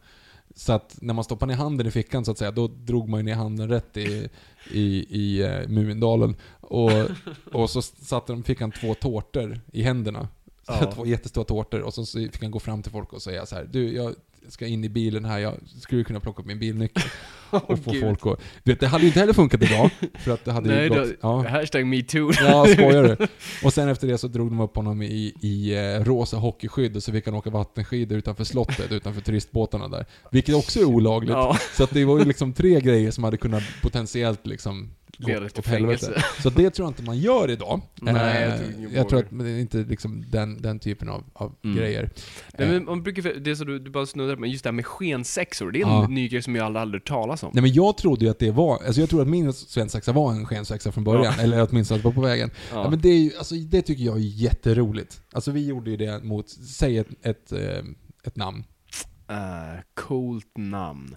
Så 0.54 0.72
att 0.72 0.96
när 1.00 1.14
man 1.14 1.24
stoppade 1.24 1.52
ner 1.52 1.58
handen 1.58 1.86
i 1.86 1.90
fickan 1.90 2.24
så 2.24 2.30
att 2.30 2.38
säga, 2.38 2.50
då 2.50 2.66
drog 2.66 3.08
man 3.08 3.20
ju 3.20 3.24
ner 3.24 3.34
handen 3.34 3.68
rätt 3.68 3.96
i, 3.96 4.28
i, 4.70 5.06
i 5.10 5.42
eh, 5.42 5.68
Mumindalen. 5.68 6.36
Och, 6.60 6.90
och 7.52 7.70
så 7.70 7.82
satte 7.82 8.32
de, 8.32 8.42
fick 8.42 8.60
han 8.60 8.72
två 8.72 8.94
tårtor 8.94 9.60
i 9.72 9.82
händerna. 9.82 10.28
Ja. 10.66 10.92
Två 10.94 11.06
jättestora 11.06 11.44
tårtor 11.44 11.80
och 11.80 11.94
så 11.94 12.06
så 12.06 12.18
fick 12.18 12.42
han 12.42 12.50
gå 12.50 12.58
fram 12.58 12.82
till 12.82 12.92
folk 12.92 13.12
och 13.12 13.22
säga 13.22 13.46
så 13.46 13.54
här, 13.54 13.68
du 13.72 13.92
jag 13.92 14.14
ska 14.48 14.66
in 14.66 14.84
i 14.84 14.88
bilen 14.88 15.24
här, 15.24 15.38
jag 15.38 15.54
skulle 15.80 16.04
kunna 16.04 16.20
plocka 16.20 16.42
upp 16.42 16.46
min 16.46 16.58
bilnyckel. 16.58 17.02
och 17.66 17.78
få 17.78 17.90
Gud. 17.90 18.00
folk 18.00 18.26
att... 18.26 18.44
Du 18.62 18.72
vet, 18.72 18.80
det 18.80 18.86
hade 18.86 19.02
ju 19.02 19.06
inte 19.06 19.20
heller 19.20 19.32
funkat 19.32 19.62
idag. 19.62 19.90
För 20.14 20.30
att 20.30 20.44
det 20.44 20.52
hade 20.52 20.68
Nej, 20.68 20.82
ju 20.82 20.88
gått... 20.88 20.98
det, 20.98 21.16
ja. 21.20 21.48
hashtag 21.48 21.86
metoo. 21.86 22.32
Ja, 22.40 22.66
skojar 22.66 23.02
du? 23.02 23.26
Och 23.66 23.72
sen 23.72 23.88
efter 23.88 24.06
det 24.06 24.18
så 24.18 24.28
drog 24.28 24.50
de 24.50 24.60
upp 24.60 24.76
honom 24.76 25.02
i, 25.02 25.34
i 25.40 25.74
eh, 25.74 26.04
rosa 26.04 26.36
hockeyskydd 26.36 27.02
så 27.02 27.12
fick 27.12 27.26
han 27.26 27.34
åka 27.34 27.50
vattenskidor 27.50 28.18
utanför 28.18 28.44
slottet, 28.44 28.92
utanför 28.92 29.20
turistbåtarna 29.20 29.88
där. 29.88 30.06
Vilket 30.30 30.54
också 30.54 30.80
är 30.80 30.84
olagligt. 30.84 31.32
Ja. 31.32 31.58
Så 31.76 31.84
att 31.84 31.90
det 31.90 32.04
var 32.04 32.18
ju 32.18 32.24
liksom 32.24 32.52
tre 32.52 32.80
grejer 32.80 33.10
som 33.10 33.24
hade 33.24 33.36
kunnat 33.36 33.62
potentiellt 33.82 34.46
liksom 34.46 34.90
gå 35.18 35.28
Leda 35.28 35.48
till 35.48 35.58
åt 35.58 35.66
helvete. 35.66 36.22
Så 36.42 36.50
det 36.50 36.70
tror 36.70 36.86
jag 36.86 36.90
inte 36.90 37.02
man 37.02 37.18
gör 37.18 37.50
idag. 37.50 37.80
Nej, 38.02 38.14
jag 38.42 38.50
Eh, 38.52 38.56
tror 38.58 38.72
ingen 38.78 38.92
jag 38.94 39.08
tror 39.08 39.18
att 39.18 39.26
det 39.30 39.50
är 39.50 39.58
inte 39.60 39.76
liksom 39.78 40.24
den, 40.30 40.62
den 40.62 40.78
typen 40.78 41.08
av, 41.08 41.24
av 41.32 41.54
Mm. 41.64 41.76
grejer. 41.76 42.10
Nej, 42.58 42.66
Eh, 42.68 42.72
men 42.72 42.84
man 42.84 43.02
brukar, 43.02 43.22
det 43.40 43.56
så 43.56 43.64
du, 43.64 43.78
du 43.78 43.90
bara 43.90 44.06
snuddar 44.06 44.36
på, 44.36 44.46
just 44.46 44.64
det 44.64 44.68
här 44.68 44.72
med 44.72 44.86
skensexor, 44.86 45.70
det 45.70 45.80
är 45.80 45.84
en 45.86 45.90
Ja. 45.92 46.06
ny 46.08 46.28
grej 46.28 46.42
som 46.42 46.54
jag 46.56 46.66
aldrig, 46.66 46.80
aldrig 46.82 47.00
hört 47.02 47.08
talas 47.08 47.42
om. 47.42 47.50
Nej 47.54 47.62
men 47.62 47.72
jag 47.72 47.96
trodde 47.96 48.24
ju 48.24 48.30
att 48.30 48.38
det 48.38 48.50
var, 48.50 48.78
alltså 48.86 49.00
jag 49.00 49.10
tror 49.10 49.22
att 49.22 49.28
min 49.28 49.52
svensexa 49.52 50.12
var 50.12 50.32
en 50.32 50.46
skensexa 50.46 50.92
från 50.92 51.04
början, 51.04 51.34
eller 51.40 51.66
åtminstone 51.70 51.96
att 51.96 52.02
det 52.02 52.08
var 52.08 52.14
på 52.14 52.20
vägen. 52.20 52.50
Ja. 52.70 52.82
Ja. 52.84 52.90
men 52.90 53.00
det 53.00 53.08
är 53.08 53.18
ju, 53.18 53.30
alltså 53.38 53.54
det 53.54 53.82
tycker 53.82 54.04
jag 54.04 54.16
är 54.16 54.20
jätteroligt. 54.20 55.20
Alltså 55.32 55.50
vi 55.50 55.66
gjorde 55.66 55.90
ju 55.90 55.96
det 55.96 56.24
mot, 56.24 56.48
säg 56.48 56.98
ett, 56.98 57.08
ett, 57.22 57.52
eh, 57.52 57.78
ett 58.24 58.36
namn. 58.36 58.64
Eh, 59.28 59.80
coolt 59.94 60.52
namn. 60.58 61.16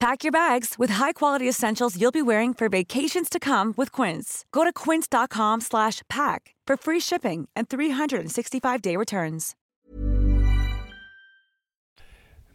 Pack 0.00 0.22
your 0.22 0.30
bags 0.30 0.76
with 0.78 0.90
high-quality 0.90 1.48
essentials 1.48 2.00
you'll 2.00 2.12
be 2.12 2.22
wearing 2.22 2.54
for 2.54 2.68
vacations 2.68 3.28
to 3.28 3.40
come 3.40 3.74
with 3.76 3.90
Quince. 3.90 4.44
Go 4.52 4.62
to 4.62 4.72
quince.com 4.72 5.60
slash 5.60 6.02
pack 6.08 6.54
for 6.68 6.76
free 6.76 7.00
shipping 7.00 7.48
and 7.56 7.68
365-day 7.68 8.96
returns. 8.96 9.56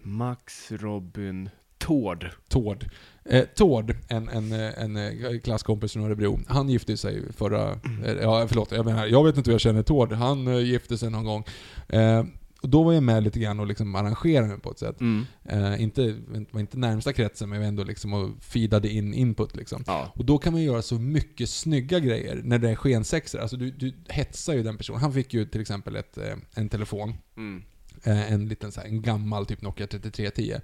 Max 0.06 0.72
Robin 0.72 1.52
Tord. 1.80 2.32
Tord. 2.50 2.90
Eh, 3.26 3.46
Tord, 3.56 3.96
en, 4.10 4.30
en, 4.30 4.52
en 4.54 4.98
eh, 4.98 5.40
klasskompis 5.40 5.94
från 5.94 6.04
Örebro, 6.04 6.40
han 6.48 6.70
gifte 6.70 6.98
sig 6.98 7.34
förra... 7.34 7.72
Eh, 8.06 8.14
ja, 8.22 8.46
förlåt, 8.48 8.72
jag 8.72 8.86
menar, 8.86 9.06
jag 9.06 9.24
vet 9.24 9.38
inte 9.38 9.50
hur 9.50 9.54
jag 9.54 9.62
känner 9.62 9.84
Tord. 9.84 10.14
Han 10.14 10.48
eh, 10.48 10.60
gifte 10.60 10.98
sig 10.98 11.10
någon 11.10 11.26
gång. 11.26 11.44
Eh, 11.90 12.24
och 12.64 12.70
då 12.70 12.84
var 12.84 12.94
jag 12.94 13.04
med 13.04 13.24
lite 13.24 13.40
grann 13.40 13.60
och 13.60 13.68
liksom 13.68 13.96
arrangerade 13.96 14.48
mig 14.48 14.60
på 14.60 14.72
ett 14.72 14.80
sätt. 14.80 15.02
Mm. 15.02 15.26
Eh, 15.44 15.82
inte, 15.82 16.16
var 16.52 16.60
inte 16.60 16.78
närmsta 16.78 17.14
kretsen, 17.14 17.50
men 17.50 17.56
jag 17.56 17.62
var 17.62 17.68
ändå 17.68 17.84
liksom 17.84 18.14
och 18.14 18.44
feedade 18.44 18.90
in 18.90 19.14
input 19.14 19.56
liksom. 19.56 19.84
Ja. 19.88 20.12
Och 20.16 20.26
då 20.26 20.38
kan 20.38 20.54
man 20.54 20.62
göra 20.62 20.82
så 20.82 20.96
mycket 20.96 21.50
snygga 21.50 22.00
grejer 22.00 22.42
när 22.44 22.60
det 22.60 22.70
är 22.70 22.76
skensexor. 22.76 23.40
Alltså 23.40 23.58
du, 23.58 23.72
du 23.72 23.94
hetsar 24.10 24.54
ju 24.54 24.64
den 24.64 24.78
personen. 24.78 25.02
Han 25.02 25.14
fick 25.14 25.34
ju 25.34 25.46
till 25.46 25.62
exempel 25.62 25.96
ett, 25.96 26.18
eh, 26.18 26.36
en 26.54 26.70
telefon. 26.70 27.14
Mm. 27.38 27.64
Eh, 28.04 28.34
en 28.34 28.48
liten 28.48 28.72
så 28.72 28.82
här, 28.82 28.88
en 28.88 29.02
gammal 29.02 29.46
typ 29.46 29.62
Nokia 29.62 29.88
3310. 29.88 30.60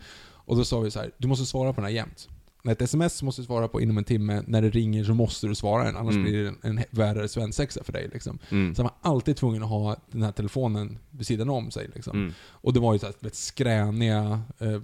Och 0.49 0.55
då 0.55 0.65
sa 0.65 0.79
vi 0.79 0.91
så 0.91 0.99
här: 0.99 1.11
du 1.17 1.27
måste 1.27 1.45
svara 1.45 1.73
på 1.73 1.81
den 1.81 1.85
här 1.85 1.95
jämt. 1.95 2.29
Ett 2.63 2.81
sms 2.81 3.23
måste 3.23 3.41
du 3.41 3.45
svara 3.45 3.67
på 3.67 3.81
inom 3.81 3.97
en 3.97 4.03
timme, 4.03 4.43
när 4.47 4.61
det 4.61 4.69
ringer 4.69 5.03
så 5.03 5.13
måste 5.13 5.47
du 5.47 5.55
svara 5.55 5.83
den, 5.83 5.95
annars 5.97 6.13
Mm. 6.15 6.23
blir 6.23 6.43
det 6.43 6.47
en, 6.49 6.77
en 6.77 6.83
värre 6.91 7.27
svensexa 7.27 7.83
för 7.83 7.93
dig. 7.93 8.09
Liksom. 8.13 8.39
Mm. 8.49 8.75
Så 8.75 8.83
han 8.83 8.91
var 9.01 9.11
alltid 9.11 9.35
tvungen 9.37 9.63
att 9.63 9.69
ha 9.69 9.95
den 10.11 10.23
här 10.23 10.31
telefonen 10.31 10.97
vid 11.11 11.27
sidan 11.27 11.49
om 11.49 11.71
sig. 11.71 11.89
Liksom. 11.95 12.17
Mm. 12.17 12.33
Och 12.49 12.73
det 12.73 12.79
var 12.79 12.93
ju 12.93 12.99
så 12.99 13.05
här, 13.05 13.15
vet, 13.19 13.35
skräniga, 13.35 14.41
eh, 14.59 14.81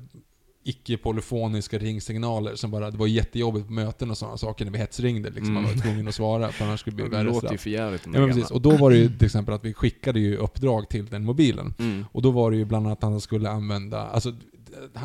icke-polyfoniska 0.63 1.77
ringsignaler 1.77 2.55
som 2.55 2.71
bara, 2.71 2.91
det 2.91 2.97
var 2.97 3.07
jättejobbigt 3.07 3.67
på 3.67 3.73
möten 3.73 4.11
och 4.11 4.17
sådana 4.17 4.37
saker 4.37 4.65
när 4.65 4.71
vi 4.71 4.77
hetsringde. 4.77 5.29
Liksom. 5.29 5.53
Man 5.53 5.63
var 5.63 5.69
Mm. 5.71 5.81
tvungen 5.81 6.07
att 6.07 6.15
svara, 6.15 6.51
för 6.51 6.65
annars 6.65 6.79
skulle 6.79 6.93
det 6.93 7.03
bli 7.03 7.09
Det 7.09 7.15
värre 7.17 7.23
låter 7.27 7.41
ju 7.41 7.47
straff. 7.47 7.61
för 7.61 7.69
jävligt 7.69 8.03
de 8.03 8.09
Ja, 8.13 8.19
där 8.19 8.27
men 8.27 8.35
precis. 8.35 8.49
gamla. 8.49 8.55
Och 8.55 8.61
då 8.61 8.77
var 8.83 8.91
det 8.91 8.97
ju 8.97 9.09
till 9.17 9.25
exempel 9.25 9.53
att 9.53 9.65
vi 9.65 9.73
skickade 9.73 10.19
ju 10.19 10.37
uppdrag 10.37 10.89
till 10.89 11.05
den 11.05 11.25
mobilen. 11.25 11.73
Mm. 11.79 12.05
Och 12.11 12.21
då 12.21 12.31
var 12.31 12.51
det 12.51 12.57
ju 12.57 12.65
bland 12.65 12.85
annat 12.87 13.03
att 13.03 13.09
han 13.09 13.21
skulle 13.21 13.49
använda, 13.49 14.01
alltså 14.01 14.33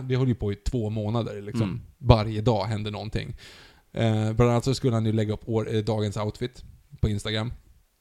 det 0.02 0.16
höll 0.16 0.28
ju 0.28 0.34
på 0.34 0.52
i 0.52 0.56
två 0.56 0.90
månader 0.90 1.42
liksom. 1.42 1.62
Mm. 1.68 1.80
Varje 1.98 2.40
dag 2.40 2.64
hände 2.64 2.90
någonting. 2.90 3.36
Eh, 3.92 4.32
bland 4.32 4.50
annat 4.50 4.64
så 4.64 4.74
skulle 4.74 4.94
han 4.94 5.06
ju 5.06 5.12
lägga 5.12 5.32
upp 5.34 5.48
år, 5.48 5.74
eh, 5.74 5.80
dagens 5.84 6.16
outfit 6.16 6.64
på 7.00 7.08
Instagram. 7.08 7.52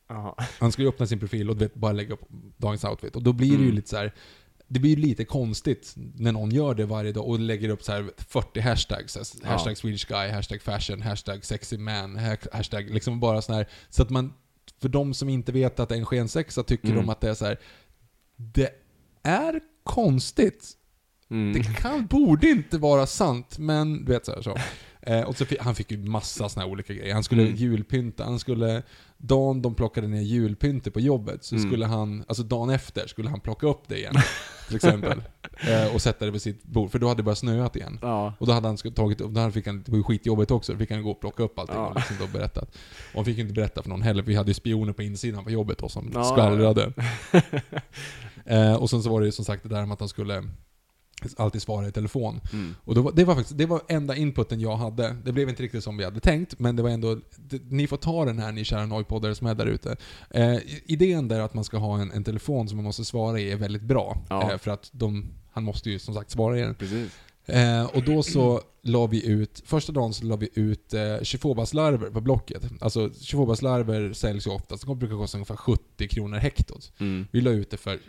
Jaha. 0.09 0.36
Han 0.59 0.72
skulle 0.72 0.89
öppna 0.89 1.07
sin 1.07 1.20
profil 1.20 1.49
och 1.49 1.61
vet, 1.61 1.74
bara 1.76 1.91
lägga 1.91 2.13
upp 2.13 2.22
dagens 2.57 2.84
outfit. 2.84 3.15
Och 3.15 3.24
då 3.24 3.34
blir 3.34 3.49
det 3.49 3.55
ju 3.57 3.63
Mm. 3.63 3.76
lite 3.76 3.89
så 3.89 3.97
här. 3.97 4.13
Det 4.67 4.80
blir 4.80 4.91
ju 4.91 5.01
lite 5.01 5.26
konstigt 5.26 5.93
när 5.95 6.32
någon 6.32 6.51
gör 6.51 6.76
det 6.76 6.86
varje 6.86 7.11
dag 7.11 7.28
och 7.28 7.39
lägger 7.39 7.70
upp 7.70 7.84
så 7.84 7.91
här 7.91 8.11
40 8.17 8.59
hashtags. 8.59 9.13
Så 9.13 9.20
här, 9.20 9.26
Ja. 9.43 9.49
Hashtag 9.49 9.78
Swedish 9.78 10.07
guy, 10.07 10.30
hashtag 10.30 10.61
fashion, 10.61 11.01
hashtag 11.01 11.45
sexy 11.45 11.78
man, 11.78 12.15
ha- 12.17 12.38
hashtag 12.53 12.89
liksom 12.89 13.20
bara 13.20 13.41
sån 13.41 13.55
här. 13.55 13.67
Så 13.89 14.03
att 14.03 14.09
man, 14.09 14.34
för 14.82 14.89
de 14.89 15.13
som 15.13 15.30
inte 15.30 15.51
vet 15.51 15.80
att 15.80 15.89
det 15.89 15.95
är 15.95 15.99
en 15.99 16.05
skensexa 16.05 16.63
tycker 16.63 16.88
Mm. 16.88 16.97
de 16.99 17.09
att 17.09 17.22
det 17.22 17.30
är 17.30 17.34
så 17.34 17.45
här. 17.45 17.59
Det 18.36 18.70
är 19.24 19.59
konstigt. 19.84 20.72
Mm. 21.32 21.53
Det 21.53 21.63
kan, 21.82 22.05
borde 22.07 22.47
inte 22.49 22.77
vara 22.77 23.05
sant, 23.05 23.57
men 23.57 24.05
du 24.05 24.11
vet 24.11 24.25
så. 24.25 24.32
Här, 24.32 24.41
så. 24.41 24.55
Eh, 25.01 25.21
och 25.21 25.38
så 25.38 25.45
fick, 25.45 25.59
han 25.61 25.75
fick 25.75 25.91
ju 25.91 25.97
massa 25.97 26.49
såna 26.49 26.65
här 26.65 26.71
olika 26.71 26.93
grejer. 26.93 27.13
Han 27.13 27.23
skulle 27.23 27.41
Mm. 27.41 27.55
julpynta, 27.55 28.23
han 28.23 28.39
skulle... 28.39 28.84
Dagen 29.21 29.61
de 29.61 29.75
plockade 29.75 30.07
ner 30.07 30.21
julpyntet 30.21 30.93
på 30.93 30.99
jobbet, 30.99 31.43
så 31.43 31.55
Mm. 31.55 31.69
skulle 31.69 31.86
han, 31.86 32.23
alltså 32.27 32.43
dagen 32.43 32.69
efter, 32.69 33.07
skulle 33.07 33.30
han 33.30 33.39
plocka 33.39 33.67
upp 33.67 33.82
det 33.88 33.97
igen. 33.97 34.13
till 34.67 34.75
exempel. 34.75 35.21
Eh, 35.67 35.95
och 35.95 36.01
sätta 36.01 36.25
det 36.25 36.32
på 36.32 36.39
sitt 36.39 36.63
bord, 36.63 36.91
för 36.91 36.99
då 36.99 37.07
hade 37.07 37.19
det 37.19 37.23
börjat 37.23 37.38
snöat 37.38 37.75
igen. 37.75 37.99
Ja. 38.01 38.34
Och 38.39 38.47
då 38.47 38.53
hade 38.53 38.67
han 38.67 38.77
tagit 38.77 39.21
upp, 39.21 39.32
då 39.32 39.51
fick 39.51 39.67
han, 39.67 39.84
det 39.86 39.91
var 39.91 39.97
ju 39.97 40.03
skitjobbigt 40.03 40.51
också, 40.51 40.71
då 40.73 40.80
fick 40.80 40.91
han 40.91 41.03
gå 41.03 41.11
och 41.11 41.21
plocka 41.21 41.43
upp 41.43 41.59
allting 41.59 41.75
Ja. 41.75 41.88
och 41.88 41.95
liksom 41.95 42.15
då 42.19 42.27
berättat. 42.27 42.69
Och 43.11 43.15
han 43.15 43.25
fick 43.25 43.36
ju 43.38 43.41
inte 43.41 43.53
berätta 43.53 43.82
för 43.82 43.89
någon 43.89 44.01
heller, 44.01 44.23
för 44.23 44.27
vi 44.27 44.36
hade 44.36 44.49
ju 44.49 44.53
spioner 44.53 44.93
på 44.93 45.03
insidan 45.03 45.43
på 45.43 45.51
jobbet 45.51 45.77
då 45.77 45.89
som 45.89 46.11
Ja, 46.13 46.23
skvallrade. 46.23 46.93
eh, 48.45 48.73
och 48.73 48.89
sen 48.89 49.03
så 49.03 49.09
var 49.09 49.19
det 49.19 49.25
ju 49.25 49.32
som 49.32 49.45
sagt 49.45 49.63
det 49.63 49.69
där 49.69 49.86
med 49.86 49.93
att 49.93 49.99
han 49.99 50.09
skulle 50.09 50.43
alltid 51.38 51.61
svara 51.61 51.88
i 51.88 51.91
telefon. 51.91 52.41
Mm. 52.53 52.76
Och 52.84 52.95
då, 52.95 53.11
det 53.11 53.26
var 53.26 53.36
faktiskt, 53.36 53.57
det 53.57 53.65
var 53.65 53.82
enda 53.88 54.15
inputen 54.15 54.59
jag 54.59 54.76
hade. 54.76 55.15
Det 55.26 55.32
blev 55.32 55.49
inte 55.49 55.63
riktigt 55.63 55.84
som 55.84 55.97
vi 55.97 56.03
hade 56.03 56.20
tänkt, 56.20 56.59
men 56.59 56.76
det 56.76 56.84
var 56.84 56.89
ändå, 56.89 57.17
det, 57.36 57.61
ni 57.70 57.88
får 57.88 57.97
ta 57.97 58.26
den 58.26 58.39
här 58.39 58.51
ni 58.51 58.63
kära 58.63 58.86
nojpoddare 58.86 59.36
som 59.36 59.47
är 59.47 59.55
där 59.55 59.65
ute. 59.65 59.95
Eh, 60.30 60.57
idén 60.86 61.28
där 61.28 61.39
att 61.39 61.53
man 61.53 61.63
ska 61.63 61.78
ha 61.78 61.99
en, 61.99 62.11
en 62.11 62.24
telefon 62.24 62.67
som 62.67 62.78
man 62.78 62.86
måste 62.86 63.05
svara 63.05 63.39
i 63.39 63.51
är 63.51 63.55
väldigt 63.55 63.82
bra. 63.84 64.17
Ja. 64.30 64.51
Eh, 64.51 64.57
för 64.57 64.72
att 64.72 64.89
de, 64.93 65.26
han 65.51 65.63
måste 65.63 65.89
ju 65.89 65.99
som 65.99 66.13
sagt 66.13 66.32
svara 66.32 66.57
i 66.57 66.61
den. 66.61 66.76
Precis. 66.76 67.11
Eh, 67.45 67.86
och 67.86 68.03
då 68.03 68.24
så 68.24 68.61
la 68.82 69.07
vi 69.07 69.28
ut, 69.28 69.63
första 69.65 69.91
dagen 69.91 70.13
så 70.13 70.26
la 70.26 70.36
vi 70.36 70.49
ut 70.53 70.93
eh, 70.93 71.22
Chifobas-larver 71.22 72.09
på 72.09 72.22
Blocket. 72.22 72.63
Alltså 72.82 73.09
Chifobas-larver 73.09 74.13
säljs 74.13 74.47
ju 74.47 74.51
oftast, 74.51 74.86
de 74.86 74.99
brukar 74.99 75.15
kosta 75.15 75.38
ungefär 75.38 75.55
70 75.55 76.07
kronor 76.07 76.38
hektot. 76.38 76.91
Mm. 76.97 77.28
Vi 77.32 77.41
la 77.41 77.51
ut 77.51 77.72
det 77.72 77.78
för 77.78 77.99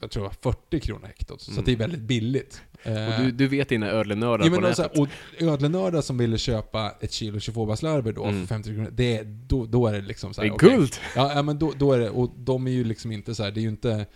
jag 0.00 0.10
tror 0.10 0.22
det 0.22 0.28
var 0.42 0.52
40 0.52 0.80
kronor 0.80 1.06
hektot. 1.06 1.40
Så 1.40 1.60
att 1.60 1.66
det 1.66 1.72
är 1.72 1.76
väldigt 1.76 2.00
billigt. 2.00 2.62
Mm. 2.82 3.08
Och 3.08 3.12
Eh, 3.14 3.20
du, 3.24 3.30
du 3.30 3.48
vet 3.48 3.68
dina 3.68 3.90
ödlenördar 3.90 4.44
Ja, 4.44 4.50
på 4.50 4.60
men 4.60 4.70
och, 4.70 4.76
så 4.76 4.82
nätet. 4.82 4.96
här, 4.98 5.02
och 5.42 5.52
ödlenördar 5.52 6.00
som 6.00 6.18
ville 6.18 6.38
köpa 6.38 6.92
ett 7.00 7.12
kilo 7.12 7.38
22-barslarver 7.38 8.12
då 8.12 8.24
Mm. 8.24 8.40
för 8.40 8.46
50 8.54 8.68
kronor, 8.74 8.88
det, 8.92 9.16
är- 9.16 9.24
då, 9.24 9.66
då 9.66 9.86
är 9.86 9.92
det 9.92 10.00
liksom 10.00 10.34
så 10.34 10.40
det 10.40 10.46
är 10.46 10.52
okej. 10.52 10.70
guld! 10.70 10.92
Ja, 11.16 11.32
ja, 11.34 11.42
men 11.42 11.58
då, 11.58 11.72
då 11.78 11.92
är 11.92 11.98
det, 11.98 12.10
och 12.10 12.30
de 12.36 12.66
är 12.66 12.70
ju 12.70 12.84
liksom 12.84 13.12
inte 13.12 13.34
så 13.34 13.42
här, 13.42 13.50
det 13.50 13.60
är 13.60 13.62
ju 13.62 13.68
inte... 13.68 14.06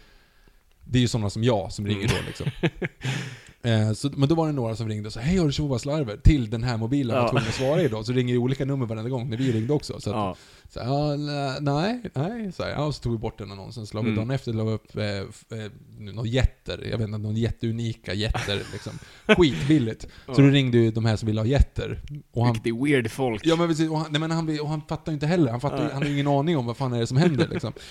Det 0.86 0.98
är 0.98 1.00
ju 1.02 1.08
sådana 1.08 1.30
som 1.30 1.44
jag 1.44 1.72
som 1.72 1.86
ringer 1.86 2.08
då 2.08 2.14
liksom. 2.26 2.46
Eh, 3.64 3.92
så, 3.92 4.10
men 4.16 4.28
då 4.28 4.34
var 4.34 4.46
det 4.46 4.52
några 4.52 4.76
som 4.76 4.88
ringde 4.88 5.06
och 5.06 5.12
sa 5.12 5.20
Hej 5.20 5.36
har 5.38 5.46
du 5.46 5.52
22 5.52 5.78
till 6.24 6.50
den 6.50 6.62
här 6.62 6.76
mobilen? 6.76 7.16
Jag 7.16 7.22
var 7.22 7.28
Ja. 7.28 7.30
tvungen 7.30 7.48
att 7.48 7.54
svara 7.54 7.82
i 7.82 7.88
då. 7.88 8.04
Så 8.04 8.12
ringer 8.12 8.34
ju 8.34 8.38
olika 8.38 8.64
nummer 8.64 8.86
varenda 8.86 9.10
gång 9.10 9.30
när 9.30 9.36
vi 9.36 9.52
ringde 9.52 9.72
också. 9.72 10.00
Så 10.00 10.10
att, 10.10 10.16
Ja. 10.16 10.36
så, 10.68 10.78
ja, 10.78 11.16
nej, 11.60 12.02
nej. 12.14 12.52
Så, 12.52 12.62
ja, 12.62 12.84
och 12.84 12.94
så 12.94 13.02
tog 13.02 13.12
vi 13.12 13.18
bort 13.18 13.38
den 13.38 13.52
annonsen. 13.52 13.86
Så 13.86 13.96
la 13.96 14.00
vi 14.02 14.08
Mm. 14.08 14.16
dagen 14.16 14.30
efter 14.30 14.52
la 14.52 14.64
vi 14.64 14.72
upp 14.72 14.96
eh, 14.96 15.04
eh, 15.06 15.70
några 15.98 16.28
jätter. 16.28 16.86
Jag 16.90 16.98
vet 16.98 17.06
inte, 17.06 17.18
någon 17.18 17.36
jätteunika 17.36 18.14
jätter 18.14 18.62
liksom. 18.72 18.92
Skitbilligt. 19.36 20.06
Så 20.26 20.32
då 20.40 20.48
ringde 20.48 20.78
ju 20.78 20.90
de 20.90 21.04
här 21.04 21.16
som 21.16 21.26
ville 21.26 21.40
ha 21.40 21.46
jätter. 21.46 22.00
Och 22.32 22.44
han, 22.44 22.54
Riktigt 22.54 22.74
weird 22.84 23.10
folk. 23.10 23.46
Ja 23.46 23.56
men 23.56 23.68
precis, 23.68 23.90
och 23.90 23.98
han, 23.98 24.06
nej, 24.12 24.20
men 24.20 24.30
han, 24.30 24.60
och 24.60 24.68
han 24.68 24.82
fattar 24.88 25.12
ju 25.12 25.14
inte 25.14 25.26
heller. 25.26 25.50
Han, 25.50 25.60
fattar, 25.60 25.90
han 25.92 26.02
har 26.02 26.04
ju 26.08 26.12
ingen 26.12 26.28
aning 26.28 26.56
om 26.56 26.66
vad 26.66 26.76
fan 26.76 26.92
är 26.92 27.00
det 27.00 27.06
som 27.06 27.16
händer 27.16 27.48
liksom. 27.52 27.72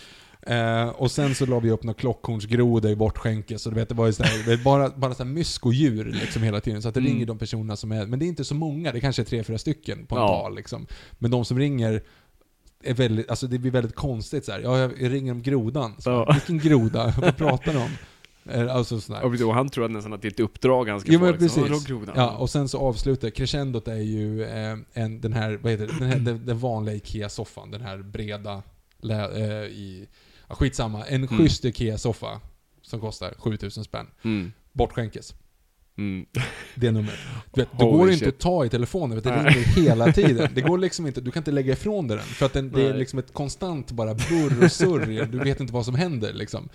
Eh, 0.47 0.87
och 0.89 1.11
sen 1.11 1.35
så 1.35 1.45
la 1.45 1.59
vi 1.59 1.71
upp 1.71 1.83
några 1.83 1.99
klockhornsgrodor 1.99 2.91
i 2.91 2.95
bortskänkes, 2.95 3.61
så 3.61 3.69
du 3.69 3.75
vet, 3.75 3.89
det 3.89 3.95
var 3.95 4.05
ju 4.07 4.13
sådär, 4.13 4.63
bara, 4.63 4.89
bara 4.89 5.13
så 5.13 5.23
här 5.23 5.29
mysko-djur 5.31 6.05
liksom 6.05 6.43
hela 6.43 6.59
tiden. 6.61 6.81
Så 6.81 6.87
att 6.87 6.93
det 6.93 6.99
Mm. 6.99 7.11
ringer 7.13 7.25
de 7.25 7.37
personerna 7.37 7.75
som 7.75 7.91
är, 7.91 8.05
men 8.05 8.19
det 8.19 8.25
är 8.25 8.27
inte 8.27 8.43
så 8.45 8.55
många, 8.55 8.91
det 8.91 8.99
kanske 8.99 9.21
är 9.21 9.23
tre, 9.23 9.43
fyra 9.43 9.57
stycken 9.57 10.05
på 10.05 10.15
en 10.15 10.21
Ja. 10.21 10.27
dag 10.27 10.55
liksom. 10.55 10.87
Men 11.19 11.31
de 11.31 11.45
som 11.45 11.59
ringer 11.59 12.01
är 12.83 12.93
väldigt, 12.93 13.29
alltså 13.29 13.47
det 13.47 13.59
blir 13.59 13.71
väldigt 13.71 13.95
konstigt 13.95 14.45
så 14.45 14.51
här. 14.51 14.59
Ja, 14.59 14.79
jag, 14.79 14.91
ringer 15.13 15.31
om 15.31 15.41
grodan. 15.41 15.93
Så, 15.99 16.09
Ja. 16.09 16.33
Vilken 16.33 16.59
groda? 16.69 17.13
Vad 17.21 17.37
pratar 17.37 17.73
de 17.73 17.79
om? 17.79 17.89
Eh, 18.49 18.75
Alltså 18.75 19.01
sådär. 19.01 19.45
Och 19.47 19.53
han 19.55 19.69
tror 19.69 19.89
nästan 19.89 20.13
att 20.13 20.21
det 20.21 20.27
är 20.27 20.31
ett 20.31 20.39
uppdrag 20.39 20.89
han 20.89 20.99
ska 20.99 21.11
Jo 21.11 21.19
få. 21.19 21.25
men 21.25 21.33
liksom. 21.37 21.63
precis. 21.63 21.89
Ja, 22.15 22.31
och 22.37 22.49
sen 22.49 22.67
så 22.69 22.77
avslutar 22.79 23.29
crescendot 23.29 23.87
är 23.87 23.95
ju 23.95 24.43
eh, 24.43 24.77
en, 24.93 25.21
den 25.21 25.33
här, 25.33 25.59
vad 25.61 25.71
heter 25.71 25.87
det, 25.87 25.99
den, 25.99 26.09
här, 26.09 26.19
den, 26.19 26.45
den 26.45 26.59
vanliga 26.59 26.95
IKEA-soffan, 26.95 27.71
den 27.71 27.81
här 27.81 27.97
breda, 27.97 28.63
lä, 29.01 29.31
eh, 29.37 29.67
i, 29.67 30.07
skitsamma, 30.55 31.05
en 31.05 31.21
Mm. 31.21 31.37
schysst 31.37 31.65
IKEA-soffa 31.65 32.41
som 32.81 32.99
kostar 32.99 33.33
7000 33.37 33.83
spänn. 33.83 34.07
Mm. 34.23 34.51
Bortskänkes. 34.73 35.35
Mm. 35.97 36.25
Det 36.75 36.91
numret. 36.91 37.15
Du 37.53 37.61
vet, 37.61 37.69
Holy 37.71 37.91
går 37.91 38.05
det 38.05 38.13
inte 38.13 38.25
shit. 38.25 38.33
att 38.35 38.39
ta 38.39 38.65
i 38.65 38.69
telefonen, 38.69 39.15
vet, 39.15 39.23
det 39.23 39.41
Nej. 39.41 39.53
ringer 39.53 39.89
hela 39.89 40.11
tiden. 40.13 40.49
Det 40.55 40.61
går 40.61 40.77
liksom 40.77 41.07
inte, 41.07 41.21
du 41.21 41.31
kan 41.31 41.41
inte 41.41 41.51
lägga 41.51 41.73
ifrån 41.73 42.07
dig 42.07 42.17
den. 42.17 42.25
För 42.25 42.45
att 42.45 42.53
den, 42.53 42.71
det 42.71 42.81
är 42.81 42.93
liksom 42.93 43.19
ett 43.19 43.33
konstant 43.33 43.91
bara 43.91 44.13
burr 44.13 44.63
och 44.63 44.71
surr, 44.71 45.25
du 45.31 45.39
vet 45.39 45.59
inte 45.59 45.73
vad 45.73 45.85
som 45.85 45.95
händer 45.95 46.33
liksom. 46.33 46.69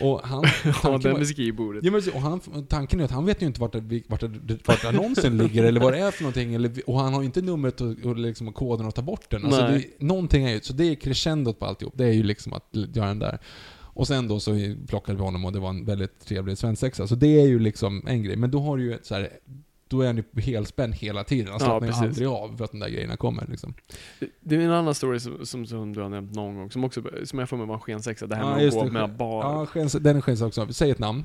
Och 0.00 0.20
han, 0.24 0.44
Ja, 0.82 0.98
den 0.98 1.18
med 1.18 1.28
skrivbordet. 1.28 1.84
Ja, 1.84 1.90
men, 1.90 2.02
och 2.14 2.20
han, 2.20 2.40
tanken 2.68 3.00
är 3.00 3.04
att 3.04 3.10
han 3.10 3.26
vet 3.26 3.42
ju 3.42 3.46
inte 3.46 3.60
vart, 3.60 3.72
det, 3.72 4.02
vart, 4.08 4.20
det, 4.20 4.68
vart 4.68 4.84
annonsen 4.84 5.36
ligger 5.36 5.64
eller 5.64 5.80
vad 5.80 5.92
det 5.92 5.98
är 5.98 6.10
för 6.10 6.22
någonting. 6.22 6.54
Eller, 6.54 6.72
och 6.86 7.00
han 7.00 7.14
har 7.14 7.20
ju 7.20 7.26
inte 7.26 7.42
numret 7.42 7.80
och, 7.80 7.96
och 8.04 8.16
liksom 8.16 8.52
koden 8.52 8.86
att 8.86 8.94
ta 8.94 9.02
bort 9.02 9.30
den. 9.30 9.44
Alltså 9.44 9.60
det, 9.60 9.84
någonting 9.98 10.44
är 10.44 10.50
ju, 10.50 10.60
så 10.60 10.72
det 10.72 10.84
är 10.84 10.94
crescendot 10.94 11.58
på 11.58 11.66
alltihop. 11.66 11.94
Det 11.96 12.04
är 12.04 12.12
ju 12.12 12.22
liksom 12.22 12.52
att 12.52 12.68
göra 12.72 13.06
den 13.08 13.18
där. 13.18 13.38
Och 14.00 14.06
sen 14.06 14.28
då 14.28 14.40
så 14.40 14.74
plockade 14.86 15.18
vi 15.18 15.24
honom 15.24 15.44
och 15.44 15.52
det 15.52 15.58
var 15.60 15.70
en 15.70 15.84
väldigt 15.84 16.20
trevlig 16.26 16.58
svensexa. 16.58 17.06
Så 17.06 17.14
det 17.14 17.40
är 17.40 17.46
ju 17.46 17.58
liksom 17.58 18.02
en 18.06 18.22
grej. 18.22 18.36
Men 18.36 18.50
då 18.50 18.60
har 18.60 18.76
du 18.76 18.82
ju 18.84 18.94
ett 18.94 19.06
så 19.06 19.14
här, 19.14 19.28
då 19.88 20.00
är 20.00 20.06
han 20.06 20.16
ju 20.16 20.40
helspänn 20.42 20.92
hela 20.92 21.24
tiden. 21.24 21.46
Han 21.46 21.54
Ja, 21.60 21.66
slappnar 21.66 21.88
ju 21.88 21.92
precis. 21.92 22.02
aldrig 22.06 22.28
av 22.28 22.56
för 22.56 22.64
att 22.64 22.70
de 22.70 22.80
där 22.80 22.88
grejerna 22.88 23.16
kommer 23.16 23.46
liksom. 23.50 23.74
Det 24.40 24.54
är 24.56 24.60
en 24.60 24.70
annan 24.72 24.94
story 24.94 25.20
som, 25.20 25.46
som, 25.46 25.66
som 25.66 25.92
du 25.92 26.00
har 26.00 26.08
nämnt 26.08 26.34
någon 26.34 26.54
gång, 26.56 26.70
som 26.70 26.84
också, 26.84 27.02
som 27.24 27.38
jag 27.38 27.48
får 27.48 27.56
med 27.56 27.66
var 27.66 27.74
en 27.74 27.80
skensexa. 27.80 28.26
Det 28.26 28.36
här 28.36 28.42
Ja, 28.42 28.56
med 28.56 28.68
att 28.68 28.74
gå 28.74 28.84
det. 28.84 28.90
med 28.92 29.16
bar... 29.16 29.42
Ja, 29.42 29.66
skens, 29.66 29.92
den 29.92 30.22
skens 30.22 30.42
också. 30.42 30.72
Säg 30.72 30.90
ett 30.90 30.98
namn. 30.98 31.22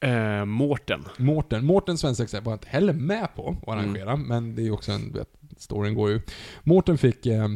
Eh, 0.00 0.44
Mårten. 0.44 1.04
Mårten. 1.18 1.64
Mårten 1.64 1.98
svensexa 1.98 2.40
var 2.40 2.52
jag 2.52 2.56
inte 2.56 2.68
heller 2.68 2.92
med 2.92 3.28
på 3.36 3.48
att 3.48 3.62
Mm. 3.68 3.78
arrangera, 3.78 4.16
men 4.16 4.54
det 4.54 4.62
är 4.62 4.64
ju 4.64 4.70
också 4.72 4.92
en, 4.92 5.12
vet, 5.12 5.28
storyn 5.56 5.94
går 5.94 6.10
ju. 6.10 6.20
Mårten 6.62 6.98
fick, 6.98 7.26
eh, 7.26 7.48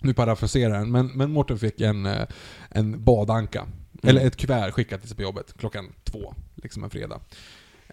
nu 0.00 0.14
parafraserar 0.14 0.74
jag, 0.78 0.88
men, 0.88 1.06
men 1.06 1.30
Mårten 1.30 1.58
fick 1.58 1.80
en, 1.80 2.06
eh, 2.06 2.26
en 2.70 3.04
badanka. 3.04 3.66
Eller 4.02 4.26
ett 4.26 4.36
kuvert 4.36 4.70
skickat 4.70 5.00
till 5.00 5.08
sig 5.08 5.16
på 5.16 5.22
jobbet 5.22 5.54
klockan 5.58 5.92
två, 6.04 6.34
liksom 6.54 6.84
en 6.84 6.90
fredag. 6.90 7.20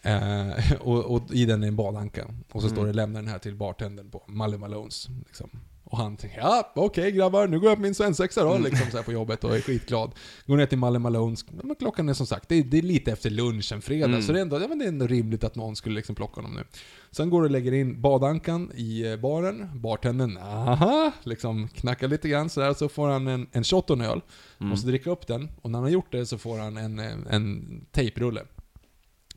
Eh, 0.02 0.52
och, 0.82 1.06
och 1.16 1.32
i 1.34 1.46
den 1.46 1.64
är 1.64 1.68
en 1.68 1.76
badanka. 1.76 2.26
Och 2.52 2.62
så 2.62 2.68
Mm. 2.68 2.76
står 2.78 2.86
det 2.88 2.94
'Lämna 2.94 3.20
den 3.20 3.28
här 3.28 3.40
till 3.40 3.56
bartendern 3.56 4.10
på 4.12 4.24
Malle 4.28 4.58
Malones' 4.58 5.10
liksom. 5.28 5.50
Och 5.94 6.00
han 6.00 6.18
tänker 6.18 6.38
ja, 6.38 6.72
okej 6.76 7.12
grabbar, 7.12 7.48
nu 7.48 7.60
går 7.60 7.70
jag 7.70 7.78
på 7.78 7.82
min 7.82 7.96
svensexa 7.96 8.44
då, 8.44 8.50
Mm. 8.52 8.64
liksom 8.64 8.92
så 8.92 8.98
här 8.98 9.04
på 9.04 9.12
jobbet 9.12 9.44
och 9.44 9.56
är 9.56 9.62
skitglad. 9.62 10.12
Går 10.48 10.58
ner 10.58 10.66
till 10.66 10.78
Malle 10.78 11.00
Malones, 11.00 11.46
men 11.52 11.76
klockan 11.76 12.10
är 12.10 12.14
som 12.14 12.26
sagt, 12.28 12.50
det 12.50 12.56
är, 12.56 12.64
det 12.64 12.78
är 12.78 12.82
lite 12.82 13.12
efter 13.12 13.30
lunch 13.30 13.72
en 13.72 13.82
fredag, 13.82 14.06
Mm. 14.06 14.22
så 14.22 14.32
det 14.32 14.40
är, 14.40 14.42
ändå, 14.42 14.60
ja, 14.62 14.68
men 14.68 14.80
det 14.80 14.86
är 14.86 14.90
ändå 14.90 15.08
rimligt 15.08 15.44
att 15.44 15.56
någon 15.56 15.76
skulle 15.76 15.96
liksom 15.96 16.16
plocka 16.16 16.36
honom 16.42 16.54
nu. 16.56 16.64
Sen 17.12 17.30
går 17.30 17.42
du 17.42 17.46
och 17.46 17.52
lägger 17.52 17.72
in 17.74 18.02
badankan 18.02 18.72
i 18.76 19.08
eh, 19.12 19.16
baren, 19.18 19.70
bartendern, 19.74 20.38
aha, 20.38 21.12
liksom 21.24 21.68
knackar 21.68 22.08
lite 22.08 22.30
grann 22.30 22.50
sådär, 22.50 22.74
så 22.74 22.90
får 22.90 23.08
han 23.10 23.28
en, 23.28 23.48
en 23.52 23.64
shot 23.64 23.90
och 23.90 23.98
en 23.98 24.02
öl. 24.06 24.22
Mm. 24.60 24.70
Måste 24.70 24.88
dricka 24.88 25.10
upp 25.10 25.28
den, 25.28 25.50
och 25.62 25.72
när 25.72 25.78
han 25.80 25.84
har 25.84 25.92
gjort 25.92 26.12
det 26.12 26.26
så 26.26 26.38
får 26.38 26.60
han 26.60 26.78
en, 26.78 27.00
en, 27.00 27.28
en 27.28 27.86
tejprulle. 27.92 28.42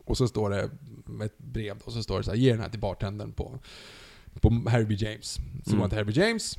Och 0.05 0.17
så 0.17 0.29
står 0.29 0.51
det 0.51 0.71
ett 1.25 1.39
brev, 1.39 1.77
och 1.85 1.93
så 1.93 2.03
står 2.03 2.19
det 2.19 2.25
så 2.25 2.31
här, 2.31 2.39
ge 2.39 2.51
den 2.53 2.61
här 2.61 2.69
till 2.69 2.81
bartendern 2.81 3.33
på, 3.33 3.59
på 4.41 4.62
Harry 4.70 4.84
B. 4.84 4.95
James. 4.95 5.32
Så 5.34 5.41
går 5.64 5.72
Mm. 5.72 5.80
han 5.80 5.91
till 5.91 5.99
Harry 5.99 6.07
B. 6.07 6.12
James, 6.20 6.59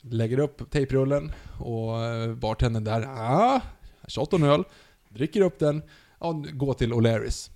lägger 0.00 0.38
upp 0.38 0.70
tejprullen, 0.70 1.32
och 1.58 2.04
eh, 2.04 2.34
bartendern 2.34 2.84
där, 2.84 3.02
ah, 3.06 3.60
shot 4.08 4.32
och 4.32 4.38
en 4.40 4.46
öl, 4.46 4.64
dricker 5.08 5.40
upp 5.40 5.58
den, 5.58 5.82
ja, 6.20 6.32
gå 6.52 6.74
till 6.74 6.92
O'Larrys. 6.92 7.50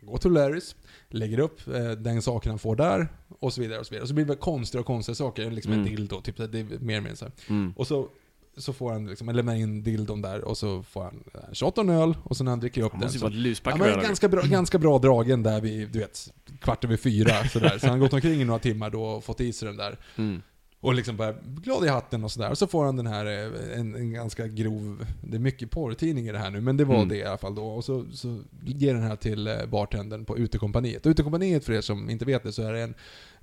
Gå 0.00 0.18
till 0.18 0.30
O'Larrys, 0.30 0.74
lägger 1.08 1.38
upp 1.38 1.66
eh, 1.68 1.90
den 1.90 2.22
saken 2.22 2.50
han 2.50 2.58
får 2.58 2.76
där, 2.76 3.08
och 3.38 3.52
så 3.52 3.60
vidare. 3.60 3.78
Och 3.80 3.86
så 3.86 3.90
vidare. 3.90 4.02
Och 4.02 4.08
så 4.08 4.14
blir 4.14 4.24
det 4.24 4.36
konstiga 4.36 4.80
och 4.80 4.86
konstiga 4.86 5.14
saker, 5.14 5.50
liksom 5.50 5.72
en 5.72 5.78
Mm. 5.80 5.90
dildo, 5.90 6.20
typ, 6.20 6.36
det 6.36 6.58
är 6.58 6.78
mer 6.78 6.96
och 6.98 7.04
mer 7.04 7.14
så 7.14 7.24
här. 7.24 7.32
Mm. 7.48 7.74
Och 7.76 7.86
så, 7.86 8.08
så 8.56 8.72
får 8.72 8.92
han 8.92 9.06
liksom, 9.06 9.28
lämna 9.28 9.56
in 9.56 9.82
dildon 9.82 10.22
där, 10.22 10.44
och 10.44 10.58
så 10.58 10.82
får 10.82 11.02
han 11.02 11.24
en 11.48 11.54
shot 11.54 11.78
och 11.78 11.84
en 11.84 11.90
öl, 11.90 12.16
och 12.24 12.36
sen 12.36 12.44
när 12.44 12.52
han 12.52 12.60
dricker 12.60 12.82
upp 12.82 12.92
Han 12.92 13.00
den 13.00 13.06
måste 13.06 13.18
så... 13.18 13.24
vara 13.24 13.34
luspack 13.34 13.74
Ja, 13.74 13.78
men 13.78 13.88
öl. 13.88 14.02
ganska, 14.02 14.28
bra, 14.28 14.42
ganska 14.42 14.78
bra 14.78 14.98
dragen 14.98 15.42
där 15.42 15.60
vid, 15.60 15.88
du 15.88 15.98
vet, 15.98 16.32
kvart 16.60 16.84
över 16.84 16.96
fyra 16.96 17.44
sådär. 17.52 17.78
Så 17.78 17.86
han 17.86 17.90
har 17.90 17.98
gått 17.98 18.12
omkring 18.12 18.40
i 18.40 18.44
några 18.44 18.58
timmar 18.60 18.90
då 18.90 19.02
och 19.04 19.24
fått 19.24 19.40
i 19.40 19.52
sig 19.52 19.68
den 19.68 19.76
där. 19.76 19.98
Mm. 20.16 20.42
Och 20.80 20.94
liksom 20.94 21.16
bara 21.16 21.32
glad 21.42 21.84
i 21.84 21.88
hatten 21.88 22.24
och 22.24 22.30
sådär. 22.32 22.50
Och 22.50 22.58
så 22.58 22.66
får 22.66 22.84
han 22.84 22.96
den 22.96 23.06
här, 23.06 23.26
eh, 23.26 23.78
en, 23.80 23.94
en 23.94 24.12
ganska 24.12 24.46
grov, 24.48 25.06
det 25.22 25.36
är 25.36 25.40
mycket 25.40 25.70
porrtidning 25.70 26.28
i 26.28 26.32
det 26.32 26.38
här 26.38 26.50
nu, 26.50 26.60
men 26.60 26.76
det 26.76 26.84
var 26.84 26.96
Mm. 26.96 27.08
det 27.08 27.16
i 27.16 27.24
alla 27.24 27.38
fall 27.38 27.54
då. 27.54 27.64
Och 27.66 27.84
så, 27.84 28.06
så 28.12 28.40
ger 28.64 28.94
den 28.94 29.02
här 29.02 29.16
till 29.16 29.46
eh, 29.46 29.66
bartendern 29.68 30.24
på 30.24 30.38
utekompaniet. 30.38 31.06
Och 31.06 31.10
utekompaniet, 31.10 31.64
för 31.64 31.72
er 31.72 31.80
som 31.80 32.10
inte 32.10 32.24
vet 32.24 32.42
det, 32.42 32.52
så 32.52 32.62
är 32.62 32.72
det 32.72 32.80
en, 32.80 32.94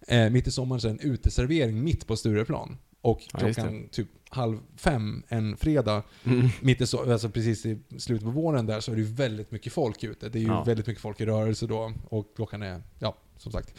eh, 0.07 0.29
mitt 0.31 0.47
i 0.47 0.51
sommaren 0.51 0.81
så 0.81 0.87
är 0.87 0.93
det 0.93 1.03
en 1.03 1.11
uteservering 1.11 1.83
mitt 1.83 2.07
på 2.07 2.15
Stureplan. 2.15 2.77
Och 3.01 3.21
Ja, 3.33 3.39
klockan 3.39 3.87
typ 3.91 4.07
halv 4.29 4.57
fem 4.75 5.23
en 5.27 5.57
fredag, 5.57 6.03
Mm. 6.23 6.49
mitt 6.61 6.81
i 6.81 6.87
so 6.87 7.11
alltså 7.11 7.29
precis 7.29 7.65
i 7.65 7.77
slutet 7.97 8.25
på 8.25 8.31
våren 8.31 8.65
där, 8.65 8.79
så 8.79 8.91
är 8.91 8.95
det 8.95 9.01
ju 9.01 9.07
väldigt 9.13 9.51
mycket 9.51 9.73
folk 9.73 10.03
ute. 10.03 10.29
Det 10.29 10.37
är 10.39 10.41
ju 10.41 10.47
Ja. 10.47 10.63
väldigt 10.63 10.87
mycket 10.87 11.01
folk 11.01 11.21
i 11.21 11.25
rörelse 11.25 11.67
då, 11.67 11.93
och 12.09 12.25
klockan 12.35 12.61
är, 12.63 12.81
ja, 12.99 13.17
som 13.37 13.51
sagt. 13.51 13.73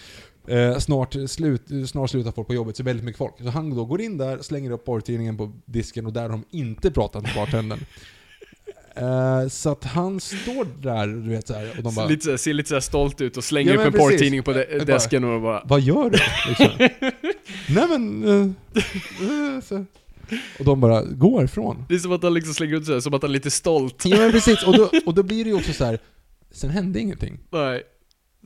Eh, 0.47 0.79
snart, 0.79 1.17
slut, 1.27 1.63
snart 1.89 2.11
slutar 2.11 2.33
folk 2.33 2.47
på 2.49 2.55
jobbet, 2.55 2.77
så 2.77 2.83
det 2.83 2.85
är 2.85 2.91
väldigt 2.91 3.05
mycket 3.05 3.19
folk. 3.19 3.35
Så 3.39 3.49
han 3.49 3.75
då 3.75 3.85
går 3.85 4.01
in 4.01 4.19
där, 4.19 4.39
slänger 4.43 4.71
upp 4.71 4.85
porrtidningen 4.85 5.37
på 5.37 5.53
disken 5.65 6.07
och 6.07 6.13
där 6.13 6.23
har 6.23 6.29
de 6.29 6.45
inte 6.51 6.91
pratat 6.91 7.23
med 7.23 7.33
bartendern. 7.35 7.79
Eh, 8.95 9.49
så 9.49 9.71
att 9.71 9.85
han 9.85 10.21
står 10.21 10.83
där, 10.83 11.07
du 11.07 11.29
vet 11.31 11.47
så 11.47 11.55
här, 11.55 11.75
och 11.77 11.83
de 11.83 11.95
bara 11.95 12.07
Lite, 12.07 12.39
ser 12.39 12.53
lite 12.53 12.69
så 12.69 12.75
här 12.75 12.81
stolt 12.81 13.21
ut 13.21 13.37
och 13.37 13.45
slänger 13.45 13.75
Ja, 13.75 13.81
upp 13.81 13.87
en 13.87 14.01
porrtidning 14.01 14.43
på 14.43 14.53
de- 14.53 14.79
desken 14.85 15.25
och 15.25 15.41
bara... 15.43 15.63
Vad 15.65 15.81
gör 15.81 16.11
du? 16.11 16.19
Liksom. 16.49 16.69
Nej 17.75 17.89
men... 17.89 18.25
eh, 18.25 19.55
eh, 19.57 19.61
så. 19.63 19.85
Och 20.59 20.65
de 20.65 20.81
bara, 20.81 21.03
gå 21.03 21.43
ifrån. 21.43 21.85
Det 21.89 21.95
är 21.95 21.99
som 21.99 22.13
att 22.13 22.23
han 22.23 22.35
liksom 22.35 22.55
slänger 22.55 22.77
ut 22.77 22.87
sig, 22.87 23.03
som 23.03 23.15
att 23.15 23.23
han 23.23 23.31
är 23.31 23.35
lite 23.35 23.51
stolt. 23.51 24.03
Ja 24.05 24.17
men 24.17 24.33
precis, 24.33 24.63
och 24.67 24.77
då, 24.77 24.91
och 25.07 25.15
då 25.15 25.23
blir 25.23 25.45
det 25.45 25.51
ju 25.51 25.57
också 25.57 25.73
så 25.73 25.85
här. 25.85 25.99
sen 26.51 26.71
hände 26.71 27.01
ingenting. 27.01 27.39
Nej. 27.51 27.83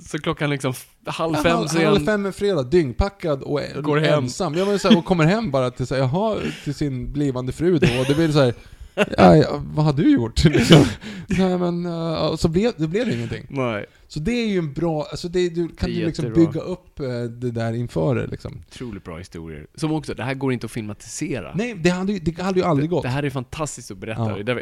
Så 0.01 0.19
klockan 0.19 0.51
liksom 0.51 0.75
halv 1.07 1.35
fem 1.35 1.57
halv, 1.57 1.67
så 1.67 1.79
är 1.79 1.85
halv 1.85 1.97
han... 1.97 2.07
fem 2.07 2.27
en 2.27 2.33
fredag, 2.33 2.63
dyngpackad 2.63 3.43
och 3.43 3.61
Går 3.83 3.97
hem. 3.99 4.25
ensam. 4.25 4.55
Ja, 4.55 4.65
men 4.65 4.79
så 4.79 4.89
här, 4.89 4.99
och 4.99 5.05
kommer 5.05 5.25
hem 5.25 5.51
bara 5.51 5.71
till, 5.71 5.87
så 5.87 5.95
här, 5.95 6.03
jaha, 6.03 6.37
till 6.65 6.75
sin 6.75 7.13
blivande 7.13 7.53
fru 7.53 7.79
då, 7.79 7.87
och 8.01 8.05
det 8.09 8.15
blir 8.15 8.33
så 8.33 8.41
här. 8.41 8.55
Ja, 8.95 9.37
ja, 9.37 9.63
vad 9.75 9.85
har 9.85 9.93
du 9.93 10.13
gjort? 10.13 10.45
Liksom. 10.45 10.85
Nej 11.29 11.59
men, 11.59 11.87
uh, 11.87 12.37
så 12.37 12.49
blev, 12.49 12.73
det 12.77 12.89
blev 12.89 13.07
det 13.07 13.15
ingenting. 13.15 13.47
Nej. 13.49 13.87
Så 14.09 14.21
det 14.21 14.33
är 14.33 14.47
ju 14.49 14.59
en 14.59 14.73
bra, 14.73 15.03
alltså 15.11 15.29
det, 15.29 15.49
du, 15.49 15.69
kan 15.69 15.91
Det 15.91 15.97
du 15.97 16.07
liksom 16.07 16.25
jättebra. 16.25 16.47
bygga 16.53 16.61
upp 16.61 17.01
eh, 17.01 17.23
det 17.23 17.51
där 17.51 17.73
inför 17.73 18.15
det 18.15 18.27
liksom. 18.27 18.63
Otroligt 18.69 19.05
bra 19.05 19.17
historier. 19.19 19.67
Som 19.75 19.93
också, 19.93 20.15
det 20.15 20.23
här 20.23 20.35
går 20.35 20.53
inte 20.53 20.67
att 20.67 20.73
filmatisera. 20.73 21.53
Nej, 21.55 21.75
det 21.75 21.91
hade 21.91 22.19
det 22.19 22.41
hade 22.43 22.61
ju 22.61 22.67
aldrig 22.67 22.91
gått. 22.91 23.03
Det 23.03 23.09
här 23.09 23.23
är 23.23 23.31
fantastiskt 23.31 23.91
att 23.91 23.99
berätta. 23.99 24.37
Ja. 24.39 24.43
Det, 24.43 24.55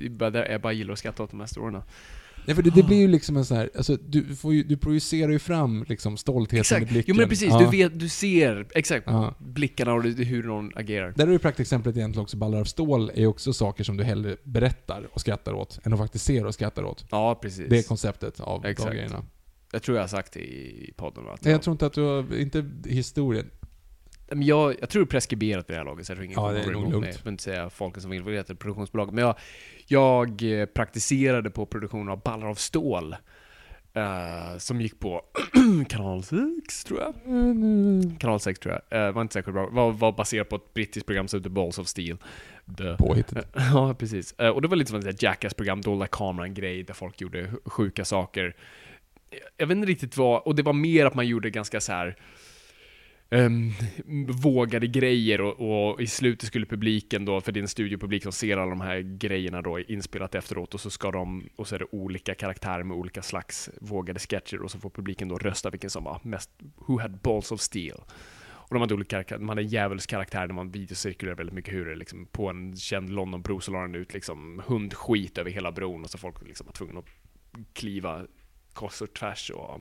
det 0.00 0.08
bara- 0.10 0.48
jag 0.52 0.60
bara 0.60 0.72
gillar 0.72 0.92
att 0.92 0.98
skratta 0.98 1.22
åt 1.22 1.30
de 1.30 1.40
här 1.40 1.46
storyerna. 1.46 1.82
Nej, 2.46 2.54
för 2.56 2.62
det, 2.62 2.70
det 2.70 2.82
blir 2.82 2.96
ju 2.96 3.08
liksom 3.08 3.36
en 3.36 3.44
sån 3.44 3.56
här, 3.56 3.70
alltså 3.76 3.96
du, 3.96 4.36
får 4.36 4.54
ju, 4.54 4.62
du 4.62 4.76
projicerar 4.76 5.32
ju 5.32 5.38
fram 5.38 5.84
liksom 5.88 6.16
stoltheten 6.16 6.60
Exakt. 6.60 6.82
i 6.82 6.86
blicken. 6.92 7.14
Jo 7.14 7.20
men 7.20 7.28
precis, 7.28 7.48
Ja. 7.48 7.58
du 7.58 7.76
vet, 7.76 8.00
du 8.00 8.08
ser 8.08 8.66
exakt 8.74 9.04
Ja. 9.06 9.34
blickarna 9.38 9.92
och 9.92 10.02
hur 10.04 10.42
någon 10.42 10.70
agerar. 10.74 11.12
Där 11.16 11.26
är 11.26 11.30
ju 11.30 11.38
praktexemplet 11.38 11.96
egentligen 11.96 12.22
också, 12.22 12.36
ballar 12.36 12.60
av 12.60 12.64
stål 12.64 13.10
är 13.14 13.20
ju 13.20 13.26
också 13.26 13.52
saker 13.52 13.84
som 13.84 13.96
du 13.96 14.04
hellre 14.04 14.36
berättar 14.44 15.08
och 15.12 15.20
skrattar 15.20 15.52
åt, 15.52 15.78
än 15.84 15.92
att 15.92 15.98
faktiskt 15.98 16.24
ser 16.24 16.46
och 16.46 16.54
skrattar 16.54 16.82
åt. 16.84 17.04
Ja, 17.10 17.34
precis. 17.42 17.66
Det 17.68 17.78
är 17.78 17.82
konceptet 17.82 18.40
av 18.40 18.66
Exakt. 18.66 18.90
de 18.90 18.96
grejerna. 18.96 19.24
Jag 19.72 19.82
tror 19.82 19.96
jag 19.96 20.02
har 20.02 20.08
sagt 20.08 20.32
det 20.32 20.40
i 20.40 20.92
podden? 20.96 21.24
Att 21.28 21.44
Nej, 21.44 21.52
jag 21.52 21.62
tror 21.62 21.72
inte 21.72 21.86
att 21.86 21.92
du 21.92 22.02
har, 22.02 22.36
inte 22.40 22.70
historien. 22.84 23.50
Men 24.30 24.42
jag, 24.42 24.76
jag 24.80 24.88
tror 24.88 25.02
det 25.02 25.06
är 25.06 25.10
preskriberat 25.10 25.70
vid 25.70 25.74
det 25.74 25.78
här 25.78 25.84
laget, 25.84 26.06
så 26.06 26.10
jag 26.10 26.16
tror 26.16 26.24
ingen 26.24 26.42
Ja, 26.42 26.52
det 26.52 26.60
är 26.60 26.70
nog 26.70 26.82
lugnt. 26.90 27.00
mig. 27.00 27.10
Jag 27.16 27.24
vill 27.24 27.30
inte 27.32 27.42
säga 27.42 27.70
folken 27.70 28.02
som 28.02 28.08
var 28.10 28.16
involverade 28.16 28.52
i 28.52 28.56
produktionsbolaget. 28.56 29.14
Men 29.14 29.24
jag, 29.24 29.34
jag 29.86 30.60
eh, 30.60 30.66
praktiserade 30.66 31.50
på 31.50 31.66
produktion 31.66 32.08
av 32.08 32.22
Ballar 32.22 32.46
av 32.46 32.54
stål. 32.54 33.16
eh, 33.94 34.58
som 34.58 34.80
gick 34.80 35.00
på 35.00 35.22
kanal 35.88 36.22
6, 36.22 36.84
tror 36.84 37.00
jag. 37.00 37.14
Kanal 38.20 38.40
6 38.40 38.60
tror 38.60 38.80
jag. 38.90 39.08
Uh, 39.08 39.14
var 39.14 39.22
inte 39.22 39.32
särskilt 39.34 39.54
bra. 39.54 39.68
Var, 39.70 39.92
var 39.92 40.12
baserat 40.12 40.48
på 40.48 40.56
ett 40.56 40.74
brittiskt 40.74 41.06
program 41.06 41.28
som 41.28 41.40
heter 41.40 41.50
Balls 41.50 41.78
of 41.78 41.86
Steel. 41.88 42.16
The. 42.78 42.96
Påhittet. 42.96 43.48
Ja, 43.54 43.94
precis. 43.98 44.32
Och 44.32 44.62
det 44.62 44.68
var 44.68 44.76
lite 44.76 44.90
som 44.90 45.00
ett 45.00 45.22
Jackass-program, 45.22 45.80
dolda 45.80 46.06
kameran-grej, 46.06 46.82
där 46.82 46.94
folk 46.94 47.20
gjorde 47.20 47.42
sj- 47.46 47.56
sjuka 47.70 48.04
saker. 48.04 48.56
Jag 49.56 49.66
vet 49.66 49.76
inte 49.76 49.88
riktigt 49.88 50.16
vad, 50.16 50.42
och 50.42 50.54
det 50.54 50.62
var 50.62 50.72
mer 50.72 51.06
att 51.06 51.14
man 51.14 51.26
gjorde 51.26 51.50
ganska 51.50 51.80
så 51.80 51.92
här 51.92 52.16
ehm, 53.30 53.72
vågade 54.28 54.86
grejer 54.86 55.40
och, 55.40 55.90
och 55.90 56.00
i 56.00 56.06
slutet 56.06 56.46
skulle 56.46 56.66
publiken 56.66 57.24
då, 57.24 57.40
för 57.40 57.52
det 57.52 57.60
är 57.60 57.62
en 57.62 57.68
studiopublik 57.68 58.22
som 58.22 58.32
ser 58.32 58.56
alla 58.56 58.70
de 58.70 58.80
här 58.80 59.00
grejerna 59.00 59.62
då 59.62 59.80
inspelat 59.80 60.34
efteråt 60.34 60.74
och 60.74 60.80
så 60.80 60.90
ska 60.90 61.10
de, 61.10 61.48
och 61.56 61.68
så 61.68 61.74
är 61.74 61.78
det 61.78 61.86
olika 61.90 62.34
karaktärer 62.34 62.82
med 62.82 62.96
olika 62.96 63.22
slags 63.22 63.70
vågade 63.80 64.20
sketcher 64.20 64.62
och 64.62 64.70
så 64.70 64.78
får 64.78 64.90
publiken 64.90 65.28
då 65.28 65.38
rösta 65.38 65.70
vilken 65.70 65.90
som 65.90 66.04
var 66.04 66.20
mest, 66.22 66.50
who 66.76 67.00
had 67.00 67.18
balls 67.20 67.52
of 67.52 67.60
steel. 67.60 68.00
Och 68.68 68.74
de 68.74 68.80
hade 68.80 68.94
olika 68.94 69.16
karaktärer, 69.16 69.38
man 69.38 69.48
hade 69.48 69.62
en 69.62 69.68
djävulskaraktär 69.68 70.46
där 70.46 70.54
man 70.54 70.70
videocirkulerar 70.70 71.36
väldigt 71.36 71.54
mycket 71.54 71.74
hur 71.74 71.86
det 71.86 71.96
liksom, 71.96 72.26
på 72.26 72.48
en 72.48 72.76
känd 72.76 73.10
Londonbro 73.10 73.60
så 73.60 73.72
la 73.72 73.80
den 73.80 73.94
ut 73.94 74.14
liksom 74.14 74.62
hundskit 74.66 75.38
över 75.38 75.50
hela 75.50 75.72
bron 75.72 76.04
och 76.04 76.10
så 76.10 76.18
folk 76.18 76.46
liksom 76.46 76.66
var 76.66 76.72
tvungna 76.72 76.98
att 76.98 77.06
kliva 77.72 78.26
kors 78.72 79.02
och 79.02 79.14
tvärs 79.14 79.50
och 79.50 79.80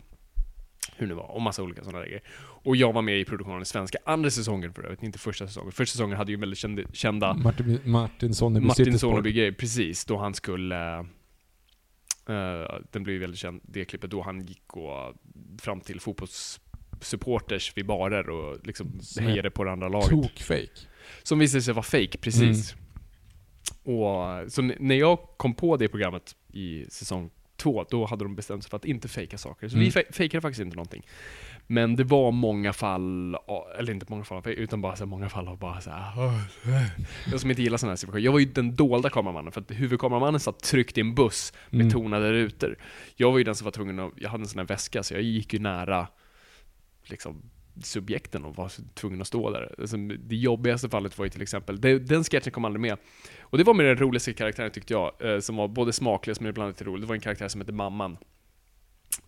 hur 0.95 1.07
det 1.07 1.15
var, 1.15 1.31
och 1.31 1.41
massa 1.41 1.63
olika 1.63 1.83
sådana 1.83 2.05
grejer. 2.05 2.21
Och 2.39 2.75
jag 2.75 2.93
var 2.93 3.01
med 3.01 3.19
i 3.19 3.25
produktionen 3.25 3.65
svenska 3.65 3.97
andra 4.05 4.29
säsongen 4.29 4.73
för 4.73 4.83
övrigt, 4.83 5.03
inte 5.03 5.19
första 5.19 5.47
säsongen. 5.47 5.71
Första 5.71 5.91
säsongen 5.91 6.17
hade 6.17 6.31
ju 6.31 6.38
väldigt 6.38 6.59
kända, 6.59 6.83
kända 6.93 7.33
Martin, 7.33 7.79
Martin 7.83 8.33
Sonneby 8.33 8.67
Martin 8.67 8.85
Citysport. 8.85 9.09
Soneby-grej, 9.09 9.53
precis, 9.53 10.05
då 10.05 10.17
han 10.17 10.33
skulle 10.33 10.99
eh, 12.29 12.79
den 12.91 13.03
blev 13.03 13.13
ju 13.13 13.19
väldigt 13.19 13.39
känd, 13.39 13.61
det 13.63 13.85
klippet 13.85 14.11
då 14.11 14.21
han 14.21 14.45
gick 14.45 14.77
och 14.77 15.13
fram 15.61 15.81
till 15.81 15.99
fotbollssupporters 15.99 17.77
vid 17.77 17.85
barer 17.85 18.29
och 18.29 18.67
liksom 18.67 18.99
Som 19.01 19.25
är 19.25 19.29
hejade 19.29 19.51
på 19.51 19.63
det 19.63 19.71
andra 19.71 19.89
laget. 19.89 20.09
Tokfake. 20.09 20.69
Som 21.23 21.39
visade 21.39 21.61
sig 21.61 21.73
vara 21.73 21.83
fake, 21.83 22.17
precis. 22.17 22.75
Och, 23.83 24.51
så 24.51 24.61
när 24.61 24.95
jag 24.95 25.19
kom 25.38 25.53
på 25.53 25.77
det 25.77 25.88
programmet 25.88 26.35
i 26.53 26.85
säsong 26.89 27.29
två, 27.57 27.85
då 27.89 28.05
hade 28.05 28.25
de 28.25 28.35
bestämt 28.35 28.63
sig 28.63 28.69
för 28.69 28.77
att 28.77 28.85
inte 28.85 29.07
fejka 29.07 29.37
saker. 29.37 29.69
Så 29.69 29.75
Mm. 29.75 29.85
vi 29.85 29.91
fe- 29.91 30.13
fejkade 30.13 30.41
faktiskt 30.41 30.61
inte 30.61 30.75
någonting. 30.75 31.07
Men 31.67 31.95
det 31.95 32.03
var 32.03 32.31
många 32.31 32.73
fall, 32.73 33.37
eller 33.79 33.93
inte 33.93 34.05
många 34.09 34.23
fall, 34.23 34.41
utan 34.45 34.81
bara 34.81 34.95
så 34.95 35.05
många 35.05 35.29
fall 35.29 35.47
av 35.47 35.57
bara 35.59 35.81
så 35.81 35.89
här. 35.89 36.11
Jag 37.31 37.39
som 37.39 37.49
inte 37.49 37.61
gillar 37.61 37.77
sådana 37.77 37.91
här 37.91 37.95
situationer. 37.97 38.25
Jag 38.25 38.31
var 38.31 38.39
ju 38.39 38.45
den 38.45 38.75
dolda 38.75 39.09
kameramannen, 39.09 39.51
för 39.51 39.61
att 39.61 39.71
huvudkameramannen 39.71 40.39
satt 40.39 40.59
tryckt 40.59 40.97
i 40.97 41.01
en 41.01 41.15
buss 41.15 41.53
med 41.69 41.81
Mm. 41.81 41.91
tonade 41.93 42.31
rutor. 42.33 42.75
Jag 43.15 43.31
var 43.31 43.37
ju 43.37 43.43
den 43.43 43.55
som 43.55 43.65
var 43.65 43.71
tvungen 43.71 43.99
att, 43.99 44.11
jag 44.15 44.29
hade 44.29 44.41
en 44.43 44.47
sån 44.47 44.59
här 44.59 44.65
väska, 44.65 45.03
så 45.03 45.13
jag 45.13 45.21
gick 45.23 45.53
ju 45.53 45.59
nära 45.59 46.07
liksom 47.03 47.41
subjekten 47.84 48.45
och 48.45 48.55
var 48.55 48.71
tvungen 48.93 49.21
att 49.21 49.28
stå 49.28 49.49
där. 49.49 49.75
Alltså, 49.80 49.97
det 49.97 50.36
jobbigaste 50.36 50.89
fallet 50.89 51.17
var 51.17 51.25
ju 51.25 51.30
till 51.30 51.41
exempel, 51.41 51.82
det, 51.82 51.99
den 51.99 52.23
sketchen 52.23 52.51
kom 52.51 52.65
aldrig 52.65 52.82
med. 52.82 52.97
Och 53.41 53.57
det 53.57 53.63
var 53.63 53.73
med 53.73 53.86
den 53.86 53.97
roligaste 53.97 54.34
karaktären 54.34 54.71
tyckte 54.71 54.93
jag, 54.93 55.11
eh, 55.19 55.39
som 55.39 55.55
var 55.55 55.67
både 55.67 55.93
smaklös 55.93 56.39
men 56.39 56.49
ibland 56.49 56.69
lite 56.69 56.84
rolig. 56.84 57.03
Det 57.03 57.07
var 57.07 57.15
en 57.15 57.21
karaktär 57.21 57.47
som 57.47 57.61
hette 57.61 57.73
Mamman. 57.73 58.17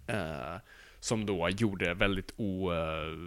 Eh, 0.08 0.56
som 1.00 1.26
då 1.26 1.50
gjorde 1.50 1.94
väldigt 1.94 2.34
o... 2.38 2.74
eh, 2.74 3.18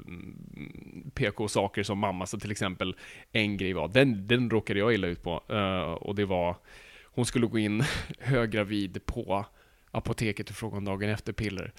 PK-saker 1.15 1.83
som 1.83 1.99
mamma, 1.99 2.27
så 2.27 2.39
till 2.39 2.51
exempel 2.51 2.97
en 3.33 3.57
grej 3.57 3.73
var, 3.73 3.89
den, 3.89 4.27
den 4.27 4.51
råkade 4.51 4.81
jag 4.81 4.95
illa 4.95 5.07
ut 5.07 5.23
på, 5.23 5.43
eh, 5.49 5.93
och 5.93 6.15
det 6.15 6.25
var, 6.25 6.57
hon 7.05 7.27
skulle 7.27 7.47
gå 7.47 7.59
in 7.59 7.85
höggravid 8.19 9.07
på 9.07 9.47
apoteket 9.91 10.51
och 10.51 10.57
fråga 10.57 10.77
om 10.77 10.85
dagen 10.85 11.09
efter-piller. 11.11 11.73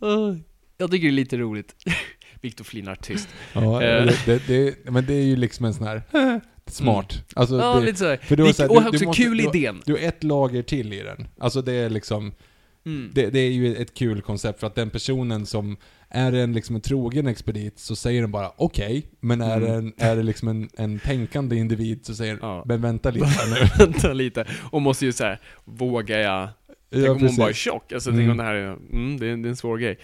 jag 0.80 0.90
tycker 0.90 1.06
det 1.06 1.10
är 1.10 1.12
lite 1.12 1.36
roligt. 1.38 1.74
Viktor 2.40 2.64
flinar 2.64 2.94
tyst. 2.94 3.28
Ja, 3.52 3.82
Eh. 3.82 4.06
det, 4.06 4.16
det, 4.26 4.46
det, 4.46 4.90
men 4.90 5.06
det 5.06 5.14
är 5.14 5.22
ju 5.22 5.36
liksom 5.36 5.64
en 5.66 5.74
sån 5.74 5.86
här 5.86 6.02
smart. 6.66 7.24
Alltså, 7.36 7.54
Mm. 7.54 7.66
Ja, 7.66 7.74
det, 7.80 7.86
lite 7.86 7.98
sådär. 7.98 8.16
för 8.22 8.36
då 8.36 8.42
är 8.44 8.48
det 8.48 8.54
så 8.54 8.62
här, 8.62 8.70
och 8.70 8.82
du- 8.82 8.88
också 8.88 9.04
måste- 9.04 9.22
kul 9.22 9.36
du- 9.36 9.44
idén. 9.44 9.82
Du 9.86 9.92
har 9.92 9.98
ett 10.00 10.24
lager 10.24 10.62
till 10.62 10.92
i 10.92 11.02
den. 11.02 11.28
Alltså 11.40 11.62
det 11.62 11.72
är 11.72 11.90
liksom, 11.90 12.32
Mm. 12.86 13.10
det, 13.14 13.30
det 13.30 13.38
är 13.40 13.50
ju 13.50 13.76
ett 13.76 13.94
kul 13.94 14.22
koncept 14.22 14.60
för 14.60 14.66
att 14.66 14.74
den 14.74 14.90
personen 14.90 15.46
som 15.46 15.76
är 16.08 16.32
en, 16.32 16.52
liksom 16.52 16.76
en 16.76 16.82
trogen 16.82 17.26
expedit 17.26 17.78
så 17.78 17.96
säger 17.96 18.20
den 18.20 18.30
bara 18.30 18.52
okej, 18.56 19.06
men 19.20 19.40
är, 19.40 19.56
Mm. 19.56 19.74
en, 19.74 19.92
är 19.98 20.16
det 20.16 20.22
liksom 20.22 20.48
en, 20.48 20.68
en 20.76 20.98
tänkande 20.98 21.56
individ 21.56 22.06
så 22.06 22.14
säger 22.14 22.32
den 22.32 22.40
Ja. 22.42 22.62
men 22.66 22.80
vänta 22.80 23.10
lite 23.10 23.26
nu. 23.26 23.68
Vänta 23.86 24.12
lite. 24.12 24.46
Och 24.70 24.82
måste 24.82 25.04
ju 25.06 25.12
säga, 25.12 25.38
vågar 25.64 26.18
jag? 26.18 26.48
Tänk 26.92 27.04
Ja, 27.06 27.10
om 27.12 27.18
hon 27.20 27.36
bara 27.36 27.42
är 27.44 27.48
precis. 27.48 27.62
tjock? 27.62 27.92
Alltså, 27.92 28.10
Mm. 28.10 28.20
tänk 28.20 28.30
om 28.30 28.36
det 28.36 28.42
här 28.44 28.54
är, 28.54 28.72
mm, 28.72 29.16
det 29.20 29.26
är, 29.26 29.36
det 29.36 29.48
är 29.48 29.50
en 29.50 29.56
svår 29.56 29.78
grej. 29.78 29.98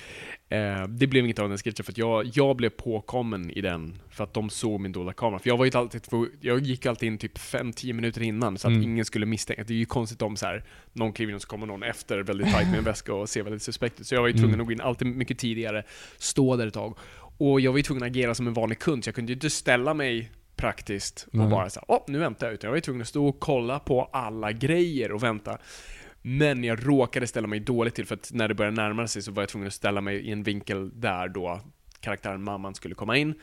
Eh, 0.48 0.82
det 0.88 1.06
blev 1.06 1.24
inget 1.24 1.38
av 1.38 1.48
den 1.48 1.58
sketchen 1.58 1.84
för 1.84 1.92
att 1.92 1.98
jag, 1.98 2.26
jag 2.34 2.56
blev 2.56 2.68
påkommen 2.70 3.50
i 3.50 3.60
den 3.60 3.98
för 4.10 4.24
att 4.24 4.34
de 4.34 4.50
såg 4.50 4.80
min 4.80 4.92
dolda 4.92 5.12
kamera. 5.12 5.38
För 5.38 5.48
jag 5.48 5.56
var 5.56 5.64
ju 5.64 5.70
alltid, 5.74 6.02
jag 6.40 6.60
gick 6.60 6.86
alltid 6.86 7.06
in 7.06 7.18
typ 7.18 7.38
5-10 7.38 7.92
minuter 7.92 8.22
innan 8.22 8.58
så 8.58 8.68
att 8.68 8.72
Mm. 8.72 8.82
ingen 8.82 9.04
skulle 9.04 9.26
misstänka. 9.26 9.64
Det 9.64 9.74
är 9.74 9.78
ju 9.78 9.86
konstigt 9.86 10.22
om 10.22 10.36
så 10.36 10.46
här, 10.46 10.64
någon 10.92 11.12
kliver 11.12 11.30
in 11.30 11.36
och 11.36 11.42
så 11.42 11.48
kommer 11.48 11.66
någon 11.66 11.82
efter 11.82 12.18
väldigt 12.18 12.46
tight 12.46 12.68
med 12.68 12.78
en 12.78 12.84
väska 12.84 13.14
och 13.14 13.28
ser 13.28 13.42
väldigt 13.42 13.62
suspekt 13.62 14.00
ut. 14.00 14.06
Så 14.06 14.14
jag 14.14 14.20
var 14.20 14.28
ju 14.28 14.34
tvungen 14.34 14.50
Mm. 14.54 14.60
att 14.60 14.66
gå 14.66 14.72
in 14.72 14.80
alltid 14.80 15.08
mycket 15.08 15.38
tidigare, 15.38 15.82
stå 16.18 16.56
där 16.56 16.66
ett 16.66 16.74
tag. 16.74 16.98
Och 17.38 17.60
jag 17.60 17.70
var 17.72 17.76
ju 17.78 17.82
tvungen 17.82 18.02
att 18.02 18.10
agera 18.10 18.34
som 18.34 18.46
en 18.46 18.54
vanlig 18.54 18.78
kund, 18.78 19.04
så 19.04 19.08
jag 19.08 19.14
kunde 19.14 19.32
ju 19.32 19.34
inte 19.34 19.50
ställa 19.50 19.94
mig 19.94 20.30
praktiskt 20.56 21.26
och 21.28 21.34
Nej. 21.34 21.48
bara 21.48 21.70
så 21.70 21.80
här, 21.80 21.84
åh, 21.96 22.04
nu 22.08 22.18
väntar 22.18 22.46
jag. 22.46 22.54
Utan 22.54 22.68
jag 22.68 22.72
var 22.72 22.76
ju 22.76 22.80
tvungen 22.80 23.02
att 23.02 23.08
stå 23.08 23.26
och 23.26 23.40
kolla 23.40 23.78
på 23.78 24.02
alla 24.12 24.52
grejer 24.52 25.12
och 25.12 25.22
vänta. 25.22 25.58
Men 26.28 26.64
jag 26.64 26.88
råkade 26.88 27.26
ställa 27.26 27.46
mig 27.46 27.60
dåligt 27.60 27.94
till 27.94 28.06
för 28.06 28.14
att 28.14 28.30
när 28.32 28.48
det 28.48 28.54
började 28.54 28.76
närma 28.76 29.08
sig 29.08 29.22
så 29.22 29.32
var 29.32 29.42
jag 29.42 29.48
tvungen 29.48 29.66
att 29.66 29.74
ställa 29.74 30.00
mig 30.00 30.16
i 30.16 30.32
en 30.32 30.42
vinkel 30.42 31.00
där 31.00 31.28
då 31.28 31.60
karaktären 32.00 32.42
mamman 32.42 32.74
skulle 32.74 32.94
komma 32.94 33.16
in. 33.16 33.34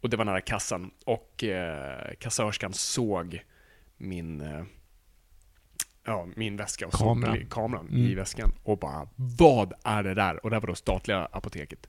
Och 0.00 0.10
det 0.10 0.16
var 0.16 0.24
nära 0.24 0.40
kassan. 0.40 0.90
Och 1.04 1.44
eh, 1.44 2.14
kassörskan 2.18 2.72
såg 2.72 3.42
min, 3.96 4.40
eh, 4.40 4.62
ja, 6.04 6.28
min 6.36 6.56
väska 6.56 6.86
och 6.86 6.92
Kameran. 6.92 7.36
såg 7.36 7.50
kameran 7.50 7.88
Mm. 7.88 8.02
i 8.02 8.14
väskan. 8.14 8.52
Och 8.62 8.78
bara, 8.78 9.08
vad 9.16 9.72
är 9.84 10.02
det 10.02 10.14
där? 10.14 10.44
Och 10.44 10.50
det 10.50 10.56
här 10.56 10.60
var 10.60 10.68
då 10.68 10.74
statliga 10.74 11.28
apoteket. 11.32 11.88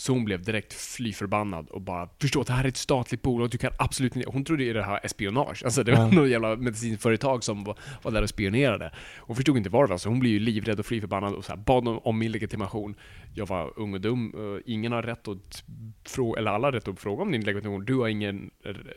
Så 0.00 0.12
hon 0.12 0.24
blev 0.24 0.42
direkt 0.42 0.72
fly 0.72 1.12
förbannad 1.12 1.68
och 1.68 1.80
bara 1.80 2.08
Förstå, 2.20 2.42
det 2.42 2.52
här 2.52 2.64
är 2.64 2.68
ett 2.68 2.76
statligt 2.76 3.22
bolag, 3.22 3.50
du 3.50 3.58
kan 3.58 3.72
absolut 3.78 4.16
inte... 4.16 4.30
Hon 4.30 4.44
trodde 4.44 4.64
ju 4.64 4.72
det 4.72 4.82
här 4.82 5.00
espionage. 5.02 5.64
Alltså 5.64 5.82
det 5.84 5.92
var 5.92 5.98
Ja. 5.98 6.10
något 6.10 6.28
jävla 6.28 6.56
medicinföretag 6.56 7.44
som 7.44 7.64
var, 7.64 7.78
var 8.02 8.12
där 8.12 8.22
och 8.22 8.28
spionerade. 8.28 8.92
Hon 9.18 9.36
förstod 9.36 9.56
inte 9.56 9.70
vad 9.70 9.84
det 9.88 9.90
var, 9.90 9.98
så 9.98 10.08
hon 10.08 10.20
blev 10.20 10.32
ju 10.32 10.38
livrädd 10.38 10.80
och 10.80 10.86
fly 10.86 11.00
förbannad 11.00 11.34
och 11.34 11.44
så 11.44 11.52
här, 11.52 11.56
bad 11.58 11.88
om, 11.88 11.98
om 11.98 12.18
min 12.18 12.32
legitimation. 12.32 12.94
Jag 13.34 13.46
var 13.46 13.72
ung 13.78 13.94
och 13.94 14.00
dum, 14.00 14.34
ingen 14.66 14.92
har 14.92 15.02
rätt 15.02 15.28
att 15.28 15.64
fråga, 16.04 16.40
eller 16.40 16.50
alla 16.50 16.66
har 16.66 16.72
rätt 16.72 16.88
att 16.88 17.00
fråga 17.00 17.22
om 17.22 17.32
din 17.32 17.44
legitimation. 17.44 17.84
Du 17.84 17.94
har 17.94 18.08
ingen, 18.08 18.50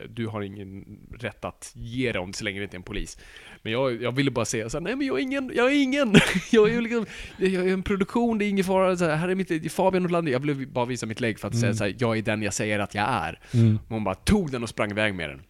du 0.08 0.26
har 0.26 0.42
ingen 0.42 0.84
rätt 1.20 1.44
att 1.44 1.72
ge 1.74 2.12
det 2.12 2.18
om 2.18 2.32
så 2.32 2.44
länge 2.44 2.58
det 2.60 2.64
inte 2.64 2.76
är 2.76 2.78
en 2.78 2.82
polis. 2.82 3.18
Men 3.62 3.72
jag, 3.72 4.02
jag 4.02 4.12
ville 4.12 4.30
bara 4.30 4.44
säga 4.44 4.68
så 4.70 4.76
här, 4.76 4.82
nej 4.82 4.96
men 4.96 5.06
jag 5.06 5.18
är 5.18 5.22
ingen, 5.22 5.52
jag 5.54 5.72
är 5.72 5.82
ingen! 5.82 6.14
Jag 6.52 6.70
är 6.74 6.80
liksom, 6.80 7.06
jag 7.38 7.68
är 7.68 7.72
en 7.72 7.82
produktion, 7.82 8.38
det 8.38 8.44
är 8.44 8.48
ingen 8.48 8.64
fara, 8.64 8.96
så 8.96 9.04
här, 9.04 9.16
här 9.16 9.28
är 9.28 9.34
mitt, 9.34 9.72
Fabian 9.72 10.02
Nordlander, 10.02 10.32
jag 10.32 10.40
ville 10.40 10.66
bara 10.66 10.84
visa 10.94 11.06
mitt 11.06 11.20
lägg 11.20 11.38
för 11.38 11.48
att 11.48 11.54
säga 11.54 11.66
Mm. 11.66 11.76
så 11.76 11.84
här, 11.84 11.96
jag 11.98 12.18
är 12.18 12.22
den 12.22 12.42
jag 12.42 12.54
säger 12.54 12.78
att 12.78 12.94
jag 12.94 13.08
är. 13.08 13.38
Mm. 13.54 13.66
Men 13.66 13.78
hon 13.88 14.04
bara 14.04 14.14
tog 14.14 14.50
den 14.50 14.62
och 14.62 14.68
sprang 14.68 14.90
iväg 14.90 15.14
med 15.14 15.30
den. 15.30 15.42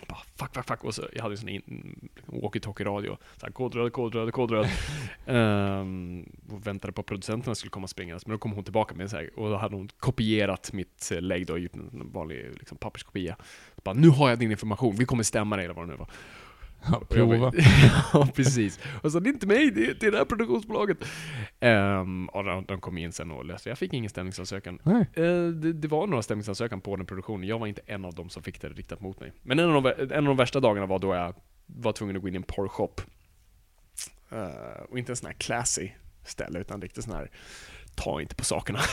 Jag 0.00 0.08
Bara, 0.08 0.18
fuck, 0.36 0.54
fuck, 0.54 0.66
fuck. 0.66 0.84
Och 0.84 0.94
så, 0.94 1.02
jag 1.14 1.22
hade 1.22 1.32
ju 1.34 1.38
sån 1.38 1.48
in- 1.48 2.08
walkie-talkie-radio. 2.26 3.16
Såhär, 3.40 3.52
kodröd, 3.52 3.92
kodröd, 3.92 4.32
kodröd. 4.32 4.66
Ehm, 5.26 6.24
och 6.50 6.66
väntade 6.66 6.92
på 6.92 7.00
att 7.00 7.06
producenterna 7.06 7.54
skulle 7.54 7.70
komma 7.70 7.86
springandes. 7.86 8.26
Men 8.26 8.32
då 8.34 8.38
kom 8.38 8.52
hon 8.52 8.64
tillbaka 8.64 8.94
med 8.94 9.10
så 9.10 9.16
här, 9.16 9.30
och 9.38 9.50
då 9.50 9.56
hade 9.56 9.76
hon 9.76 9.88
kopierat 9.98 10.72
mitt 10.72 11.10
eh, 11.14 11.20
lägg 11.20 11.46
då, 11.46 11.52
och 11.52 11.58
gjort 11.58 11.74
en 11.74 12.10
vanlig 12.12 12.50
liksom, 12.58 12.78
papperskopia. 12.78 13.36
Så 13.74 13.80
bara, 13.84 13.94
nu 13.94 14.08
har 14.08 14.28
jag 14.30 14.38
din 14.38 14.50
information, 14.50 14.96
vi 14.96 15.04
kommer 15.04 15.22
stämma 15.22 15.56
dig 15.56 15.64
eller 15.64 15.74
vad 15.74 15.84
det 15.88 15.90
nu 15.92 15.96
var. 15.96 16.08
Ja, 16.82 17.02
prova. 17.08 17.52
ja, 18.12 18.28
precis. 18.34 18.80
Och 19.02 19.12
så, 19.12 19.20
det 19.20 19.28
är 19.28 19.32
inte 19.32 19.46
mig, 19.46 19.70
det 19.70 19.86
är, 19.86 19.94
det 19.94 20.06
är 20.06 20.10
det 20.10 20.18
här 20.18 20.24
produktionsbolaget. 20.24 20.98
Um, 21.60 22.28
och 22.28 22.44
de, 22.44 22.64
de 22.64 22.80
kom 22.80 22.98
in 22.98 23.12
sen 23.12 23.30
och 23.30 23.44
löste 23.44 23.68
Jag 23.68 23.78
fick 23.78 23.92
ingen 23.92 24.10
stämningsansökan. 24.10 24.78
Eh, 24.84 25.48
det, 25.48 25.72
det 25.72 25.88
var 25.88 26.06
några 26.06 26.22
stämningsansökan 26.22 26.80
på 26.80 26.96
den 26.96 27.06
produktionen, 27.06 27.48
jag 27.48 27.58
var 27.58 27.66
inte 27.66 27.82
en 27.86 28.04
av 28.04 28.14
dem 28.14 28.28
som 28.28 28.42
fick 28.42 28.60
det 28.60 28.68
riktat 28.68 29.00
mot 29.00 29.20
mig. 29.20 29.32
Men 29.42 29.58
en 29.58 29.70
av 29.70 29.82
de, 29.82 29.92
en 29.98 30.18
av 30.18 30.24
de 30.24 30.36
värsta 30.36 30.60
dagarna 30.60 30.86
var 30.86 30.98
då 30.98 31.14
jag 31.14 31.34
var 31.66 31.92
tvungen 31.92 32.16
att 32.16 32.22
gå 32.22 32.28
in 32.28 32.34
i 32.34 32.36
en 32.36 32.42
porrshop. 32.42 33.00
Eh, 34.30 34.82
och 34.88 34.98
inte 34.98 35.12
en 35.12 35.16
sån 35.16 35.26
här 35.26 35.34
classy 35.34 35.90
ställe, 36.24 36.58
utan 36.58 36.82
riktigt 36.82 37.04
sån 37.04 37.14
här 37.14 37.30
ta 37.94 38.20
inte 38.20 38.34
på 38.34 38.44
sakerna. 38.44 38.78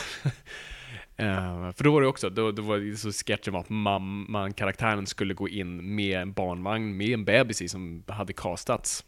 Eh, 1.16 1.72
för 1.72 1.84
då 1.84 1.92
var 1.92 2.00
det 2.00 2.06
också, 2.06 2.30
då, 2.30 2.52
då 2.52 2.62
var 2.62 2.78
det 2.78 2.96
så 2.96 3.12
sketchen 3.12 3.52
var 3.52 3.60
att 3.60 3.68
mamman, 3.68 4.52
karaktären 4.52 5.06
skulle 5.06 5.34
gå 5.34 5.48
in 5.48 5.94
med 5.94 6.20
en 6.20 6.32
barnvagn 6.32 6.96
med 6.96 7.08
en 7.08 7.24
bebis 7.24 7.62
i 7.62 7.68
som 7.68 8.04
hade 8.08 8.32
castats. 8.32 9.04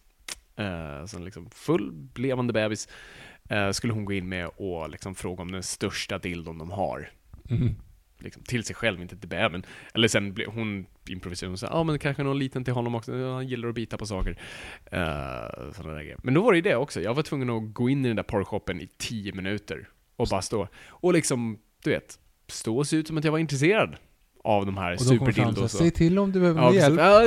Uh, 0.61 1.07
så 1.07 1.17
en 1.17 1.25
liksom 1.25 1.51
full 1.51 2.09
levande 2.15 2.53
bebis 2.53 2.89
eh, 3.49 3.71
skulle 3.71 3.93
hon 3.93 4.05
gå 4.05 4.13
in 4.13 4.29
med 4.29 4.51
och 4.57 4.91
liksom 4.91 5.15
fråga 5.15 5.43
om 5.43 5.53
den 5.53 5.63
största 5.63 6.19
dildon 6.19 6.59
de 6.59 6.71
har. 6.71 7.11
Mm. 7.51 7.75
Liksom, 8.19 8.43
till 8.43 8.65
sig 8.65 8.77
själv, 8.77 9.03
inte 9.03 9.17
till 9.17 9.29
bebisen. 9.29 9.63
Eller 9.95 10.09
sen 10.09 10.35
blev 10.35 10.49
hon 10.49 10.87
improviserade 11.09 11.53
och 11.53 11.59
sa 11.59 11.67
ja 11.67 11.73
ah, 11.73 11.85
men 11.85 11.99
kanske 11.99 12.23
någon 12.23 12.39
liten 12.39 12.65
till 12.65 12.75
honom 12.75 12.95
också, 12.95 13.33
han 13.33 13.49
gillar 13.49 13.69
att 13.69 13.75
bita 13.75 13.99
på 13.99 14.07
saker. 14.07 14.31
Uh, 14.31 15.73
sådana 15.73 15.95
där 15.95 16.03
grejer. 16.03 16.19
Men 16.23 16.35
då 16.35 16.43
var 16.43 16.53
det 16.53 16.59
ju 16.59 16.63
det 16.63 16.77
också, 16.77 17.01
jag 17.01 17.15
var 17.15 17.23
tvungen 17.23 17.51
att 17.51 17.75
gå 17.75 17.89
in 17.89 18.05
i 18.05 18.09
den 18.09 18.17
där 18.17 18.23
porrshoppen 18.23 18.81
i 18.81 18.89
tio 18.97 19.33
minuter 19.33 19.89
och 20.17 20.29
bara 20.31 20.43
stå 20.43 20.69
och 20.89 21.13
liksom, 21.13 21.59
du 21.91 21.95
vet, 21.95 22.19
stå 22.49 22.79
och 22.79 22.87
se 22.87 22.97
ut 22.97 23.07
som 23.07 23.19
att 23.19 23.25
jag 23.25 23.33
var 23.33 23.39
intresserad 23.39 23.97
av 24.45 24.67
de 24.67 24.77
här 24.77 24.97
superdildos. 24.97 25.73
säg 25.73 25.91
till 25.91 26.19
om 26.19 26.33
du 26.33 26.41
behöver 26.41 26.61
Ja, 26.63 26.73
hjälp. 26.75 27.01
ja, 27.01 27.23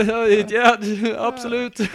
ja, 0.49 0.77
absolut. 1.27 1.79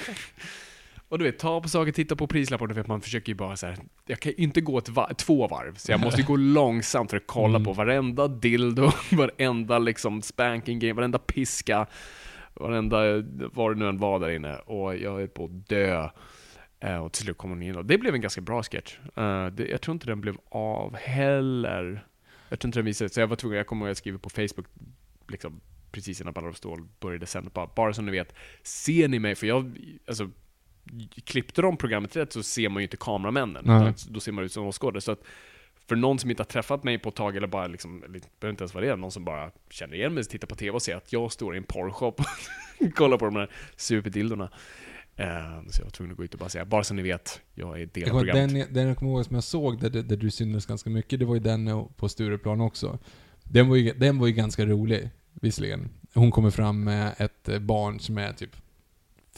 Och 1.08 1.18
du 1.18 1.24
vet, 1.24 1.38
ta 1.38 1.60
på 1.60 1.68
saker, 1.68 1.92
titta 1.92 2.16
på 2.16 2.26
prislapparna, 2.26 2.74
för 2.74 2.80
att 2.80 2.86
man 2.86 3.00
försöker 3.00 3.28
ju 3.28 3.34
bara 3.34 3.56
så 3.56 3.66
här. 3.66 3.76
jag 4.06 4.20
kan 4.20 4.32
ju 4.32 4.44
inte 4.44 4.60
gå 4.60 4.78
ett 4.78 4.88
va- 4.88 5.14
två 5.16 5.48
varv, 5.48 5.74
så 5.74 5.92
jag 5.92 6.00
måste 6.00 6.20
ju 6.20 6.26
gå 6.26 6.36
långsamt 6.36 7.10
för 7.10 7.16
att 7.16 7.26
kolla 7.26 7.48
Mm. 7.56 7.64
på 7.64 7.72
varenda 7.72 8.28
dildo, 8.28 8.90
varenda 9.12 9.78
liksom 9.78 10.22
spanking 10.22 10.78
game, 10.78 10.92
varenda 10.92 11.18
piska, 11.18 11.86
varenda, 12.54 12.96
vad 13.52 13.70
det 13.70 13.78
nu 13.78 13.88
än 13.88 13.98
var 13.98 14.20
där 14.20 14.30
inne. 14.30 14.54
Och 14.56 14.96
jag 14.96 15.22
är 15.22 15.26
på 15.26 15.44
att 15.44 15.68
dö. 15.68 16.08
Eh, 16.80 16.96
Och 16.96 17.12
till 17.12 17.22
slut 17.22 17.38
kom 17.38 17.50
hon 17.50 17.62
in 17.62 17.76
och 17.76 17.84
det 17.84 17.98
blev 17.98 18.14
en 18.14 18.20
ganska 18.20 18.40
bra 18.40 18.62
sketch. 18.62 18.98
Eh, 19.16 19.24
jag 19.70 19.80
tror 19.80 19.92
inte 19.92 20.06
den 20.06 20.20
blev 20.20 20.36
av 20.48 20.96
heller. 20.96 22.06
Jag 22.54 22.60
tror 22.60 22.68
inte 22.68 22.78
den 22.78 22.86
visade 22.86 23.10
så 23.10 23.20
jag 23.20 23.26
var 23.26 23.36
tvungen, 23.36 23.58
jag 23.58 23.66
kommer 23.66 23.82
ihåg 23.82 23.86
att 23.86 23.90
jag 23.90 23.96
skrev 23.96 24.18
på 24.18 24.30
Facebook, 24.30 24.66
liksom 25.28 25.60
precis 25.92 26.20
innan 26.20 26.32
Ballar 26.32 26.48
of 26.48 26.56
Stål 26.56 26.88
började 27.00 27.26
sända, 27.26 27.50
bara, 27.54 27.66
bara 27.76 27.92
så 27.92 28.02
ni 28.02 28.10
vet, 28.10 28.34
ser 28.62 29.08
ni 29.08 29.18
mig? 29.18 29.34
För 29.34 29.46
jag, 29.46 29.78
alltså, 30.06 30.30
klippte 31.24 31.62
de 31.62 31.76
programmet 31.76 32.16
rätt 32.16 32.32
så 32.32 32.42
ser 32.42 32.68
man 32.68 32.80
ju 32.80 32.82
inte 32.82 32.96
kameramännen, 32.96 33.64
utan 33.64 33.94
då 34.08 34.20
ser 34.20 34.32
man 34.32 34.44
ut 34.44 34.52
som 34.52 34.66
åskådare. 34.66 35.00
Så 35.00 35.12
att 35.12 35.22
för 35.88 35.96
någon 35.96 36.18
som 36.18 36.30
inte 36.30 36.42
har 36.42 36.46
träffat 36.46 36.84
mig 36.84 36.98
på 36.98 37.08
ett 37.08 37.14
tag, 37.14 37.36
eller 37.36 37.46
bara 37.46 37.66
liksom, 37.66 38.02
eller 38.02 38.20
behöver 38.40 38.50
inte 38.50 38.62
ens 38.62 38.74
vara 38.74 38.84
det, 38.84 38.96
någon 38.96 39.12
som 39.12 39.24
bara 39.24 39.50
känner 39.70 39.94
igen 39.94 40.14
mig, 40.14 40.24
tittar 40.24 40.48
på 40.48 40.54
TV 40.54 40.70
och 40.70 40.82
ser 40.82 40.96
att 40.96 41.12
jag 41.12 41.32
står 41.32 41.54
i 41.54 41.58
en 41.58 41.64
porrshop 41.64 42.20
och 42.20 42.94
kollar 42.94 43.18
på 43.18 43.24
de 43.24 43.36
här 43.36 43.50
superdildorna. 43.76 44.50
Eh, 45.16 45.26
så 45.68 45.80
jag 45.80 45.84
var 45.84 45.90
tvungen 45.90 46.10
att 46.12 46.16
gå 46.16 46.24
ut 46.24 46.34
och 46.34 46.40
bara 46.40 46.48
säga, 46.48 46.64
bara 46.64 46.84
så 46.84 46.94
ni 46.94 47.02
vet, 47.02 47.40
jag 47.54 47.80
är 47.80 47.86
del 47.86 48.10
av 48.10 48.18
programmet. 48.18 48.50
den, 48.50 48.74
den 48.74 48.88
jag 48.88 48.96
kommer 48.96 49.12
ihåg 49.12 49.24
som 49.24 49.34
jag 49.34 49.44
såg, 49.44 49.80
där, 49.80 49.90
där, 49.90 50.16
du 50.16 50.30
syntes 50.30 50.66
ganska 50.66 50.90
mycket, 50.90 51.18
det 51.18 51.24
var 51.24 51.34
ju 51.34 51.40
den 51.40 51.88
på 51.96 52.08
Stureplan 52.08 52.60
också. 52.60 52.98
Den 53.44 53.68
var 53.68 53.76
ju, 53.76 53.92
den 53.92 54.18
var 54.18 54.26
ju 54.26 54.32
ganska 54.32 54.66
rolig, 54.66 55.10
visserligen. 55.32 55.88
Hon 56.14 56.30
kommer 56.30 56.50
fram 56.50 56.84
med 56.84 57.14
ett 57.18 57.62
barn 57.62 58.00
som 58.00 58.18
är 58.18 58.32
typ 58.32 58.56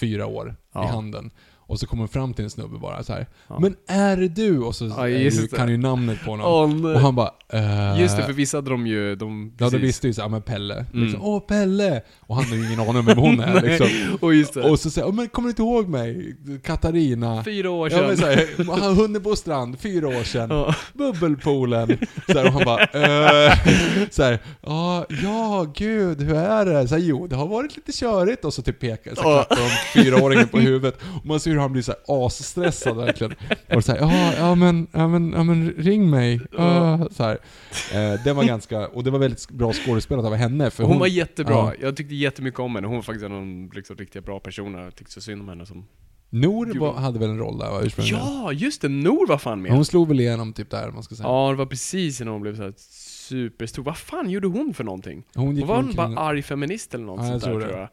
fyra 0.01 0.27
år 0.27 0.57
Ja. 0.73 0.85
i 0.85 0.87
handen. 0.87 1.31
Och 1.69 1.81
så 1.81 1.87
kommer 1.87 2.01
hon 2.03 2.09
fram 2.09 2.35
till 2.35 2.45
en 2.45 2.51
snubbe 2.51 2.79
bara 2.79 3.03
så 3.05 3.13
här. 3.13 3.27
Ja. 3.49 3.59
Men 3.61 3.77
är 3.89 4.17
det 4.17 4.29
du? 4.29 4.59
Och 4.59 4.75
så 4.77 4.85
Ja, 4.87 5.09
ju, 5.09 5.31
det. 5.31 5.57
kan 5.57 5.69
ju 5.69 5.77
namnet 5.77 6.25
på 6.25 6.31
honom. 6.31 6.83
Nej. 6.83 6.95
och 6.95 7.01
han 7.01 7.15
bara 7.15 7.31
eh, 7.53 8.01
Just 8.01 8.17
det, 8.17 8.23
för 8.23 8.33
vissa 8.33 8.57
hade 8.57 8.71
de 8.71 8.87
ju, 8.87 9.15
de, 9.17 9.53
Ja, 9.59 9.71
de 9.71 9.79
visste 9.79 10.07
ju 10.07 10.13
såhär, 10.15 10.29
men 10.29 10.43
Pelle. 10.43 10.77
Liksom, 10.93 11.21
Mm. 11.21 11.23
Åh, 11.23 11.41
Pelle! 11.41 12.03
Och 12.21 12.37
han 12.37 12.45
har 12.45 12.57
ju 12.57 12.67
ingen 12.67 12.81
aning 12.81 12.97
om 12.97 13.05
vem 13.07 13.19
hon 13.19 13.41
är 13.41 13.63
liksom. 13.63 13.87
Och. 14.21 14.71
Och 14.71 14.81
så 14.81 14.91
säger 14.91 15.13
men 15.13 15.29
kommer 15.29 15.47
du 15.47 15.51
inte 15.51 15.63
ihåg 15.63 15.89
mig? 15.89 16.37
Katarina. 16.65 17.45
Fyra 17.45 17.71
år 17.71 17.91
Ja 17.93 17.97
sedan. 17.99 18.07
men 18.07 18.17
såhär, 18.17 18.81
han 18.81 18.97
Hunnebostrand, 18.97 19.81
fyra 19.81 20.09
år 20.09 20.23
sedan. 20.25 20.49
Ja. 20.51 20.75
Bubbelpoolen. 20.95 21.99
Så 22.27 22.33
här, 22.39 22.47
och 22.47 22.53
han 22.53 22.65
bara, 22.65 22.83
eh, 22.83 23.53
så 24.11 24.23
här, 24.23 24.39
ja, 24.63 25.07
ja, 25.23 25.67
gud, 25.77 26.23
hur 26.23 26.35
är 26.37 26.65
det? 26.67 26.89
Så 26.89 26.95
här, 26.95 27.03
jo, 27.03 27.27
det 27.27 27.37
har 27.37 27.47
varit 27.47 27.77
lite 27.77 27.93
körigt. 27.93 28.45
Och 28.45 28.55
så 28.55 28.63
typ 28.63 28.81
pekar, 28.81 29.15
så 29.15 29.21
Ja. 29.25 29.45
klappar 29.49 29.57
de 29.65 30.03
fyraåringen 30.03 30.49
på 30.49 30.59
huvudet. 30.59 30.99
Och 31.21 31.27
man 31.27 31.41
ser 31.41 31.56
hur 31.57 31.63
han 31.63 31.73
blir 31.73 31.83
så 31.83 31.93
här 31.93 32.27
asstressad 32.27 32.97
verkligen. 32.97 33.35
Och 33.75 33.85
så 33.85 33.93
här, 33.93 33.99
ja, 33.99 34.33
ja 34.39 34.55
men, 34.55 34.87
ja 34.93 35.09
men, 35.09 35.33
ja 35.33 35.43
men 35.45 35.71
ring 35.71 36.11
mig. 36.11 36.41
Ja, 36.59 37.09
så 37.11 37.23
här. 37.23 37.39
Eh, 37.95 38.25
det 38.25 38.33
var 38.33 38.45
ganska, 38.45 38.89
och 38.89 39.05
det 39.05 39.11
var 39.11 39.19
väldigt 39.19 39.49
bra 39.51 39.73
skådespelat 39.73 40.25
av 40.25 40.35
henne. 40.35 40.71
För 40.71 40.85
hon, 40.85 40.99
var 40.99 41.07
jättebra. 41.07 41.55
ja. 41.55 41.73
Jag 41.81 41.97
tyckte 41.97 42.15
jättemycket 42.15 42.61
om 42.61 42.75
henne. 42.75 42.87
Hon 42.87 42.97
var 42.97 43.03
faktiskt 43.03 43.25
en 43.25 43.33
av 43.33 43.39
de 43.39 43.71
liksom, 43.75 43.97
riktigt 43.97 44.25
bra 44.25 44.41
personerna. 44.41 44.85
Jag 44.85 44.95
tyckte 44.97 45.13
så 45.13 45.21
synd 45.21 45.41
om 45.43 45.49
henne 45.49 45.67
som... 45.67 45.87
Nor 46.31 46.79
var, 46.79 46.93
hade 46.95 47.19
väl 47.19 47.31
en 47.31 47.39
roll 47.39 47.59
där 47.59 47.71
va, 47.71 47.81
ursprungligen? 47.83 48.21
Ja, 48.21 48.53
just 48.53 48.83
det! 48.83 48.89
Nor 48.89 49.27
var 49.27 49.39
fan 49.39 49.63
med. 49.63 49.73
Hon 49.73 49.85
slog 49.85 50.09
väl 50.09 50.21
igenom 50.21 50.53
typ 50.53 50.71
där, 50.71 50.91
man 50.91 51.03
ska 51.03 51.15
säga. 51.15 51.29
Ja, 51.29 51.51
det 51.51 51.57
var 51.57 51.67
precis 51.67 52.21
innan 52.21 52.33
hon 52.33 52.43
blev 52.43 52.57
så 52.57 52.63
här 52.63 52.75
superstor. 53.29 53.83
Vad 53.83 53.97
fan 53.97 54.31
gjorde 54.31 54.47
hon 54.49 54.75
för 54.75 54.85
någonting? 54.85 55.25
Hon 55.35 55.47
Hon 55.47 55.67
var 55.67 55.77
omkring- 55.79 55.97
bara 55.97 56.19
arg 56.21 56.43
feminist 56.43 56.95
eller 56.95 57.05
något 57.05 57.21
Ja, 57.21 57.27
sånt 57.31 57.45
där 57.45 57.51
tror 57.51 57.71
jag. 57.79 57.89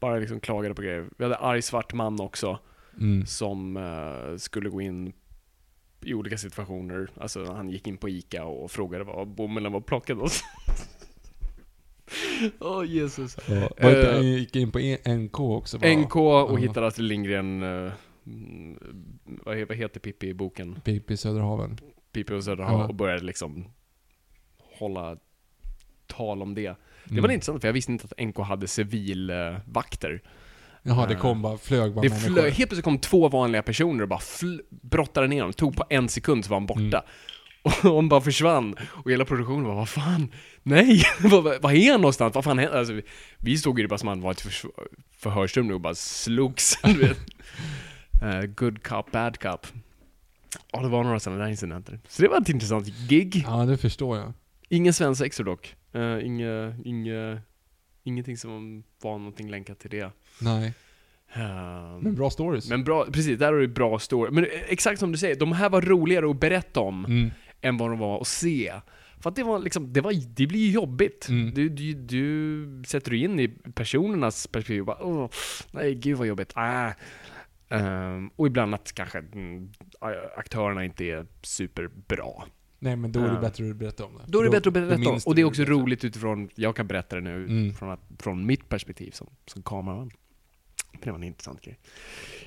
Bara 0.00 0.16
liksom 0.18 0.40
klagade 0.40 0.74
på 0.74 0.82
grejer. 0.82 1.08
Vi 1.18 1.24
hade 1.24 1.36
arg 1.36 1.62
svart 1.62 1.94
man 1.94 2.20
också, 2.20 2.58
Mm. 3.00 3.26
som 3.26 3.76
eh, 3.76 4.36
skulle 4.36 4.68
gå 4.68 4.80
in 4.80 5.12
i 6.04 6.14
olika 6.14 6.38
situationer. 6.38 7.10
Alltså 7.16 7.44
han 7.52 7.70
gick 7.70 7.86
in 7.86 7.96
på 7.96 8.08
ICA 8.08 8.44
och 8.44 8.70
frågade 8.70 9.04
vad 9.04 9.28
bomullen 9.28 9.72
var 9.72 9.80
plockad 9.80 10.16
hos. 10.18 10.42
Åh 12.60 12.84
Jesus. 12.84 13.36
Ja, 13.48 13.54
var 13.54 13.88
inte, 13.90 14.08
Eh, 14.08 14.14
han 14.14 14.26
gick 14.26 14.56
in 14.56 14.72
på 14.72 14.80
E- 14.80 15.14
NK 15.16 15.40
också 15.40 15.78
va? 15.78 15.86
NK 15.88 16.16
och 16.16 16.22
Ja. 16.22 16.56
hittade 16.56 16.86
Astrid 16.86 17.08
Lindgren, 17.08 17.62
mm, 17.62 18.78
vad, 19.24 19.58
vad 19.68 19.76
heter 19.76 20.00
Pippi 20.00 20.28
i 20.28 20.34
boken? 20.34 20.80
Pippi 20.84 21.16
Söderhaven. 21.16 21.78
Pippi 22.12 22.34
och 22.34 22.44
Söderhav 22.44 22.80
Ja. 22.80 22.88
och 22.88 22.94
började 22.94 23.22
liksom 23.24 23.64
hålla 24.78 25.16
tal 26.06 26.42
om 26.42 26.54
det. 26.54 26.62
Det 27.04 27.10
Mm. 27.10 27.22
var 27.22 27.30
intressant 27.30 27.60
för 27.60 27.68
jag 27.68 27.72
visste 27.72 27.92
inte 27.92 28.04
att 28.04 28.18
NK 28.26 28.38
hade 28.38 28.68
civilvakter. 28.68 30.22
Jaha, 30.86 31.06
det 31.06 31.14
Eh, 31.14 31.20
kom 31.20 31.42
bara, 31.42 31.58
flög 31.58 31.94
bara 31.94 32.02
Det 32.02 32.08
människor. 32.08 32.32
flö, 32.34 32.42
helt 32.42 32.56
plötsligt 32.56 32.84
kom 32.84 32.98
två 32.98 33.28
vanliga 33.28 33.62
personer 33.62 34.02
och 34.02 34.08
bara 34.08 34.18
fl- 34.20 34.60
brottade 34.70 35.26
ner 35.28 35.40
honom. 35.40 35.52
Tog 35.52 35.76
på 35.76 35.84
en 35.90 36.08
sekund 36.08 36.44
så 36.44 36.50
var 36.50 36.56
han 36.56 36.66
borta. 36.66 36.80
Mm. 36.82 37.02
Och 37.90 37.94
han 37.96 38.08
bara 38.08 38.20
försvann. 38.20 38.74
Och 39.04 39.10
hela 39.10 39.24
produktionen 39.24 39.64
var 39.64 39.74
vad 39.74 39.88
fan? 39.88 40.32
Nej! 40.62 41.02
vad, 41.22 41.44
vad 41.44 41.62
vad 41.62 41.74
är 41.74 41.92
han 41.92 42.00
någonstans? 42.00 42.34
Vad 42.34 42.44
fan 42.44 42.58
händer? 42.58 42.78
Alltså, 42.78 42.92
vi, 42.94 43.02
vi 43.38 43.58
stod 43.58 43.78
ju 43.80 43.88
bara 43.88 43.98
som 43.98 44.08
han 44.08 44.20
var 44.20 44.30
ett 44.30 44.40
förs- 44.40 44.64
förhörsrum 45.18 45.66
nu 45.68 45.74
och 45.74 45.80
bara 45.80 45.94
slogs. 45.94 46.78
Du 46.84 46.98
vet. 46.98 47.18
Eh, 48.22 48.40
good 48.42 48.82
cop, 48.82 49.10
bad 49.12 49.40
cop. 49.40 49.66
Ja, 50.72 50.80
det 50.82 50.88
var 50.88 51.04
några 51.04 51.20
sådana 51.20 51.42
där 51.42 51.50
incidenter. 51.50 52.00
Så 52.08 52.22
det 52.22 52.28
var 52.28 52.40
ett 52.40 52.48
intressant 52.48 52.86
gig. 53.08 53.44
Ja, 53.46 53.64
det 53.64 53.76
förstår 53.78 54.16
jag. 54.18 54.32
Ingen 54.68 54.92
svensexor 54.94 55.44
dock. 55.44 55.74
Uh, 55.94 56.26
inge, 56.26 56.76
inge, 56.84 57.40
ingenting 58.04 58.36
som 58.36 58.84
var 59.02 59.18
någonting 59.18 59.50
länkat 59.50 59.78
till 59.78 59.90
det. 59.90 60.10
Nej. 60.40 60.74
Ehm, 61.32 61.98
Men 62.00 62.14
bra 62.14 62.30
stories. 62.30 62.70
men 62.70 62.84
bra, 62.84 63.04
precis, 63.12 63.38
där 63.38 63.52
har 63.52 63.58
du 63.60 63.68
bra 63.68 63.98
story. 63.98 64.30
Men 64.30 64.44
eh, 64.44 64.50
exakt 64.68 65.00
som 65.00 65.12
du 65.12 65.18
säger, 65.18 65.36
de 65.36 65.52
här 65.52 65.68
var 65.70 65.80
roligare 65.82 66.30
att 66.30 66.40
berätta 66.40 66.80
om 66.80 67.04
Mm. 67.04 67.30
än 67.60 67.76
vad 67.76 67.90
de 67.90 67.98
var 67.98 68.20
att 68.20 68.26
se. 68.26 68.72
För 69.20 69.30
att 69.30 69.36
det 69.36 69.42
var 69.42 69.58
liksom, 69.58 69.92
det, 69.92 70.00
var, 70.00 70.12
det 70.36 70.46
blir 70.46 70.60
ju 70.60 70.70
jobbigt. 70.70 71.28
Mm. 71.28 71.54
Du, 71.54 71.68
du, 71.68 71.92
du 71.94 72.82
sätter 72.86 73.10
dig 73.10 73.24
in 73.24 73.40
i 73.40 73.48
personernas 73.74 74.46
perspektiv 74.46 74.80
och 74.80 74.86
bara 74.86 75.28
nej 75.70 75.94
gud 75.94 76.18
vad 76.18 76.26
jobbigt. 76.26 76.52
Ah. 76.54 76.90
Ehm, 77.68 78.30
och 78.36 78.46
ibland 78.46 78.74
att 78.74 78.92
kanske 78.92 79.18
mm, 79.18 79.70
aktörerna 80.36 80.84
inte 80.84 81.04
är 81.04 81.26
superbra. 81.42 82.26
Nej, 82.78 82.96
men 82.96 83.12
då 83.12 83.20
är 83.20 83.24
det 83.28 83.34
Ja. 83.34 83.40
bättre 83.40 83.70
att 83.70 83.76
berätta 83.76 84.04
om 84.04 84.14
det. 84.14 84.22
Då 84.26 84.40
är 84.40 84.44
det 84.44 84.50
bättre 84.50 84.68
att 84.68 84.74
berätta 84.74 85.10
om. 85.10 85.20
Och 85.26 85.34
det 85.34 85.40
är 85.40 85.44
också 85.44 85.62
roligt 85.64 86.04
utifrån, 86.04 86.48
jag 86.54 86.76
kan 86.76 86.86
berätta 86.86 87.16
det 87.16 87.22
nu 87.22 87.44
Mm. 87.44 87.74
från, 87.74 87.90
att, 87.90 88.00
från 88.18 88.46
mitt 88.46 88.68
perspektiv 88.68 89.10
som, 89.10 89.26
som 89.46 89.62
kameraman. 89.62 90.10
Det 91.02 91.10
var 91.10 91.18
en 91.18 91.24
intressant 91.24 91.60
grej. 91.62 91.78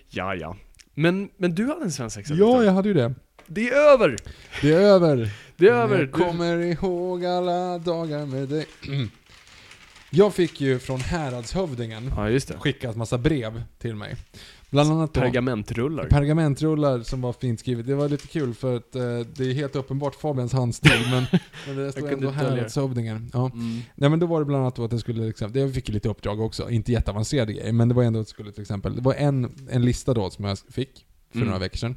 Ja, 0.10 0.36
ja. 0.36 0.56
Men, 0.94 1.30
men 1.38 1.56
du 1.56 1.68
hade 1.68 1.82
en 1.84 1.92
svensexa? 1.92 2.34
Ja, 2.34 2.64
jag 2.64 2.72
hade 2.72 2.88
ju 2.88 2.94
det. 2.94 3.14
Det 3.48 3.70
är 3.70 3.76
över! 3.94 4.16
Det 4.62 4.74
är 4.74 4.82
över. 4.82 5.32
Det 5.58 5.68
är 5.68 5.72
över! 5.74 5.98
Jag 6.00 6.08
Du- 6.08 6.12
kommer 6.12 6.58
ihåg 6.58 7.26
alla 7.26 7.78
dagar 7.78 8.26
med 8.26 8.48
dig. 8.50 8.66
Jag 10.10 10.34
fick 10.34 10.62
ju 10.62 10.80
från 10.80 11.00
häradshövdingen 11.00 12.12
Ja, 12.18 12.40
skickat 12.60 12.96
massa 12.96 13.18
brev 13.18 13.64
till 13.80 13.96
mig. 13.96 14.16
Bland 14.70 14.92
annat 14.92 15.14
då 15.14 15.22
Pergamentrullar. 15.22 16.06
pergamentrullar 16.06 17.00
som 17.00 17.22
var 17.22 17.34
fint 17.34 17.60
skrivet. 17.60 17.88
Det 17.88 17.96
var 17.96 18.10
lite 18.10 18.28
kul 18.28 18.54
för 18.54 18.78
att 18.78 18.96
eh, 18.96 19.02
det 19.36 19.44
är 19.50 19.54
helt 19.54 19.76
uppenbart 19.76 20.16
Fabians 20.16 20.54
handstil 20.54 20.92
men, 21.12 21.24
men 21.68 21.76
det 21.76 21.92
stod 21.92 22.12
ändå 22.12 22.28
det. 22.28 22.34
häradshövdingen. 22.36 23.30
Ja. 23.34 23.46
Mm. 23.54 23.80
Nej 23.96 24.10
men 24.10 24.20
då 24.20 24.26
var 24.26 24.40
det 24.40 24.46
bland 24.46 24.62
annat 24.64 24.76
då 24.76 24.84
att 24.84 24.92
jag 24.92 25.02
skulle 25.02 25.26
liksom, 25.28 25.52
det 25.52 25.70
fick 25.72 25.90
lite 25.90 26.10
uppdrag 26.10 26.40
också, 26.42 26.70
inte 26.70 26.92
jätteavancerade 26.92 27.54
grejer, 27.54 27.74
men 27.74 27.90
det 27.90 27.96
var 27.96 28.04
ändå 28.04 28.20
att 28.20 28.28
jag 28.28 28.28
skulle 28.30 28.52
till 28.52 28.62
exempel, 28.62 28.96
det 28.96 29.02
var 29.02 29.14
en, 29.14 29.52
en 29.70 29.86
lista 29.86 30.14
då 30.14 30.30
som 30.30 30.46
jag 30.46 30.58
fick 30.60 31.06
för 31.32 31.38
Mm. 31.38 31.48
några 31.48 31.60
veckor 31.60 31.78
sedan. 31.78 31.96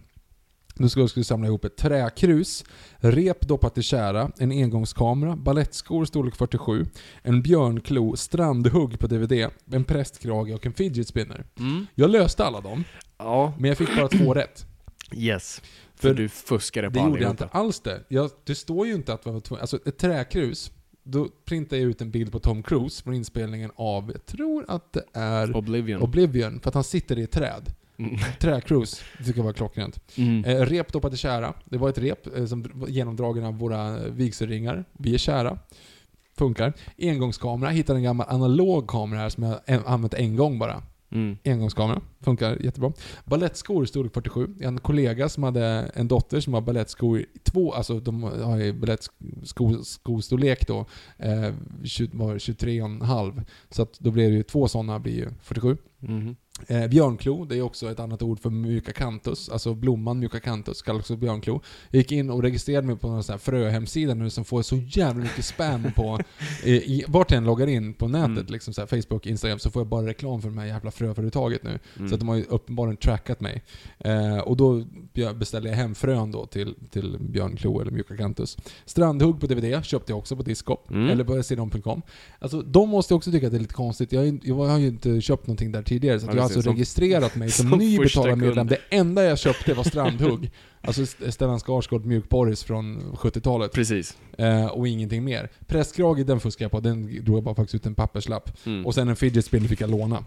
Då 0.74 0.88
skulle 0.88 1.08
skulle 1.08 1.24
samla 1.24 1.46
ihop 1.48 1.64
ett 1.64 1.76
träkrus, 1.76 2.64
rep 2.96 3.40
doppat 3.48 3.78
i 3.78 3.82
kära, 3.82 4.30
en 4.38 4.50
engångskamera, 4.50 5.36
ballettskor 5.36 6.04
storlek 6.04 6.36
47, 6.36 6.86
en 7.22 7.42
björnklo, 7.42 8.16
strandhugg 8.16 8.98
på 8.98 9.06
DVD, 9.06 9.50
en 9.72 9.84
prästkrage 9.84 10.54
och 10.54 10.66
en 10.66 10.72
fidget 10.72 11.08
spinner. 11.08 11.44
Mm. 11.58 11.86
Jag 11.94 12.10
löste 12.10 12.44
alla 12.44 12.60
dem, 12.60 12.84
Ja. 13.18 13.54
men 13.58 13.68
jag 13.68 13.78
fick 13.78 13.96
bara 13.96 14.08
två 14.08 14.34
rätt. 14.34 14.66
Yes. 15.16 15.62
För, 15.94 16.08
För 16.08 16.14
du 16.14 16.28
fuskade 16.28 16.90
på 16.90 16.98
Det 16.98 17.04
gjorde 17.04 17.22
jag 17.22 17.30
inte 17.30 17.48
alls 17.52 17.80
det. 17.80 18.00
Jag, 18.08 18.30
det 18.44 18.54
står 18.54 18.86
ju 18.86 18.94
inte 18.94 19.12
att 19.12 19.24
man 19.24 19.34
var 19.34 19.40
tvungen... 19.40 19.60
Alltså 19.60 19.78
ett 19.86 19.98
träkrus, 19.98 20.70
då 21.02 21.28
printar 21.44 21.76
jag 21.76 21.84
ut 21.86 22.00
en 22.00 22.10
bild 22.10 22.32
på 22.32 22.38
Tom 22.38 22.62
Cruise 22.62 23.02
från 23.02 23.14
inspelningen 23.14 23.70
av, 23.76 24.10
jag 24.12 24.26
tror 24.26 24.64
att 24.68 24.92
det 24.92 25.04
är 25.12 25.56
Oblivion. 25.56 26.02
Oblivion, 26.02 26.60
för 26.60 26.68
att 26.68 26.74
han 26.74 26.84
sitter 26.84 27.18
i 27.18 27.22
ett 27.22 27.30
träd. 27.30 27.72
Mm. 28.04 28.18
Träkrus, 28.40 29.02
det 29.18 29.24
tycker 29.24 29.38
jag 29.38 29.44
var 29.44 29.52
klockrent. 29.52 30.00
Mm. 30.16 30.44
Eh, 30.44 30.60
rep 30.60 30.92
doppat 30.92 31.14
i 31.14 31.16
kära. 31.16 31.54
Det 31.64 31.78
var 31.78 31.88
ett 31.88 31.98
rep 31.98 32.36
eh, 32.36 32.46
som 32.46 32.84
genomdragen 32.88 33.44
av 33.44 33.58
våra 33.58 33.98
vigselringar. 34.08 34.84
Vi 34.92 35.14
är 35.14 35.18
kära. 35.18 35.58
Funkar. 36.38 36.72
Engångskamera. 36.98 37.70
Hittade 37.70 37.98
en 37.98 38.02
gammal 38.02 38.26
analog 38.30 38.88
kamera 38.88 39.20
här 39.20 39.28
som 39.28 39.42
jag 39.42 39.60
en, 39.66 39.84
använt 39.86 40.14
en 40.14 40.36
gång 40.36 40.58
bara. 40.58 40.82
Mm. 41.12 41.38
Engångskamera. 41.44 42.00
Funkar 42.20 42.58
jättebra. 42.64 42.92
Balettskor 43.24 43.84
storlek 43.84 44.14
47. 44.14 44.54
Jag 44.58 44.66
har 44.66 44.72
en 44.72 44.78
kollega 44.78 45.28
som 45.28 45.42
hade 45.42 45.90
en 45.94 46.08
dotter 46.08 46.40
som 46.40 46.54
har 46.54 46.60
balettskor 46.60 47.18
i 47.18 47.26
två, 47.42 47.72
alltså 47.72 48.00
de 48.00 48.22
har 48.22 48.56
ju 48.56 48.72
balettskostorlek 48.72 50.66
då. 50.66 50.86
Eh, 51.18 51.52
20, 51.84 52.16
var 52.16 52.32
det 52.32 52.38
23,5. 52.38 53.44
Så 53.70 53.82
att 53.82 53.98
då 54.00 54.10
blir 54.10 54.30
det 54.30 54.36
ju 54.36 54.42
två 54.42 54.68
sådana 54.68 54.98
blir 54.98 55.14
ju 55.14 55.28
47. 55.42 55.76
Mhm. 55.98 56.36
Eh, 56.66 56.86
björnklo, 56.88 57.44
det 57.44 57.56
är 57.58 57.62
också 57.62 57.90
ett 57.90 58.00
annat 58.00 58.22
ord 58.22 58.40
för 58.40 58.50
mjukakanthus. 58.50 59.48
Alltså 59.48 59.74
blomman 59.74 60.18
mjukakanthus 60.18 60.82
kallas 60.82 61.00
också 61.00 61.16
björnklo. 61.16 61.60
Jag 61.90 61.98
gick 61.98 62.12
in 62.12 62.30
och 62.30 62.42
registrerade 62.42 62.86
mig 62.86 62.96
på 62.96 63.08
någon 63.08 63.22
sån 63.24 63.32
här 63.32 63.38
fröhemsida 63.38 64.14
nu 64.14 64.30
som 64.30 64.44
får 64.44 64.62
så 64.62 64.76
jävla 64.76 65.22
mycket 65.22 65.44
spam 65.44 65.92
på... 65.96 66.18
eh, 66.64 66.70
i, 66.72 67.04
vart 67.08 67.30
jag 67.30 67.38
än 67.38 67.44
loggar 67.44 67.66
in 67.66 67.94
på 67.94 68.08
nätet, 68.08 68.28
Mm. 68.38 68.46
liksom 68.52 68.74
så 68.74 68.86
Facebook, 68.86 69.26
Instagram, 69.26 69.58
så 69.58 69.70
får 69.70 69.80
jag 69.80 69.86
bara 69.86 70.06
reklam 70.06 70.42
för 70.42 70.48
de 70.48 70.58
här 70.58 70.66
jävla 70.66 70.90
fröföretaget 70.90 71.62
nu. 71.62 71.78
Mm. 71.96 72.08
Så 72.08 72.14
att 72.14 72.20
de 72.20 72.28
har 72.28 72.36
ju 72.36 72.44
uppenbarligen 72.44 72.96
trackat 72.96 73.40
mig. 73.40 73.62
Eh, 73.98 74.38
och 74.38 74.56
då 74.56 74.84
beställde 75.34 75.68
jag 75.68 75.76
hem 75.76 75.94
frön 75.94 76.30
då 76.32 76.46
till, 76.46 76.74
till 76.90 77.16
björnklo 77.20 77.80
eller 77.80 77.90
mjukakanthus. 77.90 78.56
Strandhugg 78.84 79.40
på 79.40 79.46
DVD 79.46 79.84
köpte 79.84 80.12
jag 80.12 80.18
också 80.18 80.36
på 80.36 80.42
Discop. 80.42 80.90
Mm. 80.90 81.08
Eller 81.10 81.24
på 81.24 81.42
cdon.com. 81.42 82.02
Alltså 82.38 82.62
de 82.62 82.88
måste 82.88 83.14
också 83.14 83.30
tycka 83.32 83.46
att 83.46 83.52
det 83.52 83.58
är 83.58 83.60
lite 83.60 83.74
konstigt. 83.74 84.12
Jag, 84.12 84.20
har 84.20 84.26
ju- 84.26 84.40
jag 84.42 84.54
har 84.54 84.78
ju 84.78 84.86
inte 84.88 85.20
köpt 85.20 85.46
någonting 85.46 85.72
där 85.72 85.82
tidigare, 85.82 86.20
så 86.20 86.26
Ja, 86.42 86.44
har 86.44 86.54
alltså 86.54 86.62
Som- 86.62 86.72
registrerat 86.72 87.36
mig 87.36 87.50
som, 87.50 87.68
som 87.70 87.78
ny 87.78 87.98
betalarmedlem. 87.98 88.66
Det 88.66 88.78
enda 88.90 89.24
jag 89.24 89.38
köpte 89.38 89.74
var 89.74 89.84
Strandhugg. 89.84 90.50
alltså 90.80 91.02
St- 91.02 91.32
Stellan 91.32 91.58
Skarsgård 91.60 92.04
mjukporris 92.04 92.64
från 92.64 93.00
70-talet. 93.16 93.72
Precis. 93.72 94.16
Eh, 94.38 94.66
och 94.66 94.88
ingenting 94.88 95.24
mer. 95.24 95.50
Prästkrage, 95.66 96.26
den 96.26 96.40
fuskade 96.40 96.64
jag 96.64 96.70
på. 96.72 96.80
Den 96.80 97.24
drog 97.24 97.36
jag 97.36 97.44
bara 97.44 97.54
faktiskt 97.54 97.74
ut 97.74 97.86
en 97.86 97.94
papperslapp. 97.94 98.50
Mm. 98.66 98.86
Och 98.86 98.94
sen 98.94 99.08
en 99.08 99.16
fidget 99.16 99.44
spinner 99.44 99.68
fick 99.68 99.80
jag 99.80 99.90
låna. 99.90 100.24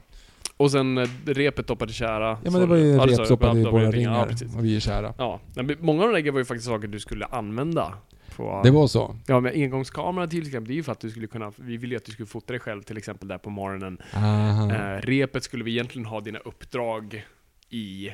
Och 0.58 0.72
sen 0.72 0.98
eh, 0.98 1.10
repet 1.26 1.68
doppade 1.68 1.94
kära. 1.94 2.38
Ja 2.44 2.52
men 2.52 2.62
det 2.62 2.68
var 2.68 2.76
ju 2.78 2.88
Ja, 2.88 3.06
rep 3.08 3.26
stoppad 3.26 3.58
i 3.58 3.62
Ja, 3.62 3.72
våra 3.72 3.84
Ja, 3.84 3.92
ringar. 3.92 4.26
precis. 4.28 4.56
och 4.56 4.66
vi 4.66 4.76
är 4.76 4.80
kära. 4.80 5.14
Ja, 5.18 5.40
men 5.56 5.76
många 5.80 6.02
av 6.04 6.08
de 6.08 6.14
där 6.14 6.20
grejerna 6.20 6.32
var 6.34 6.40
ju 6.40 6.46
faktiskt 6.46 6.68
saker 6.68 6.88
du 6.88 7.00
skulle 7.00 7.26
använda. 7.26 7.94
På, 8.36 8.62
Det 8.64 8.72
var 8.72 8.88
så? 8.88 9.16
Ja, 9.28 9.40
men 9.40 9.54
engångskamera 9.54 10.28
till 10.28 10.48
exempel, 10.48 10.68
det 10.68 10.74
är 10.74 10.76
ju 10.76 10.84
för 10.84 10.92
att 10.92 11.00
du 11.00 11.10
skulle 11.10 11.28
kunna, 11.28 11.52
vi 11.58 11.78
ville 11.78 11.94
ju 11.94 11.98
att 11.98 12.06
du 12.06 12.12
skulle 12.12 12.28
fota 12.28 12.54
dig 12.54 12.60
själv 12.60 12.82
till 12.82 12.98
exempel 12.98 13.28
där 13.28 13.38
på 13.38 13.50
morgonen. 13.50 13.98
Aha. 14.14 14.74
Eh, 14.76 15.02
repet 15.02 15.44
skulle 15.44 15.64
vi 15.64 15.72
egentligen 15.72 16.06
ha 16.06 16.22
dina 16.22 16.40
uppdrag 16.40 17.26
i. 17.70 18.10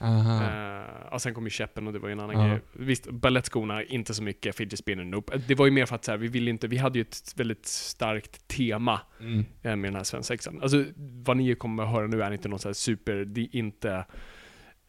Aha. 0.00 0.44
Eh, 0.44 1.12
och 1.12 1.22
sen 1.22 1.34
kom 1.34 1.44
ju 1.44 1.50
käppen 1.50 1.86
och 1.86 1.92
det 1.92 1.98
var 1.98 2.08
ju 2.08 2.12
en 2.12 2.20
annan 2.20 2.40
Ja. 2.42 2.48
grej. 2.48 2.60
Visst, 2.72 3.10
ballettskorna, 3.10 3.82
inte 3.82 4.14
så 4.14 4.22
mycket, 4.22 4.56
fidget 4.56 4.78
spinner, 4.78 5.04
nope. 5.04 5.38
Det 5.48 5.54
var 5.54 5.66
ju 5.66 5.72
mer 5.72 5.86
för 5.86 5.94
att 5.96 6.04
så 6.04 6.10
här, 6.10 6.18
vi 6.18 6.28
ville 6.28 6.50
inte, 6.50 6.68
vi 6.68 6.76
hade 6.76 6.98
ju 6.98 7.02
ett 7.02 7.32
väldigt 7.36 7.66
starkt 7.66 8.48
tema 8.48 9.00
Mm. 9.20 9.38
eh, 9.62 9.76
med 9.76 9.88
den 9.90 9.96
här 9.96 10.04
svensexan. 10.04 10.62
Alltså, 10.62 10.84
vad 10.96 11.36
ni 11.36 11.54
kommer 11.54 11.82
att 11.82 11.90
höra 11.90 12.06
nu 12.06 12.22
är 12.22 12.30
inte 12.30 12.48
någon 12.48 12.58
så 12.58 12.68
här 12.68 12.72
super, 12.74 13.14
det 13.24 13.40
är 13.40 13.56
inte 13.56 14.04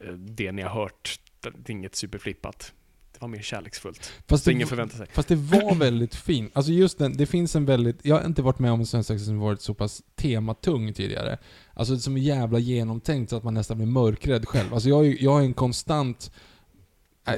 eh, 0.04 0.12
det 0.14 0.52
ni 0.52 0.62
har 0.62 0.70
hört. 0.82 1.20
Det 1.42 1.70
är 1.70 1.72
inget 1.72 1.96
superflippat. 1.96 2.74
Det 3.20 3.22
var 3.22 3.28
mer 3.28 3.42
kärleksfullt. 3.42 4.12
Fast 4.28 4.44
Så 4.44 4.50
det, 4.50 4.54
ingen 4.54 4.68
förväntar 4.68 4.98
sig. 4.98 5.08
fast 5.14 5.28
det 5.28 5.36
var 5.36 5.76
väldigt 5.80 6.16
fint. 6.16 6.52
Alltså 6.54 6.72
just 6.72 6.98
den, 6.98 7.18
det 7.18 7.26
finns 7.26 7.56
en 7.56 7.66
väldigt... 7.66 8.00
Jag 8.06 8.16
har 8.20 8.26
inte 8.26 8.42
varit 8.42 8.60
med 8.60 8.72
om 8.72 8.80
en 8.80 8.86
svensexa 8.86 9.26
som 9.26 9.40
varit 9.40 9.62
så 9.62 9.74
pass 9.74 10.02
tematung 10.16 10.94
tidigare. 10.94 11.38
Alltså 11.74 12.00
som 12.00 12.18
är 12.18 12.22
jävla 12.22 12.60
genomtänkt 12.60 13.30
så 13.30 13.36
att 13.38 13.44
man 13.44 13.54
nästan 13.54 13.78
blir 13.78 13.88
mörkrädd 13.88 14.48
själv. 14.48 14.74
Alltså 14.74 14.90
jag, 14.90 15.08
är- 15.08 15.24
jag 15.24 15.32
har 15.32 15.42
en 15.42 15.54
konstant... 15.54 16.32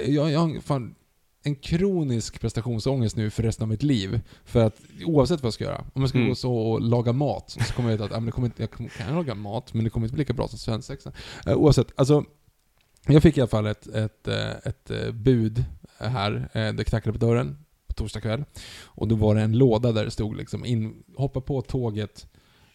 Jag, 0.08 0.32
jag 0.32 0.40
har 0.40 0.62
fan 0.62 0.96
en 1.44 1.56
kronisk 1.56 2.42
prestationsångest 2.42 3.16
nu 3.16 3.30
för 3.30 3.44
resten 3.44 3.64
av 3.64 3.70
mitt 3.70 3.84
liv. 3.84 4.22
För 4.46 4.66
att 4.66 4.82
oavsett 5.06 5.42
vad 5.42 5.48
jag 5.48 5.54
ska 5.54 5.64
göra, 5.64 5.86
om 5.94 6.02
jag 6.02 6.10
ska 6.10 6.18
Mm. 6.18 6.30
gå 6.30 6.36
så 6.36 6.54
och 6.58 6.82
laga 6.82 7.14
mat, 7.14 7.50
så 7.68 7.74
kommer 7.74 7.90
jag 7.90 7.98
veta 7.98 8.06
att 8.06 8.12
ja, 8.12 8.18
men 8.20 8.26
det 8.26 8.32
kommer 8.32 8.48
inte, 8.48 8.64
jag 8.64 8.72
kan 8.72 9.16
laga 9.16 9.36
mat, 9.36 9.74
men 9.74 9.84
det 9.84 9.90
kommer 9.90 10.06
inte 10.08 10.14
bli 10.14 10.22
lika 10.22 10.34
bra 10.34 10.48
som 10.48 10.60
svensexa. 10.60 11.12
Uh, 11.48 11.54
oavsett, 11.54 11.88
alltså 11.96 12.26
jag 13.14 13.24
fick 13.24 13.38
i 13.38 13.42
alla 13.42 13.48
fall 13.48 13.68
ett, 13.68 13.88
ett, 13.88 14.28
eh, 14.28 14.50
ett, 14.50 14.92
eh, 14.92 15.12
bud 15.12 15.64
här. 15.98 16.50
Eh, 16.54 16.74
Det 16.74 16.84
knackade 16.84 17.20
på 17.20 17.26
dörren 17.26 17.58
på 17.88 17.94
torsdag 17.94 18.22
kväll. 18.22 18.44
Och 18.86 19.08
då 19.08 19.16
var 19.16 19.36
det 19.36 19.42
en 19.42 19.58
låda 19.58 19.92
där 19.92 20.06
det 20.06 20.12
stod 20.12 20.38
liksom 20.38 20.66
in, 20.66 21.04
hoppa 21.18 21.42
på 21.42 21.62
tåget 21.62 22.28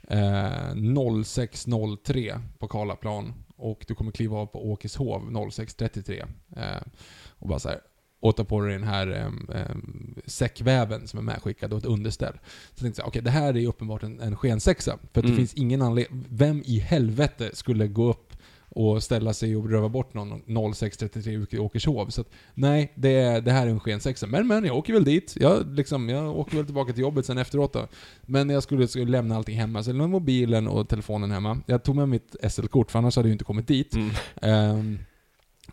eh, 0.08 0.74
06.03 0.74 2.40
på 2.58 2.68
Karlaplan 2.68 3.34
och 3.56 3.84
du 3.88 3.94
kommer 3.94 4.12
kliva 4.12 4.36
av 4.36 4.46
på 4.46 4.70
Åkeshov 4.70 5.30
06.33. 5.30 6.24
Eh, 6.56 6.82
och 7.28 7.48
bara 7.48 7.58
så 7.58 7.68
här, 7.68 7.80
och 8.20 8.36
ta 8.36 8.44
på 8.44 8.60
dig 8.60 8.72
den 8.72 8.84
här 8.88 9.06
em, 9.08 9.48
em, 9.54 10.14
säckväven 10.26 11.06
som 11.08 11.18
är 11.18 11.22
medskickad 11.22 11.72
och 11.72 11.78
ett 11.78 11.84
underställ. 11.84 12.32
Så 12.42 12.70
jag 12.74 12.78
tänkte 12.80 13.00
jag, 13.02 13.08
okej 13.08 13.22
det 13.22 13.30
här 13.30 13.56
är 13.56 13.66
uppenbart 13.66 14.02
en, 14.02 14.20
en 14.20 14.36
skensexa. 14.36 14.98
För 15.12 15.20
att 15.20 15.26
det 15.26 15.28
Mm. 15.32 15.36
finns 15.36 15.54
ingen 15.54 15.82
anledning, 15.82 16.24
vem 16.28 16.62
i 16.66 16.78
helvete 16.78 17.50
skulle 17.52 17.88
gå 17.88 18.10
upp 18.10 18.33
och 18.74 19.02
ställa 19.02 19.34
sig 19.34 19.56
och 19.56 19.70
röva 19.70 19.88
bort 19.88 20.14
någon 20.14 20.42
06.33 20.42 21.54
i 21.54 21.58
Åkershov. 21.58 22.08
Så 22.08 22.20
att, 22.20 22.28
nej, 22.54 22.92
det, 22.94 23.08
är, 23.08 23.40
det 23.40 23.52
här 23.52 23.66
är 23.66 23.70
en 23.70 23.80
skensexa. 23.80 24.26
Men 24.26 24.46
men, 24.46 24.64
jag 24.64 24.76
åker 24.76 24.92
väl 24.92 25.04
dit. 25.04 25.36
Jag, 25.40 25.74
liksom, 25.74 26.08
jag 26.08 26.38
åker 26.38 26.56
väl 26.56 26.64
tillbaka 26.64 26.92
till 26.92 27.02
jobbet 27.02 27.26
sen 27.26 27.38
efteråt 27.38 27.72
då. 27.72 27.88
Men 28.22 28.50
jag 28.50 28.62
skulle, 28.62 28.88
skulle 28.88 29.10
lämna 29.10 29.36
allting 29.36 29.58
hemma. 29.58 29.82
Så 29.82 29.90
jag 29.90 29.94
lämnade 29.94 30.10
mobilen 30.10 30.68
och 30.68 30.88
telefonen 30.88 31.30
hemma. 31.30 31.60
Jag 31.66 31.82
tog 31.82 31.96
med 31.96 32.08
mitt 32.08 32.36
SL-kort, 32.50 32.90
för 32.90 32.98
annars 32.98 33.16
hade 33.16 33.28
jag 33.28 33.34
inte 33.34 33.44
kommit 33.44 33.68
dit. 33.68 33.94
Mm. 33.94 34.10
Ehm, 34.42 34.98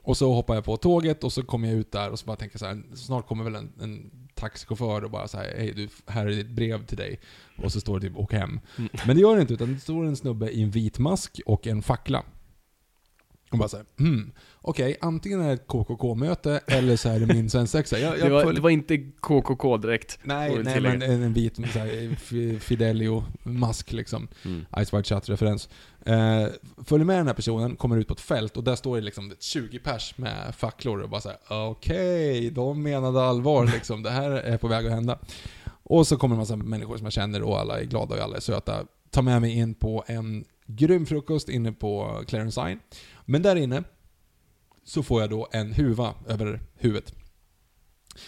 och 0.03 0.17
så 0.17 0.33
hoppar 0.33 0.55
jag 0.55 0.63
på 0.63 0.77
tåget 0.77 1.23
och 1.23 1.33
så 1.33 1.43
kommer 1.43 1.67
jag 1.67 1.77
ut 1.77 1.91
där 1.91 2.09
och 2.09 2.19
så 2.19 2.25
bara 2.25 2.35
tänker 2.35 2.53
jag 2.53 2.59
så 2.59 2.65
här, 2.65 2.95
snart 2.95 3.27
kommer 3.27 3.43
väl 3.43 3.55
en, 3.55 3.71
en 3.81 4.11
taxichaufför 4.33 5.03
och 5.03 5.11
bara 5.11 5.27
så 5.27 5.37
här, 5.37 5.53
hej 5.57 5.73
du, 5.73 5.89
här 6.05 6.25
är 6.25 6.31
ditt 6.31 6.49
brev 6.49 6.85
till 6.85 6.97
dig. 6.97 7.19
Och 7.57 7.71
så 7.71 7.79
står 7.79 7.99
det 7.99 8.07
typ, 8.07 8.17
åk 8.17 8.33
hem. 8.33 8.59
Mm. 8.77 8.89
Men 9.07 9.15
det 9.15 9.21
gör 9.21 9.35
det 9.35 9.41
inte, 9.41 9.53
utan 9.53 9.73
det 9.73 9.79
står 9.79 10.05
en 10.05 10.15
snubbe 10.15 10.49
i 10.49 10.63
en 10.63 10.71
vit 10.71 10.99
mask 10.99 11.41
och 11.45 11.67
en 11.67 11.81
fackla. 11.81 12.23
Och 13.51 13.57
bara 13.57 13.69
såhär, 13.69 13.85
hmm, 13.97 14.31
okej, 14.61 14.97
antingen 15.01 15.41
är 15.41 15.47
det 15.47 15.53
ett 15.53 15.67
KKK-möte 15.67 16.61
eller 16.67 16.95
så 16.95 17.09
är 17.09 17.19
det 17.19 17.33
min 17.33 17.49
svensexa. 17.49 17.99
Jag, 17.99 18.19
jag 18.19 18.25
Det, 18.27 18.29
var, 18.33 18.53
det 18.53 18.61
var 18.61 18.69
inte 18.69 18.97
KKK 18.97 19.77
direkt. 19.77 20.19
får 20.21 20.27
Nej, 20.27 20.57
vi 20.57 20.63
nej 20.63 20.73
tillägga. 20.73 20.97
men 20.97 21.11
en, 21.11 21.23
en 21.23 21.33
vit 21.33 21.55
så 21.55 21.61
här, 21.79 22.15
Fi- 22.15 22.59
Fidelio-mask 22.59 23.91
liksom. 23.93 24.27
Mm. 24.45 24.65
Ice 24.85 24.93
White 24.93 25.03
Chat-referens. 25.15 25.69
Eh, 26.05 26.47
följer 26.85 27.05
med 27.05 27.17
den 27.17 27.27
här 27.27 27.33
personen, 27.33 27.75
kommer 27.75 27.97
ut 27.97 28.07
på 28.07 28.13
ett 28.13 28.19
fält 28.21 28.57
och 28.57 28.63
där 28.63 28.75
står 28.75 28.95
det 28.95 29.01
liksom 29.01 29.33
20 29.39 29.79
pers 29.79 30.17
med 30.17 30.55
facklor 30.55 31.01
och 31.01 31.09
bara 31.09 31.21
såhär, 31.21 31.37
okej, 31.49 32.49
de 32.49 32.83
menade 32.83 33.23
allvar 33.23 33.65
liksom. 33.65 34.03
Det 34.03 34.09
här 34.11 34.31
är 34.31 34.57
på 34.57 34.67
väg 34.67 34.85
att 34.85 34.91
hända. 34.91 35.19
Och 35.83 36.07
så 36.07 36.17
kommer 36.17 36.35
en 36.35 36.39
massa 36.39 36.55
människor 36.55 36.97
som 36.97 37.05
jag 37.05 37.13
känner 37.13 37.41
och 37.43 37.59
alla 37.59 37.79
är 37.79 37.83
glada 37.85 38.15
och 38.15 38.21
alla 38.21 38.35
är 38.35 38.41
söta. 38.41 38.85
Tar 39.09 39.21
med 39.21 39.41
mig 39.41 39.57
in 39.57 39.73
på 39.73 40.03
en 40.07 40.45
grym 40.65 41.05
frukost 41.05 41.49
inne 41.49 41.71
på 41.71 42.21
Clarence 42.27 42.61
Ine. 42.61 42.79
Men 43.31 43.41
där 43.41 43.55
inne 43.55 43.83
så 44.83 45.03
får 45.03 45.21
jag 45.21 45.29
då 45.29 45.47
en 45.51 45.73
huva 45.73 46.15
över 46.27 46.61
huvudet. 46.75 47.13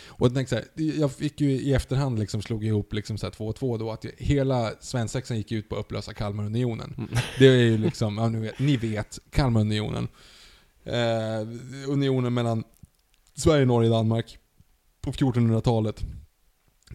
Och 0.06 0.32
jag 0.36 0.50
så 0.50 0.56
här, 0.56 0.66
jag 0.76 1.12
fick 1.12 1.42
ju 1.42 1.52
i 1.52 1.74
efterhand 1.74 2.20
liksom 2.20 2.42
slog 2.42 2.66
ihop 2.66 2.94
liksom 2.94 3.18
så 3.18 3.26
här 3.26 3.32
två 3.32 3.48
och 3.48 3.56
två 3.56 3.78
då 3.78 3.92
att 3.92 4.06
hela 4.18 4.72
svensexan 4.80 5.38
gick 5.38 5.52
ut 5.52 5.70
på 5.70 5.76
att 5.76 5.80
upplösa 5.80 6.14
Kalmarunionen. 6.14 6.94
Mm. 6.98 7.10
Det 7.40 7.48
är 7.48 7.64
ju 7.64 7.78
liksom, 7.78 8.18
ja, 8.18 8.30
nu 8.30 8.40
vet, 8.40 8.60
ni 8.60 8.78
vet, 8.78 9.20
Kalmarunionen. 9.30 10.08
Eh, 10.84 11.48
unionen 11.88 12.34
mellan 12.34 12.64
Sverige, 13.36 13.66
Norge 13.66 13.90
Danmark 13.90 14.38
på 15.02 15.12
1400-talet. 15.12 16.04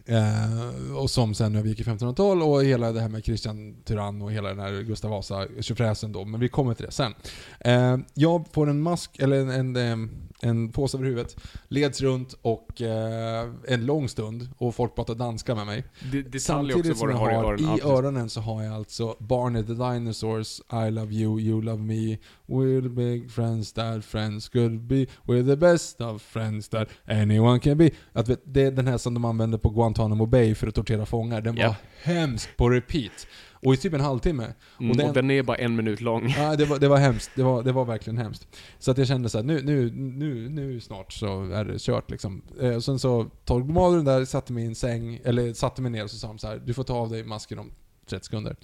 Eh, 0.09 0.95
och 0.95 1.09
som 1.09 1.33
sen 1.33 1.55
övergick 1.55 1.79
i 1.79 1.83
1500-tal 1.83 2.41
och 2.41 2.63
hela 2.63 2.91
det 2.91 3.01
här 3.01 3.09
med 3.09 3.23
Kristian 3.23 3.75
Tyrann 3.85 4.21
och 4.21 4.31
hela 4.31 4.49
den 4.49 4.59
här 4.59 4.81
Gustav 4.81 5.11
Vasa 5.11 5.47
tjofräsen 5.61 6.11
då, 6.11 6.25
men 6.25 6.39
vi 6.39 6.49
kommer 6.49 6.73
till 6.73 6.85
det 6.85 6.91
sen. 6.91 7.13
Eh, 7.59 7.97
jag 8.13 8.45
får 8.51 8.69
en 8.69 8.81
mask, 8.81 9.19
eller 9.19 9.37
en, 9.37 9.49
en, 9.49 9.75
en, 9.75 10.28
en 10.41 10.71
påse 10.71 10.97
över 10.97 11.05
huvudet, 11.07 11.35
leds 11.67 12.01
runt 12.01 12.35
och 12.41 12.81
eh, 12.81 13.49
en 13.67 13.85
lång 13.85 14.09
stund 14.09 14.49
och 14.57 14.75
folk 14.75 14.95
pratar 14.95 15.15
danska 15.15 15.55
med 15.55 15.65
mig. 15.65 15.83
Det, 16.11 16.21
detalj 16.21 16.39
Samtidigt 16.39 16.85
också 16.91 16.95
som 16.95 17.09
jag 17.09 17.17
har, 17.17 17.31
har 17.43 17.59
i 17.59 17.63
i 17.79 17.81
öronen. 17.83 18.29
så 18.29 18.41
har 18.41 18.63
jag 18.63 18.73
alltså 18.73 19.15
Barney 19.19 19.63
the 19.63 19.73
Dinosaurs, 19.73 20.61
I 20.87 20.91
love 20.91 21.13
you, 21.13 21.39
you 21.39 21.61
love 21.61 21.83
me, 21.83 22.17
we're 22.47 22.89
big 22.89 23.31
friends 23.31 23.73
that 23.73 24.05
friends 24.05 24.49
could 24.49 24.81
be, 24.81 25.05
we're 25.23 25.45
the 25.47 25.55
best 25.57 26.01
of 26.01 26.21
friends 26.21 26.69
that 26.69 26.87
anyone 27.07 27.59
can 27.59 27.77
be. 27.77 27.89
Att 28.13 28.27
vet, 28.29 28.41
det 28.45 28.61
är 28.63 28.71
den 28.71 28.87
här 28.87 28.97
som 28.97 29.13
de 29.13 29.25
använder 29.25 29.57
på 29.57 29.69
Guantanamo 29.69 30.25
Bay 30.25 30.55
för 30.55 30.67
att 30.67 30.75
tortera 30.75 31.05
fångar, 31.05 31.41
den 31.41 31.55
var 31.55 31.63
Ja. 31.63 31.75
hemsk 32.03 32.57
på 32.57 32.69
repeat. 32.69 33.27
Och 33.65 33.73
i 33.73 33.77
typ 33.77 33.93
en 33.93 34.01
halvtimme. 34.01 34.43
Mm, 34.43 34.91
och 34.91 34.97
och, 34.97 34.97
den- 34.97 35.13
den 35.13 35.31
är 35.31 35.43
bara 35.43 35.57
en 35.57 35.75
minut 35.75 36.01
lång. 36.01 36.29
Ja, 36.37 36.55
det 36.55 36.65
var, 36.65 36.79
det 36.79 36.87
var 36.87 36.97
hemskt. 37.07 37.31
Det 37.35 37.43
var, 37.43 37.63
det 37.63 37.71
var 37.71 37.85
verkligen 37.85 38.17
hemskt. 38.17 38.47
Så 38.79 38.91
att 38.91 38.97
jag 38.97 39.07
kände 39.07 39.29
så 39.29 39.37
här, 39.37 39.45
nu, 39.45 39.61
nu, 39.63 39.91
nu, 39.91 40.49
nu 40.49 40.79
snart 40.79 41.13
så 41.13 41.43
är 41.51 41.65
det 41.65 41.79
kört 41.81 42.11
liksom. 42.11 42.41
Eh, 42.61 42.79
sen 42.79 42.99
så 42.99 43.23
tog 43.45 43.67
de 43.67 43.77
av 43.77 43.95
den 43.95 44.05
där, 44.05 44.25
satte 44.25 44.53
mig 44.53 44.63
i 44.63 44.67
en 44.67 44.75
säng, 44.75 45.21
eller 45.23 45.53
satte 45.53 45.81
mig 45.81 45.91
ner 45.91 46.03
och 46.03 46.11
så 46.11 46.17
sa 46.17 46.27
de 46.27 46.37
så 46.37 46.47
här, 46.47 46.61
du 46.65 46.73
får 46.73 46.83
ta 46.83 46.93
av 46.93 47.09
dig 47.09 47.23
masken 47.23 47.59
om 47.59 47.71
30 48.09 48.25
sekunder. 48.25 48.55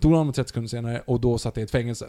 Tog 0.00 0.14
av 0.14 0.26
mig 0.26 0.34
30 0.34 0.48
sekunder 0.48 0.68
senare 0.68 1.02
och 1.06 1.20
då 1.20 1.38
satt 1.38 1.56
jag 1.56 1.62
i 1.62 1.64
ett 1.64 1.70
fängelse. 1.70 2.06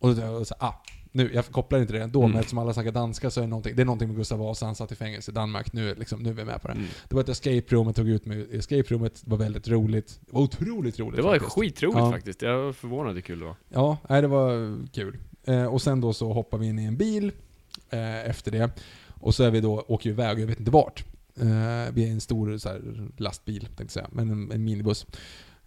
Och 0.00 0.14
då 0.14 0.20
var 0.26 0.32
jag 0.32 0.46
så 0.46 0.54
här, 0.60 0.68
ah, 0.68 0.74
nu, 1.12 1.30
jag 1.34 1.46
kopplar 1.46 1.78
inte 1.80 1.92
det 1.92 2.06
då, 2.06 2.18
Mm. 2.20 2.30
men 2.30 2.38
eftersom 2.40 2.58
alla 2.58 2.72
snackar 2.74 2.92
danska 2.92 3.30
så 3.30 3.40
är 3.40 3.42
det 3.44 3.48
någonting, 3.48 3.76
det 3.76 3.82
är 3.82 3.86
någonting 3.86 4.08
med 4.08 4.16
Gustav 4.16 4.38
Vasa, 4.38 4.66
han 4.66 4.74
satt 4.74 4.92
i 4.92 4.94
fängelse 4.94 5.30
i 5.30 5.34
Danmark, 5.34 5.72
nu, 5.72 5.90
är 5.90 5.94
liksom, 5.96 6.22
nu 6.22 6.28
är 6.30 6.34
vi 6.34 6.44
med 6.44 6.62
på 6.62 6.68
det. 6.68 6.74
Mm. 6.74 6.86
Det 7.08 7.14
var 7.14 7.22
ett 7.22 7.28
escape 7.28 7.62
room, 7.74 7.86
jag 7.86 7.96
tog 7.96 8.08
ut 8.08 8.26
mig 8.26 8.46
escape 8.52 8.82
roomet, 8.94 9.22
var 9.24 9.36
väldigt 9.38 9.68
roligt. 9.68 10.20
Det 10.26 10.32
var 10.34 10.42
otroligt 10.42 10.98
roligt 10.98 11.16
Det 11.16 11.22
var 11.22 11.32
faktiskt. 11.32 11.52
skitroligt 11.52 11.98
Ja. 11.98 12.10
faktiskt. 12.12 12.42
Jag 12.42 12.58
var 12.62 12.72
förvånad 12.72 13.14
hur 13.14 13.20
kul 13.20 13.38
det 13.38 13.44
var. 13.44 13.56
Ja, 13.68 13.96
nej, 14.08 14.22
det 14.22 14.28
var 14.28 14.78
kul. 14.92 15.16
Eh, 15.44 15.64
och 15.64 15.82
sen 15.82 16.00
då 16.00 16.12
så 16.12 16.32
hoppar 16.32 16.58
vi 16.58 16.66
in 16.66 16.78
i 16.78 16.84
en 16.84 16.96
bil 16.96 17.32
eh, 17.90 18.28
efter 18.30 18.50
det. 18.50 18.70
Och 19.20 19.34
så 19.34 19.44
är 19.44 19.50
vi 19.50 19.60
då, 19.60 19.84
åker 19.88 20.04
vi 20.10 20.12
iväg, 20.14 20.38
jag 20.40 20.46
vet 20.46 20.58
inte 20.58 20.70
vart. 20.70 21.04
Eh, 21.40 21.44
vi 21.92 22.02
är 22.02 22.06
i 22.06 22.10
en 22.10 22.20
stor 22.20 22.58
så 22.58 22.68
här, 22.68 23.08
lastbil, 23.16 23.60
tänkte 23.60 23.82
jag 23.82 23.90
säga, 23.90 24.08
men 24.12 24.30
en, 24.30 24.52
en 24.52 24.64
minibuss. 24.64 25.06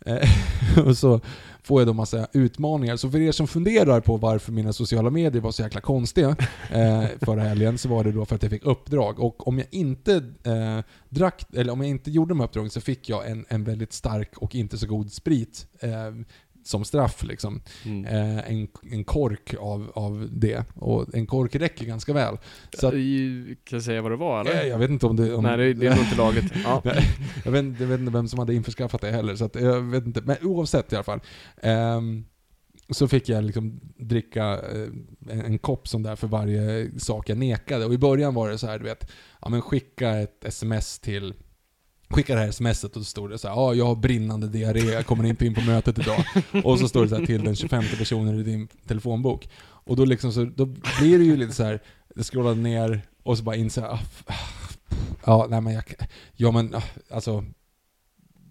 Eh, 0.06 0.30
och 0.88 0.98
så 0.98 1.22
får 1.64 1.82
jag 1.82 1.88
då 1.88 1.94
massa 1.94 2.28
utmaningar. 2.34 2.98
Så 2.98 3.10
för 3.10 3.20
er 3.20 3.32
som 3.32 3.48
funderar 3.48 4.02
på 4.02 4.18
varför 4.18 4.52
mina 4.52 4.74
sociala 4.74 5.10
medier 5.10 5.42
var 5.42 5.52
så 5.52 5.62
jäkla 5.62 5.82
konstiga 5.82 6.36
eh, 6.72 7.06
förra 7.22 7.42
helgen, 7.42 7.78
så 7.78 7.90
var 7.90 8.04
det 8.04 8.12
då 8.12 8.26
för 8.26 8.36
att 8.36 8.44
jag 8.44 8.52
fick 8.52 8.66
uppdrag. 8.66 9.20
Och 9.20 9.48
om 9.48 9.58
jag 9.60 9.68
inte 9.72 10.16
eh, 10.44 10.80
drack, 11.10 11.46
eller 11.54 11.74
om 11.74 11.82
jag 11.82 11.90
inte 11.90 12.12
gjorde 12.12 12.32
de 12.32 12.40
här 12.40 12.48
uppdragen 12.48 12.70
så 12.70 12.82
fick 12.82 13.10
jag 13.10 13.32
en, 13.32 13.46
en 13.50 13.64
väldigt 13.64 13.94
stark 13.94 14.38
och 14.38 14.56
inte 14.56 14.78
så 14.78 14.88
god 14.88 15.12
sprit 15.12 15.68
eh, 15.80 15.90
som 16.64 16.86
straff 16.86 17.24
liksom. 17.24 17.62
Mm. 17.86 18.06
Eh, 18.06 18.52
en, 18.52 18.68
en 18.92 19.04
kork 19.04 19.54
av, 19.60 19.92
av 19.96 20.28
det. 20.32 20.64
Och 20.76 21.16
en 21.16 21.28
kork 21.28 21.56
räcker 21.56 21.86
ganska 21.86 22.14
väl. 22.14 22.38
Så 22.80 22.88
att, 22.88 22.94
Eh, 22.94 23.00
Kan 23.64 23.78
jag 23.78 23.84
säga 23.84 24.02
vad 24.02 24.12
det 24.12 24.16
var 24.16 24.42
eller? 24.42 24.62
eh, 24.62 24.68
jag 24.68 24.78
vet 24.80 24.90
inte 24.90 25.06
om 25.06 25.16
det... 25.16 25.34
Om, 25.34 25.44
Nej, 25.44 25.58
det, 25.58 25.74
det 25.74 25.88
är 25.88 25.96
nog 25.96 26.04
inte 26.06 26.18
laget. 26.18 26.46
Ja. 26.64 26.82
Jag, 27.46 27.52
vet, 27.52 27.64
inte- 27.64 27.84
jag 27.84 27.90
vet 27.90 28.00
inte 28.00 28.12
vem 28.12 28.28
som 28.28 28.40
hade 28.40 28.54
införskaffat 28.54 29.02
det 29.02 29.12
heller, 29.12 29.36
så 29.36 29.46
att, 29.46 29.56
jag 29.56 29.82
vet 29.82 30.06
inte. 30.06 30.22
Men 30.22 30.36
oavsett 30.42 30.94
i 30.94 30.96
alla 30.96 31.04
fall. 31.04 31.20
ehm, 31.62 32.26
så 32.90 33.08
fick 33.08 33.30
jag 33.30 33.44
liksom 33.44 33.80
dricka 33.98 34.44
eh, 34.54 34.88
en, 35.30 35.42
en 35.46 35.60
kopp 35.60 35.88
sån 35.88 36.04
där 36.04 36.16
för 36.16 36.28
varje 36.28 36.92
sak 37.00 37.30
jag 37.30 37.38
nekade. 37.38 37.86
Och 37.86 37.94
i 37.94 37.98
början 37.98 38.34
var 38.34 38.50
det 38.50 38.58
så 38.58 38.68
här, 38.68 38.78
du 38.80 38.86
vet, 38.86 39.12
ja 39.42 39.50
men 39.50 39.62
skicka 39.62 40.10
ett 40.20 40.46
sms 40.46 41.00
till 41.00 41.34
Skicka 42.12 42.36
det 42.36 42.42
här 42.42 42.52
smset 42.52 42.96
och 42.96 43.02
så 43.02 43.10
stod 43.10 43.30
det 43.30 43.38
så 43.38 43.48
här, 43.48 43.56
ja 43.56 43.74
jag 43.74 43.86
har 43.86 43.96
brinnande 43.96 44.48
diarré, 44.48 44.80
jag 44.80 45.06
kommer 45.06 45.24
inte 45.24 45.46
in 45.46 45.56
på 45.56 45.62
mötet 45.62 46.00
idag. 46.00 46.26
Och 46.64 46.80
så 46.80 46.88
står 46.88 47.04
det 47.04 47.10
så 47.10 47.16
här 47.16 47.26
till 47.26 47.44
den 47.44 47.56
25 47.56 47.84
personen 47.98 48.40
i 48.40 48.44
din 48.44 48.68
telefonbok. 48.88 49.50
Och 49.62 49.96
då 49.96 50.06
liksom 50.06 50.34
så, 50.34 50.46
då 50.46 50.66
blir 50.66 51.20
det 51.20 51.26
ju 51.26 51.38
lite 51.38 51.54
så 51.54 51.64
här, 51.64 51.84
det 52.16 52.24
scrollar 52.24 52.56
ner 52.56 53.02
och 53.24 53.38
så 53.38 53.44
bara 53.44 53.56
inser 53.56 53.82
jag, 53.82 53.92
ah, 53.92 54.00
ah, 54.26 54.36
ja 55.26 55.48
nej 55.50 55.62
men 55.62 55.74
jag, 55.74 55.84
ja 56.36 56.52
men 56.52 56.76
ah, 56.76 56.84
alltså 57.10 57.44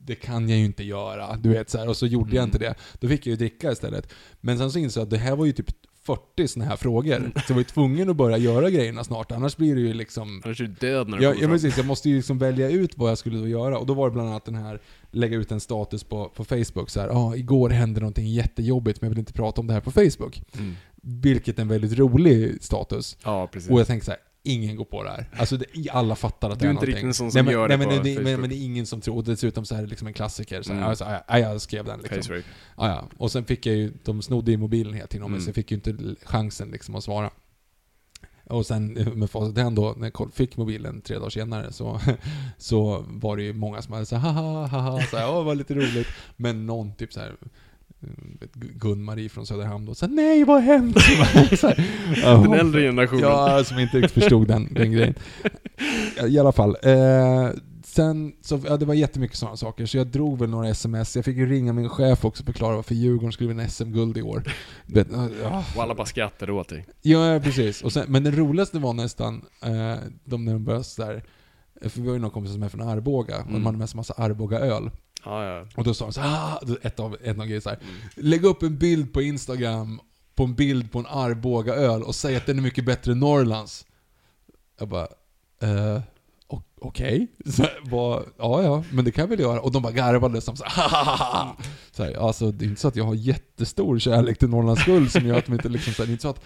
det 0.04 0.14
kan 0.14 0.48
jag 0.48 0.58
ju 0.58 0.64
inte 0.64 0.84
göra, 0.84 1.36
du 1.36 1.48
vet 1.48 1.70
så 1.70 1.78
här. 1.78 1.88
Och 1.88 1.96
så 1.96 2.06
gjorde 2.06 2.36
jag 2.36 2.44
inte 2.44 2.58
det. 2.58 2.74
Då 3.00 3.08
fick 3.08 3.26
jag 3.26 3.30
ju 3.30 3.36
dricka 3.36 3.72
istället. 3.72 4.12
Men 4.40 4.58
sen 4.58 4.72
så 4.72 4.78
insåg 4.78 5.00
jag 5.00 5.04
att 5.04 5.10
det 5.10 5.18
här 5.18 5.36
var 5.36 5.46
ju 5.46 5.52
typ 5.52 5.70
40 6.02 6.48
såna 6.48 6.64
här 6.64 6.76
frågor. 6.76 7.32
Så 7.34 7.42
jag 7.48 7.54
var 7.54 7.60
ju 7.60 7.64
tvungen 7.64 8.10
att 8.10 8.16
börja 8.16 8.36
göra 8.36 8.70
grejerna 8.70 9.04
snart, 9.04 9.32
annars 9.32 9.56
blir 9.56 9.74
det 9.74 9.80
ju 9.80 9.92
liksom 9.94 10.42
Annars 10.44 10.60
är 10.60 10.64
du 10.64 10.72
död 10.72 11.08
när 11.08 11.18
du 11.18 11.24
Ja, 11.24 11.30
kommer 11.30 11.42
ja 11.42 11.48
fram. 11.48 11.54
precis, 11.56 11.76
jag 11.76 11.86
måste 11.86 12.08
ju 12.10 12.16
liksom 12.16 12.38
välja 12.38 12.70
ut 12.70 12.98
vad 12.98 13.10
jag 13.10 13.18
skulle 13.18 13.38
då 13.38 13.48
göra. 13.48 13.78
Och 13.78 13.86
då 13.86 13.94
var 13.94 14.08
det 14.08 14.12
bland 14.12 14.28
annat 14.28 14.44
den 14.44 14.54
här, 14.54 14.80
lägga 15.10 15.36
ut 15.36 15.52
en 15.52 15.60
status 15.60 16.04
på, 16.04 16.28
på 16.28 16.44
Facebook 16.44 16.90
så 16.90 17.00
här, 17.00 17.08
ah, 17.08 17.36
igår 17.36 17.70
hände 17.70 18.00
någonting 18.00 18.26
jättejobbigt 18.26 19.00
men 19.00 19.06
jag 19.08 19.10
vill 19.10 19.18
inte 19.18 19.32
prata 19.32 19.60
om 19.60 19.66
det 19.66 19.72
här 19.72 19.80
på 19.80 19.90
Facebook. 19.90 20.42
Mm. 20.58 20.74
Vilket 21.02 21.58
är 21.58 21.62
en 21.62 21.68
väldigt 21.68 21.98
rolig 21.98 22.62
status. 22.64 23.16
Ja, 23.24 23.48
precis. 23.52 23.70
Och 23.70 23.80
jag 23.80 23.86
tänkte 23.86 24.04
så 24.06 24.10
här, 24.10 24.20
ingen 24.42 24.76
går 24.76 24.84
på 24.84 25.02
det 25.02 25.10
här. 25.10 25.28
Alltså 25.36 25.56
det, 25.56 25.66
alla 25.90 26.16
fattar 26.16 26.50
att 26.50 26.58
Du 26.58 26.64
det 26.64 26.66
är 26.66 26.68
är 26.68 26.72
inte 26.72 26.86
någonting. 26.86 26.94
riktigt 26.94 27.04
en 27.06 27.14
sån 27.14 27.26
nej, 27.26 27.32
som 27.32 27.44
men, 27.44 27.52
gör 27.54 27.68
nej, 27.68 27.78
det 27.78 27.86
men, 27.86 27.96
på 27.98 28.02
det, 28.04 28.14
men, 28.14 28.24
Facebook. 28.24 28.40
men 28.40 28.50
det 28.50 28.56
är 28.56 28.64
ingen 28.64 28.86
som 28.86 29.00
tror, 29.00 29.16
och 29.16 29.24
dessutom 29.24 29.64
så 29.64 29.74
är 29.74 29.82
det 29.82 29.86
liksom 29.88 30.06
en 30.08 30.14
klassiker. 30.14 30.62
Så 30.62 30.72
här, 30.72 30.78
Mm. 30.78 30.90
alltså, 30.90 31.04
ja, 31.28 31.38
jag 31.38 31.60
skrev 31.60 31.84
den 31.84 32.00
liksom. 32.00 32.34
Ja, 32.36 32.42
ja. 32.88 33.04
Och 33.16 33.32
sen 33.32 33.44
fick 33.44 33.66
jag 33.66 33.76
ju, 33.76 33.92
de 34.04 34.22
snodde 34.22 34.50
ju 34.50 34.56
mobilen 34.56 34.94
hela 34.94 35.06
tiden 35.06 35.24
av 35.24 35.30
mig, 35.30 35.36
Mm. 35.36 35.44
så 35.44 35.48
jag 35.48 35.54
fick 35.54 35.70
ju 35.70 35.74
inte 35.74 35.96
chansen 36.24 36.68
liksom 36.70 36.94
att 36.94 37.04
svara. 37.04 37.30
Och 38.44 38.66
sen 38.66 38.96
eh, 38.96 39.06
med 39.12 39.30
facit 39.30 39.58
i 39.58 39.60
hand 39.60 39.76
då, 39.76 39.94
när 39.98 40.12
jag 40.18 40.34
fick 40.34 40.56
mobilen 40.56 41.00
tre 41.00 41.16
dagar 41.18 41.30
senare, 41.30 41.72
så, 41.72 42.00
så 42.58 43.04
var 43.08 43.36
det 43.36 43.42
ju 43.42 43.52
många 43.52 43.82
som 43.82 43.92
hade 43.94 44.06
sagt 44.06 44.22
haha, 44.22 44.66
haha, 44.66 45.00
så 45.10 45.16
här, 45.16 45.30
"Åh, 45.30 45.44
var 45.44 45.54
lite 45.54 45.74
roligt. 45.74 46.08
Men 46.36 46.66
någon 46.66 46.94
typ 46.94 47.12
så 47.12 47.20
här 47.20 47.36
Gun-Marie 48.54 49.28
från 49.28 49.46
Söderhamn 49.46 49.86
då, 49.86 49.94
så 49.94 50.06
här, 50.06 50.12
nej 50.14 50.44
vad 50.44 50.62
hemskt! 50.62 51.00
Så 51.60 51.68
här, 51.68 52.42
Den 52.42 52.52
äldre 52.52 52.80
generationen. 52.82 53.22
Ja, 53.24 53.64
som 53.64 53.78
inte 53.78 53.96
riktigt 53.96 54.22
förstod 54.22 54.48
den, 54.48 54.68
den 54.74 54.92
grejen. 54.92 55.14
I 56.28 56.38
alla 56.38 56.52
fall. 56.52 56.76
Eh, 56.82 57.48
sen, 57.84 58.32
så, 58.40 58.60
ja, 58.66 58.76
det 58.76 58.84
var 58.86 58.94
jättemycket 58.94 59.36
sådana 59.36 59.56
saker, 59.56 59.86
så 59.86 59.96
jag 59.96 60.06
drog 60.06 60.38
väl 60.38 60.48
några 60.50 60.68
sms. 60.68 61.16
Jag 61.16 61.24
fick 61.24 61.36
ju 61.36 61.46
ringa 61.46 61.72
min 61.72 61.88
chef 61.88 62.24
också 62.24 62.42
och 62.42 62.46
förklara 62.46 62.76
varför 62.76 62.94
Djurgården 62.94 63.32
skulle 63.32 63.48
vinna 63.48 63.68
SM-guld 63.68 64.16
i 64.18 64.22
år. 64.22 64.42
Vet, 64.86 65.08
ja, 65.42 65.64
Och 65.76 65.82
alla 65.82 65.94
bara 65.94 66.06
skrattade 66.06 66.52
åt 66.52 66.68
dig. 66.68 66.86
ja, 67.02 67.40
precis. 67.42 67.82
Och 67.82 67.92
sen, 67.92 68.04
men 68.08 68.22
det 68.24 68.30
roligaste 68.30 68.78
var 68.78 68.92
nästan, 68.92 69.34
eh, 69.62 69.98
de 70.24 70.44
när 70.44 70.52
de 70.52 70.64
började 70.64 70.84
sådär, 70.84 71.22
för 71.82 72.00
vi 72.00 72.06
har 72.06 72.14
ju 72.14 72.20
några 72.20 72.32
kompisar 72.32 72.52
som 72.54 72.62
är 72.62 72.68
från 72.68 72.88
Arboga, 72.88 73.38
och 73.38 73.48
Mm. 73.50 73.66
hade 73.66 73.78
med 73.78 73.88
sig 73.88 73.96
massa 73.96 74.14
Arboga-öl. 74.16 74.90
Ja, 75.24 75.44
ja. 75.44 75.66
Och 75.76 75.84
då 75.84 75.94
sa 75.94 76.04
de 76.04 76.12
så 76.12 76.20
här, 76.20 76.30
ah, 76.30 76.60
ett 76.82 77.00
av, 77.00 77.16
ett 77.22 77.38
av 77.38 77.46
grejerna 77.46 77.60
så 77.60 77.68
här, 77.68 77.78
Mm. 77.82 77.94
lägg 78.14 78.44
upp 78.44 78.62
en 78.62 78.78
bild 78.78 79.12
på 79.12 79.22
Instagram, 79.22 80.00
på 80.34 80.44
en 80.44 80.54
bild 80.54 80.92
på 80.92 80.98
en 80.98 81.06
Arboga-öl 81.06 82.02
och 82.02 82.14
säg 82.14 82.36
att 82.36 82.46
den 82.46 82.58
är 82.58 82.62
mycket 82.62 82.84
bättre 82.84 83.12
än 83.12 83.18
Norrlands. 83.20 83.86
Jag 84.78 84.88
bara, 84.88 85.08
eh, 85.62 86.00
okej? 86.80 87.26
Okay. 87.90 88.24
Ja, 88.38 88.62
ja, 88.62 88.84
men 88.92 89.04
det 89.04 89.10
kan 89.10 89.22
jag 89.22 89.28
väl 89.28 89.40
göra. 89.40 89.60
Och 89.60 89.72
de 89.72 89.82
bara 89.82 89.92
garvade 89.92 90.40
som 90.40 90.56
så 90.56 90.64
här, 90.66 91.48
så 91.92 92.04
här, 92.04 92.26
alltså 92.26 92.50
det 92.52 92.64
är 92.64 92.68
inte 92.68 92.80
så 92.80 92.88
att 92.88 92.96
jag 92.96 93.04
har 93.04 93.14
jättestor 93.14 93.98
kärlek 93.98 94.38
till 94.38 94.48
Norrlands 94.48 94.84
guld 94.84 95.10
som 95.12 95.26
gör 95.26 95.38
att 95.38 95.46
de 95.46 95.52
inte 95.52 95.68
liksom, 95.68 95.92
så 95.92 96.02
här, 96.02 96.06
det 96.06 96.10
är 96.10 96.12
inte 96.12 96.22
så 96.22 96.28
att 96.28 96.42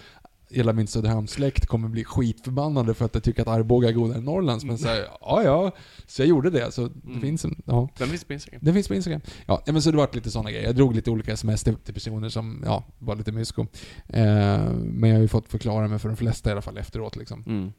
hela 0.49 0.73
min 0.73 0.87
Söderhamnssläkt 0.87 1.65
kommer 1.65 1.87
bli 1.89 2.03
skitförbannade 2.03 2.93
för 2.93 3.05
att 3.05 3.13
jag 3.15 3.23
tycker 3.23 3.41
att 3.41 3.47
Arboga 3.47 3.89
är 3.89 3.93
godare 3.93 4.17
än 4.17 4.23
Norrlands. 4.25 4.65
Men 4.65 4.77
så 4.77 4.87
här, 4.87 5.05
ja, 5.21 5.43
ja. 5.43 5.71
Så 6.07 6.21
jag 6.21 6.29
gjorde 6.29 6.49
det. 6.49 6.71
Så 6.71 6.87
det 6.87 7.07
Mm. 7.09 7.21
finns 7.21 7.45
en, 7.45 7.61
ja. 7.65 7.89
Den 7.97 8.07
finns 8.07 8.23
på 8.23 8.33
Instagram. 8.33 8.59
Den 8.63 8.73
finns 8.73 8.87
på 8.87 8.95
Instagram. 8.95 9.21
Ja, 9.45 9.63
ja, 9.65 9.73
men 9.73 9.81
så 9.81 9.91
det 9.91 9.97
vart 9.97 10.15
lite 10.15 10.31
sådana 10.31 10.51
grejer. 10.51 10.65
Jag 10.65 10.75
drog 10.75 10.95
lite 10.95 11.11
olika 11.11 11.33
sms 11.33 11.63
till, 11.63 11.75
till 11.75 11.93
personer 11.93 12.29
som, 12.29 12.63
ja, 12.65 12.83
var 12.99 13.15
lite 13.15 13.31
mysko. 13.31 13.61
Eh, 14.07 14.25
men 14.73 15.09
jag 15.09 15.17
har 15.17 15.21
ju 15.21 15.27
fått 15.27 15.47
förklara 15.49 15.87
mig 15.87 15.99
för 15.99 16.09
de 16.09 16.17
flesta 16.17 16.49
i 16.49 16.51
alla 16.51 16.61
fall 16.61 16.77
efteråt 16.77 17.15
liksom. 17.15 17.43
Mm. 17.47 17.71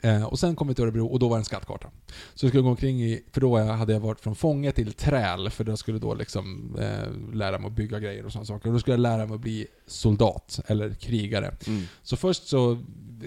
Eh, 0.00 0.24
och 0.24 0.38
sen 0.38 0.56
kom 0.56 0.68
vi 0.68 0.74
till 0.74 0.84
Örebro 0.84 1.06
och 1.06 1.18
då 1.18 1.28
var 1.28 1.36
det 1.36 1.40
en 1.40 1.44
skattkarta. 1.44 1.90
Så 2.34 2.44
jag 2.46 2.50
skulle 2.50 2.62
gå 2.62 2.68
omkring 2.68 3.02
i, 3.02 3.22
för 3.32 3.40
då 3.40 3.58
jag- 3.58 3.66
hade 3.66 3.92
jag 3.92 4.00
varit 4.00 4.20
från 4.20 4.34
fånge 4.34 4.72
till 4.72 4.92
träl, 4.92 5.50
för 5.50 5.64
jag 5.68 5.78
skulle 5.78 5.98
då 5.98 6.14
liksom 6.14 6.76
eh, 6.80 7.34
lära 7.36 7.58
mig 7.58 7.66
att 7.68 7.72
bygga 7.72 8.00
grejer 8.00 8.26
och 8.26 8.32
sådana 8.32 8.46
saker. 8.46 8.66
Och 8.68 8.72
då 8.72 8.78
skulle 8.80 8.92
jag 8.94 9.00
lära 9.00 9.26
mig 9.26 9.34
att 9.34 9.40
bli 9.40 9.66
soldat, 9.86 10.60
eller 10.66 10.94
krigare. 10.94 11.54
Mm. 11.66 11.82
Så 12.02 12.16
först 12.16 12.48
så, 12.48 12.78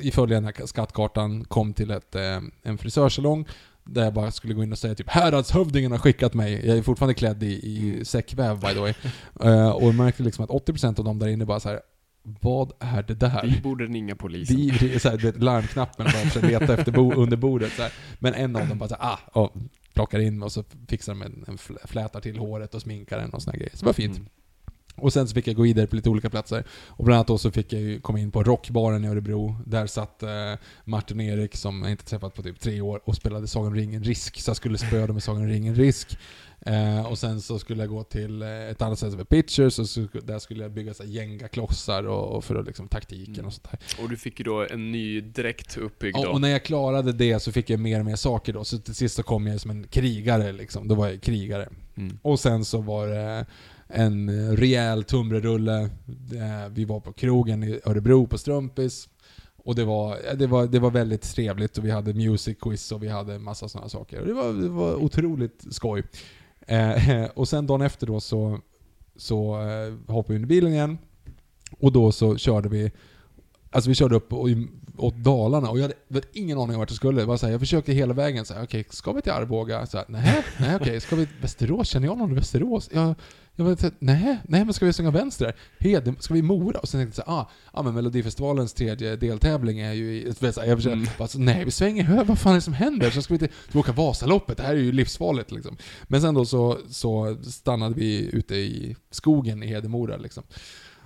i 0.01 0.11
den 0.15 0.43
här 0.45 0.65
skattkartan, 0.65 1.45
kom 1.45 1.73
till 1.73 1.91
ett, 1.91 2.15
eh, 2.15 2.39
en 2.63 2.77
frisörsalong 2.77 3.47
där 3.83 4.03
jag 4.03 4.13
bara 4.13 4.31
skulle 4.31 4.53
gå 4.53 4.63
in 4.63 4.71
och 4.71 4.77
säga 4.77 4.95
typ 4.95 5.09
Häradshövdingen 5.09 5.91
har 5.91 5.99
skickat 5.99 6.33
mig. 6.33 6.67
Jag 6.67 6.77
är 6.77 6.81
fortfarande 6.81 7.13
klädd 7.13 7.43
i, 7.43 7.47
i 7.47 8.05
säckväv 8.05 8.59
by 8.59 8.67
the 8.67 8.79
way. 8.79 8.93
Eh, 9.43 9.69
och 9.69 9.95
märkte 9.95 10.23
liksom 10.23 10.43
att 10.43 10.49
80% 10.49 10.99
av 10.99 11.05
dem 11.05 11.19
där 11.19 11.27
inne 11.27 11.45
bara 11.45 11.59
så 11.59 11.69
här. 11.69 11.81
Vad 12.23 12.71
är 12.79 13.03
det 13.03 13.13
där? 13.13 13.41
Vi 13.43 13.61
borde 13.61 13.85
ringa 13.85 14.15
polisen. 14.15 14.55
Vi, 14.55 14.69
det 14.79 14.95
är 14.95 14.99
så 14.99 15.09
här, 15.09 15.17
du 15.17 15.31
vet, 15.31 15.43
larmknappen 15.43 16.05
och 16.05 16.11
bara 16.11 16.23
försöker 16.23 16.47
leta 16.47 16.73
efter 16.73 16.91
bo, 16.91 17.13
under 17.13 17.37
bordet. 17.37 17.71
Så 17.73 17.81
här. 17.81 17.91
Men 18.19 18.33
en 18.33 18.55
av 18.55 18.67
dem 18.67 18.77
bara 18.77 18.89
så 18.89 18.95
här, 18.99 19.13
ah, 19.13 19.19
och 19.41 19.53
plockar 19.93 20.19
in 20.19 20.43
och 20.43 20.51
så 20.51 20.63
fixar 20.87 21.13
de 21.13 21.21
en, 21.21 21.45
en 21.47 21.57
fl- 21.57 21.87
flätar 21.87 22.21
till 22.21 22.37
håret 22.37 22.75
och 22.75 22.81
sminkar 22.81 23.17
den 23.17 23.29
och 23.29 23.41
såna 23.41 23.57
grejer. 23.57 23.71
Så 23.73 23.79
det 23.79 23.85
var 23.85 23.93
fint. 23.93 24.17
Mm. 24.17 24.29
Och 24.95 25.13
sen 25.13 25.27
så 25.27 25.33
fick 25.33 25.47
jag 25.47 25.55
gå 25.55 25.63
vidare 25.63 25.87
på 25.87 25.95
lite 25.95 26.09
olika 26.09 26.29
platser. 26.29 26.63
Och 26.87 27.05
bland 27.05 27.15
annat 27.15 27.27
då 27.27 27.37
så 27.37 27.51
fick 27.51 27.73
jag 27.73 27.81
ju 27.81 27.99
komma 27.99 28.19
in 28.19 28.31
på 28.31 28.43
Rockbaren 28.43 29.05
i 29.05 29.07
Örebro. 29.07 29.55
Där 29.65 29.87
satt 29.87 30.23
eh, 30.23 30.29
Martin 30.85 31.19
och 31.19 31.25
Erik, 31.25 31.55
som 31.55 31.81
jag 31.81 31.91
inte 31.91 32.05
träffat 32.05 32.35
på 32.35 32.43
typ 32.43 32.59
tre 32.59 32.81
år, 32.81 33.01
och 33.05 33.15
spelade 33.15 33.47
Sagan 33.47 33.67
om 33.67 33.75
ringen 33.75 34.03
Risk. 34.03 34.39
Så 34.41 34.49
jag 34.49 34.57
skulle 34.57 34.77
spöa 34.77 35.07
dem 35.07 35.17
i 35.17 35.21
Sagan 35.21 35.41
om 35.41 35.47
ringen 35.47 35.75
Risk. 35.75 36.17
Eh, 36.65 37.05
och 37.05 37.17
sen 37.17 37.41
så 37.41 37.59
skulle 37.59 37.83
jag 37.83 37.89
gå 37.89 38.03
till 38.03 38.41
eh, 38.41 38.49
ett 38.69 38.81
annat 38.81 38.97
ställe 38.97 39.11
som 39.11 39.25
Pitchers, 39.25 39.79
och 39.79 39.89
så, 39.89 40.07
där 40.23 40.39
skulle 40.39 40.63
jag 40.63 40.71
bygga 40.71 40.93
så 40.93 41.03
Jenga-klossar 41.03 42.03
och, 42.03 42.35
och 42.35 42.43
för 42.43 42.55
att 42.55 42.65
liksom 42.65 42.87
taktiken 42.87 43.45
och 43.45 43.53
sånt 43.53 43.67
där. 43.71 44.03
Och 44.03 44.09
du 44.09 44.17
fick 44.17 44.39
ju 44.39 44.43
då 44.43 44.67
en 44.69 44.91
ny 44.91 45.21
dräkt 45.21 45.77
uppbyggd 45.77 46.17
Ja, 46.17 46.23
då. 46.23 46.29
och 46.31 46.41
när 46.41 46.49
jag 46.49 46.63
klarade 46.65 47.11
det 47.11 47.39
så 47.39 47.51
fick 47.51 47.69
jag 47.69 47.79
mer 47.79 47.99
och 47.99 48.05
mer 48.05 48.15
saker 48.15 48.53
då. 48.53 48.63
Så 48.63 48.77
till 48.77 48.95
sist 48.95 49.15
så 49.15 49.23
kom 49.23 49.47
jag 49.47 49.61
som 49.61 49.71
en 49.71 49.87
krigare 49.87 50.51
liksom. 50.51 50.87
Då 50.87 50.95
var 50.95 51.07
jag 51.09 51.21
krigare. 51.21 51.69
Mm. 51.95 52.17
Och 52.21 52.39
sen 52.39 52.65
så 52.65 52.81
var 52.81 53.07
det 53.07 53.45
en 53.87 54.55
rejäl 54.57 55.03
tunnbrödsrulle. 55.03 55.81
Eh, 55.81 56.69
Vi 56.71 56.85
var 56.85 56.99
på 56.99 57.13
krogen 57.13 57.63
i 57.63 57.79
Örebro 57.85 58.27
på 58.27 58.37
Strumpis. 58.37 59.09
Och 59.63 59.75
det 59.75 59.85
var, 59.85 60.17
det, 60.35 60.47
var, 60.47 60.67
det 60.67 60.79
var 60.79 60.91
väldigt 60.91 61.21
trevligt 61.21 61.77
och 61.77 61.85
vi 61.85 61.91
hade 61.91 62.13
music 62.13 62.57
quiz 62.61 62.91
och 62.91 63.03
vi 63.03 63.07
hade 63.07 63.39
massa 63.39 63.69
sådana 63.69 63.89
saker. 63.89 64.19
Och 64.19 64.27
det 64.27 64.33
var, 64.33 64.53
det 64.53 64.69
var 64.69 64.95
otroligt 64.95 65.65
skoj. 65.71 66.03
Eh, 66.71 67.25
och 67.35 67.47
sen 67.47 67.67
dagen 67.67 67.81
efter 67.81 68.07
då 68.07 68.19
så, 68.19 68.59
så 69.15 69.61
eh, 69.61 70.13
hoppade 70.13 70.33
vi 70.33 70.35
in 70.35 70.43
i 70.43 70.47
bilen 70.47 70.73
igen. 70.73 70.97
Och 71.79 71.91
då 71.91 72.11
så 72.11 72.37
körde 72.37 72.69
vi, 72.69 72.91
alltså 73.71 73.89
vi 73.89 73.95
körde 73.95 74.15
upp 74.15 74.33
och, 74.33 74.47
åt 74.97 75.15
Dalarna 75.15 75.69
och 75.69 75.77
jag 75.77 75.83
hade 75.83 75.95
vet, 76.07 76.35
ingen 76.35 76.57
aning 76.57 76.75
om 76.75 76.79
vart 76.79 76.89
jag 76.89 76.97
skulle. 76.97 77.21
Det 77.21 77.25
var 77.25 77.37
så 77.37 77.45
här, 77.45 77.51
jag 77.53 77.59
försökte 77.59 77.93
hela 77.93 78.13
vägen 78.13 78.45
så 78.45 78.53
här, 78.53 78.93
ska 78.93 79.11
vi 79.11 79.21
till 79.21 79.31
Arboga? 79.31 79.85
Så 79.85 79.97
här, 79.97 80.05
nej, 80.09 80.43
nej 80.59 80.75
okej, 80.75 80.99
ska 80.99 81.15
vi 81.15 81.25
till 81.25 81.41
Västerås? 81.41 81.87
Känner 81.87 82.07
jag 82.07 82.17
någon 82.17 82.31
i 82.31 82.35
Västerås? 82.35 82.89
Jag, 82.93 83.15
jag 83.55 83.65
vet 83.65 83.83
inte, 83.83 83.95
nej, 83.99 84.39
nej 84.47 84.65
men 84.65 84.73
ska 84.73 84.85
vi 84.85 84.93
svänga 84.93 85.11
vänster 85.11 85.45
där? 85.45 85.55
Hed, 85.79 86.15
ska 86.19 86.33
vi 86.33 86.41
Mora? 86.41 86.79
Och 86.79 86.89
sen 86.89 87.01
tänkte 87.01 87.19
jag 87.19 87.25
så 87.25 87.31
här, 87.31 87.39
ah, 87.39 87.49
ah 87.71 87.83
men 87.83 87.93
Melodifestivalens 87.93 88.73
tredje 88.73 89.15
deltävling 89.15 89.79
är 89.79 89.93
ju 89.93 90.13
i, 90.13 90.33
vet, 90.39 90.55
så 90.55 90.61
här, 90.61 90.67
jag 90.67 90.77
försökte, 90.77 90.97
Mm. 90.97 91.09
bara, 91.17 91.27
så, 91.27 91.39
nej 91.39 91.65
vi 91.65 91.71
svänger 91.71 92.03
höger, 92.03 92.23
vad 92.23 92.39
fan 92.39 92.51
är 92.51 92.55
det 92.55 92.61
som 92.61 92.73
händer? 92.73 93.11
Så 93.11 93.21
ska 93.21 93.33
vi 93.37 93.47
vi 93.71 93.79
åka 93.79 93.91
Vasaloppet, 93.91 94.57
det 94.57 94.63
här 94.63 94.73
är 94.73 94.77
ju 94.77 94.91
livsfarligt 94.91 95.51
liksom. 95.51 95.77
Men 96.03 96.21
sen 96.21 96.33
då 96.33 96.45
så, 96.45 96.77
så 96.89 97.37
stannade 97.43 97.95
vi 97.95 98.29
ute 98.33 98.55
i 98.55 98.95
skogen 99.11 99.63
i 99.63 99.67
Hedemora 99.67 100.17
liksom. 100.17 100.43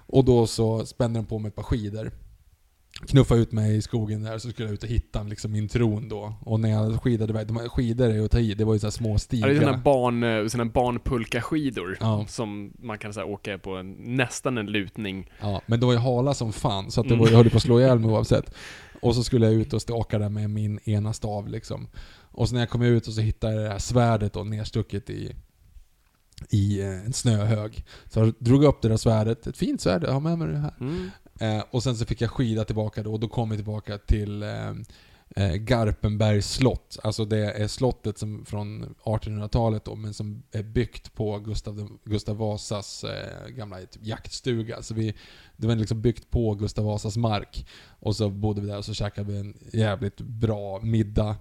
Och 0.07 0.25
då 0.25 0.47
så 0.47 0.85
spände 0.85 1.19
de 1.19 1.25
på 1.25 1.39
mig 1.39 1.49
ett 1.49 1.55
par 1.55 1.63
skidor. 1.63 2.11
Knuffade 3.07 3.41
ut 3.41 3.51
mig 3.51 3.75
i 3.75 3.81
skogen 3.81 4.23
där, 4.23 4.37
så 4.37 4.49
skulle 4.49 4.67
jag 4.67 4.73
ut 4.73 4.83
och 4.83 4.89
hitta 4.89 5.23
liksom 5.23 5.51
min 5.51 5.67
tron 5.67 6.09
då. 6.09 6.33
Och 6.41 6.59
när 6.59 6.69
jag 6.69 7.01
skidade 7.01 7.31
iväg, 7.33 7.47
de 7.47 7.57
här 7.57 7.69
skidor 7.69 8.09
är 8.09 8.13
ju 8.13 8.25
att 8.25 8.31
ta 8.31 8.39
i, 8.39 8.53
det 8.53 8.63
var 8.65 8.73
ju 8.73 8.79
så 8.79 8.85
här 8.85 8.91
små 8.91 9.09
Ja, 9.11 9.17
stigar. 9.17 9.47
det 9.47 9.55
är 9.55 9.59
såna 9.61 9.77
barn, 9.77 10.23
eh, 10.23 10.47
såna 10.47 10.65
barnpulkaskidor 10.65 11.97
Ja. 11.99 12.25
som 12.27 12.73
man 12.79 12.97
kan 12.97 13.13
så 13.13 13.19
här, 13.19 13.27
åka 13.29 13.57
på 13.57 13.75
en, 13.75 13.91
nästan 13.91 14.57
en 14.57 14.65
lutning. 14.65 15.31
Ja, 15.41 15.61
men 15.65 15.79
det 15.79 15.85
var 15.85 15.93
ju 15.93 15.99
hala 15.99 16.33
som 16.33 16.53
fan, 16.53 16.91
så 16.91 17.01
att 17.01 17.07
det 17.07 17.13
Mm. 17.13 17.23
var, 17.25 17.31
jag 17.31 17.37
höll 17.37 17.49
på 17.49 17.57
att 17.57 17.63
slå 17.63 17.79
ihjäl 17.79 17.99
mig 17.99 18.09
oavsett. 18.11 18.55
Och 19.01 19.15
så 19.15 19.23
skulle 19.23 19.45
jag 19.45 19.53
ut 19.55 19.73
och 19.73 19.81
staka 19.81 20.19
där 20.19 20.29
med 20.29 20.49
min 20.49 20.79
ena 20.83 21.13
stav 21.13 21.47
liksom. 21.47 21.87
Och 22.31 22.47
så 22.49 22.53
när 22.55 22.61
jag 22.61 22.69
kom 22.69 22.81
ut 22.81 23.07
och 23.07 23.13
så 23.13 23.21
hittade 23.21 23.53
jag 23.55 23.63
det 23.63 23.69
här 23.69 23.79
svärdet 23.79 24.33
då 24.33 24.43
nerstucket 24.43 25.09
i, 25.09 25.35
i 26.49 26.81
eh, 26.81 27.05
en 27.05 27.13
snöhög. 27.13 27.85
Så 28.05 28.19
jag 28.19 28.33
drog 28.39 28.63
upp 28.63 28.81
det 28.81 28.87
där 28.89 28.97
svärdet, 28.97 29.47
ett 29.47 29.57
fint 29.57 29.81
svärd, 29.81 30.03
jag 30.03 30.11
har 30.11 30.19
med 30.19 30.37
mig 30.37 30.47
det 30.47 30.57
här. 30.57 30.73
Mm. 30.79 31.09
Eh, 31.39 31.63
och 31.71 31.83
sen 31.83 31.95
så 31.95 32.05
fick 32.05 32.21
jag 32.21 32.31
skida 32.31 32.65
tillbaka 32.65 33.03
då, 33.03 33.13
och 33.13 33.19
då 33.19 33.27
kom 33.27 33.49
vi 33.49 33.55
tillbaka 33.55 33.97
till 33.97 34.43
eh, 34.43 34.69
eh, 35.35 35.53
Garpenbergs 35.55 36.53
slott. 36.53 36.99
Alltså 37.03 37.25
det 37.25 37.51
är 37.51 37.67
slottet 37.67 38.17
som 38.17 38.45
från 38.45 38.95
1800-talet 39.03 39.85
då, 39.85 39.95
men 39.95 40.13
som 40.13 40.43
är 40.51 40.63
byggt 40.63 41.15
på 41.15 41.39
Gustav, 41.39 41.89
Gustav 42.03 42.37
Vasas 42.37 43.03
eh, 43.03 43.47
gamla 43.47 43.79
typ, 43.79 44.05
jaktstuga. 44.05 44.81
Så 44.81 44.93
vi, 44.93 45.13
det 45.57 45.67
var 45.67 45.75
liksom 45.75 46.01
byggt 46.01 46.29
på 46.29 46.53
Gustav 46.53 46.85
Vasas 46.85 47.17
mark. 47.17 47.67
Och 47.99 48.15
så 48.15 48.29
bodde 48.29 48.61
vi 48.61 48.67
där 48.67 48.77
och 48.77 48.85
så 48.85 48.93
käkade 48.93 49.31
vi 49.31 49.39
en 49.39 49.57
jävligt 49.73 50.21
bra 50.21 50.79
middag 50.81 51.35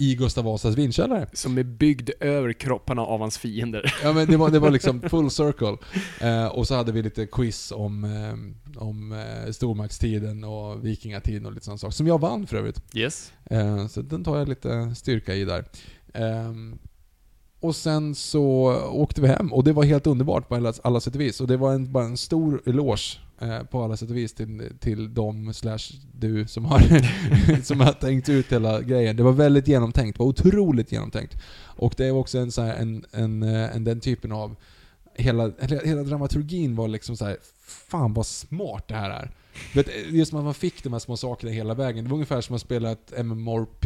i 0.00 0.14
Gustav 0.14 0.44
Vasas 0.44 0.76
vinkällare. 0.76 1.26
Som 1.32 1.58
är 1.58 1.62
byggd 1.62 2.10
över 2.20 2.52
kropparna 2.52 3.02
av 3.02 3.20
hans 3.20 3.38
fiender. 3.38 3.94
Ja 4.02 4.12
men 4.12 4.26
det 4.26 4.36
var, 4.36 4.50
det 4.50 4.58
var 4.58 4.70
liksom 4.70 5.00
full 5.10 5.30
circle. 5.30 5.76
Eh, 6.20 6.46
och 6.46 6.68
så 6.68 6.74
hade 6.74 6.92
vi 6.92 7.02
lite 7.02 7.26
quiz 7.26 7.72
om, 7.72 8.04
eh, 8.04 8.82
om 8.82 9.12
eh, 9.12 9.52
stormaktstiden 9.52 10.44
och 10.44 10.84
vikingatiden 10.86 11.46
och 11.46 11.52
lite 11.52 11.64
sådana 11.64 11.78
saker. 11.78 11.92
Som 11.92 12.06
jag 12.06 12.20
vann 12.20 12.46
för 12.46 12.56
övrigt. 12.56 12.82
Yes. 12.94 13.32
Eh, 13.44 13.86
så 13.86 14.02
den 14.02 14.24
tar 14.24 14.38
jag 14.38 14.48
lite 14.48 14.94
styrka 14.94 15.34
i 15.34 15.44
där. 15.44 15.64
Ehm, 16.14 16.78
och 17.60 17.76
sen 17.76 18.14
så 18.14 18.74
åkte 18.90 19.20
vi 19.20 19.28
hem 19.28 19.52
och 19.52 19.64
det 19.64 19.72
var 19.72 19.84
helt 19.84 20.06
underbart 20.06 20.48
på 20.48 20.54
alla, 20.54 20.72
alla 20.82 21.00
sätt 21.00 21.14
och 21.14 21.20
vis. 21.20 21.40
Och 21.40 21.46
det 21.46 21.56
var 21.56 21.72
en, 21.72 21.92
bara 21.92 22.04
en 22.04 22.16
stor 22.16 22.62
eloge 22.66 23.18
eh, 23.18 23.29
på 23.70 23.82
alla 23.82 23.96
sätt 23.96 24.10
och 24.10 24.16
vis 24.16 24.34
till, 24.34 24.72
till 24.80 25.14
dem 25.14 25.54
slash 25.54 25.78
du 26.12 26.46
som 26.46 26.64
har, 26.64 26.82
som 27.62 27.80
har 27.80 27.92
tänkt 27.92 28.28
ut 28.28 28.52
hela 28.52 28.80
grejen. 28.80 29.16
Det 29.16 29.22
var 29.22 29.32
väldigt 29.32 29.68
genomtänkt, 29.68 30.18
det 30.18 30.22
var 30.22 30.28
otroligt 30.28 30.92
genomtänkt. 30.92 31.36
Och 31.62 31.94
det 31.96 32.06
är 32.06 32.12
också 32.12 32.38
en, 32.38 32.52
så 32.52 32.62
här, 32.62 32.74
en, 32.74 33.04
en, 33.12 33.42
eh, 33.42 33.76
en, 33.76 33.84
den 33.84 34.00
typen 34.00 34.32
av 34.32 34.56
Hela, 35.14 35.52
hela, 35.84 36.02
dramaturgin 36.02 36.76
var 36.76 36.88
liksom 36.88 37.16
så 37.16 37.24
här, 37.24 37.36
fan 37.66 38.14
vad 38.14 38.26
smart 38.26 38.88
det 38.88 38.94
här 38.94 39.10
är. 39.10 39.30
Just 40.08 40.30
som 40.30 40.38
att 40.38 40.44
man 40.44 40.54
fick 40.54 40.84
de 40.84 40.92
här 40.92 41.00
små 41.00 41.16
sakerna 41.16 41.52
hela 41.52 41.74
vägen. 41.74 42.04
Det 42.04 42.10
var 42.10 42.14
ungefär 42.14 42.40
som 42.40 42.56
att 42.56 42.62
spela 42.62 42.90
ett 42.90 43.24
MMORP, 43.24 43.84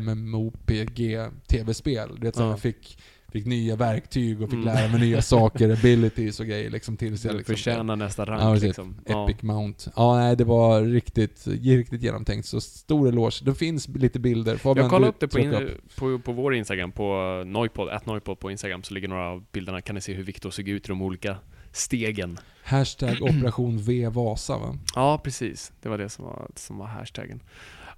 MMOPG-tv-spel. 0.00 2.08
Du 2.14 2.20
vet, 2.26 2.34
så 2.34 2.42
här, 2.42 2.48
man 2.48 2.58
fick, 2.58 2.98
fick 3.30 3.46
nya 3.46 3.76
verktyg 3.76 4.42
och 4.42 4.50
fick 4.50 4.60
Mm. 4.60 4.74
lära 4.74 4.88
mig 4.88 5.00
nya 5.00 5.22
saker, 5.22 5.70
abilities 5.78 6.40
och 6.40 6.46
grejer 6.46 6.70
liksom 6.70 6.96
tills 6.96 7.24
jag 7.24 7.36
liksom... 7.36 7.54
förtjänar 7.54 7.96
nästa 7.96 8.24
rank 8.24 8.42
Ja, 8.42 8.54
liksom. 8.66 8.96
Ja. 9.06 9.30
Epic 9.30 9.42
Mount. 9.42 9.90
Ja, 9.96 10.16
nej, 10.16 10.36
det 10.36 10.44
var 10.44 10.82
riktigt, 10.82 11.46
riktigt 11.46 12.02
genomtänkt. 12.02 12.46
Så 12.48 12.60
stor 12.60 13.08
eloge. 13.08 13.44
Det 13.44 13.54
finns 13.54 13.88
lite 13.88 14.18
bilder. 14.18 14.56
Fabian, 14.56 14.84
Jag 14.84 14.90
kollade 14.90 15.10
upp 15.10 15.20
det 15.20 15.28
på, 15.28 15.38
in, 15.38 15.68
på, 15.98 16.18
på 16.18 16.32
vår 16.32 16.54
Instagram, 16.54 16.92
på 16.92 17.42
Noipod, 17.46 17.88
at 17.88 18.06
Noipod 18.06 18.38
på 18.38 18.50
Instagram, 18.50 18.82
så 18.82 18.94
ligger 18.94 19.08
några 19.08 19.28
av 19.30 19.44
bilderna. 19.52 19.80
Kan 19.80 19.94
ni 19.94 20.00
se 20.00 20.14
hur 20.14 20.24
Viktor 20.24 20.50
såg 20.50 20.68
ut 20.68 20.84
i 20.84 20.88
de 20.88 21.02
olika 21.02 21.36
stegen. 21.72 22.38
Hashtag 22.64 23.16
operation 23.22 23.78
V 23.78 24.08
Vasa 24.08 24.58
va? 24.58 24.76
Ja, 24.94 25.18
precis. 25.24 25.72
Det 25.82 25.88
var 25.88 25.98
det 25.98 26.08
som 26.08 26.24
var, 26.24 26.50
som 26.54 26.78
var 26.78 26.86
hashtaggen. 26.86 27.40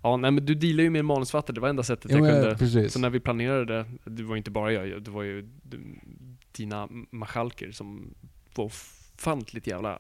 Ja, 0.03 0.17
nej 0.17 0.31
men 0.31 0.47
du 0.47 0.55
dealar 0.55 0.85
ju 0.85 0.91
med 0.91 1.05
manusfattare, 1.05 1.55
det 1.55 1.61
var 1.61 1.69
enda 1.69 1.83
sättet 1.83 2.11
Ja, 2.11 2.19
jag 2.19 2.43
kunde. 2.43 2.57
precis. 2.59 2.93
Så 2.93 2.99
när 2.99 3.11
vi 3.11 3.21
planerade 3.21 3.85
det, 4.05 4.23
var 4.23 4.37
inte 4.37 4.51
bara 4.51 4.73
jag, 4.73 5.03
det 5.03 5.11
var 5.11 5.23
ju 5.23 5.49
dina 6.53 6.89
machalker 7.11 7.71
som 7.73 8.15
var 8.55 8.65
ofantligt 8.65 9.67
jävla 9.67 9.99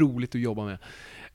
roligt 0.00 0.34
att 0.34 0.40
jobba 0.40 0.64
med. 0.64 0.78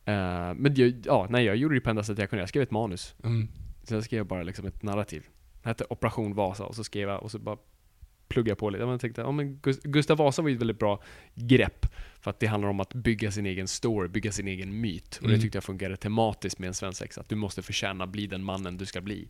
Eh, 0.05 0.53
men 0.55 0.75
jag, 0.75 0.93
ja, 1.05 1.27
nej, 1.29 1.45
jag 1.45 1.55
gjorde 1.55 1.75
det 1.75 1.81
på 1.81 1.89
enda 1.89 2.03
sättet 2.03 2.19
jag 2.19 2.29
kunde. 2.29 2.41
Jag 2.41 2.49
skrev 2.49 2.63
ett 2.63 2.71
manus. 2.71 3.15
Mm. 3.23 3.47
Sen 3.83 4.03
skrev 4.03 4.17
jag 4.17 4.27
bara 4.27 4.43
liksom 4.43 4.65
ett 4.65 4.83
narrativ. 4.83 5.23
Det 5.63 5.69
hette 5.69 5.85
Operation 5.89 6.35
Vasa 6.35 6.63
och 6.65 6.75
så 6.75 6.83
skrev 6.83 7.09
jag 7.09 7.23
och 7.23 7.31
så 7.31 7.39
bara 7.39 7.57
pluggade 8.33 8.51
jag 8.51 8.57
på 8.57 8.69
lite. 8.69 8.83
Jag 8.83 9.01
tänkte, 9.01 9.21
ja, 9.21 9.31
men 9.31 9.59
Gus- 9.61 9.81
Gustav 9.83 10.17
Vasa 10.17 10.41
var 10.41 10.49
ju 10.49 10.55
ett 10.55 10.61
väldigt 10.61 10.79
bra 10.79 11.01
grepp. 11.35 11.85
För 12.21 12.29
att 12.31 12.39
det 12.39 12.47
handlar 12.47 12.69
om 12.69 12.79
att 12.79 12.93
bygga 12.93 13.31
sin 13.31 13.45
egen 13.45 13.67
story, 13.67 14.07
bygga 14.07 14.31
sin 14.31 14.47
egen 14.47 14.81
myt. 14.81 15.15
Och 15.21 15.27
det 15.27 15.33
Mm. 15.33 15.41
tyckte 15.41 15.55
jag 15.55 15.63
fungerade 15.63 15.97
tematiskt 15.97 16.59
med 16.59 16.67
en 16.67 16.73
svensexa. 16.73 17.21
Att 17.21 17.29
du 17.29 17.35
måste 17.35 17.61
förtjäna 17.61 18.07
bli 18.07 18.27
den 18.27 18.43
mannen 18.43 18.77
du 18.77 18.85
ska 18.85 19.01
bli. 19.01 19.27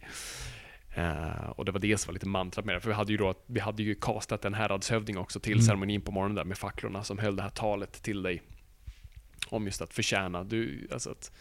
Eh, 0.95 1.49
och 1.49 1.65
det 1.65 1.71
var 1.71 1.79
det 1.79 1.97
som 1.97 2.07
var 2.09 2.13
lite 2.13 2.27
mantrat 2.27 2.65
med 2.65 2.75
det. 2.75 2.79
För 2.79 2.89
vi 2.89 2.95
hade 2.95 3.11
ju 3.11 3.17
då, 3.17 3.33
vi 3.45 3.59
hade 3.59 3.83
ju 3.83 3.95
castat 3.95 4.45
en 4.45 4.53
häradshövding 4.53 5.17
också 5.17 5.39
till 5.39 5.53
Mm. 5.53 5.65
ceremonin 5.65 6.01
på 6.01 6.11
morgonen 6.11 6.35
där 6.35 6.43
med 6.45 6.57
facklorna 6.57 7.03
som 7.03 7.17
höll 7.17 7.35
det 7.35 7.43
här 7.43 7.49
talet 7.49 7.91
till 8.03 8.23
dig. 8.23 8.41
Om 9.47 9.65
just 9.65 9.81
att 9.81 9.93
förtjäna, 9.93 10.43
du, 10.43 10.87
alltså 10.91 11.09
att 11.09 11.31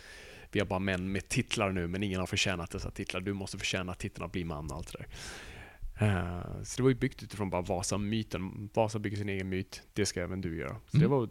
vi 0.53 0.61
har 0.61 0.67
bara 0.67 0.79
män 0.79 1.13
med 1.13 1.29
titlar 1.29 1.73
nu, 1.73 1.87
men 1.89 2.03
ingen 2.03 2.21
har 2.21 2.27
förtjänat 2.27 2.71
dessa 2.71 2.91
titlar. 2.91 3.21
Du 3.21 3.33
måste 3.33 3.59
förtjäna 3.59 3.95
titeln 3.95 4.25
att 4.27 4.33
bli 4.33 4.45
man 4.45 4.71
och 4.71 4.77
allt 4.77 4.93
det 4.93 4.99
där. 4.99 5.07
Eh, 5.99 6.41
så 6.65 6.77
det 6.77 6.83
var 6.83 6.91
ju 6.91 6.97
byggt 6.97 7.23
utifrån 7.23 7.51
bara 7.51 7.63
Vasa-myten. 7.63 8.69
Vasa 8.75 8.99
bygger 8.99 9.17
sin 9.17 9.29
egen 9.29 9.49
myt, 9.49 9.83
det 9.93 10.07
ska 10.07 10.21
även 10.21 10.41
du 10.41 10.57
göra. 10.59 10.77
Så 10.91 10.97
det 10.97 11.05
Mm. 11.05 11.11
var, 11.11 11.29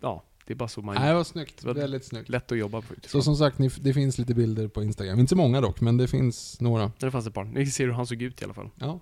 ja, 0.00 0.24
det 0.46 0.52
är 0.52 0.56
bara 0.56 0.68
så 0.68 0.82
man 0.82 0.94
Nej, 0.94 1.08
det 1.08 1.14
var 1.14 1.24
snyggt. 1.24 1.60
Det 1.60 1.66
var 1.66 1.74
Väldigt 1.74 2.04
snyggt. 2.04 2.28
lätt 2.28 2.52
att 2.52 2.58
jobba 2.58 2.80
på 2.80 2.86
Så 2.86 2.94
utifrån. 2.94 3.22
som 3.22 3.36
sagt, 3.36 3.58
ni, 3.58 3.68
det 3.80 3.94
finns 3.94 4.18
lite 4.18 4.34
bilder 4.34 4.68
på 4.68 4.82
Instagram. 4.82 5.18
Inte 5.18 5.30
så 5.30 5.36
många 5.36 5.60
dock, 5.60 5.80
men 5.80 5.96
det 5.96 6.08
finns 6.08 6.60
några. 6.60 6.92
Det 6.98 7.10
fanns 7.10 7.26
ett 7.26 7.34
par. 7.34 7.44
Ni 7.44 7.66
ser 7.66 7.84
hur 7.86 7.92
han 7.92 8.06
såg 8.06 8.22
ut 8.22 8.42
i 8.42 8.44
alla 8.44 8.54
fall. 8.54 8.70
Ja, 8.74 9.00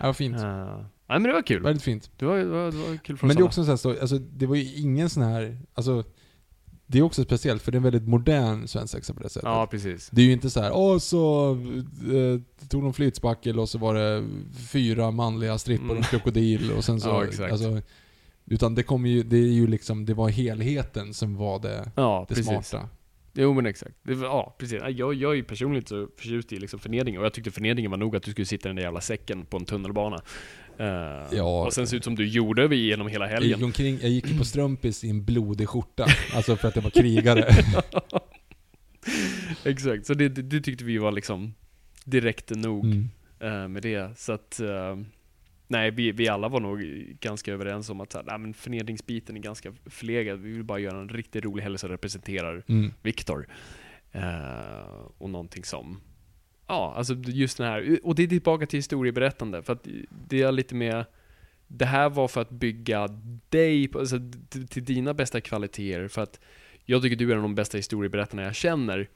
det 0.00 0.06
var 0.06 0.12
fint. 0.12 0.36
Eh, 0.36 0.76
nej 0.76 0.86
men 1.20 1.22
det 1.22 1.32
var 1.32 1.42
kul. 1.42 1.62
Väldigt 1.62 1.82
fint. 1.82 2.10
Det 2.16 2.26
var, 2.26 2.36
det 2.38 2.44
var, 2.44 2.70
det 2.70 2.76
var 2.90 2.96
kul 2.96 3.16
för 3.16 3.26
Men 3.26 3.36
det 3.36 3.42
är 3.42 3.44
också 3.44 3.64
så 3.64 3.70
här, 3.70 3.76
så, 3.76 4.00
alltså, 4.00 4.18
det 4.18 4.46
var 4.46 4.56
ju 4.56 4.74
ingen 4.80 5.10
sån 5.10 5.22
här, 5.22 5.58
alltså, 5.74 6.04
det 6.86 6.98
är 6.98 7.02
också 7.02 7.24
speciellt 7.24 7.62
för 7.62 7.72
det 7.72 7.76
är 7.76 7.78
en 7.78 7.82
väldigt 7.82 8.08
modern 8.08 8.66
svensexa 8.68 9.14
på 9.14 9.22
det 9.22 9.28
sättet. 9.28 9.48
Ja, 9.48 9.66
precis. 9.70 10.10
Det 10.12 10.22
är 10.22 10.26
ju 10.26 10.32
inte 10.32 10.50
så 10.50 10.60
här, 10.60 10.72
åh 10.74 10.98
så 10.98 11.50
eh, 12.12 12.66
tog 12.68 12.82
de 12.82 12.92
flytspackel 12.94 13.58
och 13.58 13.68
så 13.68 13.78
var 13.78 13.94
det 13.94 14.24
fyra 14.72 15.10
manliga 15.10 15.58
strippor 15.58 15.84
och 15.84 15.90
en 15.90 15.96
Mm. 15.96 16.04
krokodil 16.08 16.72
och 16.72 16.84
sen 16.84 17.00
så, 17.00 17.08
Ja, 17.12 17.24
exakt. 17.24 17.52
alltså, 17.52 17.80
utan 18.46 18.74
det 18.74 18.82
kommer 18.82 19.08
ju, 19.08 19.22
det 19.22 19.36
är 19.36 19.52
ju 19.52 19.66
liksom, 19.66 20.04
det 20.06 20.14
var 20.14 20.28
helheten 20.28 21.14
som 21.14 21.36
var 21.36 21.58
det, 21.58 21.90
Ja, 21.96 22.26
det 22.28 22.34
precis. 22.34 22.46
smarta. 22.68 22.88
Jo 23.36 23.52
men 23.54 23.66
exakt. 23.66 23.94
Det 24.02 24.12
ja, 24.12 24.56
precis. 24.58 24.80
Jag, 24.88 25.14
jag 25.14 25.30
är 25.32 25.34
ju 25.34 25.44
personligen 25.44 25.86
så 25.86 26.08
förtjust 26.16 26.52
i 26.52 26.56
liksom 26.58 26.78
förnedring 26.78 27.18
och 27.18 27.24
jag 27.24 27.32
tyckte 27.34 27.50
förnedringen 27.50 27.90
var 27.90 27.98
nog 27.98 28.16
att 28.16 28.22
du 28.22 28.30
skulle 28.30 28.46
sitta 28.46 28.68
i 28.68 28.70
den 28.70 28.76
där 28.76 28.82
jävla 28.82 29.00
säcken 29.00 29.44
på 29.46 29.56
en 29.56 29.64
tunnelbana. 29.64 30.20
Eh, 30.78 31.36
Ja. 31.36 31.66
Och 31.66 31.72
sen 31.72 31.86
se 31.86 31.96
ut 31.96 32.04
som 32.04 32.14
du 32.14 32.26
gjorde 32.26 32.68
vi 32.68 32.76
genom 32.86 33.08
hela 33.08 33.24
Jag 33.24 33.32
helgen. 33.32 33.58
gick, 33.58 33.64
omkring, 33.66 33.98
jag 34.02 34.10
gick 34.10 34.38
på 34.38 34.44
strumpis 34.44 35.04
i 35.04 35.10
en 35.10 35.24
blodig 35.24 35.68
skjorta, 35.68 36.06
alltså 36.34 36.56
för 36.56 36.68
att 36.68 36.76
jag 36.76 36.82
var 36.82 36.90
krigare. 36.90 37.44
exakt, 39.64 40.06
så 40.06 40.14
det, 40.14 40.28
det, 40.28 40.60
tyckte 40.60 40.84
vi 40.84 40.98
var 40.98 41.12
liksom 41.12 41.54
direkt 42.04 42.50
nog 42.50 42.84
Mm. 42.84 43.08
eh, 43.40 43.68
med 43.68 43.82
det. 43.82 44.18
Så 44.18 44.32
att, 44.32 44.60
eh, 44.60 44.96
nej 45.68 45.90
vi, 45.90 46.12
vi 46.12 46.28
alla 46.28 46.48
var 46.48 46.60
nog 46.60 46.80
ganska 47.20 47.52
överens 47.52 47.90
om 47.90 48.00
att 48.00 48.12
så 48.12 48.18
här, 48.18 48.24
nej, 48.24 48.38
men 48.38 48.54
förnedringsbiten 48.54 49.36
är 49.36 49.40
ganska 49.40 49.72
förlegad. 49.86 50.38
Vi 50.40 50.52
vill 50.52 50.64
bara 50.64 50.78
göra 50.78 51.00
en 51.00 51.08
riktigt 51.08 51.44
rolig 51.44 51.62
helg 51.62 51.78
som 51.78 51.88
representerar 51.88 52.62
Mm. 52.68 52.92
Viktor. 53.02 53.46
Och 55.18 55.30
någonting 55.30 55.64
som, 55.64 56.00
ja, 56.66 56.94
alltså 56.96 57.14
just 57.14 57.58
den 57.58 57.66
här, 57.66 57.98
och 58.02 58.14
det 58.14 58.22
är 58.22 58.26
tillbaka 58.26 58.66
till 58.66 58.78
historieberättande, 58.78 59.62
för 59.62 59.72
att 59.72 59.86
det 60.28 60.42
är 60.42 60.52
lite 60.52 60.74
mer, 60.74 61.06
det 61.66 61.84
här 61.86 62.08
var 62.08 62.28
för 62.28 62.40
att 62.40 62.50
bygga 62.50 63.08
dig, 63.48 63.88
på- 63.88 63.98
alltså, 63.98 64.18
till, 64.68 64.84
dina 64.84 65.14
bästa 65.14 65.40
kvaliteter, 65.40 66.08
för 66.08 66.22
att 66.22 66.40
jag 66.84 67.02
tycker 67.02 67.16
du 67.16 67.28
är 67.28 67.32
en 67.32 67.38
av 67.38 67.42
de 67.42 67.54
bästa 67.54 67.78
historieberättarna 67.78 68.42
jag 68.42 68.54
känner. 68.54 69.08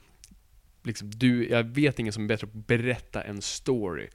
Liksom, 0.83 1.09
du, 1.09 1.49
jag 1.49 1.63
vet 1.63 1.99
ingen 1.99 2.13
som 2.13 2.23
är 2.23 2.27
bättre 2.27 2.47
på 2.47 2.57
att 2.57 2.67
berätta 2.67 3.21
en 3.21 3.41
story. 3.41 4.07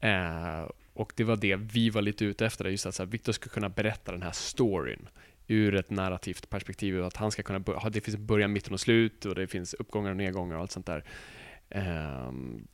Eh, 0.00 0.70
Och 0.92 1.12
det 1.16 1.24
var 1.24 1.36
det 1.36 1.56
vi 1.56 1.90
var 1.90 2.02
lite 2.02 2.24
ute 2.24 2.46
efter, 2.46 2.64
just 2.68 2.86
att 2.86 2.92
Viktor 3.00 3.06
Victor 3.06 3.32
ska 3.32 3.48
kunna 3.48 3.68
berätta 3.68 4.12
den 4.12 4.22
här 4.22 4.32
storyn 4.32 5.08
ur 5.48 5.74
ett 5.74 5.90
narrativt 5.90 6.50
perspektiv, 6.50 7.04
att 7.04 7.16
han 7.16 7.30
ska 7.30 7.42
kunna, 7.42 7.58
det 7.90 8.00
finns 8.00 8.16
början, 8.16 8.52
mitten 8.52 8.72
och 8.72 8.80
slut 8.80 9.24
och 9.24 9.34
det 9.34 9.46
finns 9.46 9.74
uppgångar 9.74 10.10
och 10.10 10.16
nedgångar 10.16 10.56
och 10.56 10.60
allt 10.62 10.72
sånt 10.72 10.86
där. 10.86 11.04
Ehm, 11.70 12.66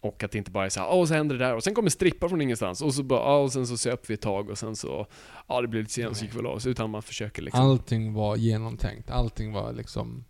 och 0.00 0.22
att 0.24 0.32
det 0.32 0.38
inte 0.38 0.50
bara 0.50 0.64
är 0.64 0.68
så 0.68 0.80
här, 0.80 0.88
åh, 0.92 1.06
så 1.06 1.14
händer 1.14 1.38
det 1.38 1.44
där 1.44 1.54
och 1.54 1.64
sen 1.64 1.74
kommer 1.74 1.90
strippa 1.90 2.28
från 2.28 2.40
ingenstans 2.40 2.82
och 2.82 2.94
så 2.94 3.02
bara, 3.02 3.20
ja, 3.20 3.36
och 3.38 3.52
sen 3.52 3.66
så 3.66 3.76
söp 3.76 4.10
vi 4.10 4.14
ett 4.14 4.20
tag 4.20 4.50
och 4.50 4.58
sen 4.58 4.76
så, 4.76 5.06
ja, 5.48 5.60
det 5.60 5.68
blev 5.68 5.82
lite 5.82 5.92
sent 5.94 6.16
så 6.16 6.24
gick 6.24 6.34
vi 6.34 6.38
oss, 6.38 6.66
utan 6.66 6.90
man 6.90 7.02
försöker 7.02 7.42
liksom. 7.42 7.60
Allting 7.64 8.12
var 8.12 8.36
genomtänkt. 8.36 9.10
Allting 9.10 9.52
var 9.52 9.72
liksom 9.72 10.24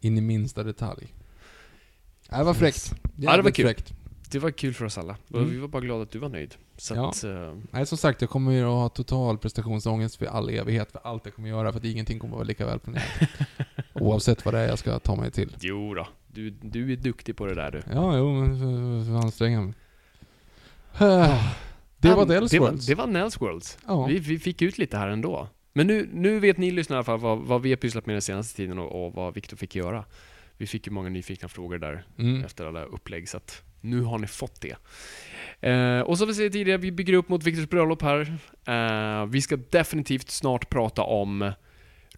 in 0.00 0.18
i 0.18 0.20
minsta 0.20 0.62
detalj. 0.62 1.14
Det 2.30 2.42
var 2.44 2.54
fräckt. 2.54 2.94
det 3.16 3.26
var 3.26 3.50
kul. 3.50 3.64
Fräckt. 3.66 3.92
Det 4.30 4.38
var 4.38 4.50
kul 4.50 4.74
för 4.74 4.84
oss 4.84 4.98
alla. 4.98 5.16
Och 5.30 5.38
Mm. 5.38 5.50
vi 5.50 5.56
var 5.58 5.68
bara 5.68 5.82
glada 5.82 6.02
att 6.02 6.10
du 6.10 6.18
var 6.18 6.28
nöjd. 6.28 6.54
Så 6.76 6.94
Ja. 6.94 7.08
att, 7.10 7.24
eh, 7.24 7.54
Nej, 7.70 7.86
som 7.86 7.98
sagt, 7.98 8.20
jag 8.20 8.30
kommer 8.30 8.52
ju 8.52 8.60
att 8.62 8.68
ha 8.68 8.88
total 8.88 9.38
prestationsångest 9.38 10.16
för 10.16 10.26
all 10.26 10.48
evighet 10.48 10.92
för 10.92 11.00
allt 11.04 11.24
jag 11.24 11.34
kommer 11.34 11.48
göra, 11.48 11.72
för 11.72 11.78
att 11.78 11.84
ingenting 11.84 12.18
kommer 12.18 12.34
att 12.34 12.38
vara 12.38 12.46
lika 12.46 12.66
välplanerat. 12.66 13.04
Oavsett 13.92 14.44
vad 14.44 14.54
det 14.54 14.60
är 14.60 14.68
jag 14.68 14.78
ska 14.78 14.98
ta 14.98 15.16
mig 15.16 15.30
till. 15.30 15.56
jo 15.60 15.94
då, 15.94 16.08
du, 16.28 16.50
du 16.50 16.92
är 16.92 16.96
duktig 16.96 17.36
på 17.36 17.46
det 17.46 17.54
där 17.54 17.70
du. 17.70 17.82
Ja, 17.92 18.16
jo, 18.18 18.32
men 18.32 19.04
så 19.06 19.12
anstränga 19.26 19.60
mig. 19.60 19.74
Det 21.98 22.14
var 22.14 22.22
Um, 22.22 22.28
Dels 22.28 22.50
det 22.50 22.58
var, 22.58 22.66
Worlds. 22.68 22.86
det 22.86 22.94
var 22.94 23.06
Nels 23.06 23.40
Worlds. 23.40 23.78
Ja. 23.86 24.06
Vi, 24.06 24.18
vi 24.18 24.38
fick 24.38 24.62
ut 24.62 24.78
lite 24.78 24.96
här 24.98 25.08
ändå. 25.08 25.48
Men 25.72 25.86
nu, 25.86 26.08
nu 26.12 26.38
vet 26.38 26.56
ni 26.58 26.70
lyssnare 26.70 26.96
i 26.96 26.98
alla 26.98 27.04
fall 27.04 27.18
vad, 27.18 27.38
vad 27.38 27.62
vi 27.62 27.70
har 27.70 27.76
pysslat 27.76 28.06
med 28.06 28.14
den 28.14 28.22
senaste 28.22 28.56
tiden 28.56 28.78
och, 28.78 29.06
och 29.06 29.12
vad 29.14 29.34
Viktor 29.34 29.56
fick 29.56 29.74
göra. 29.76 30.04
Vi 30.56 30.66
fick 30.66 30.86
ju 30.86 30.92
många 30.92 31.08
nyfikna 31.08 31.48
frågor 31.48 31.78
där 31.78 32.04
Mm. 32.18 32.44
efter 32.44 32.66
alla 32.66 32.84
upplägg, 32.84 33.28
så 33.28 33.36
att 33.36 33.62
nu 33.80 34.02
har 34.02 34.18
ni 34.18 34.26
fått 34.26 34.60
det. 34.60 34.76
Eh, 35.68 36.00
och 36.00 36.18
som 36.18 36.28
vi 36.28 36.34
säger 36.34 36.50
tidigare, 36.50 36.78
vi 36.78 36.92
bygger 36.92 37.12
upp 37.12 37.28
mot 37.28 37.42
Viktors 37.44 37.68
bröllop 37.68 38.02
här. 38.02 38.38
Eh, 38.64 39.26
vi 39.26 39.40
ska 39.42 39.56
definitivt 39.70 40.30
snart 40.30 40.68
prata 40.70 41.02
om 41.02 41.52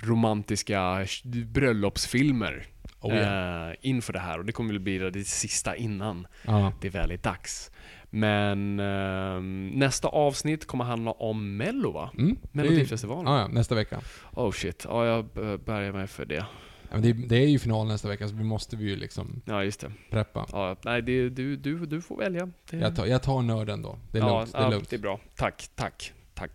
romantiska 0.01 1.07
bröllopsfilmer 1.47 2.67
Oh, 3.01 3.15
ja. 3.17 3.69
eh, 3.71 3.75
inför 3.81 4.13
det 4.13 4.19
här 4.19 4.39
och 4.39 4.45
det 4.45 4.53
kommer 4.53 4.73
väl 4.73 4.81
bli 4.81 4.99
det 4.99 5.25
sista 5.25 5.77
innan 5.77 6.27
ja. 6.47 6.73
det 6.81 6.89
väl 6.89 7.11
är 7.11 7.17
dags. 7.17 7.71
Men 8.11 8.81
ehm, 8.81 9.69
nästa 9.75 10.09
avsnitt 10.09 10.67
kommer 10.67 10.85
handla 10.85 11.11
om 11.11 11.57
Mello 11.57 11.93
va? 11.93 12.11
Mm. 12.19 12.37
Melodifestivalen. 12.53 13.33
Ja, 13.33 13.41
ja, 13.41 13.49
nästa 13.49 13.75
vecka. 13.75 14.01
Oh 14.33 14.51
shit, 14.53 14.85
ja 14.89 15.07
jag 15.07 15.25
b- 15.25 15.59
bärgar 15.59 15.93
mig 15.93 16.07
för 16.07 16.25
det. 16.25 16.47
Ja, 16.91 16.99
det, 16.99 17.13
det 17.13 17.37
är 17.37 17.47
ju 17.49 17.59
final 17.59 17.87
nästa 17.89 18.09
vecka, 18.09 18.29
så 18.29 18.35
vi 18.35 18.45
måste 18.45 18.77
vi 18.77 18.85
ju 18.85 18.97
liksom 18.97 19.43
Ja 19.45 19.65
just 19.65 19.81
det. 19.81 19.93
preppa. 20.11 20.47
Ja, 20.53 20.77
nej, 20.85 21.03
det, 21.03 21.29
du, 21.29 21.57
du, 21.57 21.87
du 21.87 22.01
får 22.01 22.17
välja. 22.17 22.51
Det, 22.71 22.77
Jag 22.77 22.97
tar, 22.97 23.07
jag 23.07 23.23
tar 23.23 23.43
nörden 23.43 23.83
då. 23.83 23.99
Det 24.11 24.19
är 24.19 24.23
ja, 24.23 24.39
lugnt. 24.39 24.53
Det 24.53 24.59
är 24.59 24.71
lugnt. 24.71 24.91
det 24.91 24.97
är 24.97 25.01
bra. 25.01 25.21
Tack, 25.37 25.69
tack, 25.75 26.13
tack. 26.35 26.51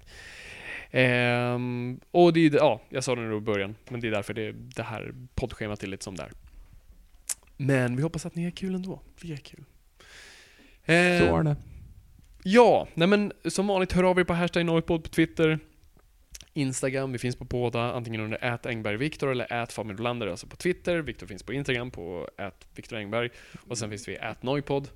Ehm, 0.91 1.99
och 2.11 2.33
det 2.33 2.45
är, 2.45 2.55
ja, 2.55 2.81
jag 2.89 3.03
sa 3.03 3.15
det 3.15 3.21
nu 3.21 3.37
i 3.37 3.39
början, 3.39 3.75
men 3.89 3.99
det 3.99 4.07
är 4.07 4.11
därför 4.11 4.33
det, 4.33 4.51
det 4.51 4.83
här 4.83 5.13
poddschemat 5.35 5.83
är 5.83 5.87
lite 5.87 6.03
som 6.03 6.15
där. 6.15 6.31
Men 7.57 7.95
vi 7.95 8.01
hoppas 8.01 8.25
att 8.25 8.35
ni 8.35 8.43
har 8.43 8.51
kul 8.51 8.75
ändå. 8.75 9.01
Vi 9.21 9.33
är 9.33 9.37
kul. 9.37 9.63
Så 10.85 10.91
Ehm, 10.91 11.33
är 11.35 11.43
det. 11.43 11.55
Ja, 12.43 12.87
nej 12.93 13.07
men 13.07 13.31
som 13.45 13.67
vanligt 13.67 13.91
hör 13.91 14.03
av 14.03 14.19
er 14.19 14.23
på 14.23 14.33
hashtag 14.33 14.65
Norrpodd 14.65 15.03
på 15.03 15.09
Twitter. 15.09 15.59
Instagram, 16.53 17.11
vi 17.11 17.17
finns 17.17 17.35
på 17.35 17.45
båda, 17.45 17.93
antingen 17.93 18.21
under 18.21 18.43
ät 18.43 18.65
Engbergviktor 18.65 19.31
eller 19.31 19.53
ät 19.63 19.77
alltså 19.77 20.47
på 20.47 20.55
Twitter. 20.55 21.01
Viktor 21.01 21.27
finns 21.27 21.43
på 21.43 21.53
Instagram 21.53 21.91
på 21.91 22.29
ät 22.37 22.67
Viktor 22.75 22.97
Engberg. 22.97 23.29
Och 23.67 23.77
sen 23.77 23.89
finns 23.89 24.07
vi 24.07 24.15
ät 24.15 24.43
Noipod. 24.43 24.89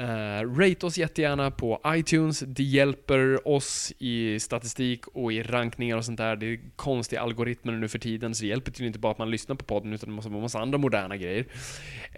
Uh, 0.00 0.58
rate 0.58 0.86
oss 0.86 0.98
jättegärna 0.98 1.50
på 1.50 1.80
iTunes, 1.86 2.40
det 2.46 2.62
hjälper 2.62 3.48
oss 3.48 3.92
i 3.98 4.40
statistik 4.40 5.06
och 5.06 5.32
i 5.32 5.42
rankningar 5.42 5.96
och 5.96 6.04
sånt 6.04 6.18
där. 6.18 6.36
Det 6.36 6.46
är 6.46 6.60
konstiga 6.76 7.20
algoritmer 7.20 7.72
nu 7.72 7.88
för 7.88 7.98
tiden, 7.98 8.34
så 8.34 8.42
det 8.42 8.48
hjälper 8.48 8.72
till 8.72 8.86
inte 8.86 8.98
bara 8.98 9.12
att 9.12 9.18
man 9.18 9.30
lyssnar 9.30 9.56
på 9.56 9.64
podden, 9.64 9.92
utan 9.92 10.08
det 10.08 10.14
måste 10.14 10.30
vara 10.30 10.38
en 10.38 10.42
massa 10.42 10.58
andra 10.58 10.78
moderna 10.78 11.16
grejer. 11.16 11.46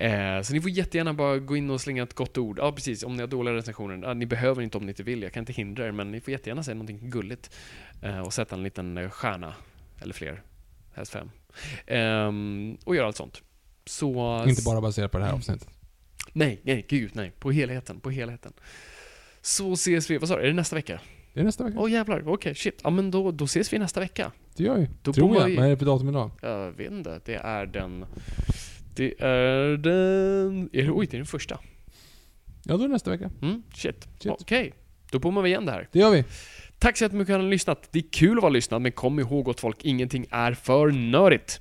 Uh, 0.03 0.43
så 0.43 0.53
ni 0.53 0.61
får 0.61 0.71
jättegärna 0.71 1.15
bara 1.15 1.39
gå 1.39 1.57
in 1.57 1.71
och 1.71 1.81
slänga 1.81 2.03
ett 2.03 2.15
gott 2.15 2.39
ord. 2.39 2.59
Ja, 2.59 2.73
precis. 2.73 3.03
Om 3.03 3.15
ni 3.15 3.21
har 3.21 3.29
dåliga 3.29 3.55
recensioner. 3.55 4.09
Ja, 4.09 4.15
ni 4.15 4.27
behöver 4.27 4.63
inte 4.63 4.79
om 4.79 4.87
ni 4.87 4.91
inte 4.91 5.03
vill. 5.03 5.23
Jag 5.23 5.33
kan 5.33 5.41
inte 5.41 5.53
hindra 5.53 5.87
er, 5.87 5.93
men 5.93 6.11
ni 6.11 6.21
får 6.21 6.33
jättegärna 6.33 6.63
säga 6.63 6.75
någonting 6.75 7.11
gulligt. 7.11 7.57
uh, 8.05 8.21
och 8.21 8.33
sätta 8.33 8.57
en 8.57 8.63
liten 8.63 9.11
stjärna. 9.11 9.55
Eller 10.01 10.15
fler. 10.15 10.43
Helst 10.95 11.13
fem. 11.13 11.31
Ehm, 11.87 12.77
och 12.85 12.97
göra 12.97 13.07
allt 13.07 13.17
sånt. 13.17 13.43
Så... 13.87 14.45
Inte 14.49 14.63
bara 14.63 14.81
baserat 14.81 15.13
på 15.13 15.19
det 15.19 15.25
här 15.25 15.33
avsnittet. 15.33 15.69
Nej, 16.33 16.61
nej, 16.65 16.87
gud 16.89 17.11
nej. 17.15 17.33
På 17.39 17.51
helheten, 17.51 18.01
på 18.01 18.11
helheten. 18.11 18.53
Så 19.41 19.73
ses 19.73 20.11
vi, 20.11 20.19
vad 20.19 20.29
sa 20.29 20.37
du, 20.37 20.43
är 20.43 20.47
det 20.47 20.53
nästa 20.53 20.77
vecka? 20.77 21.01
Det 21.35 21.41
är 21.41 21.45
nästa 21.45 21.65
vecka. 21.65 21.79
Åh 21.81 21.91
jävlar, 21.93 22.29
okej, 22.29 22.55
shit. 22.55 22.81
Ja 22.85 22.91
men 22.91 23.11
då, 23.11 23.31
då 23.31 23.45
ses 23.45 23.73
vi 23.73 23.79
nästa 23.79 24.01
vecka. 24.01 24.33
Det 24.57 24.65
gör 24.65 24.77
vi. 24.79 24.89
Då 25.03 25.13
Tror 25.13 25.37
jag. 25.37 25.47
vi- 25.47 25.57
Vad 25.57 25.67
är 25.67 25.71
det 25.71 25.77
för 25.77 25.87
datum 25.87 26.09
idag? 26.09 26.31
Jag 26.43 26.73
vet 26.73 26.93
inte, 26.93 27.21
det 27.25 27.35
är 27.35 27.67
den... 27.67 28.05
Det 28.95 29.15
är 29.23 29.77
den... 29.77 30.71
Är 30.73 30.83
det, 30.83 30.91
oj, 30.91 31.07
det 31.11 31.17
är 31.17 31.19
den 31.19 31.27
första. 31.27 31.59
Ja, 32.65 32.77
då 32.77 32.85
är 32.85 32.89
det 32.89 32.93
nästa 32.93 33.11
vecka. 33.11 33.31
Mm, 33.43 33.63
shit. 33.75 34.09
Shit. 34.19 34.33
Okej, 34.33 34.73
då 35.11 35.19
bommar 35.19 35.43
vi 35.43 35.49
igen 35.49 35.67
det 35.67 35.73
här. 35.73 35.89
Det 35.93 35.99
gör 35.99 36.11
vi. 36.11 36.25
Tack 36.79 36.97
så 36.97 37.05
jättemycket 37.05 37.27
för 37.27 37.35
att 37.35 37.41
ni 37.41 37.45
har 37.45 37.51
lyssnat. 37.51 37.89
Det 37.93 37.99
är 37.99 38.05
kul 38.13 38.37
att 38.39 38.43
vara 38.43 38.53
lyssnad, 38.53 38.83
men 38.83 38.93
kom 38.93 39.19
ihåg 39.21 39.45
gott 39.45 39.61
folk, 39.61 39.85
ingenting 39.85 40.27
är 40.31 40.55
för 40.55 40.91
nördigt. 40.91 41.61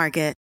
Market. 0.01 0.40